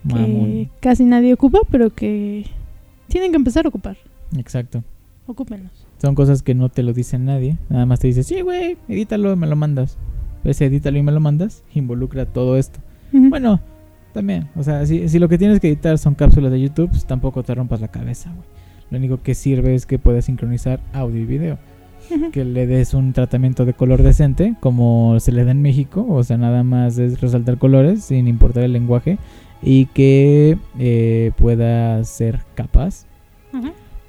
que 0.08 0.16
Mamón. 0.16 0.72
casi 0.80 1.06
nadie 1.06 1.34
ocupa, 1.34 1.60
pero 1.70 1.92
que 1.92 2.48
tienen 3.08 3.32
que 3.32 3.38
empezar 3.38 3.66
a 3.66 3.70
ocupar. 3.70 3.98
Exacto. 4.36 4.84
Ocúpenlos. 5.28 5.86
Son 6.02 6.16
cosas 6.16 6.42
que 6.42 6.56
no 6.56 6.70
te 6.70 6.82
lo 6.82 6.92
dice 6.92 7.20
nadie. 7.20 7.58
Nada 7.70 7.86
más 7.86 8.00
te 8.00 8.08
dice, 8.08 8.24
sí, 8.24 8.42
güey, 8.42 8.78
edítalo, 8.88 9.36
me 9.36 9.46
lo 9.46 9.56
mandas. 9.56 9.98
Pues 10.42 10.60
edítalo 10.60 10.98
y 10.98 11.04
me 11.04 11.12
lo 11.12 11.20
mandas. 11.20 11.64
Involucra 11.76 12.26
todo 12.26 12.58
esto. 12.58 12.80
Bueno, 13.12 13.62
también. 14.12 14.50
O 14.56 14.64
sea, 14.64 14.86
si, 14.88 15.08
si 15.08 15.20
lo 15.20 15.30
que 15.30 15.38
tienes 15.38 15.60
que 15.60 15.68
editar 15.68 15.98
son 16.00 16.16
cápsulas 16.16 16.52
de 16.52 16.60
YouTube, 16.60 16.90
pues 16.90 17.06
tampoco 17.06 17.44
te 17.44 17.54
rompas 17.54 17.80
la 17.80 17.90
cabeza, 17.90 18.34
güey. 18.34 18.53
Lo 18.94 19.00
único 19.00 19.18
que 19.24 19.34
sirve 19.34 19.74
es 19.74 19.88
que 19.88 19.98
puedas 19.98 20.26
sincronizar 20.26 20.80
audio 20.94 21.20
y 21.20 21.26
video. 21.26 21.58
Que 22.32 22.46
le 22.46 22.68
des 22.68 22.94
un 22.94 23.12
tratamiento 23.12 23.66
de 23.66 23.74
color 23.74 24.04
decente, 24.04 24.54
como 24.60 25.20
se 25.20 25.32
le 25.32 25.44
da 25.46 25.50
en 25.50 25.64
México. 25.64 26.06
O 26.08 26.24
sea, 26.24 26.38
nada 26.38 26.62
más 26.62 27.00
es 27.00 27.20
resaltar 27.20 27.58
colores 27.58 28.04
sin 28.04 28.28
importar 28.28 28.64
el 28.66 28.74
lenguaje. 28.74 29.18
Y 29.64 29.88
que 29.88 30.60
eh, 30.78 31.32
pueda 31.38 32.04
ser 32.04 32.42
capaz 32.54 33.08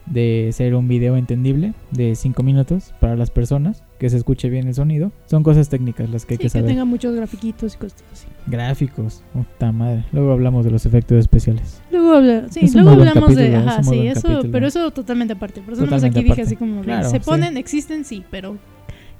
de 0.05 0.51
ser 0.53 0.75
un 0.75 0.87
video 0.87 1.17
entendible 1.17 1.73
de 1.91 2.15
5 2.15 2.43
minutos 2.43 2.93
para 3.01 3.17
las 3.17 3.31
personas, 3.31 3.84
que 3.99 4.11
se 4.11 4.17
escuche 4.17 4.49
bien 4.51 4.67
el 4.67 4.75
sonido. 4.75 5.13
Son 5.27 5.43
cosas 5.43 5.69
técnicas 5.69 6.11
las 6.11 6.27
que 6.27 6.35
hay 6.35 6.37
Sí, 6.37 6.39
que 6.39 6.45
que 6.45 6.51
saber. 6.51 6.67
tenga 6.69 6.85
muchos 6.85 7.15
grafiquitos 7.15 7.75
y 7.75 7.79
cosas 7.79 8.05
así. 8.13 8.27
Gráficos, 8.47 9.23
puta 9.33 9.73
madre. 9.73 10.05
Luego 10.13 10.33
hablamos 10.33 10.65
de 10.65 10.71
los 10.73 10.85
efectos 10.87 11.19
especiales. 11.19 11.81
Luego, 11.91 12.13
habla, 12.15 12.47
sí, 12.51 12.69
luego 12.75 12.91
hablamos 12.91 13.35
de. 13.37 13.51
capítulo, 13.53 13.71
Ajá, 13.71 13.83
sí, 13.83 14.07
eso, 14.07 14.23
capítulo. 14.23 14.53
pero 14.53 14.67
eso 14.67 14.91
totalmente 14.91 15.33
aparte. 15.35 15.61
Por 15.61 15.75
eso 15.75 15.85
Totalmente 15.85 16.19
aquí 16.19 16.25
dije 16.29 16.33
aparte. 16.43 16.43
así 16.49 16.57
como. 16.57 16.81
Claro, 16.83 17.09
se 17.09 17.19
sí. 17.19 17.23
ponen, 17.25 17.57
existen, 17.57 18.05
sí, 18.05 18.25
pero. 18.31 18.57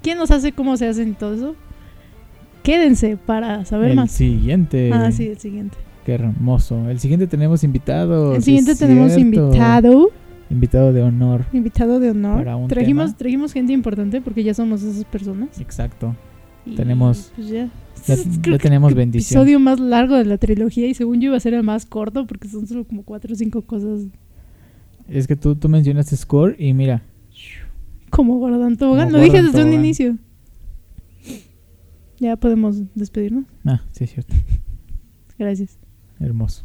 ¿Quién 0.01 0.17
nos 0.19 0.29
hace 0.31 0.51
cómo 0.51 0.77
se 0.77 0.87
hacen 0.87 1.09
y 1.09 1.13
todo 1.13 1.33
eso? 1.33 1.55
Quédense 2.63 3.17
para 3.17 3.63
saber 3.65 3.91
el 3.91 3.95
más. 3.95 4.11
siguiente. 4.11 4.91
Ah, 4.93 5.11
sí, 5.11 5.27
el 5.27 5.37
siguiente. 5.39 5.77
Qué 6.05 6.13
hermoso. 6.13 6.89
El 6.89 6.99
siguiente 6.99 7.27
tenemos 7.27 7.63
invitado. 7.63 8.35
el 8.35 8.43
siguiente 8.43 8.75
tenemos 8.75 9.13
cierto. 9.13 9.21
invitado. 9.47 10.09
Invitado 10.49 10.93
de 10.93 11.01
honor. 11.01 11.45
Invitado 11.53 11.99
de 11.99 12.11
honor. 12.11 12.43
Trajimos, 12.67 13.05
tema. 13.07 13.17
trajimos 13.17 13.53
gente 13.53 13.73
importante 13.73 14.21
porque 14.21 14.43
ya 14.43 14.53
somos 14.53 14.83
esas 14.83 15.03
personas. 15.05 15.59
Exacto. 15.59 16.15
Y, 16.65 16.75
Tenemos- 16.75 17.31
Pues 17.35 17.47
ya. 17.49 17.69
Ya, 18.07 18.15
ya 18.15 18.41
que 18.41 18.57
tenemos 18.59 18.89
el 18.91 18.95
bendición. 18.97 19.41
episodio 19.41 19.59
más 19.59 19.79
largo 19.79 20.15
de 20.15 20.25
la 20.25 20.37
trilogía 20.37 20.87
y 20.87 20.93
según 20.93 21.19
yo 21.21 21.27
iba 21.29 21.37
a 21.37 21.39
ser 21.39 21.55
el 21.55 21.63
más 21.63 21.87
corto 21.87 22.27
porque 22.27 22.47
son 22.47 22.67
solo 22.67 22.83
como 22.85 23.01
cuatro 23.03 23.33
o 23.33 23.35
cinco 23.35 23.63
cosas 23.63 24.01
Es 25.09 25.25
que 25.25 25.35
tú, 25.35 25.55
tú 25.55 25.69
mencionaste 25.69 26.15
Score 26.15 26.55
y 26.59 26.73
mira. 26.73 27.01
como 28.11 28.37
Gordon 28.37 28.77
Tobogán. 28.77 29.11
Lo 29.11 29.19
dije 29.19 29.41
desde 29.41 29.63
un 29.63 29.73
inicio. 29.73 30.17
Ya 32.19 32.35
podemos 32.37 32.81
despedirnos. 32.95 33.45
Ah, 33.65 33.81
sí, 33.91 34.03
es 34.03 34.11
cierto. 34.13 34.33
Gracias. 35.39 35.77
Hermoso. 36.19 36.63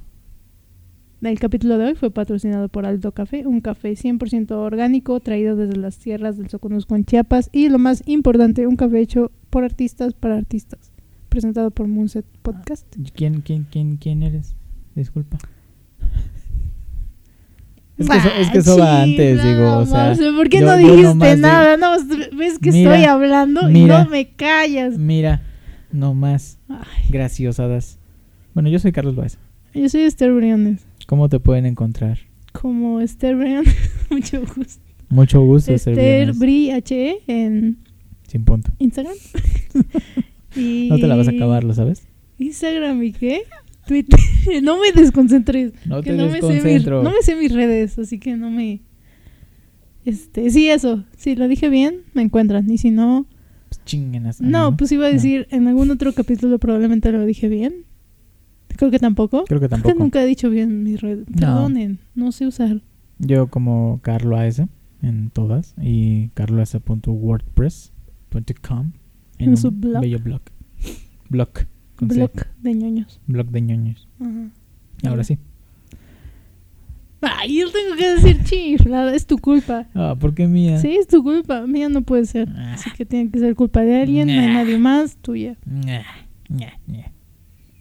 El 1.23 1.39
capítulo 1.39 1.77
de 1.77 1.85
hoy 1.87 1.95
fue 1.95 2.11
patrocinado 2.11 2.69
por 2.69 2.87
Alto 2.87 3.13
Café, 3.13 3.47
un 3.47 3.61
café 3.61 3.93
100% 3.93 4.53
orgánico 4.53 5.21
traído 5.21 5.55
desde 5.55 5.77
las 5.77 5.99
tierras 5.99 6.39
del 6.39 6.49
Soconusco 6.49 6.97
en 6.97 7.05
Chiapas 7.05 7.51
y 7.53 7.69
lo 7.69 7.79
más 7.79 8.03
importante, 8.07 8.67
un 8.67 8.77
café 8.77 9.01
hecho 9.01 9.31
por 9.51 9.65
artistas 9.65 10.15
para 10.15 10.37
artistas. 10.39 10.93
Presentado 11.29 11.71
por 11.71 11.89
Moonset 11.89 12.25
Podcast. 12.43 12.87
¿Quién, 13.15 13.43
quién, 13.43 13.67
quién, 13.71 13.97
quién 13.99 14.23
eres? 14.23 14.57
Disculpa. 14.95 15.37
Es 17.99 18.09
que, 18.09 18.17
eso, 18.17 18.29
es 18.39 18.51
que 18.51 18.59
eso 18.59 18.79
va 18.79 19.03
antes, 19.03 19.45
digo, 19.45 19.77
o 19.77 19.85
sea, 19.85 20.15
¿por 20.35 20.49
qué 20.49 20.61
yo- 20.61 20.67
no 20.67 20.77
dijiste 20.79 21.03
nomás 21.03 21.37
digo- 21.37 21.47
nada? 21.49 21.77
No, 21.77 21.97
ves 22.35 22.59
que 22.59 22.73
Mira, 22.73 22.95
estoy 22.95 23.07
hablando 23.07 23.69
mira. 23.69 24.01
y 24.01 24.05
no 24.05 24.11
me 24.11 24.29
callas. 24.31 24.97
mira, 24.97 25.43
no 25.93 26.15
más 26.15 26.59
Ay, 26.71 27.11
graciosadas. 27.11 27.99
Bueno, 28.55 28.71
yo 28.71 28.79
soy 28.79 28.93
Carlos 28.93 29.15
Loaiza. 29.17 29.39
yo 29.75 29.87
soy 29.91 30.01
Esther 30.05 30.33
Briones. 30.33 30.87
¿Cómo 31.11 31.28
te 31.28 31.41
pueden 31.41 31.66
encontrar? 31.66 32.20
Como 32.53 33.01
Esther 33.01 33.35
Briones, 33.35 33.74
mucho 34.11 34.43
gusto. 34.43 34.81
Mucho 35.09 35.41
gusto, 35.43 35.73
Esther. 35.74 36.32
Bri 36.35 36.70
H 36.70 37.23
en 37.27 37.78
Sin 38.28 38.45
punto. 38.45 38.70
Instagram. 38.78 39.16
y 40.55 40.87
No 40.89 41.01
te 41.01 41.09
la 41.09 41.16
vas 41.16 41.27
a 41.27 41.32
acabar, 41.32 41.65
¿lo 41.65 41.74
sabes? 41.74 42.07
Instagram 42.39 43.03
y 43.03 43.11
qué? 43.11 43.43
Twitter. 43.89 44.20
no 44.62 44.78
me 44.78 44.93
desconcentres. 44.93 45.73
No 45.85 46.01
que 46.01 46.12
te 46.12 46.16
no 46.16 46.27
me, 46.27 46.35
sé 46.41 46.47
mis, 46.47 46.55
desconcentro. 46.55 47.03
no 47.03 47.11
me 47.11 47.23
sé 47.23 47.35
mis 47.35 47.53
redes, 47.53 47.99
así 47.99 48.20
que 48.20 48.37
no 48.37 48.49
me... 48.53 48.81
Este, 50.05 50.49
sí, 50.51 50.69
eso. 50.70 51.03
Si 51.16 51.35
lo 51.35 51.49
dije 51.49 51.70
bien, 51.70 52.03
me 52.15 52.23
encuentran. 52.23 52.70
Y 52.70 52.78
si 52.78 52.93
no... 52.93 53.27
Pues 53.69 53.85
chinguenas. 53.85 54.41
No, 54.41 54.77
pues 54.77 54.93
iba 54.93 55.07
a 55.07 55.09
No. 55.09 55.15
decir, 55.15 55.49
en 55.51 55.66
algún 55.66 55.91
otro 55.91 56.12
capítulo 56.12 56.61
probablemente 56.61 57.11
lo 57.11 57.27
dije 57.27 57.49
bien. 57.49 57.85
Creo 58.77 58.91
que 58.91 58.99
tampoco. 58.99 59.45
Creo 59.45 59.61
que 59.61 59.69
tampoco. 59.69 59.95
nunca 59.99 60.23
he 60.23 60.27
dicho 60.27 60.49
bien 60.51 60.83
mis 60.83 61.01
redes. 61.01 61.29
No. 61.29 61.37
Perdonen, 61.37 61.99
no 62.15 62.33
sé 62.33 62.47
usar. 62.47 62.81
Yo 63.19 63.47
como 63.49 64.01
Carlo 64.03 64.37
AS 64.39 64.63
en 65.03 65.31
todas 65.31 65.75
y 65.81 66.29
carloas.wordpress.com 66.35 68.93
En 69.39 69.49
un 69.51 69.57
su 69.57 69.71
blog. 69.71 70.01
bello 70.03 70.19
blog. 70.19 70.41
Blog. 71.29 71.51
Blog 72.01 72.31
de 72.63 72.75
ñoños. 72.75 73.21
Blog 73.27 73.49
de 73.51 73.61
ñoños. 73.61 74.09
Ajá. 74.21 74.51
Ahora 75.09 75.25
sí. 75.25 75.39
Ay, 77.23 77.59
yo 77.59 77.71
tengo 77.71 77.97
que 77.97 78.09
decir 78.15 78.43
chiflada, 78.45 79.15
es 79.15 79.27
tu 79.27 79.37
culpa. 79.37 79.87
Ah, 79.95 80.17
¿por 80.19 80.33
qué 80.35 80.47
mía? 80.47 80.79
Sí, 80.79 80.97
es 80.97 81.07
tu 81.07 81.23
culpa, 81.23 81.67
mía 81.67 81.91
no 81.91 82.01
puede 82.01 82.25
ser. 82.25 82.49
Ah. 82.57 82.73
Así 82.75 82.91
que 82.93 83.05
tiene 83.05 83.31
que 83.31 83.39
ser 83.39 83.55
culpa 83.55 83.83
de 83.83 84.01
alguien, 84.01 84.27
no 84.29 84.41
hay 84.41 84.47
nadie 84.49 84.79
más, 84.79 85.17
tuya. 85.19 85.57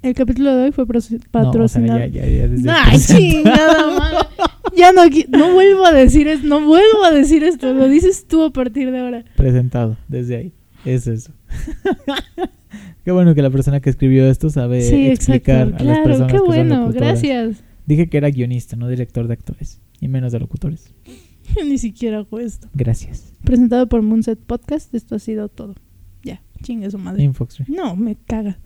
El 0.02 0.14
capítulo 0.14 0.56
de 0.56 0.64
hoy 0.66 0.72
fue 0.72 0.86
prosi- 0.88 1.12
No, 1.12 1.18
o 1.18 1.22
sea, 1.22 1.32
patrocinado. 1.32 2.00
ya, 2.00 2.08
ya, 2.08 2.48
ya 2.48 2.84
Ay, 2.86 3.00
chingada. 3.00 4.28
Ya 4.76 4.92
no, 4.94 5.02
no 5.38 5.54
vuelvo 5.54 5.86
a 5.86 5.92
decir 5.92 6.28
esto, 6.28 6.48
no 6.48 6.66
vuelvo 6.66 7.04
a 7.04 7.12
decir 7.12 7.44
esto, 7.44 7.74
lo 7.74 7.90
dices 7.90 8.26
tú 8.28 8.44
a 8.44 8.52
partir 8.52 8.92
de 8.92 9.00
ahora. 9.00 9.26
Presentado, 9.36 9.98
desde 10.08 10.38
ahí. 10.38 10.54
Es 10.86 11.08
eso. 11.08 11.34
qué 13.04 13.12
bueno 13.12 13.36
que 13.36 13.42
la 13.42 13.50
persona 13.50 13.80
que 13.82 13.90
escribió 13.90 14.26
esto 14.30 14.50
sabe 14.50 14.82
sí, 14.82 15.08
explicar 15.08 15.68
exacto. 15.70 15.84
a 15.84 15.86
las 15.88 15.94
Claro, 15.98 16.04
personas 16.04 16.28
qué 16.28 16.34
que 16.34 16.38
son 16.40 16.48
bueno, 16.48 16.76
locutoras. 16.82 17.22
gracias. 17.22 17.64
Dije 17.86 18.08
que 18.08 18.18
era 18.18 18.30
guionista, 18.30 18.76
no 18.78 18.88
director 18.88 19.28
de 19.28 19.34
actores. 19.34 19.82
Y 20.00 20.08
menos 20.08 20.32
de 20.32 20.40
locutores. 20.40 20.94
Ni 21.66 21.78
siquiera 21.78 22.20
hago 22.20 22.40
esto. 22.40 22.70
Gracias. 22.74 23.34
Presentado 23.44 23.90
por 23.90 24.02
Moonset 24.02 24.40
Podcast, 24.40 24.94
esto 24.94 25.16
ha 25.16 25.20
sido 25.20 25.50
todo. 25.50 25.76
Ya, 26.24 26.42
chingue 26.64 26.90
su 26.92 26.98
madre. 27.00 27.24
Infoxtree. 27.24 27.66
No, 27.68 27.96
me 27.98 28.16
caga. 28.16 28.60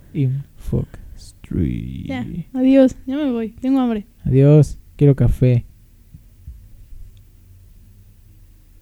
Ya, 2.07 2.25
adiós, 2.53 2.95
ya 3.05 3.15
me 3.17 3.31
voy, 3.31 3.49
tengo 3.49 3.79
hambre. 3.79 4.05
Adiós. 4.25 4.79
Quiero 4.95 5.15
café. 5.15 5.65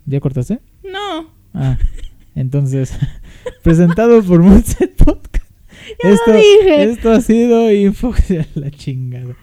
¿Ya 0.05 0.19
cortaste? 0.19 0.59
No, 0.83 1.29
Ah, 1.53 1.77
entonces, 2.35 2.97
presentado 3.63 4.21
por 4.23 4.41
Moonset 4.41 4.95
Podcast. 4.95 5.49
ya 6.03 6.09
Esto, 6.09 6.31
lo 6.31 6.37
dije. 6.37 6.83
esto 6.83 7.11
ha 7.11 7.21
sido 7.21 7.71
Infoxtree. 7.73 8.45
La 8.55 8.71
chingada. 8.71 9.35